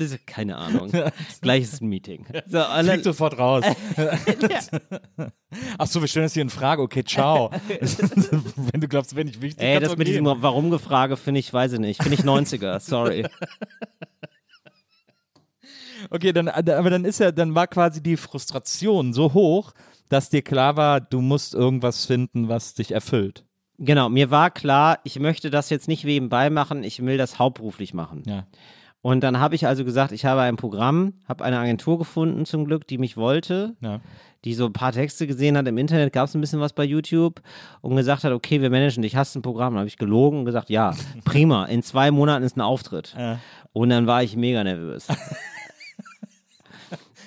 Ist, 0.00 0.26
keine 0.26 0.56
Ahnung. 0.56 0.90
Gleich 1.40 1.62
ist 1.62 1.82
ein 1.82 1.88
Meeting. 1.88 2.26
So, 2.46 2.58
dann, 2.58 2.86
Fliegt 2.86 3.04
sofort 3.04 3.38
raus. 3.38 3.64
Ach 5.78 5.86
so, 5.86 6.00
wir 6.00 6.08
stellen 6.08 6.24
das 6.24 6.34
hier 6.34 6.42
in 6.42 6.50
Frage. 6.50 6.82
Okay, 6.82 7.04
ciao. 7.04 7.50
wenn 8.56 8.80
du 8.80 8.88
glaubst, 8.88 9.14
wenn 9.16 9.28
ich 9.28 9.40
wichtig 9.40 9.62
ey, 9.62 9.80
das 9.80 9.96
mit 9.96 10.08
diesem 10.08 10.24
Warum-Gefrage 10.24 11.16
finde 11.16 11.40
ich, 11.40 11.52
weiß 11.52 11.74
ich 11.74 11.78
nicht. 11.80 12.02
Finde 12.02 12.18
ich 12.18 12.24
90er, 12.24 12.80
sorry. 12.80 13.26
Okay, 16.10 16.32
dann, 16.32 16.48
aber 16.48 16.90
dann 16.90 17.04
ist 17.04 17.20
ja, 17.20 17.32
dann 17.32 17.54
war 17.54 17.66
quasi 17.66 18.02
die 18.02 18.16
Frustration 18.16 19.12
so 19.12 19.34
hoch, 19.34 19.72
dass 20.08 20.30
dir 20.30 20.42
klar 20.42 20.76
war, 20.76 21.00
du 21.00 21.20
musst 21.20 21.54
irgendwas 21.54 22.06
finden, 22.06 22.48
was 22.48 22.74
dich 22.74 22.92
erfüllt. 22.92 23.44
Genau, 23.78 24.08
mir 24.08 24.30
war 24.30 24.50
klar, 24.50 25.00
ich 25.04 25.18
möchte 25.18 25.50
das 25.50 25.70
jetzt 25.70 25.88
nicht 25.88 26.04
nebenbei 26.04 26.50
machen, 26.50 26.84
ich 26.84 27.04
will 27.04 27.16
das 27.16 27.38
hauptberuflich 27.38 27.94
machen. 27.94 28.22
Ja. 28.26 28.46
Und 29.02 29.20
dann 29.22 29.40
habe 29.40 29.54
ich 29.56 29.66
also 29.66 29.84
gesagt, 29.84 30.12
ich 30.12 30.24
habe 30.24 30.40
ein 30.42 30.56
Programm, 30.56 31.14
habe 31.28 31.42
eine 31.44 31.58
Agentur 31.58 31.98
gefunden 31.98 32.46
zum 32.46 32.64
Glück, 32.64 32.86
die 32.86 32.98
mich 32.98 33.16
wollte, 33.16 33.74
Ja. 33.80 34.00
die 34.44 34.54
so 34.54 34.66
ein 34.66 34.72
paar 34.72 34.92
Texte 34.92 35.26
gesehen 35.26 35.56
hat 35.56 35.66
im 35.66 35.76
Internet, 35.76 36.12
gab 36.12 36.28
es 36.28 36.34
ein 36.36 36.40
bisschen 36.40 36.60
was 36.60 36.72
bei 36.72 36.84
YouTube 36.84 37.42
und 37.80 37.96
gesagt 37.96 38.22
hat, 38.24 38.32
okay, 38.32 38.60
wir 38.62 38.70
managen 38.70 39.02
dich, 39.02 39.16
hast 39.16 39.34
ein 39.34 39.42
Programm? 39.42 39.72
Dann 39.74 39.80
habe 39.80 39.88
ich 39.88 39.98
gelogen 39.98 40.38
und 40.40 40.44
gesagt, 40.44 40.70
ja, 40.70 40.94
prima, 41.24 41.64
in 41.66 41.82
zwei 41.82 42.10
Monaten 42.12 42.44
ist 42.44 42.56
ein 42.56 42.60
Auftritt. 42.60 43.14
Ja. 43.18 43.38
Und 43.72 43.88
dann 43.90 44.06
war 44.06 44.22
ich 44.22 44.36
mega 44.36 44.62
nervös. 44.62 45.08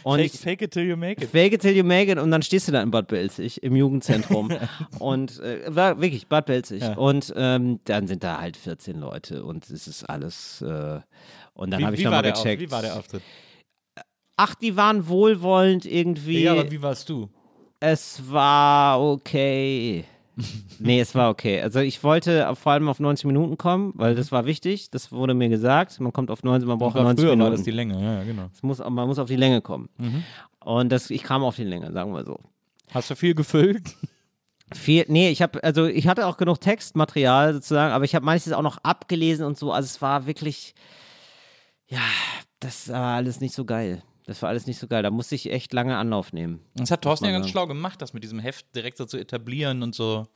und 0.04 0.20
Fake, 0.20 0.32
fake 0.34 0.62
it 0.62 0.72
till 0.72 0.84
you 0.88 0.96
make 0.96 1.22
it. 1.24 1.30
Fake 1.30 1.52
it 1.54 1.62
till 1.62 1.76
you 1.76 1.84
make 1.84 2.12
it 2.12 2.20
und 2.20 2.30
dann 2.32 2.42
stehst 2.44 2.68
du 2.68 2.72
da 2.72 2.82
in 2.82 2.92
Bad 2.92 3.08
Belzig 3.08 3.64
im 3.64 3.76
Jugendzentrum 3.76 4.52
und 5.00 5.40
äh, 5.40 5.64
war 5.76 6.00
wirklich 6.00 6.28
Bad 6.28 6.46
Belzig 6.46 6.84
Ja. 6.84 6.94
und 6.94 7.34
ähm, 7.36 7.80
dann 7.86 8.06
sind 8.08 8.24
da 8.24 8.40
halt 8.40 8.56
14 8.56 9.00
Leute 9.00 9.44
und 9.44 9.70
es 9.70 9.88
ist 9.88 10.04
alles 10.08 10.62
äh, 10.62 11.00
und 11.56 11.72
dann 11.72 11.84
habe 11.84 11.95
ich 11.95 12.03
nochmal 12.03 12.22
der 12.22 12.34
Auf, 12.34 12.43
gecheckt. 12.43 12.62
wie 12.62 12.70
war 12.72 12.82
der 12.84 12.95
Auftritt? 12.95 13.24
Ach, 14.38 14.53
die 14.56 14.76
waren 14.78 15.08
wohlwollend 15.08 15.86
irgendwie. 15.86 16.43
Ja, 16.43 16.51
aber 16.51 16.70
wie 16.70 16.82
warst 16.82 17.10
du? 17.10 17.30
es 17.80 18.22
war 18.32 19.01
okay. 19.01 20.06
nee, 20.80 20.99
es 20.99 21.16
war 21.16 21.30
okay. 21.30 21.62
Also 21.62 21.80
ich 21.80 22.03
wollte 22.03 22.53
vor 22.56 22.74
allem 22.74 22.89
auf 22.89 22.99
90 22.99 23.26
Minuten 23.26 23.58
kommen, 23.58 23.93
weil 23.95 24.16
das 24.16 24.32
war 24.32 24.45
wichtig. 24.45 24.89
Das 24.91 25.12
wurde 25.12 25.34
mir 25.34 25.49
gesagt. 25.49 25.99
Man 25.99 26.12
kommt 26.12 26.30
auf 26.32 26.43
90, 26.43 26.68
man 26.68 26.78
braucht 26.78 26.95
War 26.95 27.03
90 27.03 27.24
früher 27.24 27.32
Minuten. 27.32 27.51
war 27.51 27.56
das 27.56 27.64
die 27.64 27.72
Länge, 27.72 28.01
ja, 28.01 28.24
genau. 28.24 28.49
Muss, 28.62 28.80
man 28.80 29.08
muss 29.08 29.20
auf 29.20 29.28
die 29.28 29.36
Länge 29.38 29.62
kommen. 29.62 29.88
Mhm. 29.97 30.24
Und 30.60 30.91
das, 30.91 31.10
ich 31.10 31.24
kam 31.24 31.43
auf 31.43 31.56
die 31.56 31.64
Länge, 31.64 31.91
sagen 31.91 32.12
wir 32.14 32.26
so. 32.26 32.39
Hast 32.91 33.10
du 33.10 33.16
viel 33.16 33.34
gefüllt? 33.36 33.95
Viel, 34.74 35.06
nee, 35.08 35.30
ich 35.30 35.41
habe, 35.41 35.64
also 35.64 35.86
ich 35.86 36.08
hatte 36.08 36.26
auch 36.26 36.38
genug 36.38 36.60
Textmaterial 36.60 37.53
sozusagen, 37.53 37.93
aber 37.93 38.03
ich 38.03 38.16
habe 38.16 38.26
manches 38.26 38.51
auch 38.51 38.64
noch 38.64 38.80
abgelesen 38.80 39.45
und 39.45 39.58
so. 39.58 39.72
Also 39.72 39.86
es 39.86 40.01
war 40.01 40.26
wirklich, 40.26 40.74
ja, 41.88 42.02
das 42.60 42.90
war 42.90 43.16
alles 43.16 43.40
nicht 43.42 43.56
so 43.56 43.66
geil. 43.66 44.04
Das 44.26 44.42
war 44.42 44.50
alles 44.50 44.66
nicht 44.66 44.80
so 44.80 44.88
geil. 44.88 45.04
Da 45.04 45.12
musste 45.12 45.36
ich 45.36 45.52
echt 45.52 45.72
lange 45.74 45.98
Anlauf 45.98 46.34
nehmen. 46.34 46.60
Das 46.74 46.90
hat 46.90 47.04
Thorsten 47.04 47.26
ja 47.26 47.32
ganz 47.32 47.46
sagen. 47.46 47.52
schlau 47.52 47.68
gemacht, 47.68 48.02
das 48.02 48.14
mit 48.14 48.24
diesem 48.24 48.40
Heft 48.40 48.76
direkt 48.76 48.98
so 48.98 49.06
zu 49.06 49.18
etablieren 49.18 49.84
und 49.84 49.94
so. 49.94 50.28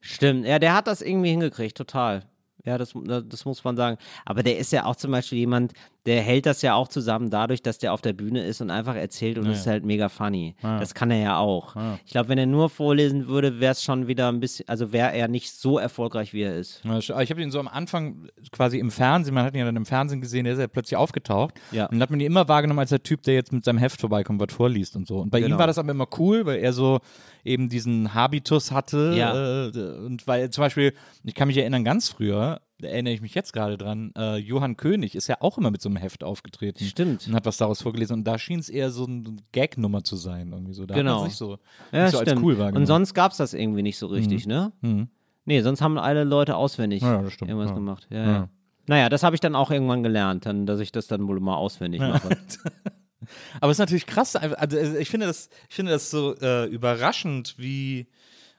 Stimmt, 0.00 0.46
ja, 0.46 0.58
der 0.58 0.74
hat 0.74 0.88
das 0.88 1.00
irgendwie 1.00 1.30
hingekriegt, 1.30 1.76
total. 1.76 2.28
Ja, 2.64 2.76
das, 2.78 2.92
das 2.94 3.44
muss 3.44 3.62
man 3.62 3.76
sagen. 3.76 3.98
Aber 4.24 4.42
der 4.42 4.58
ist 4.58 4.72
ja 4.72 4.84
auch 4.84 4.96
zum 4.96 5.12
Beispiel 5.12 5.38
jemand, 5.38 5.72
der 6.06 6.20
hält 6.20 6.46
das 6.46 6.62
ja 6.62 6.74
auch 6.74 6.88
zusammen 6.88 7.30
dadurch, 7.30 7.62
dass 7.62 7.78
der 7.78 7.92
auf 7.92 8.00
der 8.00 8.12
Bühne 8.12 8.44
ist 8.44 8.60
und 8.60 8.70
einfach 8.70 8.96
erzählt 8.96 9.38
und 9.38 9.46
es 9.46 9.60
ist 9.60 9.66
halt 9.68 9.84
mega 9.84 10.08
funny. 10.08 10.56
Das 10.60 10.94
kann 10.94 11.10
er 11.10 11.18
ja 11.20 11.38
auch. 11.38 11.76
Ich 12.04 12.10
glaube, 12.12 12.28
wenn 12.28 12.38
er 12.38 12.46
nur 12.46 12.70
vorlesen 12.70 13.28
würde, 13.28 13.60
wäre 13.60 13.72
es 13.72 13.82
schon 13.84 14.08
wieder 14.08 14.28
ein 14.28 14.40
bisschen, 14.40 14.68
also 14.68 14.92
wäre 14.92 15.12
er 15.12 15.28
nicht 15.28 15.52
so 15.52 15.78
erfolgreich, 15.78 16.32
wie 16.32 16.42
er 16.42 16.56
ist. 16.56 16.80
Ja, 16.84 16.98
Ich 16.98 17.30
habe 17.30 17.40
ihn 17.40 17.50
so 17.52 17.60
am 17.60 17.68
Anfang 17.68 18.28
quasi 18.50 18.78
im 18.78 18.90
Fernsehen, 18.90 19.34
man 19.34 19.44
hat 19.44 19.54
ihn 19.54 19.60
ja 19.60 19.64
dann 19.64 19.76
im 19.76 19.86
Fernsehen 19.86 20.20
gesehen, 20.20 20.44
der 20.44 20.54
ist 20.54 20.58
ja 20.60 20.66
plötzlich 20.66 20.96
aufgetaucht. 20.96 21.54
Ja. 21.70 21.84
Und 21.86 21.92
dann 21.92 22.02
hat 22.02 22.10
man 22.10 22.18
ihn 22.18 22.26
immer 22.26 22.48
wahrgenommen 22.48 22.80
als 22.80 22.90
der 22.90 23.02
Typ, 23.02 23.22
der 23.22 23.34
jetzt 23.34 23.52
mit 23.52 23.64
seinem 23.64 23.78
Heft 23.78 24.00
vorbeikommt, 24.00 24.40
was 24.40 24.52
vorliest 24.52 24.96
und 24.96 25.06
so. 25.06 25.18
Und 25.18 25.30
bei 25.30 25.38
ihm 25.38 25.44
Genau. 25.44 25.58
war 25.58 25.66
das 25.68 25.78
aber 25.78 25.90
immer 25.92 26.08
cool, 26.18 26.46
weil 26.46 26.58
er 26.58 26.72
so 26.72 26.98
eben 27.44 27.68
diesen 27.68 28.12
Habitus 28.14 28.72
hatte. 28.72 29.14
Ja. 29.16 29.66
Äh, 29.68 29.70
und 30.04 30.26
weil 30.26 30.50
zum 30.50 30.62
Beispiel, 30.62 30.94
ich 31.24 31.34
kann 31.34 31.48
mich 31.48 31.56
erinnern, 31.58 31.84
ganz 31.84 32.08
früher, 32.08 32.60
da 32.82 32.88
erinnere 32.88 33.14
ich 33.14 33.20
mich 33.22 33.34
jetzt 33.34 33.52
gerade 33.52 33.78
dran, 33.78 34.12
äh, 34.16 34.36
Johann 34.36 34.76
König 34.76 35.14
ist 35.14 35.28
ja 35.28 35.36
auch 35.40 35.56
immer 35.58 35.70
mit 35.70 35.80
so 35.80 35.88
einem 35.88 35.96
Heft 35.96 36.22
aufgetreten. 36.24 36.84
Stimmt. 36.84 37.26
Und 37.26 37.34
hat 37.34 37.46
was 37.46 37.56
daraus 37.56 37.80
vorgelesen. 37.82 38.18
Und 38.18 38.24
da 38.24 38.38
schien 38.38 38.58
es 38.60 38.68
eher 38.68 38.90
so 38.90 39.06
eine 39.06 39.36
Gag-Nummer 39.52 40.04
zu 40.04 40.16
sein, 40.16 40.52
irgendwie 40.52 40.74
so. 40.74 40.84
Da 40.84 40.94
hat 40.94 41.00
Genau. 41.00 41.20
man 41.20 41.30
sich 41.30 41.38
so, 41.38 41.58
Ja, 41.92 42.02
nicht 42.04 42.12
so 42.12 42.18
als 42.18 42.32
cool 42.34 42.58
wahrgenommen. 42.58 42.82
und 42.82 42.86
sonst 42.86 43.14
gab 43.14 43.32
es 43.32 43.38
das 43.38 43.54
irgendwie 43.54 43.82
nicht 43.82 43.98
so 43.98 44.06
richtig, 44.08 44.46
ne? 44.46 44.72
Mhm. 44.82 45.08
Nee, 45.44 45.60
sonst 45.62 45.80
haben 45.80 45.98
alle 45.98 46.24
Leute 46.24 46.54
auswendig 46.56 47.02
Ja, 47.02 47.22
das 47.22 47.32
stimmt, 47.32 47.50
irgendwas 47.50 47.70
ja. 47.70 47.74
gemacht. 47.74 48.06
Ja, 48.10 48.18
Ja. 48.24 48.30
ja. 48.32 48.48
Naja, 48.88 49.08
das 49.08 49.22
habe 49.22 49.36
ich 49.36 49.40
dann 49.40 49.54
auch 49.54 49.70
irgendwann 49.70 50.02
gelernt, 50.02 50.44
dann, 50.44 50.66
dass 50.66 50.80
ich 50.80 50.90
das 50.92 51.06
dann 51.06 51.28
wohl 51.28 51.38
mal 51.40 51.54
auswendig 51.56 52.00
mache. 52.00 52.30
Aber 53.60 53.70
es 53.70 53.76
ist 53.76 53.78
natürlich 53.78 54.06
krass. 54.06 54.34
Also 54.36 54.56
also 54.56 54.76
ich 54.96 55.08
finde 55.08 55.26
das, 55.26 55.48
ich 55.68 55.74
finde 55.76 55.92
das 55.92 56.10
so 56.10 56.34
äh, 56.40 56.66
überraschend, 56.66 57.54
wie 57.58 58.08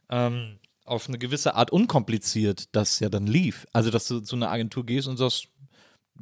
ähm, 0.10 0.58
auf 0.86 1.08
eine 1.08 1.18
gewisse 1.18 1.56
Art 1.56 1.72
unkompliziert 1.72 2.76
das 2.76 3.00
ja 3.00 3.10
dann 3.10 3.28
lief. 3.28 3.66
Also, 3.74 3.90
dass 3.90 4.08
du 4.08 4.20
zu 4.20 4.36
einer 4.36 4.50
Agentur 4.52 4.86
gehst 4.86 5.08
und 5.08 5.18
sagst, 5.18 5.48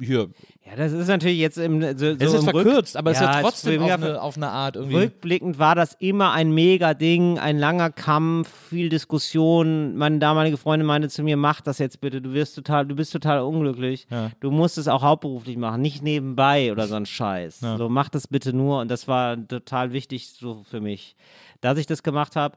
hier, 0.00 0.30
Ja, 0.64 0.74
das 0.74 0.92
ist 0.92 1.08
natürlich 1.08 1.38
jetzt 1.38 1.58
im, 1.58 1.82
so, 1.82 1.88
so 1.98 2.06
es 2.06 2.32
ist 2.32 2.34
im 2.34 2.40
Rück- 2.48 2.62
verkürzt, 2.62 2.96
aber 2.96 3.10
es 3.10 3.18
ist 3.18 3.22
ja 3.24 3.42
trotzdem 3.42 3.82
auf 3.82 3.90
eine, 3.92 4.22
auf 4.22 4.36
eine 4.38 4.48
Art 4.48 4.76
irgendwie. 4.76 4.96
Rückblickend 4.96 5.58
war 5.58 5.74
das 5.74 5.92
immer 6.00 6.32
ein 6.32 6.50
mega 6.54 6.94
Ding, 6.94 7.38
ein 7.38 7.58
langer 7.58 7.90
Kampf, 7.90 8.48
viel 8.70 8.88
Diskussion. 8.88 9.94
Meine 9.96 10.18
damalige 10.18 10.56
Freundin 10.56 10.86
meinte 10.86 11.10
zu 11.10 11.22
mir, 11.22 11.36
mach 11.36 11.60
das 11.60 11.78
jetzt 11.78 12.00
bitte, 12.00 12.22
du 12.22 12.32
wirst 12.32 12.54
total, 12.54 12.86
du 12.86 12.94
bist 12.94 13.12
total 13.12 13.40
unglücklich. 13.42 14.06
Du 14.40 14.50
musst 14.50 14.78
es 14.78 14.88
auch 14.88 15.02
hauptberuflich 15.02 15.58
machen, 15.58 15.82
nicht 15.82 16.02
nebenbei 16.02 16.72
oder 16.72 16.86
so 16.88 16.94
ein 16.94 17.04
Scheiß. 17.04 17.60
So, 17.60 17.88
mach 17.90 18.08
das 18.08 18.26
bitte 18.28 18.54
nur. 18.54 18.80
Und 18.80 18.90
das 18.90 19.08
war 19.08 19.36
total 19.46 19.92
wichtig 19.92 20.30
so 20.30 20.62
für 20.68 20.80
mich, 20.80 21.16
dass 21.60 21.76
ich 21.76 21.84
das 21.86 22.02
gemacht 22.02 22.34
habe. 22.34 22.56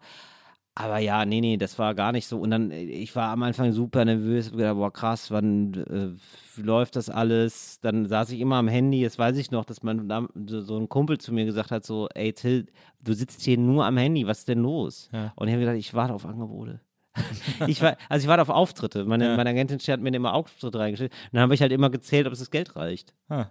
Aber 0.78 1.00
ja, 1.00 1.24
nee, 1.26 1.40
nee, 1.40 1.56
das 1.56 1.80
war 1.80 1.96
gar 1.96 2.12
nicht 2.12 2.28
so. 2.28 2.38
Und 2.38 2.52
dann, 2.52 2.70
ich 2.70 3.16
war 3.16 3.30
am 3.32 3.44
Anfang 3.44 3.72
super 3.72 4.04
nervös, 4.04 4.48
hab 4.48 4.58
gedacht, 4.58 4.76
boah, 4.76 4.92
krass, 4.92 5.32
wann 5.32 5.74
äh, 5.74 6.62
läuft 6.62 6.98
das 6.98 7.10
alles? 7.10 7.80
Dann 7.80 8.08
saß 8.08 8.32
ich 8.32 8.42
immer 8.42 8.58
am 8.58 8.68
Handy, 8.68 9.02
das 9.02 9.18
weiß 9.18 9.38
ich 9.38 9.52
noch, 9.52 9.64
dass 9.64 9.84
man 9.84 10.10
da, 10.10 10.28
so, 10.46 10.60
so 10.62 10.78
ein 10.78 10.90
Kumpel 10.90 11.18
zu 11.18 11.34
mir 11.34 11.46
gesagt 11.46 11.72
hat, 11.72 11.86
so, 11.86 12.10
ey 12.14 12.34
Till, 12.34 12.66
du 13.00 13.14
sitzt 13.14 13.42
hier 13.44 13.58
nur 13.58 13.86
am 13.86 13.96
Handy, 13.96 14.28
was 14.28 14.40
ist 14.40 14.50
denn 14.50 14.60
los? 14.60 15.10
Und 15.36 15.48
ich 15.48 15.54
habe 15.54 15.62
gedacht, 15.62 15.78
ich 15.78 15.94
warte 15.94 16.14
auf 16.14 16.26
Angebote. 16.26 16.82
ich 17.68 17.82
war, 17.82 17.96
also 18.10 18.26
ich 18.26 18.28
warte 18.28 18.42
auf 18.42 18.50
Auftritte. 18.50 19.06
Meine, 19.06 19.38
meine 19.38 19.52
Agentin 19.52 19.80
hat 19.80 20.02
mir 20.02 20.14
immer 20.14 20.34
Auftritte 20.34 20.78
reingestellt. 20.78 21.14
Und 21.14 21.36
dann 21.36 21.44
habe 21.44 21.54
ich 21.54 21.62
halt 21.62 21.72
immer 21.72 21.90
gezählt, 21.90 22.28
ob 22.28 22.34
es 22.34 22.40
das 22.40 22.52
Geld 22.52 22.76
reicht. 22.76 23.14
Ah. 23.30 23.46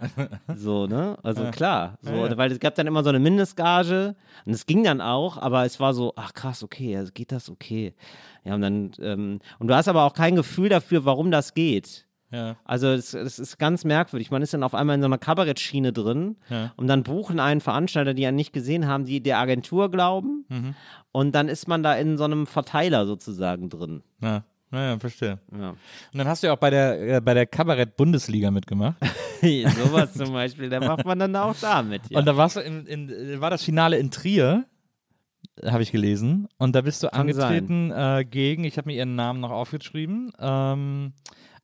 So, 0.56 0.86
ne? 0.86 1.16
Also 1.22 1.44
klar. 1.50 1.98
So, 2.02 2.10
Weil 2.12 2.52
es 2.52 2.60
gab 2.60 2.74
dann 2.74 2.86
immer 2.86 3.02
so 3.02 3.08
eine 3.10 3.18
Mindestgage 3.18 4.14
und 4.46 4.52
es 4.52 4.66
ging 4.66 4.84
dann 4.84 5.00
auch, 5.00 5.36
aber 5.38 5.64
es 5.64 5.80
war 5.80 5.94
so, 5.94 6.12
ach 6.16 6.34
krass, 6.34 6.62
okay, 6.62 6.96
also 6.96 7.12
geht 7.12 7.32
das 7.32 7.50
okay. 7.50 7.94
Ja, 8.44 8.54
und 8.54 8.60
dann, 8.62 8.90
ähm, 9.00 9.40
und 9.58 9.68
du 9.68 9.74
hast 9.74 9.88
aber 9.88 10.04
auch 10.04 10.14
kein 10.14 10.36
Gefühl 10.36 10.68
dafür, 10.68 11.04
warum 11.04 11.30
das 11.30 11.54
geht. 11.54 12.06
Ja. 12.30 12.56
Also 12.64 12.88
es, 12.88 13.14
es 13.14 13.38
ist 13.38 13.58
ganz 13.58 13.84
merkwürdig. 13.84 14.30
Man 14.30 14.42
ist 14.42 14.52
dann 14.52 14.62
auf 14.62 14.74
einmal 14.74 14.96
in 14.96 15.00
so 15.00 15.06
einer 15.06 15.16
Kabarettschiene 15.16 15.94
drin 15.94 16.36
Ja. 16.50 16.72
und 16.76 16.86
dann 16.86 17.02
buchen 17.02 17.40
einen 17.40 17.62
Veranstalter, 17.62 18.12
die 18.12 18.26
einen 18.26 18.36
nicht 18.36 18.52
gesehen 18.52 18.86
haben, 18.86 19.06
die 19.06 19.22
der 19.22 19.38
Agentur 19.38 19.90
glauben 19.90 20.44
Mhm. 20.50 20.74
und 21.10 21.34
dann 21.34 21.48
ist 21.48 21.68
man 21.68 21.82
da 21.82 21.94
in 21.94 22.18
so 22.18 22.24
einem 22.24 22.46
Verteiler 22.46 23.06
sozusagen 23.06 23.70
drin. 23.70 24.02
Ja. 24.22 24.44
Naja, 24.70 24.98
verstehe. 24.98 25.38
Ja. 25.52 25.70
Und 25.70 25.78
dann 26.12 26.28
hast 26.28 26.42
du 26.42 26.48
ja 26.48 26.52
auch 26.52 26.58
bei 26.58 26.70
der, 26.70 27.16
äh, 27.16 27.20
bei 27.20 27.34
der 27.34 27.46
Kabarett-Bundesliga 27.46 28.50
mitgemacht. 28.50 28.96
Sowas 29.40 30.12
zum 30.12 30.32
Beispiel, 30.32 30.68
da 30.68 30.80
macht 30.80 31.06
man 31.06 31.18
dann 31.18 31.34
auch 31.36 31.54
da 31.60 31.82
mit. 31.82 32.02
Ja. 32.10 32.18
Und 32.18 32.26
da 32.26 32.36
warst 32.36 32.56
du 32.56 32.60
in, 32.60 32.86
in, 32.86 33.40
war 33.40 33.50
das 33.50 33.62
Finale 33.62 33.98
in 33.98 34.10
Trier, 34.10 34.66
habe 35.64 35.82
ich 35.82 35.90
gelesen. 35.90 36.48
Und 36.58 36.74
da 36.74 36.82
bist 36.82 37.02
du 37.02 37.08
Kann 37.08 37.22
angetreten 37.22 37.90
äh, 37.90 38.26
gegen, 38.28 38.64
ich 38.64 38.76
habe 38.76 38.88
mir 38.88 38.96
ihren 38.96 39.14
Namen 39.14 39.40
noch 39.40 39.50
aufgeschrieben, 39.50 40.32
ähm, 40.38 41.12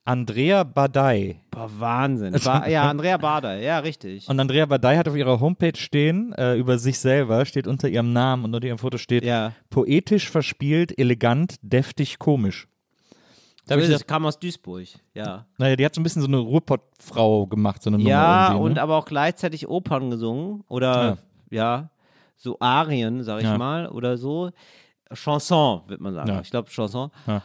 Andrea 0.07 0.63
Badei. 0.63 1.41
Boah, 1.49 1.69
Wahnsinn. 1.79 2.35
Ba 2.43 2.67
ja, 2.67 2.83
Andrea 2.89 3.17
Bader, 3.17 3.57
ja, 3.57 3.79
richtig. 3.79 4.29
Und 4.29 4.39
Andrea 4.39 4.67
Badei 4.67 4.97
hat 4.97 5.07
auf 5.07 5.15
ihrer 5.15 5.39
Homepage 5.39 5.77
stehen, 5.77 6.31
äh, 6.33 6.55
über 6.55 6.77
sich 6.77 6.99
selber, 6.99 7.43
steht 7.45 7.65
unter 7.65 7.89
ihrem 7.89 8.13
Namen 8.13 8.45
und 8.45 8.53
unter 8.53 8.67
ihrem 8.67 8.77
Foto 8.77 8.99
steht, 8.99 9.25
ja. 9.25 9.53
poetisch 9.71 10.29
verspielt, 10.29 10.97
elegant, 10.97 11.55
deftig, 11.63 12.19
komisch. 12.19 12.67
Da 13.67 13.79
So 13.79 13.93
es, 13.93 14.05
kam 14.05 14.25
aus 14.25 14.37
Duisburg, 14.39 14.87
ja. 15.13 15.45
naja, 15.57 15.75
die 15.75 15.85
hat 15.85 15.95
so 15.95 16.01
ein 16.01 16.03
bisschen 16.03 16.21
so 16.21 16.27
eine 16.27 16.37
Ruhrpottfrau 16.37 17.47
gemacht, 17.47 17.81
so 17.81 17.89
eine 17.89 17.97
Nummer 17.97 18.09
Ja, 18.09 18.47
irgendwie, 18.51 18.63
und 18.63 18.73
ne? 18.75 18.81
aber 18.81 18.95
auch 18.97 19.05
gleichzeitig 19.05 19.67
Opern 19.67 20.11
gesungen 20.11 20.63
oder 20.67 21.17
ja, 21.49 21.89
so 22.35 22.57
Arien, 22.59 23.23
sag 23.23 23.39
ich 23.39 23.45
Ja. 23.45 23.57
mal, 23.57 23.87
oder 23.87 24.17
so. 24.17 24.51
Chanson, 25.13 25.81
wird 25.87 26.01
man 26.01 26.13
sagen. 26.13 26.29
Ja. 26.29 26.41
Ich 26.41 26.51
glaube 26.51 26.69
Chanson. 26.69 27.09
Ja. 27.27 27.41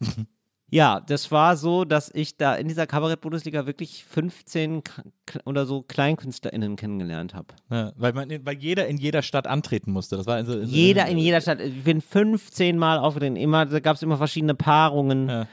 Ja, 0.70 1.00
das 1.00 1.30
war 1.32 1.56
so, 1.56 1.84
dass 1.86 2.10
ich 2.14 2.36
da 2.36 2.54
in 2.54 2.68
dieser 2.68 2.86
Kabarett-Bundesliga 2.86 3.64
wirklich 3.66 4.04
15 4.04 4.84
K- 4.84 5.02
K- 5.24 5.40
oder 5.46 5.64
so 5.64 5.80
KleinkünstlerInnen 5.82 6.76
kennengelernt 6.76 7.32
habe. 7.34 7.46
Ja, 7.70 7.92
weil, 7.96 8.12
man, 8.12 8.28
weil 8.44 8.58
jeder 8.58 8.86
in 8.86 8.98
jeder 8.98 9.22
Stadt 9.22 9.46
antreten 9.46 9.92
musste. 9.92 10.16
Das 10.18 10.26
war 10.26 10.34
also 10.36 10.58
Jeder 10.60 11.06
in 11.06 11.16
jeder 11.16 11.40
Stadt. 11.40 11.60
Ich 11.60 11.84
bin 11.84 12.02
15 12.02 12.76
Mal 12.76 12.98
aufgetreten. 12.98 13.36
Immer, 13.36 13.64
da 13.64 13.80
gab 13.80 13.96
es 13.96 14.02
immer 14.02 14.18
verschiedene 14.18 14.54
Paarungen. 14.54 15.28
Ja. 15.28 15.46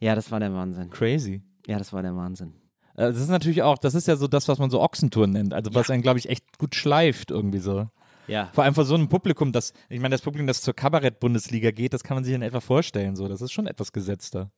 ja, 0.00 0.14
das 0.14 0.30
war 0.30 0.38
der 0.40 0.52
Wahnsinn. 0.52 0.90
Crazy. 0.90 1.40
Ja, 1.66 1.78
das 1.78 1.92
war 1.94 2.02
der 2.02 2.14
Wahnsinn. 2.14 2.52
Äh, 2.94 3.06
Das 3.10 3.16
ist 3.16 3.30
natürlich 3.30 3.62
auch, 3.62 3.78
das 3.78 3.94
ist 3.94 4.06
ja 4.06 4.16
so 4.16 4.28
das, 4.28 4.48
was 4.48 4.58
man 4.58 4.68
so 4.68 4.82
Ochsentour 4.82 5.28
nennt. 5.28 5.54
Also 5.54 5.74
was 5.74 5.88
einen, 5.88 6.02
glaube 6.02 6.18
ich, 6.18 6.28
echt 6.28 6.58
gut 6.58 6.74
schleift 6.74 7.30
irgendwie 7.30 7.58
so. 7.60 7.88
Ja. 8.32 8.48
Vor 8.54 8.64
allem 8.64 8.74
vor 8.74 8.86
so 8.86 8.94
einem 8.94 9.08
Publikum, 9.08 9.52
das, 9.52 9.74
ich 9.90 10.00
meine, 10.00 10.14
das 10.14 10.22
Publikum, 10.22 10.46
das 10.46 10.62
zur 10.62 10.74
Kabarett-Bundesliga 10.74 11.70
geht, 11.70 11.92
das 11.92 12.02
kann 12.02 12.16
man 12.16 12.24
sich 12.24 12.32
in 12.32 12.40
etwa 12.40 12.60
vorstellen. 12.60 13.14
So, 13.14 13.28
das 13.28 13.42
ist 13.42 13.52
schon 13.52 13.66
etwas 13.66 13.92
gesetzter. 13.92 14.50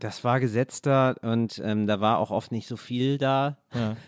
Das 0.00 0.24
war 0.24 0.40
gesetzter 0.40 1.14
und 1.22 1.60
ähm, 1.62 1.86
da 1.86 2.00
war 2.00 2.18
auch 2.18 2.30
oft 2.30 2.52
nicht 2.52 2.66
so 2.66 2.76
viel 2.76 3.18
da. 3.18 3.58
Ja. 3.74 3.96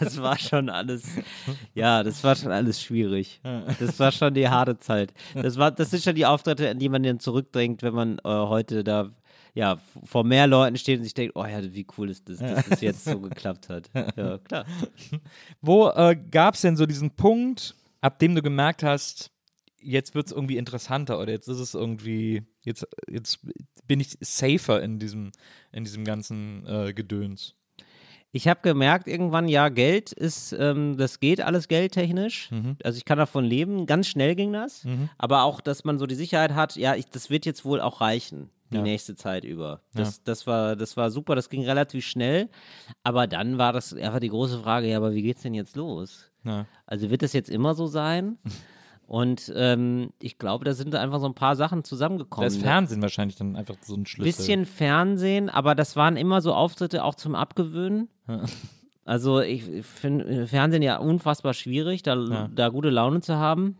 Das 0.00 0.20
war 0.22 0.38
schon 0.38 0.68
alles, 0.68 1.04
ja, 1.74 2.02
das 2.02 2.22
war 2.22 2.36
schon 2.36 2.52
alles 2.52 2.80
schwierig. 2.80 3.40
Das 3.80 3.98
war 3.98 4.12
schon 4.12 4.34
die 4.34 4.48
harte 4.48 4.78
Zeit. 4.78 5.12
Das 5.34 5.56
war, 5.56 5.70
das 5.70 5.90
sind 5.90 6.04
schon 6.04 6.14
die 6.14 6.26
Auftritte, 6.26 6.68
an 6.70 6.78
die 6.78 6.88
man 6.88 7.02
dann 7.02 7.20
zurückdenkt, 7.20 7.82
wenn 7.82 7.94
man 7.94 8.18
äh, 8.18 8.28
heute 8.28 8.84
da 8.84 9.10
ja 9.54 9.78
vor 10.04 10.24
mehr 10.24 10.46
Leuten 10.46 10.76
steht 10.76 10.98
und 10.98 11.04
sich 11.04 11.14
denkt, 11.14 11.36
oh 11.36 11.44
ja, 11.44 11.62
wie 11.72 11.86
cool 11.96 12.10
ist 12.10 12.28
das, 12.28 12.38
dass 12.38 12.68
das 12.68 12.80
jetzt 12.80 13.04
so 13.04 13.20
geklappt 13.20 13.68
hat. 13.68 13.90
Ja, 14.16 14.38
klar. 14.38 14.64
Wo 15.60 15.88
äh, 15.88 16.16
gab 16.30 16.54
es 16.54 16.62
denn 16.62 16.76
so 16.76 16.86
diesen 16.86 17.10
Punkt, 17.10 17.74
ab 18.00 18.18
dem 18.18 18.34
du 18.34 18.42
gemerkt 18.42 18.82
hast, 18.82 19.30
jetzt 19.80 20.14
wird 20.14 20.26
es 20.26 20.32
irgendwie 20.32 20.56
interessanter 20.56 21.20
oder 21.20 21.32
jetzt 21.32 21.48
ist 21.48 21.58
es 21.58 21.74
irgendwie, 21.74 22.42
jetzt, 22.64 22.86
jetzt 23.08 23.40
bin 23.86 24.00
ich 24.00 24.16
safer 24.20 24.82
in 24.82 24.98
diesem, 24.98 25.32
in 25.72 25.84
diesem 25.84 26.04
ganzen 26.04 26.66
äh, 26.66 26.92
Gedöns? 26.92 27.54
Ich 28.30 28.46
habe 28.46 28.60
gemerkt 28.62 29.08
irgendwann, 29.08 29.48
ja, 29.48 29.70
Geld 29.70 30.12
ist, 30.12 30.52
ähm, 30.52 30.98
das 30.98 31.18
geht 31.18 31.40
alles 31.40 31.66
geldtechnisch. 31.66 32.50
Also 32.84 32.98
ich 32.98 33.06
kann 33.06 33.16
davon 33.16 33.42
leben. 33.44 33.86
Ganz 33.86 34.06
schnell 34.06 34.34
ging 34.34 34.52
das. 34.52 34.84
Aber 35.16 35.44
auch, 35.44 35.62
dass 35.62 35.84
man 35.84 35.98
so 35.98 36.06
die 36.06 36.14
Sicherheit 36.14 36.54
hat, 36.54 36.76
ja, 36.76 36.94
ich, 36.94 37.06
das 37.06 37.30
wird 37.30 37.46
jetzt 37.46 37.64
wohl 37.64 37.80
auch 37.80 38.02
reichen, 38.02 38.50
die 38.70 38.76
Ja. 38.76 38.82
nächste 38.82 39.14
Zeit 39.16 39.44
über. 39.44 39.80
Das, 39.94 40.22
das, 40.22 40.46
war, 40.46 40.76
das 40.76 40.96
war 40.96 41.10
super, 41.10 41.34
das 41.34 41.48
ging 41.48 41.64
relativ 41.64 42.04
schnell. 42.06 42.48
Aber 43.02 43.26
dann 43.26 43.58
war 43.58 43.72
das 43.72 43.94
einfach 43.94 44.20
die 44.20 44.28
große 44.28 44.58
Frage, 44.60 44.88
ja, 44.88 44.96
aber 44.96 45.12
wie 45.14 45.22
geht's 45.22 45.42
denn 45.42 45.54
jetzt 45.54 45.76
los? 45.76 46.30
Ja. 46.44 46.66
Also 46.86 47.10
wird 47.10 47.22
das 47.22 47.32
jetzt 47.32 47.50
immer 47.50 47.74
so 47.74 47.86
sein? 47.86 48.38
Und 49.06 49.50
ähm, 49.56 50.10
ich 50.20 50.36
glaube, 50.36 50.66
da 50.66 50.74
sind 50.74 50.94
einfach 50.94 51.18
so 51.18 51.24
ein 51.26 51.34
paar 51.34 51.56
Sachen 51.56 51.82
zusammengekommen. 51.82 52.46
ist 52.46 52.60
Fernsehen 52.60 53.00
wahrscheinlich 53.00 53.36
dann 53.36 53.56
einfach 53.56 53.76
so 53.80 53.94
ein 53.94 54.04
Schlüssel. 54.04 54.36
Bisschen 54.36 54.66
Fernsehen, 54.66 55.48
aber 55.48 55.74
das 55.74 55.96
waren 55.96 56.18
immer 56.18 56.42
so 56.42 56.52
Auftritte 56.52 57.02
auch 57.02 57.14
zum 57.14 57.34
Abgewöhnen. 57.34 58.10
Also 59.06 59.40
ich 59.40 59.64
finde 59.86 60.46
Fernsehen 60.46 60.82
ja 60.82 60.98
unfassbar 60.98 61.54
schwierig, 61.54 62.02
da, 62.02 62.16
Ja. 62.16 62.48
da 62.54 62.68
gute 62.68 62.90
Laune 62.90 63.22
zu 63.22 63.36
haben. 63.36 63.78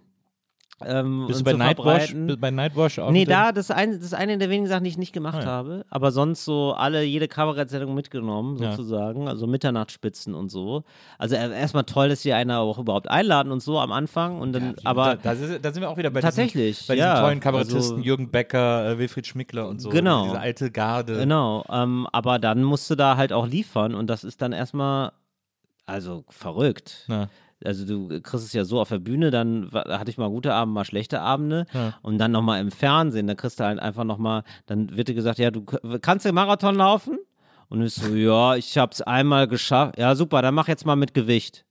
Ähm, 0.85 1.25
Bist 1.27 1.41
du 1.41 1.45
bei 1.45 1.55
Nightwash, 1.55 2.15
bei 2.39 2.53
Nightwash 2.53 3.01
auch 3.01 3.11
Nee, 3.11 3.25
da, 3.25 3.51
das 3.51 3.65
ist, 3.65 3.71
eine, 3.73 3.99
das 3.99 4.15
eine 4.15 4.39
der 4.39 4.49
wenigen 4.49 4.69
Sachen, 4.69 4.85
die 4.85 4.91
ich 4.91 4.97
nicht 4.99 5.13
gemacht 5.13 5.39
Ah, 5.39 5.43
ja. 5.43 5.47
habe. 5.47 5.85
Aber 5.91 6.13
sonst 6.13 6.45
so 6.45 6.73
alle, 6.73 7.03
jede 7.03 7.27
Kabarettsendung 7.27 7.95
mitgenommen, 7.95 8.59
Ja. 8.63 8.71
sozusagen. 8.71 9.27
Also 9.27 9.49
Mitternachtsspitzen 9.49 10.35
und 10.35 10.51
so. 10.51 10.85
Also 11.19 11.35
äh, 11.35 11.51
erstmal 11.59 11.83
toll, 11.83 12.11
dass 12.11 12.23
sie 12.23 12.33
einer 12.33 12.61
auch 12.61 12.79
überhaupt 12.79 13.11
einladen 13.11 13.51
und 13.51 13.61
so 13.61 13.81
am 13.81 13.91
Anfang. 13.91 14.41
Und 14.41 14.53
dann, 14.53 14.77
aber 14.85 15.17
da, 15.17 15.35
da, 15.35 15.35
sind- 15.35 15.65
da 15.65 15.73
sind 15.73 15.83
wir 15.83 15.91
auch 15.91 15.97
wieder 15.97 16.11
bei 16.11 16.21
Tatsächlich, 16.21 16.79
diesen, 16.79 16.87
bei 16.89 16.95
diesen 16.95 17.09
ja. 17.09 17.21
tollen 17.23 17.41
Kabarettisten 17.41 17.97
Also- 17.97 17.97
Jürgen 17.99 18.31
Becker, 18.31 18.91
äh, 18.93 18.99
Wilfried 18.99 19.27
Schmickler 19.27 19.67
und 19.69 19.81
so. 19.81 19.89
Genau. 19.89 20.27
Diese 20.27 20.39
alte 20.39 20.71
Garde. 20.71 21.19
Genau, 21.19 21.65
ähm, 21.71 22.07
aber 22.13 22.39
dann 22.39 22.63
musst 22.63 22.89
du 22.89 22.95
da 22.95 23.17
halt 23.17 23.33
auch 23.33 23.49
liefern 23.49 23.97
und 23.97 24.07
das 24.09 24.23
ist 24.23 24.41
dann 24.43 24.53
erstmal, 24.53 25.11
also 25.87 26.25
verrückt. 26.29 27.05
Na. 27.09 27.29
Also 27.65 27.85
du 27.85 28.21
kriegst 28.21 28.47
es 28.47 28.53
ja 28.53 28.65
so 28.65 28.81
auf 28.81 28.89
der 28.89 28.99
Bühne, 28.99 29.31
dann 29.31 29.71
hatte 29.73 30.11
ich 30.11 30.19
mal 30.19 30.29
gute 30.31 30.55
Abende, 30.55 30.75
mal 30.75 30.85
schlechte 30.85 31.21
Abende 31.21 31.67
Ja. 31.73 31.95
und 32.03 32.19
dann 32.19 32.31
nochmal 32.31 32.61
im 32.61 32.71
Fernsehen, 32.71 33.27
da 33.27 33.35
kriegst 33.35 33.59
du 33.59 33.65
halt 33.65 33.81
einfach 33.81 34.05
nochmal, 34.05 34.45
dann 34.67 34.97
wird 34.97 35.09
dir 35.09 35.15
gesagt, 35.15 35.39
ja, 35.39 35.51
du 35.51 35.65
kannst 36.01 36.25
du 36.25 36.33
Marathon 36.33 36.77
laufen? 36.77 37.19
Und 37.69 37.83
ich 37.83 37.95
so, 37.95 38.15
ja, 38.15 38.57
ich 38.57 38.79
hab's 38.79 39.03
einmal 39.03 39.47
geschafft. 39.47 39.99
Ja, 39.99 40.15
super, 40.15 40.41
dann 40.41 40.55
mach 40.55 40.69
jetzt 40.69 40.87
mal 40.87 40.97
mit 40.97 41.13
Gewicht. 41.13 41.67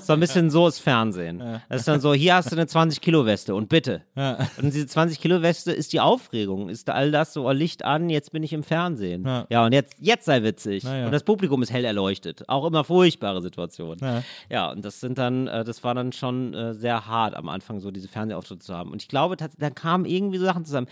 So 0.00 0.14
ein 0.14 0.20
bisschen 0.20 0.50
so 0.50 0.66
ist 0.66 0.78
Fernsehen. 0.78 1.38
Das 1.68 1.80
ist 1.80 1.88
dann 1.88 2.00
so, 2.00 2.14
hier 2.14 2.34
hast 2.34 2.50
du 2.50 2.56
eine 2.56 2.64
20-Kilo-Weste 2.64 3.54
und 3.54 3.68
bitte. 3.68 4.02
Und 4.14 4.74
diese 4.74 4.86
20-Kilo-Weste 4.86 5.72
ist 5.72 5.92
die 5.92 6.00
Aufregung, 6.00 6.68
ist 6.68 6.88
all 6.88 7.10
das 7.10 7.32
so, 7.32 7.46
oh, 7.46 7.52
Licht 7.52 7.84
an, 7.84 8.10
jetzt 8.10 8.32
bin 8.32 8.42
ich 8.42 8.52
im 8.52 8.62
Fernsehen. 8.62 9.24
Ja. 9.26 9.46
Ja, 9.50 9.66
und 9.66 9.72
jetzt, 9.72 9.96
jetzt 10.00 10.24
sei 10.24 10.42
witzig. 10.42 10.84
Ja. 10.84 11.06
Und 11.06 11.12
das 11.12 11.24
Publikum 11.24 11.62
ist 11.62 11.72
hell 11.72 11.84
erleuchtet. 11.84 12.48
Auch 12.48 12.66
immer 12.66 12.84
furchtbare 12.84 13.42
Situationen. 13.42 13.98
Ja. 14.00 14.22
Ja, 14.48 14.70
und 14.70 14.84
das 14.84 15.00
sind 15.00 15.18
dann, 15.18 15.46
äh, 15.46 15.64
das 15.64 15.84
war 15.84 15.94
dann 15.94 16.12
schon 16.12 16.54
äh, 16.54 16.74
sehr 16.74 17.06
hart 17.06 17.34
am 17.34 17.48
Anfang, 17.48 17.80
so 17.80 17.90
diese 17.90 18.08
Fernsehauftritte 18.08 18.64
zu 18.64 18.74
haben. 18.74 18.90
Und 18.90 19.02
ich 19.02 19.08
glaube, 19.08 19.36
da 19.36 19.70
kamen 19.70 20.04
irgendwie 20.04 20.38
so 20.38 20.44
Sachen 20.44 20.64
zusammen. 20.64 20.88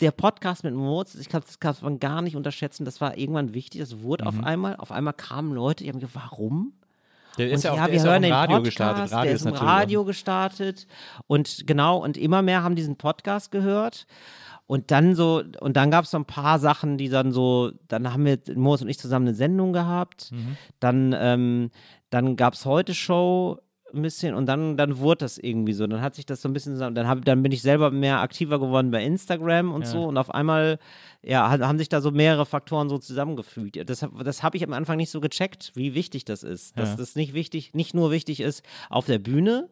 Der 0.00 0.10
Podcast 0.10 0.64
mit 0.64 0.74
Moritz, 0.74 1.14
ich 1.14 1.28
glaube, 1.28 1.46
das 1.46 1.60
kann 1.60 1.74
man 1.82 2.00
gar 2.00 2.22
nicht 2.22 2.36
unterschätzen. 2.36 2.84
Das 2.84 3.00
war 3.00 3.16
irgendwann 3.16 3.54
wichtig. 3.54 3.80
Das 3.80 4.00
wurde 4.02 4.26
auf 4.26 4.42
einmal, 4.42 4.76
auf 4.76 4.92
einmal 4.92 5.14
kamen 5.14 5.52
Leute, 5.52 5.84
die 5.84 5.90
haben 5.90 5.98
gesagt, 5.98 6.14
warum? 6.14 6.72
Der 7.38 7.48
Und 7.48 7.52
ist 7.54 7.64
ja 7.64 7.72
auch, 7.72 7.76
ja, 7.76 7.86
wir 7.88 7.94
ja 7.98 8.04
hören 8.04 8.16
im 8.16 8.22
den 8.22 8.32
Radio 8.32 8.56
Podcast, 8.58 8.64
gestartet. 8.64 9.12
Radio 9.12 9.24
der 9.24 9.32
ist 9.34 9.40
ist 9.40 9.46
im 9.46 9.54
Radio 9.54 10.04
gestartet 10.04 10.86
und 11.26 11.66
genau 11.66 11.98
und 11.98 12.16
immer 12.16 12.42
mehr 12.42 12.62
haben 12.62 12.76
diesen 12.76 12.96
Podcast 12.96 13.50
gehört 13.50 14.06
und 14.66 14.90
dann 14.90 15.14
so 15.14 15.42
und 15.60 15.76
dann 15.76 15.90
gab 15.90 16.04
es 16.04 16.10
so 16.12 16.16
ein 16.18 16.24
paar 16.24 16.58
Sachen, 16.58 16.96
die 16.98 17.08
dann 17.08 17.32
so, 17.32 17.72
dann 17.88 18.12
haben 18.12 18.24
wir 18.24 18.38
Moos 18.54 18.82
und 18.82 18.88
ich 18.88 18.98
zusammen 18.98 19.28
eine 19.28 19.36
Sendung 19.36 19.72
gehabt, 19.72 20.30
Mhm. 20.32 20.56
dann 20.80 21.14
ähm, 21.18 21.70
dann 22.10 22.36
gab 22.36 22.54
es 22.54 22.64
heute 22.64 22.94
Show 22.94 23.58
ein 23.94 24.02
bisschen 24.02 24.34
und 24.34 24.46
dann 24.46 24.76
dann 24.76 24.98
wurde 24.98 25.18
das 25.24 25.38
irgendwie 25.38 25.72
so, 25.72 25.86
dann 25.86 26.00
hat 26.02 26.14
sich 26.14 26.26
das 26.26 26.42
so 26.42 26.48
ein 26.48 26.52
bisschen 26.52 26.72
zusammen, 26.74 26.94
dann 26.94 27.06
hab, 27.08 27.24
dann 27.24 27.42
bin 27.42 27.52
ich 27.52 27.62
selber 27.62 27.90
mehr 27.90 28.20
aktiver 28.20 28.58
geworden 28.58 28.90
bei 28.90 29.04
Instagram 29.04 29.72
und 29.72 29.86
so 29.86 30.04
und 30.04 30.18
auf 30.18 30.30
einmal 30.34 30.78
ja, 31.22 31.48
ha- 31.50 31.66
haben 31.66 31.78
sich 31.78 31.88
da 31.88 32.00
so 32.00 32.10
mehrere 32.10 32.44
Faktoren 32.46 32.88
so 32.88 32.98
zusammengefügt. 32.98 33.76
Ja, 33.76 33.84
Das, 33.84 34.06
das 34.24 34.42
habe 34.42 34.56
ich 34.56 34.64
am 34.64 34.72
Anfang 34.74 34.96
nicht 34.98 35.10
so 35.10 35.20
gecheckt, 35.20 35.72
wie 35.74 35.94
wichtig 35.94 36.24
das 36.24 36.42
ist. 36.42 36.78
Dass 36.78 36.90
Ja. 36.90 36.96
das 36.96 37.14
nicht 37.14 37.32
wichtig, 37.32 37.72
nicht 37.74 37.94
nur 37.94 38.10
wichtig 38.10 38.40
ist 38.40 38.62
auf 38.90 39.06
der 39.06 39.18
Bühne, 39.18 39.68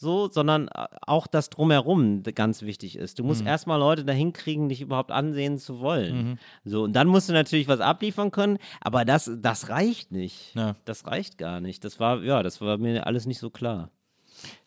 so, 0.00 0.30
sondern 0.30 0.68
äh, 0.68 0.86
auch 1.02 1.26
das 1.26 1.50
drumherum 1.50 2.22
ganz 2.34 2.62
wichtig 2.62 2.96
ist. 2.96 3.18
Du 3.18 3.22
Mhm. 3.22 3.28
musst 3.28 3.44
erstmal 3.44 3.78
Leute 3.78 4.04
dahin 4.04 4.32
kriegen, 4.32 4.68
dich 4.70 4.80
überhaupt 4.80 5.10
ansehen 5.12 5.58
zu 5.58 5.80
wollen. 5.80 6.38
So, 6.64 6.84
und 6.84 6.94
dann 6.94 7.06
musst 7.06 7.28
du 7.28 7.32
natürlich 7.34 7.68
was 7.68 7.80
abliefern 7.80 8.30
können, 8.30 8.56
aber 8.80 9.04
das, 9.04 9.30
das 9.40 9.68
reicht 9.68 10.10
nicht. 10.10 10.54
Ja. 10.54 10.74
Das 10.86 11.06
reicht 11.06 11.36
gar 11.38 11.60
nicht. 11.60 11.84
Das 11.84 12.00
war, 12.00 12.22
ja, 12.22 12.42
das 12.42 12.60
war 12.60 12.78
mir 12.78 13.06
alles 13.06 13.26
nicht 13.26 13.38
so 13.40 13.50
klar. 13.50 13.90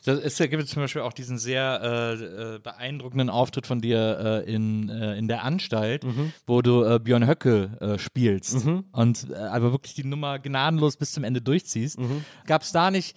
Da 0.04 0.14
gibt 0.46 0.62
es 0.62 0.68
zum 0.70 0.82
Beispiel 0.82 1.02
auch 1.02 1.12
diesen 1.12 1.36
sehr 1.36 1.80
äh, 1.82 2.54
äh, 2.54 2.58
beeindruckenden 2.60 3.28
Auftritt 3.28 3.66
von 3.66 3.80
dir 3.80 4.44
äh, 4.46 4.54
in, 4.54 4.88
äh, 4.88 5.16
in 5.18 5.26
der 5.26 5.42
Anstalt, 5.42 6.04
Mhm. 6.04 6.32
wo 6.46 6.62
du 6.62 6.84
äh, 6.84 7.00
Björn 7.00 7.26
Höcke 7.26 7.96
spielst 7.98 8.64
und 8.92 9.26
äh, 9.30 9.34
aber 9.34 9.72
wirklich 9.72 9.94
die 9.94 10.04
Nummer 10.04 10.38
gnadenlos 10.38 10.96
bis 10.96 11.10
zum 11.10 11.24
Ende 11.24 11.40
durchziehst. 11.42 11.98
Mhm. 11.98 12.24
Gab 12.46 12.62
es 12.62 12.70
da 12.70 12.92
nicht, 12.92 13.16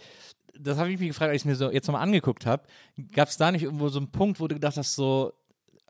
das 0.59 0.77
habe 0.77 0.91
ich 0.91 0.99
mich 0.99 1.09
gefragt, 1.09 1.31
als 1.31 1.41
ich 1.41 1.45
mir 1.45 1.55
so 1.55 1.71
jetzt 1.71 1.87
nochmal 1.87 2.03
angeguckt 2.03 2.45
habe, 2.45 2.63
gab 3.13 3.29
es 3.29 3.37
da 3.37 3.51
nicht 3.51 3.63
irgendwo 3.63 3.89
so 3.89 3.99
einen 3.99 4.11
Punkt, 4.11 4.39
wo 4.39 4.47
du 4.47 4.55
gedacht 4.55 4.77
hast, 4.77 4.95
so, 4.95 5.33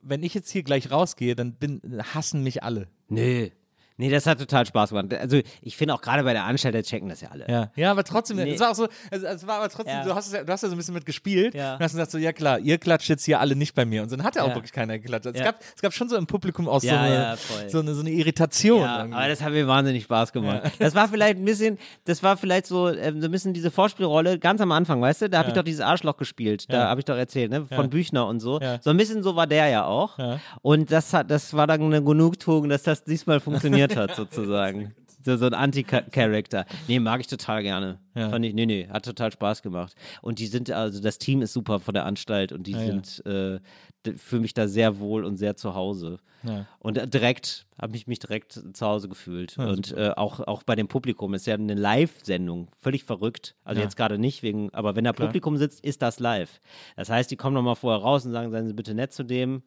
wenn 0.02 0.24
ich 0.24 0.34
jetzt 0.34 0.50
hier 0.50 0.64
gleich 0.64 0.92
rausgehe, 0.92 1.36
dann 1.36 1.54
bin, 1.54 1.82
hassen 2.14 2.44
mich 2.44 2.64
alle. 2.64 2.88
Nee. 3.10 3.54
Nee, 3.98 4.10
das 4.10 4.26
hat 4.28 4.40
total 4.40 4.66
Spaß 4.66 4.90
gemacht. 4.92 5.14
Also, 5.14 5.42
ich 5.62 5.76
finde 5.76 5.94
auch 5.94 6.02
gerade 6.02 6.24
bei 6.24 6.34
der 6.34 6.46
Anstalt, 6.46 6.86
checken 6.86 7.10
das 7.10 7.22
ja 7.22 7.30
alle. 7.30 7.46
Ja, 7.50 7.72
ja 7.76 7.92
aber 7.92 8.04
trotzdem, 8.04 8.38
Nee. 8.38 8.52
es 8.54 8.60
war 8.60 8.72
auch 8.72 8.76
so, 8.76 8.88
es, 9.12 9.24
es 9.24 9.48
war 9.48 9.58
aber 9.58 9.70
trotzdem, 9.70 9.96
Ja. 9.96 10.04
du, 10.04 10.14
hast 10.16 10.28
es 10.28 10.34
ja, 10.34 10.44
du 10.44 10.52
hast 10.54 10.62
ja 10.64 10.70
so 10.70 10.76
ein 10.76 10.78
bisschen 10.78 10.94
mitgespielt 10.94 11.54
Ja. 11.56 11.76
und 11.76 11.80
hast 11.84 11.92
gesagt 11.94 12.12
so, 12.12 12.18
ja 12.18 12.32
klar, 12.34 12.60
ihr 12.60 12.78
klatscht 12.78 13.10
jetzt 13.10 13.26
hier 13.26 13.40
alle 13.40 13.56
nicht 13.56 13.74
bei 13.76 13.86
mir. 13.86 14.04
Und 14.04 14.12
dann 14.12 14.24
hat 14.24 14.36
ja 14.36 14.44
auch 14.44 14.54
wirklich 14.54 14.72
keiner 14.72 14.98
geklatscht. 15.00 15.28
Also 15.28 15.38
Es, 15.40 15.44
gab, 15.44 15.60
es 15.76 15.82
gab 15.82 15.94
schon 15.94 16.10
so 16.10 16.16
im 16.16 16.28
Publikum 16.28 16.68
auch 16.70 16.82
so, 16.82 16.90
eine, 16.90 17.38
so, 17.68 17.80
eine, 17.80 17.94
so 17.96 18.02
eine 18.02 18.12
Irritation. 18.12 18.84
Aber 18.88 19.28
das 19.28 19.42
hat 19.42 19.52
mir 19.52 19.68
wahnsinnig 19.68 20.04
Spaß 20.04 20.32
gemacht. 20.32 20.72
Das 20.80 20.94
war 20.96 21.08
vielleicht 21.08 21.38
ein 21.38 21.46
bisschen, 21.46 21.78
das 22.06 22.22
war 22.24 22.38
vielleicht 22.38 22.68
so, 22.68 22.90
ähm, 22.90 23.20
so 23.22 23.28
ein 23.28 23.32
bisschen 23.32 23.54
diese 23.54 23.72
Vorspielrolle 23.72 24.38
ganz 24.40 24.62
am 24.62 24.72
Anfang, 24.72 25.02
weißt 25.02 25.24
du? 25.24 25.30
Da 25.30 25.40
habe 25.40 25.50
ich 25.50 25.56
doch 25.56 25.64
dieses 25.64 25.82
Arschloch 25.82 26.18
gespielt, 26.18 26.66
da 26.72 26.88
habe 26.88 27.02
ich 27.02 27.06
doch 27.06 27.18
erzählt, 27.18 27.52
ne? 27.52 27.66
Von. 27.66 27.90
Büchner 27.90 28.28
und 28.28 28.42
so. 28.42 28.60
So 28.82 28.90
ein 28.90 28.98
bisschen 28.98 29.24
so 29.24 29.36
war 29.36 29.48
der 29.48 29.68
ja 29.70 29.86
auch. 29.86 30.18
Und 30.62 30.92
das 30.92 31.14
hat, 31.14 31.32
das 31.32 31.54
war 31.54 31.66
dann 31.68 31.82
eine 31.82 32.04
Genugtuung, 32.04 32.70
dass 32.70 32.84
das 32.84 33.04
diesmal 33.04 33.40
funktioniert 33.40 33.87
hat, 33.96 34.16
sozusagen. 34.16 34.94
So, 35.26 35.36
so 35.36 35.48
ein 35.48 35.54
Anti-Charakter. 35.54 36.66
Nee, 36.88 37.00
mag 37.02 37.20
ich 37.20 37.28
total 37.28 37.62
gerne. 37.62 38.00
Ja. 38.18 38.30
Fand 38.30 38.44
ich, 38.46 38.54
nee, 38.54 38.66
nee, 38.66 38.88
hat 38.90 39.06
total 39.06 39.32
Spaß 39.32 39.62
gemacht. 39.62 39.96
Und 40.22 40.40
die 40.40 40.48
sind, 40.48 40.72
also 40.72 41.02
das 41.02 41.18
Team 41.20 41.42
ist 41.42 41.54
super 41.54 41.80
von 41.80 41.94
der 41.94 42.06
Anstalt 42.06 42.52
und 42.52 42.66
die 42.68 42.72
Ja, 42.72 42.80
ja. 42.80 42.86
sind, 42.86 43.26
äh, 43.26 43.60
d- 44.06 44.14
fühle 44.18 44.42
mich 44.42 44.54
da 44.54 44.68
sehr 44.68 45.00
wohl 45.00 45.24
und 45.26 45.38
sehr 45.38 45.56
zu 45.56 45.76
Hause. 45.76 46.18
Ja. 46.44 46.66
Und 46.80 46.98
äh, 46.98 47.08
direkt, 47.08 47.66
habe 47.82 47.96
ich 47.96 48.08
mich 48.08 48.20
direkt 48.20 48.54
zu 48.74 48.86
Hause 48.86 49.10
gefühlt. 49.10 49.58
und 49.58 49.92
äh, 49.96 50.12
auch, 50.16 50.40
auch 50.40 50.64
bei 50.64 50.76
dem 50.76 50.88
Publikum, 50.88 51.34
ist 51.34 51.46
ja 51.48 51.56
eine 51.56 51.74
Live-Sendung, 51.76 52.70
völlig 52.80 53.04
verrückt. 53.04 53.56
Also 53.64 53.80
Ja. 53.82 53.86
jetzt 53.86 53.98
gerade 53.98 54.18
nicht, 54.18 54.42
wegen, 54.44 54.74
aber 54.74 54.96
wenn 54.96 55.04
da 55.04 55.14
Publikum 55.14 55.58
sitzt, 55.58 55.84
ist 55.84 56.02
das 56.02 56.20
live. 56.20 56.62
Das 56.96 57.10
heißt, 57.10 57.30
die 57.30 57.36
kommen 57.36 57.54
nochmal 57.56 57.76
vorher 57.76 58.02
raus 58.02 58.26
und 58.26 58.32
sagen, 58.32 58.52
seien 58.52 58.68
Sie 58.68 58.74
bitte 58.74 58.94
nett 58.94 59.14
zu 59.14 59.24
dem, 59.24 59.64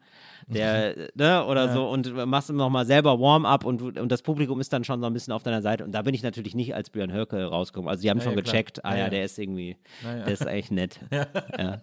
der, 0.47 0.95
ne, 1.15 1.45
oder 1.45 1.71
so, 1.73 1.87
und 1.89 2.13
machst 2.25 2.49
du 2.49 2.53
nochmal 2.53 2.85
selber 2.85 3.19
Warm-up 3.19 3.63
und, 3.65 3.97
und 3.99 4.11
das 4.11 4.21
Publikum 4.21 4.59
ist 4.59 4.73
dann 4.73 4.83
schon 4.83 4.99
so 5.01 5.07
ein 5.07 5.13
bisschen 5.13 5.33
auf 5.33 5.43
deiner 5.43 5.61
Seite. 5.61 5.83
Und 5.83 5.91
da 5.91 6.01
bin 6.01 6.13
ich 6.13 6.23
natürlich 6.23 6.55
nicht 6.55 6.73
als 6.75 6.89
Björn 6.89 7.13
Höcke 7.13 7.43
rausgekommen. 7.45 7.89
Also 7.89 8.01
die 8.01 8.09
haben 8.09 8.17
Ja, 8.19 8.23
schon 8.23 8.35
klar. 8.41 8.53
gecheckt, 8.53 8.85
ah 8.85 8.93
Ja, 8.93 8.99
ja, 8.99 9.09
der 9.09 9.25
ist 9.25 9.39
irgendwie, 9.39 9.77
ja. 10.03 10.23
der 10.23 10.33
ist 10.33 10.47
eigentlich 10.47 10.71
nett. 10.71 10.99
ja. 11.57 11.81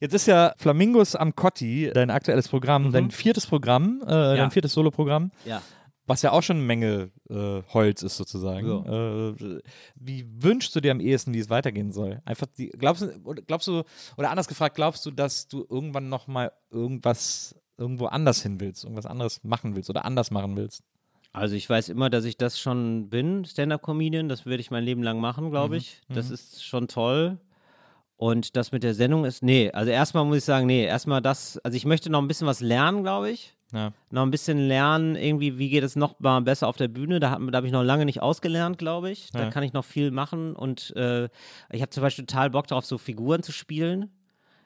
Jetzt 0.00 0.14
ist 0.14 0.26
ja 0.26 0.54
Flamingos 0.56 1.16
am 1.16 1.34
Cotti 1.34 1.90
dein 1.92 2.10
aktuelles 2.10 2.48
Programm, 2.48 2.92
dein 2.92 3.10
viertes 3.10 3.46
Programm, 3.46 4.00
äh, 4.02 4.06
dein 4.06 4.50
viertes 4.50 4.72
Soloprogramm, 4.72 5.32
ja. 5.44 5.60
was 6.06 6.22
ja 6.22 6.30
auch 6.30 6.42
schon 6.42 6.58
eine 6.58 6.66
Menge 6.66 7.10
äh, 7.28 7.62
Holz 7.72 8.02
ist 8.02 8.16
sozusagen. 8.16 8.68
Äh, 8.86 9.60
wie 9.96 10.24
wünschst 10.40 10.74
du 10.76 10.80
dir 10.80 10.92
am 10.92 11.00
ehesten, 11.00 11.34
wie 11.34 11.40
es 11.40 11.50
weitergehen 11.50 11.90
soll? 11.90 12.22
Einfach 12.24 12.46
die, 12.46 12.68
glaubst 12.68 13.08
glaubst 13.48 13.66
du, 13.66 13.82
oder 14.16 14.30
anders 14.30 14.46
gefragt, 14.46 14.76
glaubst 14.76 15.04
du, 15.04 15.10
dass 15.10 15.48
du 15.48 15.66
irgendwann 15.68 16.08
nochmal 16.08 16.52
irgendwas 16.70 17.56
irgendwo 17.76 18.06
anders 18.06 18.42
hin 18.42 18.60
willst, 18.60 18.84
irgendwas 18.84 19.06
anderes 19.06 19.42
machen 19.42 19.74
willst 19.74 19.90
oder 19.90 20.04
anders 20.04 20.30
machen 20.30 20.56
willst? 20.56 20.84
Also 21.38 21.54
ich 21.54 21.68
weiß 21.68 21.88
immer, 21.88 22.10
dass 22.10 22.24
ich 22.24 22.36
das 22.36 22.58
schon 22.58 23.08
bin, 23.08 23.44
Stand-up-Comedian. 23.44 24.28
Das 24.28 24.44
werde 24.46 24.60
ich 24.60 24.70
mein 24.70 24.84
Leben 24.84 25.02
lang 25.02 25.20
machen, 25.20 25.50
glaube 25.50 25.76
ich. 25.76 26.00
Das 26.08 26.30
ist 26.30 26.64
schon 26.64 26.88
toll. 26.88 27.38
Und 28.16 28.56
das 28.56 28.72
mit 28.72 28.82
der 28.82 28.94
Sendung 28.94 29.24
ist, 29.24 29.44
nee, 29.44 29.70
also 29.70 29.92
erstmal 29.92 30.24
muss 30.24 30.38
ich 30.38 30.44
sagen, 30.44 30.66
nee, 30.66 30.84
erstmal 30.84 31.22
das, 31.22 31.56
also 31.58 31.76
ich 31.76 31.84
möchte 31.84 32.10
noch 32.10 32.20
ein 32.20 32.26
bisschen 32.26 32.48
was 32.48 32.60
lernen, 32.60 33.04
glaube 33.04 33.30
ich. 33.30 33.54
Ja. 33.72 33.92
Noch 34.10 34.22
ein 34.22 34.30
bisschen 34.32 34.58
lernen, 34.66 35.14
irgendwie, 35.14 35.58
wie 35.58 35.68
geht 35.68 35.84
es 35.84 35.94
noch 35.94 36.18
mal 36.18 36.40
besser 36.40 36.66
auf 36.66 36.76
der 36.76 36.88
Bühne. 36.88 37.20
Da, 37.20 37.38
da 37.38 37.56
habe 37.56 37.66
ich 37.66 37.72
noch 37.72 37.84
lange 37.84 38.06
nicht 38.06 38.20
ausgelernt, 38.20 38.78
glaube 38.78 39.10
ich. 39.10 39.30
Da 39.30 39.44
Ja. 39.44 39.50
kann 39.50 39.62
ich 39.62 39.72
noch 39.72 39.84
viel 39.84 40.10
machen. 40.10 40.56
Und 40.56 40.96
äh, 40.96 41.28
ich 41.70 41.80
habe 41.82 41.90
zum 41.90 42.02
Beispiel 42.02 42.26
total 42.26 42.50
Bock 42.50 42.66
darauf, 42.66 42.84
so 42.86 42.98
Figuren 42.98 43.42
zu 43.44 43.52
spielen. 43.52 44.10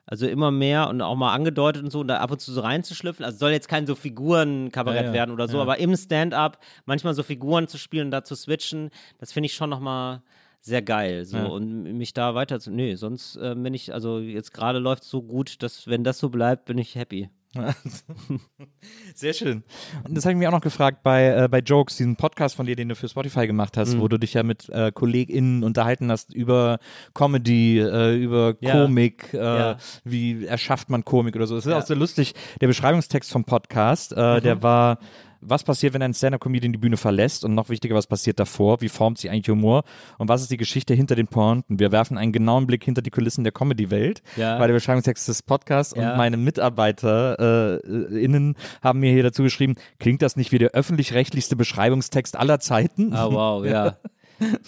Also 0.04 0.26
immer 0.26 0.50
mehr 0.50 0.88
und 0.88 1.00
auch 1.00 1.14
mal 1.14 1.32
angedeutet 1.32 1.84
und 1.84 1.90
so 1.90 2.00
und 2.00 2.08
da 2.08 2.18
ab 2.18 2.32
und 2.32 2.40
zu 2.40 2.52
so 2.52 2.60
reinzuschlüpfen. 2.60 3.24
Also 3.24 3.38
soll 3.38 3.52
jetzt 3.52 3.68
kein 3.68 3.86
so 3.86 3.94
Figurenkabarett 3.94 5.02
Ja, 5.02 5.06
ja, 5.08 5.12
werden 5.12 5.30
oder 5.30 5.46
so, 5.46 5.58
ja. 5.58 5.62
aber 5.62 5.78
im 5.78 5.96
Stand-up 5.96 6.58
manchmal 6.86 7.14
so 7.14 7.22
Figuren 7.22 7.68
zu 7.68 7.78
spielen 7.78 8.06
und 8.06 8.10
da 8.10 8.24
zu 8.24 8.34
switchen, 8.34 8.90
das 9.18 9.32
finde 9.32 9.46
ich 9.46 9.54
schon 9.54 9.70
nochmal 9.70 10.22
sehr 10.60 10.82
geil. 10.82 11.24
So 11.24 11.38
und 11.38 11.82
mich 11.98 12.14
da 12.14 12.34
weiter 12.34 12.58
zu. 12.60 12.70
Nee, 12.70 12.94
sonst 12.94 13.36
äh, 13.36 13.54
bin 13.56 13.74
ich, 13.74 13.92
also 13.92 14.18
jetzt 14.18 14.52
gerade 14.52 14.78
läuft 14.78 15.04
es 15.04 15.10
so 15.10 15.22
gut, 15.22 15.62
dass 15.62 15.86
wenn 15.86 16.04
das 16.04 16.18
so 16.18 16.30
bleibt, 16.30 16.64
bin 16.64 16.78
ich 16.78 16.94
happy. 16.94 17.30
Sehr 19.14 19.32
schön. 19.32 19.62
Und 20.06 20.16
das 20.16 20.24
habe 20.24 20.32
ich 20.32 20.38
mir 20.38 20.48
auch 20.48 20.52
noch 20.52 20.60
gefragt 20.60 21.02
bei, 21.02 21.26
äh, 21.44 21.48
bei 21.48 21.58
Jokes, 21.60 21.96
diesem 21.96 22.16
Podcast 22.16 22.56
von 22.56 22.66
dir, 22.66 22.76
den 22.76 22.88
du 22.88 22.94
für 22.96 23.08
Spotify 23.08 23.46
gemacht 23.46 23.76
Mhm. 23.76 23.80
hast, 23.80 24.00
wo 24.00 24.08
du 24.08 24.18
dich 24.18 24.34
ja 24.34 24.42
mit 24.42 24.68
äh, 24.70 24.90
KollegInnen 24.92 25.62
unterhalten 25.64 26.10
hast 26.10 26.32
über 26.34 26.78
Comedy, 27.14 27.78
äh, 27.78 28.14
über 28.16 28.54
Ja. 28.60 28.72
Komik, 28.72 29.34
äh, 29.34 29.36
Ja. 29.38 29.76
wie 30.04 30.46
erschafft 30.46 30.90
man 30.90 31.04
Komik 31.04 31.36
oder 31.36 31.46
so. 31.46 31.56
Es 31.56 31.66
ist 31.66 31.70
Ja. 31.72 31.78
auch 31.78 31.86
sehr 31.86 31.96
lustig. 31.96 32.34
Der 32.60 32.66
Beschreibungstext 32.68 33.30
vom 33.30 33.44
Podcast, 33.44 34.12
äh, 34.16 34.36
Mhm. 34.38 34.42
der 34.42 34.62
war 34.62 34.98
was 35.44 35.64
passiert, 35.64 35.92
wenn 35.94 36.02
ein 36.02 36.14
Stand-Up-Comedian 36.14 36.72
die 36.72 36.78
Bühne 36.78 36.96
verlässt 36.96 37.44
und 37.44 37.54
noch 37.54 37.68
wichtiger, 37.68 37.94
was 37.94 38.06
passiert 38.06 38.38
davor, 38.40 38.80
wie 38.80 38.88
formt 38.88 39.18
sich 39.18 39.30
eigentlich 39.30 39.48
Humor 39.48 39.82
und 40.18 40.28
was 40.28 40.40
ist 40.42 40.50
die 40.50 40.56
Geschichte 40.56 40.94
hinter 40.94 41.16
den 41.16 41.26
Pointen. 41.26 41.78
Wir 41.80 41.92
werfen 41.92 42.16
einen 42.16 42.32
genauen 42.32 42.66
Blick 42.66 42.84
hinter 42.84 43.02
die 43.02 43.10
Kulissen 43.10 43.44
der 43.44 43.52
Comedy-Welt 43.52 44.22
Ja. 44.36 44.58
bei 44.58 44.66
der 44.66 44.74
Beschreibungstext 44.74 45.26
des 45.28 45.42
Podcasts 45.42 45.94
Ja. 45.96 46.12
und 46.12 46.16
meine 46.16 46.36
Mitarbeiter 46.36 47.80
äh, 47.82 48.24
innen 48.24 48.56
haben 48.82 49.00
mir 49.00 49.12
hier 49.12 49.22
dazu 49.24 49.42
geschrieben, 49.42 49.74
klingt 49.98 50.22
das 50.22 50.36
nicht 50.36 50.52
wie 50.52 50.58
der 50.58 50.70
öffentlich-rechtlichste 50.70 51.56
Beschreibungstext 51.56 52.36
aller 52.36 52.60
Zeiten? 52.60 53.12
Ah, 53.12 53.28
wow, 53.30 53.64
ja. 53.66 53.96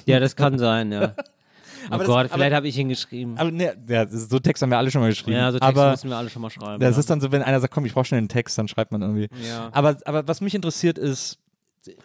Ja, 0.06 0.20
das 0.20 0.36
kann 0.36 0.58
sein, 0.58 0.92
ja. 0.92 1.14
Oh 1.84 1.94
Aber 1.94 1.98
das- 2.04 2.06
Gott, 2.06 2.30
vielleicht 2.32 2.54
habe 2.54 2.68
ich 2.68 2.78
ihn 2.78 2.88
geschrieben. 2.88 3.34
Aber 3.36 3.50
ne, 3.50 3.76
ja, 3.88 4.06
so 4.06 4.38
Text 4.38 4.62
haben 4.62 4.70
wir 4.70 4.78
alle 4.78 4.90
schon 4.90 5.00
mal 5.00 5.10
geschrieben. 5.10 5.36
Ja, 5.36 5.52
so 5.52 5.58
Texte 5.58 5.80
aber 5.80 5.90
müssen 5.92 6.10
wir 6.10 6.16
alle 6.16 6.30
schon 6.30 6.42
mal 6.42 6.50
schreiben. 6.50 6.80
das 6.80 6.96
ja. 6.96 7.00
ist 7.00 7.10
dann 7.10 7.20
so, 7.20 7.30
wenn 7.32 7.42
einer 7.42 7.60
sagt, 7.60 7.72
komm, 7.72 7.84
ich 7.84 7.92
brauche 7.94 8.04
schnell 8.04 8.18
einen 8.18 8.28
Text, 8.28 8.56
dann 8.58 8.68
schreibt 8.68 8.92
man 8.92 9.02
irgendwie. 9.02 9.28
Ja. 9.46 9.68
Aber, 9.72 9.96
aber 10.04 10.26
was 10.26 10.40
mich 10.40 10.54
interessiert 10.54 10.98
ist, 10.98 11.38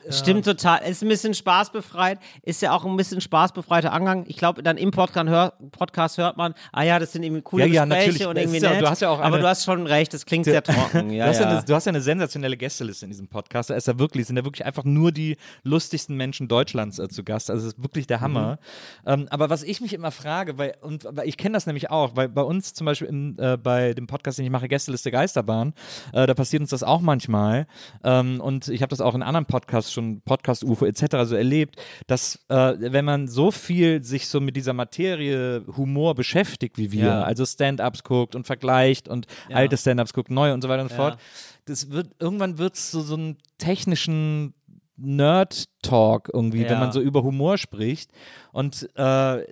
Stimmt 0.10 0.46
total. 0.46 0.82
Ist 0.90 1.02
ein 1.04 1.10
bisschen 1.10 1.34
spaßbefreit. 1.34 2.20
Ist 2.44 2.62
ja 2.62 2.74
auch 2.74 2.86
ein 2.86 2.98
bisschen 2.98 3.22
spaßbefreiter 3.22 3.92
Angang. 3.94 4.26
Ich 4.28 4.38
glaube, 4.38 4.62
dann 4.64 4.78
im 4.78 4.92
Podcast, 4.92 5.30
hör, 5.30 5.54
Podcast 5.72 6.18
hört 6.18 6.38
man, 6.38 6.54
ah 6.72 6.84
ja, 6.84 7.00
das 7.00 7.14
sind 7.14 7.24
irgendwie 7.24 7.42
coole 7.42 7.66
Ja, 7.66 7.74
ja, 7.74 7.86
Gespräche 7.86 8.06
natürlich. 8.08 8.28
und 8.28 8.36
Das 8.36 8.44
irgendwie 8.44 8.60
ja- 8.62 8.70
nett. 8.74 8.82
du 8.82 8.90
hast 8.90 9.02
ja 9.02 9.10
auch 9.10 9.20
aber 9.20 9.36
eine- 9.36 9.40
du 9.44 9.48
hast 9.48 9.64
schon 9.64 9.88
recht, 9.88 10.14
das 10.14 10.26
klingt 10.26 10.46
sehr 10.46 10.62
trocken. 10.64 11.10
Ja, 11.20 11.26
du, 11.26 11.30
hast 11.32 11.40
ja. 11.40 11.46
ja. 11.50 11.58
eine, 11.58 11.66
du 11.66 11.74
hast 11.76 11.86
ja 11.86 11.90
eine 11.92 12.02
sensationelle 12.02 12.58
Gästeliste 12.58 13.06
in 13.06 13.12
diesem 13.12 13.28
Podcast. 13.28 13.70
Da 13.70 13.76
ist 13.76 13.88
ja 13.88 13.98
wirklich, 13.98 14.28
sind 14.28 14.38
ja 14.38 14.44
wirklich 14.44 14.66
einfach 14.66 14.84
nur 14.84 15.12
die 15.12 15.38
lustigsten 15.64 16.16
Menschen 16.18 16.48
Deutschlands 16.48 17.00
äh, 17.00 17.08
zu 17.08 17.24
Gast. 17.24 17.50
Also 17.50 17.68
es 17.68 17.74
ist 17.74 17.82
wirklich 17.84 18.06
der 18.08 18.20
Hammer. 18.22 18.60
Mhm. 19.06 19.10
Ähm, 19.12 19.28
aber 19.30 19.50
was 19.50 19.64
ich 19.64 19.80
mich 19.82 19.94
immer 19.94 20.12
frage, 20.12 20.58
weil, 20.58 20.76
und 20.82 21.08
weil 21.10 21.28
ich 21.28 21.38
kenne 21.38 21.54
das 21.54 21.66
nämlich 21.66 21.90
auch, 21.90 22.16
weil 22.16 22.28
bei 22.28 22.42
uns 22.42 22.74
zum 22.74 22.86
Beispiel 22.86 23.08
im, 23.08 23.36
äh, 23.40 23.56
bei 23.58 23.94
dem 23.94 24.08
Podcast, 24.08 24.38
den 24.40 24.46
ich 24.46 24.52
mache, 24.52 24.68
Gästeliste 24.68 25.10
Geisterbahn, 25.12 25.74
äh, 26.14 26.28
da 26.28 26.34
passiert 26.34 26.62
uns 26.62 26.72
das 26.72 26.84
auch 26.84 27.00
manchmal. 27.02 27.66
Ähm, 28.04 28.42
und 28.42 28.68
ich 28.68 28.82
habe 28.82 28.90
das 28.90 29.00
auch 29.00 29.16
in 29.16 29.24
anderen 29.24 29.46
Podcasts 29.46 29.69
schon, 29.92 30.22
Podcast 30.22 30.64
UFO 30.64 30.86
etc. 30.86 31.26
so 31.26 31.36
erlebt, 31.36 31.76
dass 32.08 32.40
äh, 32.50 32.74
wenn 32.80 33.06
man 33.06 33.28
so 33.28 33.52
viel 33.52 34.04
sich 34.04 34.28
so 34.28 34.40
mit 34.42 34.56
dieser 34.56 34.74
Materie 34.74 35.64
Humor 35.78 36.16
beschäftigt 36.16 36.78
wie 36.78 36.92
wir, 36.92 37.06
Ja. 37.06 37.22
also 37.24 37.46
Stand-ups 37.46 38.04
guckt 38.04 38.36
und 38.36 38.46
vergleicht 38.46 39.08
und 39.08 39.28
alte 39.52 39.78
Stand-ups 39.78 40.14
guckt, 40.14 40.30
neue 40.32 40.54
und 40.54 40.62
so 40.62 40.70
weiter 40.70 40.84
und 40.84 40.90
so 40.90 40.96
Ja. 40.96 41.10
fort, 41.12 41.20
das 41.66 41.92
wird 41.92 42.10
irgendwann 42.20 42.58
wird 42.58 42.76
es 42.76 42.92
so, 42.92 43.02
so 43.02 43.16
einen 43.16 43.38
technischen 43.58 44.54
Nerd-Talk 44.98 46.30
irgendwie, 46.34 46.62
wenn 46.64 46.72
Ja. 46.72 46.80
man 46.80 46.92
so 46.92 47.02
über 47.02 47.24
Humor 47.24 47.58
spricht. 47.58 48.12
Und 48.52 48.90
äh, 48.96 49.44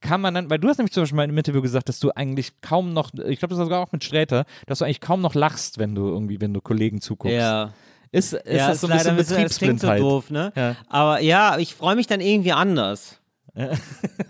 kann 0.00 0.20
man 0.20 0.34
dann, 0.34 0.50
weil 0.50 0.58
du 0.58 0.68
hast 0.68 0.78
nämlich 0.78 0.92
zum 0.92 1.02
Beispiel 1.04 1.16
mal 1.16 1.28
im 1.28 1.38
Interview 1.38 1.62
gesagt, 1.62 1.88
dass 1.88 2.00
du 2.00 2.10
eigentlich 2.10 2.60
kaum 2.60 2.92
noch, 2.92 3.12
ich 3.14 3.38
glaube, 3.38 3.50
das 3.50 3.58
war 3.58 3.66
sogar 3.66 3.80
auch 3.80 3.92
mit 3.92 4.02
Sträter, 4.04 4.44
dass 4.66 4.80
du 4.80 4.84
eigentlich 4.84 5.00
kaum 5.00 5.20
noch 5.20 5.34
lachst, 5.34 5.78
wenn 5.78 5.94
du 5.94 6.08
irgendwie, 6.08 6.40
wenn 6.40 6.52
du 6.52 6.60
Kollegen 6.60 7.00
zuguckst. 7.00 7.36
ja. 7.36 7.72
Ist, 8.12 8.34
ist 8.34 8.46
ja, 8.46 8.68
das 8.68 8.80
so 8.82 8.86
ein 8.88 8.92
bisschen 8.98 9.16
klingt 9.16 9.24
so 9.24 9.34
Betriebsblindheit? 9.34 10.00
doof, 10.00 10.30
ne? 10.30 10.52
Ja. 10.54 10.76
Aber 10.88 11.20
ja, 11.20 11.56
ich 11.58 11.74
freue 11.74 11.96
mich 11.96 12.06
dann 12.06 12.20
irgendwie 12.20 12.52
anders. 12.52 13.18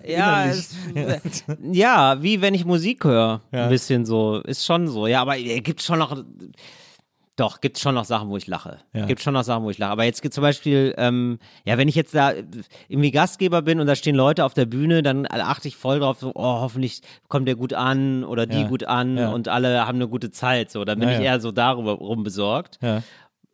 Ja, 0.06 0.44
es, 0.46 0.74
ja, 1.70 2.22
wie 2.22 2.40
wenn 2.40 2.54
ich 2.54 2.64
Musik 2.64 3.04
höre. 3.04 3.40
Ja. 3.52 3.64
Ein 3.64 3.70
bisschen 3.70 4.04
so. 4.04 4.38
Ist 4.40 4.64
schon 4.64 4.88
so. 4.88 5.06
Ja, 5.06 5.20
aber 5.22 5.38
es 5.38 5.62
gibt 5.62 5.82
schon 5.82 5.98
noch. 5.98 6.16
Doch, 7.36 7.62
gibt 7.62 7.78
schon 7.78 7.94
noch 7.94 8.04
Sachen, 8.04 8.28
wo 8.28 8.36
ich 8.36 8.46
lache. 8.46 8.78
Ja. 8.92 9.06
Gibt 9.06 9.22
schon 9.22 9.32
noch 9.32 9.42
Sachen, 9.42 9.64
wo 9.64 9.70
ich 9.70 9.78
lache. 9.78 9.90
Aber 9.92 10.04
jetzt 10.04 10.20
gibt 10.20 10.34
zum 10.34 10.42
Beispiel, 10.42 10.94
ähm, 10.98 11.38
ja, 11.64 11.78
wenn 11.78 11.88
ich 11.88 11.94
jetzt 11.94 12.14
da 12.14 12.32
irgendwie 12.88 13.10
Gastgeber 13.10 13.62
bin 13.62 13.80
und 13.80 13.86
da 13.86 13.96
stehen 13.96 14.14
Leute 14.14 14.44
auf 14.44 14.52
der 14.52 14.66
Bühne, 14.66 15.02
dann 15.02 15.26
achte 15.26 15.66
ich 15.66 15.76
voll 15.78 16.00
drauf, 16.00 16.18
so, 16.20 16.32
oh, 16.34 16.42
hoffentlich 16.60 17.00
kommt 17.28 17.48
der 17.48 17.54
gut 17.54 17.72
an 17.72 18.22
oder 18.24 18.44
die 18.46 18.60
Ja. 18.60 18.68
gut 18.68 18.84
an 18.84 19.16
Ja. 19.16 19.30
und 19.30 19.48
alle 19.48 19.86
haben 19.86 19.96
eine 19.96 20.08
gute 20.08 20.30
Zeit. 20.30 20.70
So, 20.70 20.84
dann 20.84 20.98
bin 20.98 21.08
Ja, 21.08 21.14
ich 21.14 21.20
ja. 21.24 21.32
eher 21.32 21.40
so 21.40 21.52
darüber 21.52 21.92
rum 21.92 22.22
besorgt. 22.22 22.78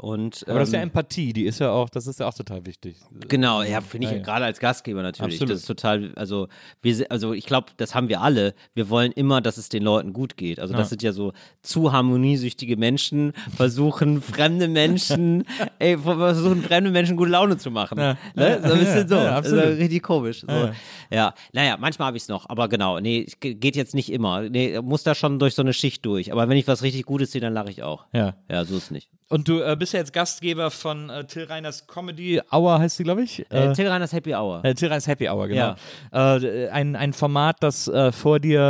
Und, 0.00 0.44
Aber 0.48 0.60
das 0.60 0.68
ist 0.68 0.74
ja 0.74 0.78
ähm, 0.80 0.90
Empathie, 0.90 1.32
die 1.32 1.42
ist 1.44 1.58
ja 1.58 1.72
auch, 1.72 1.88
das 1.90 2.06
ist 2.06 2.20
ja 2.20 2.28
auch 2.28 2.32
total 2.34 2.64
wichtig. 2.64 2.98
Genau, 3.26 3.62
ja, 3.62 3.80
finde 3.80 4.06
ich 4.06 4.12
Ja, 4.12 4.18
ja. 4.18 4.22
gerade 4.22 4.44
als 4.44 4.60
Gastgeber 4.60 5.02
natürlich. 5.02 5.34
Absolut. 5.34 5.50
Das 5.52 5.58
ist 5.62 5.66
total, 5.66 6.12
also 6.14 6.46
wir, 6.82 7.04
also 7.10 7.32
ich 7.32 7.44
glaube, 7.46 7.72
das 7.78 7.96
haben 7.96 8.08
wir 8.08 8.20
alle. 8.20 8.54
Wir 8.74 8.90
wollen 8.90 9.10
immer, 9.10 9.40
dass 9.40 9.56
es 9.56 9.70
den 9.70 9.82
Leuten 9.82 10.12
gut 10.12 10.36
geht. 10.36 10.60
Also 10.60 10.72
das 10.72 10.82
Ja. 10.82 10.88
sind 10.90 11.02
ja 11.02 11.12
so 11.12 11.32
zu 11.62 11.92
harmoniesüchtige 11.92 12.76
Menschen, 12.76 13.32
versuchen 13.56 14.22
fremde 14.22 14.68
Menschen, 14.68 15.44
ey, 15.80 15.98
versuchen 15.98 16.62
fremde 16.62 16.92
Menschen 16.92 17.16
gute 17.16 17.32
Laune 17.32 17.56
zu 17.56 17.72
machen. 17.72 17.98
Ne? 17.98 18.16
So 18.36 18.72
ein 18.74 18.78
bisschen 18.78 19.08
so. 19.08 19.18
Also 19.18 19.56
richtig 19.56 20.04
komisch. 20.04 20.42
So. 20.42 20.46
Ja. 20.46 20.72
Ja. 21.10 21.34
naja, 21.52 21.76
manchmal 21.76 22.06
habe 22.06 22.16
ich 22.16 22.22
es 22.22 22.28
noch, 22.28 22.48
aber 22.48 22.68
genau, 22.68 23.00
nee, 23.00 23.24
es 23.26 23.40
ge- 23.40 23.54
geht 23.54 23.74
jetzt 23.74 23.96
nicht 23.96 24.12
immer. 24.12 24.42
Nee, 24.48 24.80
muss 24.80 25.02
da 25.02 25.16
schon 25.16 25.40
durch 25.40 25.56
so 25.56 25.62
eine 25.62 25.72
Schicht 25.72 26.06
durch. 26.06 26.30
Aber 26.32 26.48
wenn 26.48 26.56
ich 26.56 26.68
was 26.68 26.84
richtig 26.84 27.04
Gutes 27.04 27.32
sehe, 27.32 27.40
dann 27.40 27.52
lache 27.52 27.70
ich 27.72 27.82
auch. 27.82 28.06
Ja. 28.12 28.36
Ja, 28.48 28.64
so 28.64 28.76
ist 28.76 28.92
nicht. 28.92 29.10
Und 29.30 29.46
du 29.46 29.60
äh, 29.60 29.76
bist 29.78 29.92
ja 29.92 29.98
jetzt 30.00 30.14
Gastgeber 30.14 30.70
von 30.70 31.10
äh, 31.10 31.22
Till 31.24 31.44
Reiners 31.44 31.86
Comedy 31.86 32.40
Hour, 32.50 32.78
heißt 32.78 32.98
die, 32.98 33.04
glaube 33.04 33.22
ich. 33.22 33.44
Äh, 33.50 33.74
Till 33.74 33.86
Reiners 33.86 34.12
Happy 34.14 34.34
Hour. 34.34 34.64
Äh, 34.64 34.72
Till 34.74 34.88
Reiners 34.88 35.06
Happy 35.06 35.28
Hour, 35.28 35.48
genau. 35.48 35.74
Äh, 36.12 36.68
ein, 36.70 36.96
ein 36.96 37.12
Format, 37.12 37.56
das 37.60 37.88
äh, 37.88 38.10
vor 38.10 38.40
dir 38.40 38.60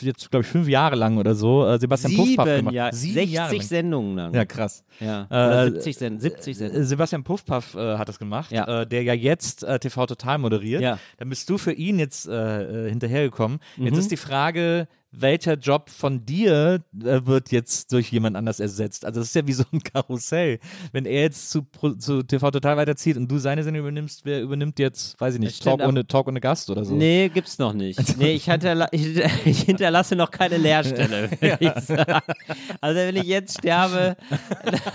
äh, 0.00 0.04
jetzt, 0.06 0.30
glaube 0.30 0.44
ich, 0.44 0.50
fünf 0.50 0.68
Jahre 0.68 0.94
lang 0.94 1.18
oder 1.18 1.34
so 1.34 1.66
äh, 1.66 1.78
Sebastian 1.80 2.14
Puffpaff 2.14 2.46
Sieben, 2.46 2.56
gemacht 2.58 2.74
ja, 2.74 2.92
Sieben 2.92 3.14
60 3.14 3.32
Jahre. 3.32 3.62
Sendungen 3.62 4.16
lang. 4.16 4.34
Ja, 4.34 4.44
krass. 4.44 4.84
Ja, 5.00 5.22
Äh, 5.30 5.34
oder 5.34 5.64
70 5.72 5.96
Sendungen. 5.96 6.20
70 6.20 6.48
Äh, 6.48 6.54
Sendungen. 6.58 6.86
Sebastian 6.86 7.24
Puffpaff 7.24 7.74
äh, 7.74 7.98
hat 7.98 8.08
das 8.08 8.18
gemacht, 8.20 8.52
Ja. 8.52 8.82
äh, 8.82 8.86
der 8.86 9.02
ja 9.02 9.14
jetzt 9.14 9.64
äh, 9.64 9.80
TV 9.80 10.06
Total 10.06 10.38
moderiert. 10.38 10.80
Ja. 10.80 10.98
Dann 11.18 11.28
bist 11.28 11.50
du 11.50 11.58
für 11.58 11.72
ihn 11.72 11.98
jetzt 11.98 12.28
äh, 12.28 12.86
äh, 12.86 12.88
hinterhergekommen. 12.88 13.58
Mhm. 13.76 13.86
Jetzt 13.86 13.98
ist 13.98 14.10
die 14.12 14.16
Frage, 14.16 14.86
welcher 15.18 15.54
Job 15.54 15.90
von 15.90 16.24
dir 16.26 16.82
äh, 17.02 17.20
wird 17.24 17.50
jetzt 17.50 17.92
durch 17.92 18.10
jemand 18.12 18.36
anders 18.36 18.60
ersetzt? 18.60 19.04
Also 19.04 19.20
das 19.20 19.28
ist 19.28 19.34
ja 19.34 19.46
wie 19.46 19.52
so 19.52 19.64
ein 19.72 19.82
Karussell. 19.82 20.58
Wenn 20.92 21.06
er 21.06 21.22
jetzt 21.22 21.50
zu, 21.50 21.66
zu 21.98 22.22
TV 22.22 22.50
Total 22.50 22.76
weiterzieht 22.76 23.16
und 23.16 23.30
du 23.30 23.38
seine 23.38 23.62
Sendung 23.62 23.82
übernimmst, 23.82 24.24
wer 24.24 24.42
übernimmt 24.42 24.78
jetzt, 24.78 25.18
weiß 25.20 25.34
ich 25.34 25.40
nicht, 25.40 25.62
Talk 25.62 25.80
ohne, 25.80 26.06
Talk 26.06 26.28
ohne 26.28 26.40
Gast 26.40 26.70
oder 26.70 26.84
so? 26.84 26.94
Nee, 26.94 27.30
gibt's 27.32 27.58
noch 27.58 27.72
nicht. 27.72 28.18
Nee, 28.18 28.32
ich, 28.32 28.44
hinterla 28.44 28.88
ich, 28.92 29.16
ich 29.44 29.62
hinterlasse 29.62 30.16
noch 30.16 30.30
keine 30.30 30.58
Leerstelle, 30.58 31.30
würde 31.40 31.58
ich 31.60 31.84
sagen. 31.84 32.32
Also 32.80 33.00
wenn 33.00 33.16
ich 33.16 33.24
jetzt 33.24 33.58
sterbe, 33.58 34.16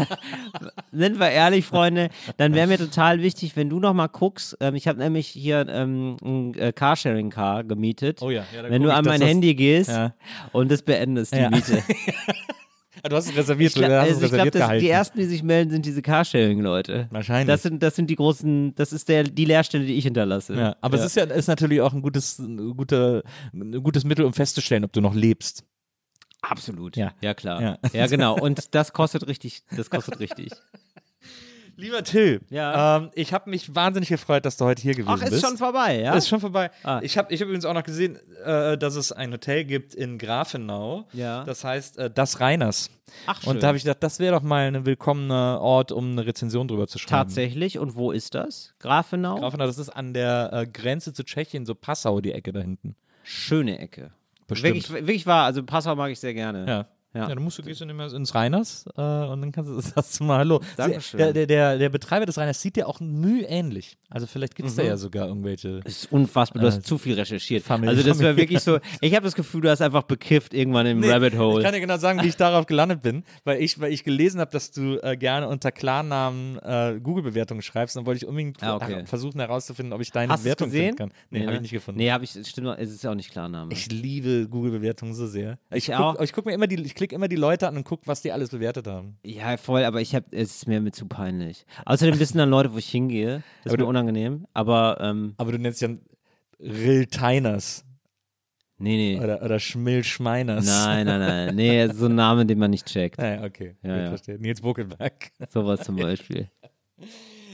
sind 0.91 1.19
wir 1.19 1.29
ehrlich, 1.29 1.65
Freunde, 1.65 2.09
dann 2.37 2.53
wäre 2.53 2.67
mir 2.67 2.77
total 2.77 3.21
wichtig, 3.21 3.55
wenn 3.55 3.69
du 3.69 3.79
noch 3.79 3.93
mal 3.93 4.07
guckst, 4.07 4.57
ähm, 4.59 4.75
ich 4.75 4.87
habe 4.87 4.99
nämlich 4.99 5.27
hier 5.27 5.65
ähm, 5.67 6.17
ein 6.23 6.53
äh, 6.55 6.71
Carsharing-Car 6.71 7.63
gemietet. 7.63 8.21
Oh 8.21 8.29
ja, 8.29 8.43
ja, 8.55 8.69
wenn 8.69 8.83
du 8.83 8.93
an 8.93 9.05
mein 9.05 9.21
Handy 9.21 9.55
gehst 9.55 9.89
Ja. 9.89 10.10
Und 10.51 10.71
das 10.71 10.81
beendest, 10.81 11.33
die 11.33 11.39
Ja. 11.39 11.49
Miete. 11.49 11.83
Du 13.09 13.15
hast 13.15 13.29
es 13.29 13.35
reserviert, 13.35 13.73
glaub, 13.73 13.89
du 13.89 13.99
hast 13.99 14.09
also 14.09 14.25
ich 14.25 14.31
glaube, 14.31 14.51
gehalten. 14.51 14.81
die 14.83 14.89
ersten, 14.89 15.17
die 15.17 15.25
sich 15.25 15.41
melden, 15.41 15.71
sind 15.71 15.85
diese 15.85 16.01
Carsharing-Leute. 16.03 17.07
Wahrscheinlich. 17.09 17.47
Das 17.47 17.63
sind, 17.63 17.81
das 17.81 17.95
sind 17.95 18.09
die 18.09 18.15
großen, 18.15 18.75
das 18.75 18.93
ist 18.93 19.09
der, 19.09 19.23
die 19.23 19.45
Leerstelle, 19.45 19.85
die 19.85 19.95
ich 19.95 20.03
hinterlasse. 20.03 20.53
Ja, 20.55 20.75
aber 20.81 20.97
es 20.97 21.05
ist 21.05 21.15
ja 21.15 21.23
ist 21.23 21.47
natürlich 21.47 21.81
auch 21.81 21.93
ein 21.93 22.01
gutes, 22.01 22.37
ein 22.37 22.75
guter, 22.75 23.23
ein 23.53 23.81
gutes 23.81 24.03
Mittel, 24.03 24.25
um 24.25 24.33
festzustellen, 24.33 24.83
ob 24.83 24.93
du 24.93 25.01
noch 25.01 25.15
lebst. 25.15 25.63
Absolut. 26.41 26.97
Ja. 26.97 27.13
Ja, 27.21 27.33
klar. 27.33 27.61
Ja. 27.61 27.77
Ja. 27.93 28.07
genau. 28.07 28.35
Und 28.37 28.75
das 28.75 28.93
kostet 28.93 29.27
richtig, 29.27 29.63
das 29.75 29.89
kostet 29.89 30.19
richtig. 30.19 30.51
Lieber 31.81 32.03
Till, 32.03 32.41
Ja. 32.51 32.97
ähm, 32.97 33.09
ich 33.15 33.33
habe 33.33 33.49
mich 33.49 33.73
wahnsinnig 33.73 34.09
gefreut, 34.09 34.45
dass 34.45 34.55
du 34.55 34.65
heute 34.65 34.81
hier 34.83 34.93
gewesen 34.93 35.09
Ach, 35.11 35.19
bist. 35.19 35.33
ist 35.33 35.41
schon 35.41 35.57
vorbei, 35.57 35.99
ja? 35.99 36.13
Ist 36.13 36.29
schon 36.29 36.39
vorbei. 36.39 36.69
Ah. 36.83 36.99
Ich 37.01 37.17
habe 37.17 37.33
ich 37.33 37.41
hab 37.41 37.47
übrigens 37.47 37.65
auch 37.65 37.73
noch 37.73 37.83
gesehen, 37.83 38.19
äh, 38.45 38.77
dass 38.77 38.95
es 38.95 39.11
ein 39.11 39.31
Hotel 39.33 39.65
gibt 39.65 39.95
in 39.95 40.19
Grafenau. 40.19 41.07
Ja. 41.11 41.43
Das 41.43 41.63
heißt 41.63 41.97
äh, 41.97 42.11
Das 42.11 42.39
Reiners. 42.39 42.91
Ach, 43.25 43.41
schön. 43.41 43.49
Und 43.53 43.63
da 43.63 43.67
habe 43.67 43.77
ich 43.77 43.83
gedacht, 43.83 44.03
das 44.03 44.19
wäre 44.19 44.35
doch 44.35 44.43
mal 44.43 44.67
ein 44.67 44.85
willkommener 44.85 45.59
Ort, 45.59 45.91
um 45.91 46.11
eine 46.11 46.25
Rezension 46.25 46.67
drüber 46.67 46.87
zu 46.87 46.99
schreiben. 46.99 47.09
Tatsächlich. 47.09 47.79
Und 47.79 47.95
wo 47.95 48.11
ist 48.11 48.35
das? 48.35 48.75
Grafenau? 48.79 49.39
Grafenau, 49.39 49.65
das 49.65 49.79
ist 49.79 49.89
an 49.89 50.13
der 50.13 50.51
äh, 50.53 50.67
Grenze 50.67 51.13
zu 51.13 51.23
Tschechien, 51.23 51.65
so 51.65 51.73
Passau, 51.73 52.21
die 52.21 52.31
Ecke 52.31 52.53
da 52.53 52.59
hinten. 52.59 52.95
Schöne 53.23 53.79
Ecke. 53.79 54.11
Bestimmt. 54.47 54.75
Wirklich, 54.75 54.91
wirklich 54.91 55.25
wahr. 55.25 55.45
Also 55.45 55.63
Passau 55.63 55.95
mag 55.95 56.11
ich 56.11 56.19
sehr 56.19 56.35
gerne. 56.35 56.65
Ja. 56.67 56.85
Ja. 57.13 57.27
Ja, 57.27 57.35
dann 57.35 57.43
musst 57.43 57.57
du 57.59 57.63
gehst 57.63 57.81
du 57.81 57.85
immer 57.85 58.13
ins 58.13 58.33
Rheiners 58.33 58.85
äh, 58.95 59.01
und 59.01 59.41
dann 59.41 59.51
kannst 59.51 59.69
du 59.69 59.79
sagst 59.81 60.19
du 60.19 60.23
mal 60.23 60.37
Hallo. 60.39 60.61
Dankeschön. 60.77 61.17
Der, 61.17 61.33
der, 61.33 61.45
der, 61.45 61.77
der 61.77 61.89
Betreiber 61.89 62.25
des 62.25 62.37
Rheiners 62.37 62.61
sieht 62.61 62.77
dir 62.77 62.87
auch 62.87 62.99
müh 63.01 63.43
ähnlich. 63.47 63.97
Also 64.09 64.27
vielleicht 64.27 64.55
gibt 64.55 64.69
es 64.69 64.75
Mhm. 64.75 64.81
da 64.81 64.83
ja 64.87 64.97
sogar 64.97 65.27
irgendwelche. 65.27 65.81
Das 65.81 66.03
ist 66.03 66.11
unfassbar, 66.11 66.61
du 66.61 66.67
hast 66.67 66.77
Äh, 66.77 66.81
zu 66.83 66.97
viel 66.97 67.15
recherchiert. 67.15 67.63
Familie- 67.63 67.89
also 67.97 68.07
das 68.07 68.19
wäre 68.19 68.37
wirklich 68.37 68.61
so, 68.61 68.79
ich 69.01 69.13
habe 69.13 69.25
das 69.25 69.35
Gefühl, 69.35 69.61
du 69.61 69.69
hast 69.69 69.81
einfach 69.81 70.03
bekifft 70.03 70.53
irgendwann 70.53 70.85
im 70.85 71.03
Rabbit 71.03 71.33
Ich 71.33 71.39
Hole. 71.39 71.63
kann 71.63 71.73
dir 71.73 71.81
genau 71.81 71.97
sagen, 71.97 72.21
wie 72.23 72.27
ich 72.27 72.37
darauf 72.37 72.65
gelandet 72.65 73.01
bin, 73.01 73.23
weil 73.43 73.61
ich, 73.61 73.79
weil 73.79 73.91
ich 73.91 74.03
gelesen 74.05 74.39
habe, 74.39 74.51
dass 74.51 74.71
du 74.71 74.97
äh, 75.03 75.17
gerne 75.17 75.47
unter 75.49 75.71
Klarnamen 75.71 76.59
äh, 76.59 76.99
Google-Bewertungen 77.01 77.61
schreibst. 77.61 77.95
Dann 77.95 78.05
wollte 78.05 78.19
ich 78.19 78.27
unbedingt 78.27 78.61
Ah, 78.63 78.75
okay. 78.77 79.05
versuchen 79.05 79.39
herauszufinden, 79.39 79.91
ob 79.93 80.01
ich 80.01 80.11
deine 80.11 80.31
Hast 80.33 80.43
Bewertung 80.43 80.71
finden 80.71 80.95
kann. 80.95 81.11
Nee, 81.29 81.39
habe 81.41 81.49
ne? 81.51 81.55
ich 81.55 81.61
nicht 81.63 81.71
gefunden. 81.71 81.97
Nee, 81.99 82.11
habe 82.11 82.23
ich, 82.23 82.31
stimmt, 82.47 82.67
es 82.79 82.91
ist 82.91 83.03
ja 83.03 83.11
auch 83.11 83.15
nicht 83.15 83.31
Klarname. 83.31 83.71
Ich 83.73 83.91
liebe 83.91 84.47
Google-Bewertungen 84.49 85.13
so 85.13 85.27
sehr. 85.27 85.57
Ich, 85.71 85.89
Ich 85.89 85.95
guck, 85.95 86.05
auch. 86.05 86.21
ich 86.21 86.31
guck 86.33 86.45
mir 86.45 86.53
immer 86.53 86.67
die, 86.67 86.77
ich 87.03 87.07
klicke 87.09 87.15
immer 87.15 87.27
die 87.27 87.35
Leute 87.35 87.67
an 87.67 87.75
und 87.77 87.83
gucke, 87.83 88.05
was 88.07 88.21
die 88.21 88.31
alles 88.31 88.49
bewertet 88.49 88.85
haben. 88.87 89.17
Ja, 89.25 89.57
voll, 89.57 89.83
aber 89.83 90.01
ich 90.01 90.13
habe, 90.13 90.25
es 90.31 90.55
ist 90.57 90.67
mir 90.67 90.79
mit 90.81 90.95
zu 90.95 91.07
peinlich. 91.07 91.65
Außerdem 91.85 92.19
wissen 92.19 92.37
dann 92.37 92.49
Leute, 92.51 92.73
wo 92.73 92.77
ich 92.77 92.87
hingehe. 92.89 93.43
Das 93.63 93.73
ist 93.73 93.73
Aber 93.73 93.77
mir 93.77 93.83
du- 93.83 93.89
unangenehm. 93.89 94.45
Aber 94.53 94.97
ähm, 95.01 95.33
Aber 95.37 95.51
du 95.51 95.57
nennst 95.57 95.81
ja 95.81 95.89
Rilteiners. 96.59 97.85
Nee, 98.77 98.95
nee. 99.15 99.19
Oder, 99.23 99.41
oder 99.43 99.59
Schmil-Schmeiners. 99.59 100.65
Nein, 100.65 101.05
nein, 101.05 101.19
nein. 101.19 101.55
Nee, 101.55 101.87
so 101.93 102.05
ein 102.07 102.15
Name, 102.15 102.45
den 102.45 102.57
man 102.57 102.71
nicht 102.71 102.87
checkt. 102.87 103.19
Ja, 103.21 103.43
okay. 103.43 103.75
Ja, 103.83 103.93
Gut, 103.95 104.01
ja. 104.03 104.07
verstehe. 104.09 104.39
Nils 104.39 104.61
Buckelberg. 104.61 105.31
Sowas 105.49 105.81
zum 105.81 105.95
Beispiel. 105.97 106.49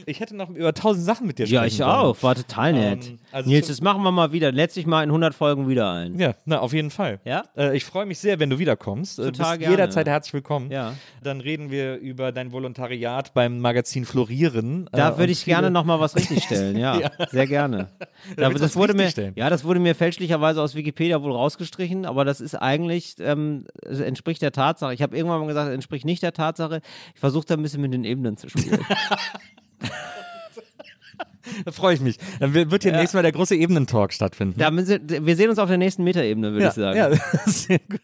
Ich 0.08 0.20
hätte 0.20 0.34
noch 0.34 0.48
über 0.50 0.72
tausend 0.72 1.04
Sachen 1.04 1.26
mit 1.26 1.38
dir 1.38 1.46
Ja, 1.46 1.60
sprechen 1.60 1.74
ich 1.74 1.80
wollen. 1.80 1.90
auch. 1.90 2.22
War 2.22 2.34
total 2.34 2.72
nett. 2.72 3.06
Ähm, 3.08 3.18
also 3.30 3.50
Nils, 3.50 3.66
das 3.68 3.80
machen 3.82 4.02
wir 4.02 4.10
mal 4.10 4.32
wieder. 4.32 4.50
Letztlich 4.52 4.86
mal 4.86 5.02
in 5.02 5.10
100 5.10 5.34
Folgen 5.34 5.68
wieder 5.68 5.92
ein. 5.92 6.18
Ja, 6.18 6.34
na, 6.46 6.60
auf 6.60 6.72
jeden 6.72 6.90
Fall. 6.90 7.20
Ja? 7.24 7.44
Äh, 7.56 7.76
ich 7.76 7.84
freue 7.84 8.06
mich 8.06 8.18
sehr, 8.18 8.38
wenn 8.40 8.48
du 8.50 8.58
wiederkommst. 8.58 9.18
Äh, 9.18 9.24
Total 9.24 9.50
bist 9.50 9.58
gerne. 9.60 9.74
jederzeit 9.74 10.06
herzlich 10.08 10.32
willkommen. 10.32 10.70
Ja. 10.70 10.94
Dann 11.22 11.40
reden 11.40 11.70
wir 11.70 11.96
über 11.96 12.32
dein 12.32 12.52
Volontariat 12.52 13.34
beim 13.34 13.60
Magazin 13.60 14.04
Florieren. 14.06 14.88
Da 14.92 15.10
Äh, 15.10 15.18
würde 15.18 15.32
ich 15.32 15.44
gerne 15.44 15.66
viele- 15.66 15.70
noch 15.72 15.84
mal 15.84 16.00
was 16.00 16.16
richtigstellen, 16.16 16.76
ja, 16.78 17.10
sehr 17.30 17.46
gerne. 17.46 17.88
Da, 18.36 18.50
das 18.50 18.74
wurde 18.76 18.94
mir, 18.94 19.08
ja, 19.36 19.48
das 19.48 19.62
wurde 19.64 19.78
mir 19.80 19.94
fälschlicherweise 19.94 20.60
aus 20.60 20.74
Wikipedia 20.74 21.22
wohl 21.22 21.32
rausgestrichen, 21.32 22.04
aber 22.04 22.24
das 22.24 22.40
ist 22.40 22.54
eigentlich 22.56 23.14
ähm, 23.20 23.64
entspricht 23.86 24.42
der 24.42 24.50
Tatsache. 24.52 24.92
Ich 24.92 25.02
habe 25.02 25.16
irgendwann 25.16 25.40
mal 25.40 25.46
gesagt, 25.46 25.68
es 25.68 25.74
entspricht 25.74 26.04
nicht 26.04 26.22
der 26.22 26.32
Tatsache. 26.32 26.80
Ich 27.14 27.20
versuche 27.20 27.46
da 27.46 27.54
ein 27.54 27.62
bisschen 27.62 27.80
mit 27.80 27.92
den 27.92 28.04
Ebenen 28.04 28.36
zu 28.36 28.48
spielen. 28.48 28.80
Da 31.64 31.72
freue 31.72 31.94
ich 31.94 32.00
mich. 32.00 32.18
Dann 32.40 32.52
wird 32.52 32.82
hier 32.82 32.92
nächstes 32.92 33.14
Mal 33.14 33.22
der 33.22 33.32
große 33.32 33.56
Ebenentalk 33.56 34.12
stattfinden. 34.12 34.58
da, 34.58 34.70
müssen- 34.70 35.00
wir 35.08 35.34
sehen 35.34 35.48
uns 35.48 35.58
auf 35.58 35.68
der 35.68 35.78
nächsten 35.78 36.04
Metaebene, 36.04 36.52
würde 36.52 36.64
ja, 36.64 36.68
ich 36.68 36.74
sagen. 36.74 36.96
ja, 36.96 37.10
sehr 37.46 37.78
gut. 37.78 38.00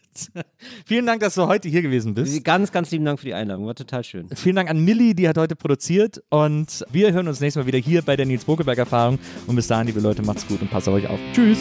Vielen 0.86 1.04
Dank, 1.04 1.20
dass 1.20 1.34
du 1.34 1.46
heute 1.46 1.68
hier 1.68 1.82
gewesen 1.82 2.14
bist. 2.14 2.42
Ganz, 2.42 2.72
ganz 2.72 2.90
lieben 2.90 3.04
Dank 3.04 3.18
für 3.20 3.26
die 3.26 3.34
Einladung. 3.34 3.66
War 3.66 3.74
total 3.74 4.02
schön. 4.02 4.28
Vielen 4.34 4.56
Dank 4.56 4.70
an 4.70 4.82
Millie, 4.82 5.14
die 5.14 5.28
hat 5.28 5.36
heute 5.36 5.56
produziert. 5.56 6.22
Und 6.30 6.84
wir 6.90 7.12
hören 7.12 7.28
uns 7.28 7.40
nächstes 7.40 7.62
Mal 7.62 7.66
wieder 7.66 7.78
hier 7.78 8.00
bei 8.02 8.16
der 8.16 8.24
Nils 8.24 8.44
Bokelberg 8.44 8.78
Erfahrung. 8.78 9.18
Und 9.46 9.56
bis 9.56 9.66
dahin, 9.66 9.88
liebe 9.88 10.00
Leute, 10.00 10.22
macht's 10.22 10.46
gut 10.46 10.62
und 10.62 10.70
passt 10.70 10.88
auf 10.88 10.94
euch 10.94 11.06
auf. 11.06 11.18
Tschüss. 11.34 11.58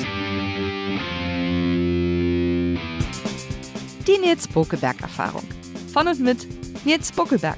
Die 4.07 4.17
Nils 4.19 4.47
Bokelberg 4.47 5.01
Erfahrung. 5.01 5.43
Von 5.91 6.07
und 6.07 6.19
mit 6.21 6.47
Nils 6.85 7.11
Bokelberg. 7.11 7.57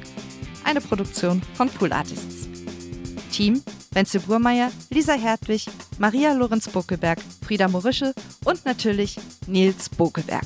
Eine 0.65 0.81
Produktion 0.81 1.41
von 1.53 1.69
Pool 1.69 1.93
Artists. 1.93 2.49
Team 3.31 3.61
Wenzel 3.95 4.19
Burmeier, 4.19 4.71
Lisa 4.89 5.13
Hertwig, 5.13 5.67
Maria 5.99 6.33
Lorenz 6.33 6.67
Bokelberg, 6.67 7.19
Frieda 7.45 7.69
Morische 7.69 8.13
und 8.43 8.65
natürlich 8.65 9.17
Nils 9.47 9.87
Bokelberg. 9.87 10.45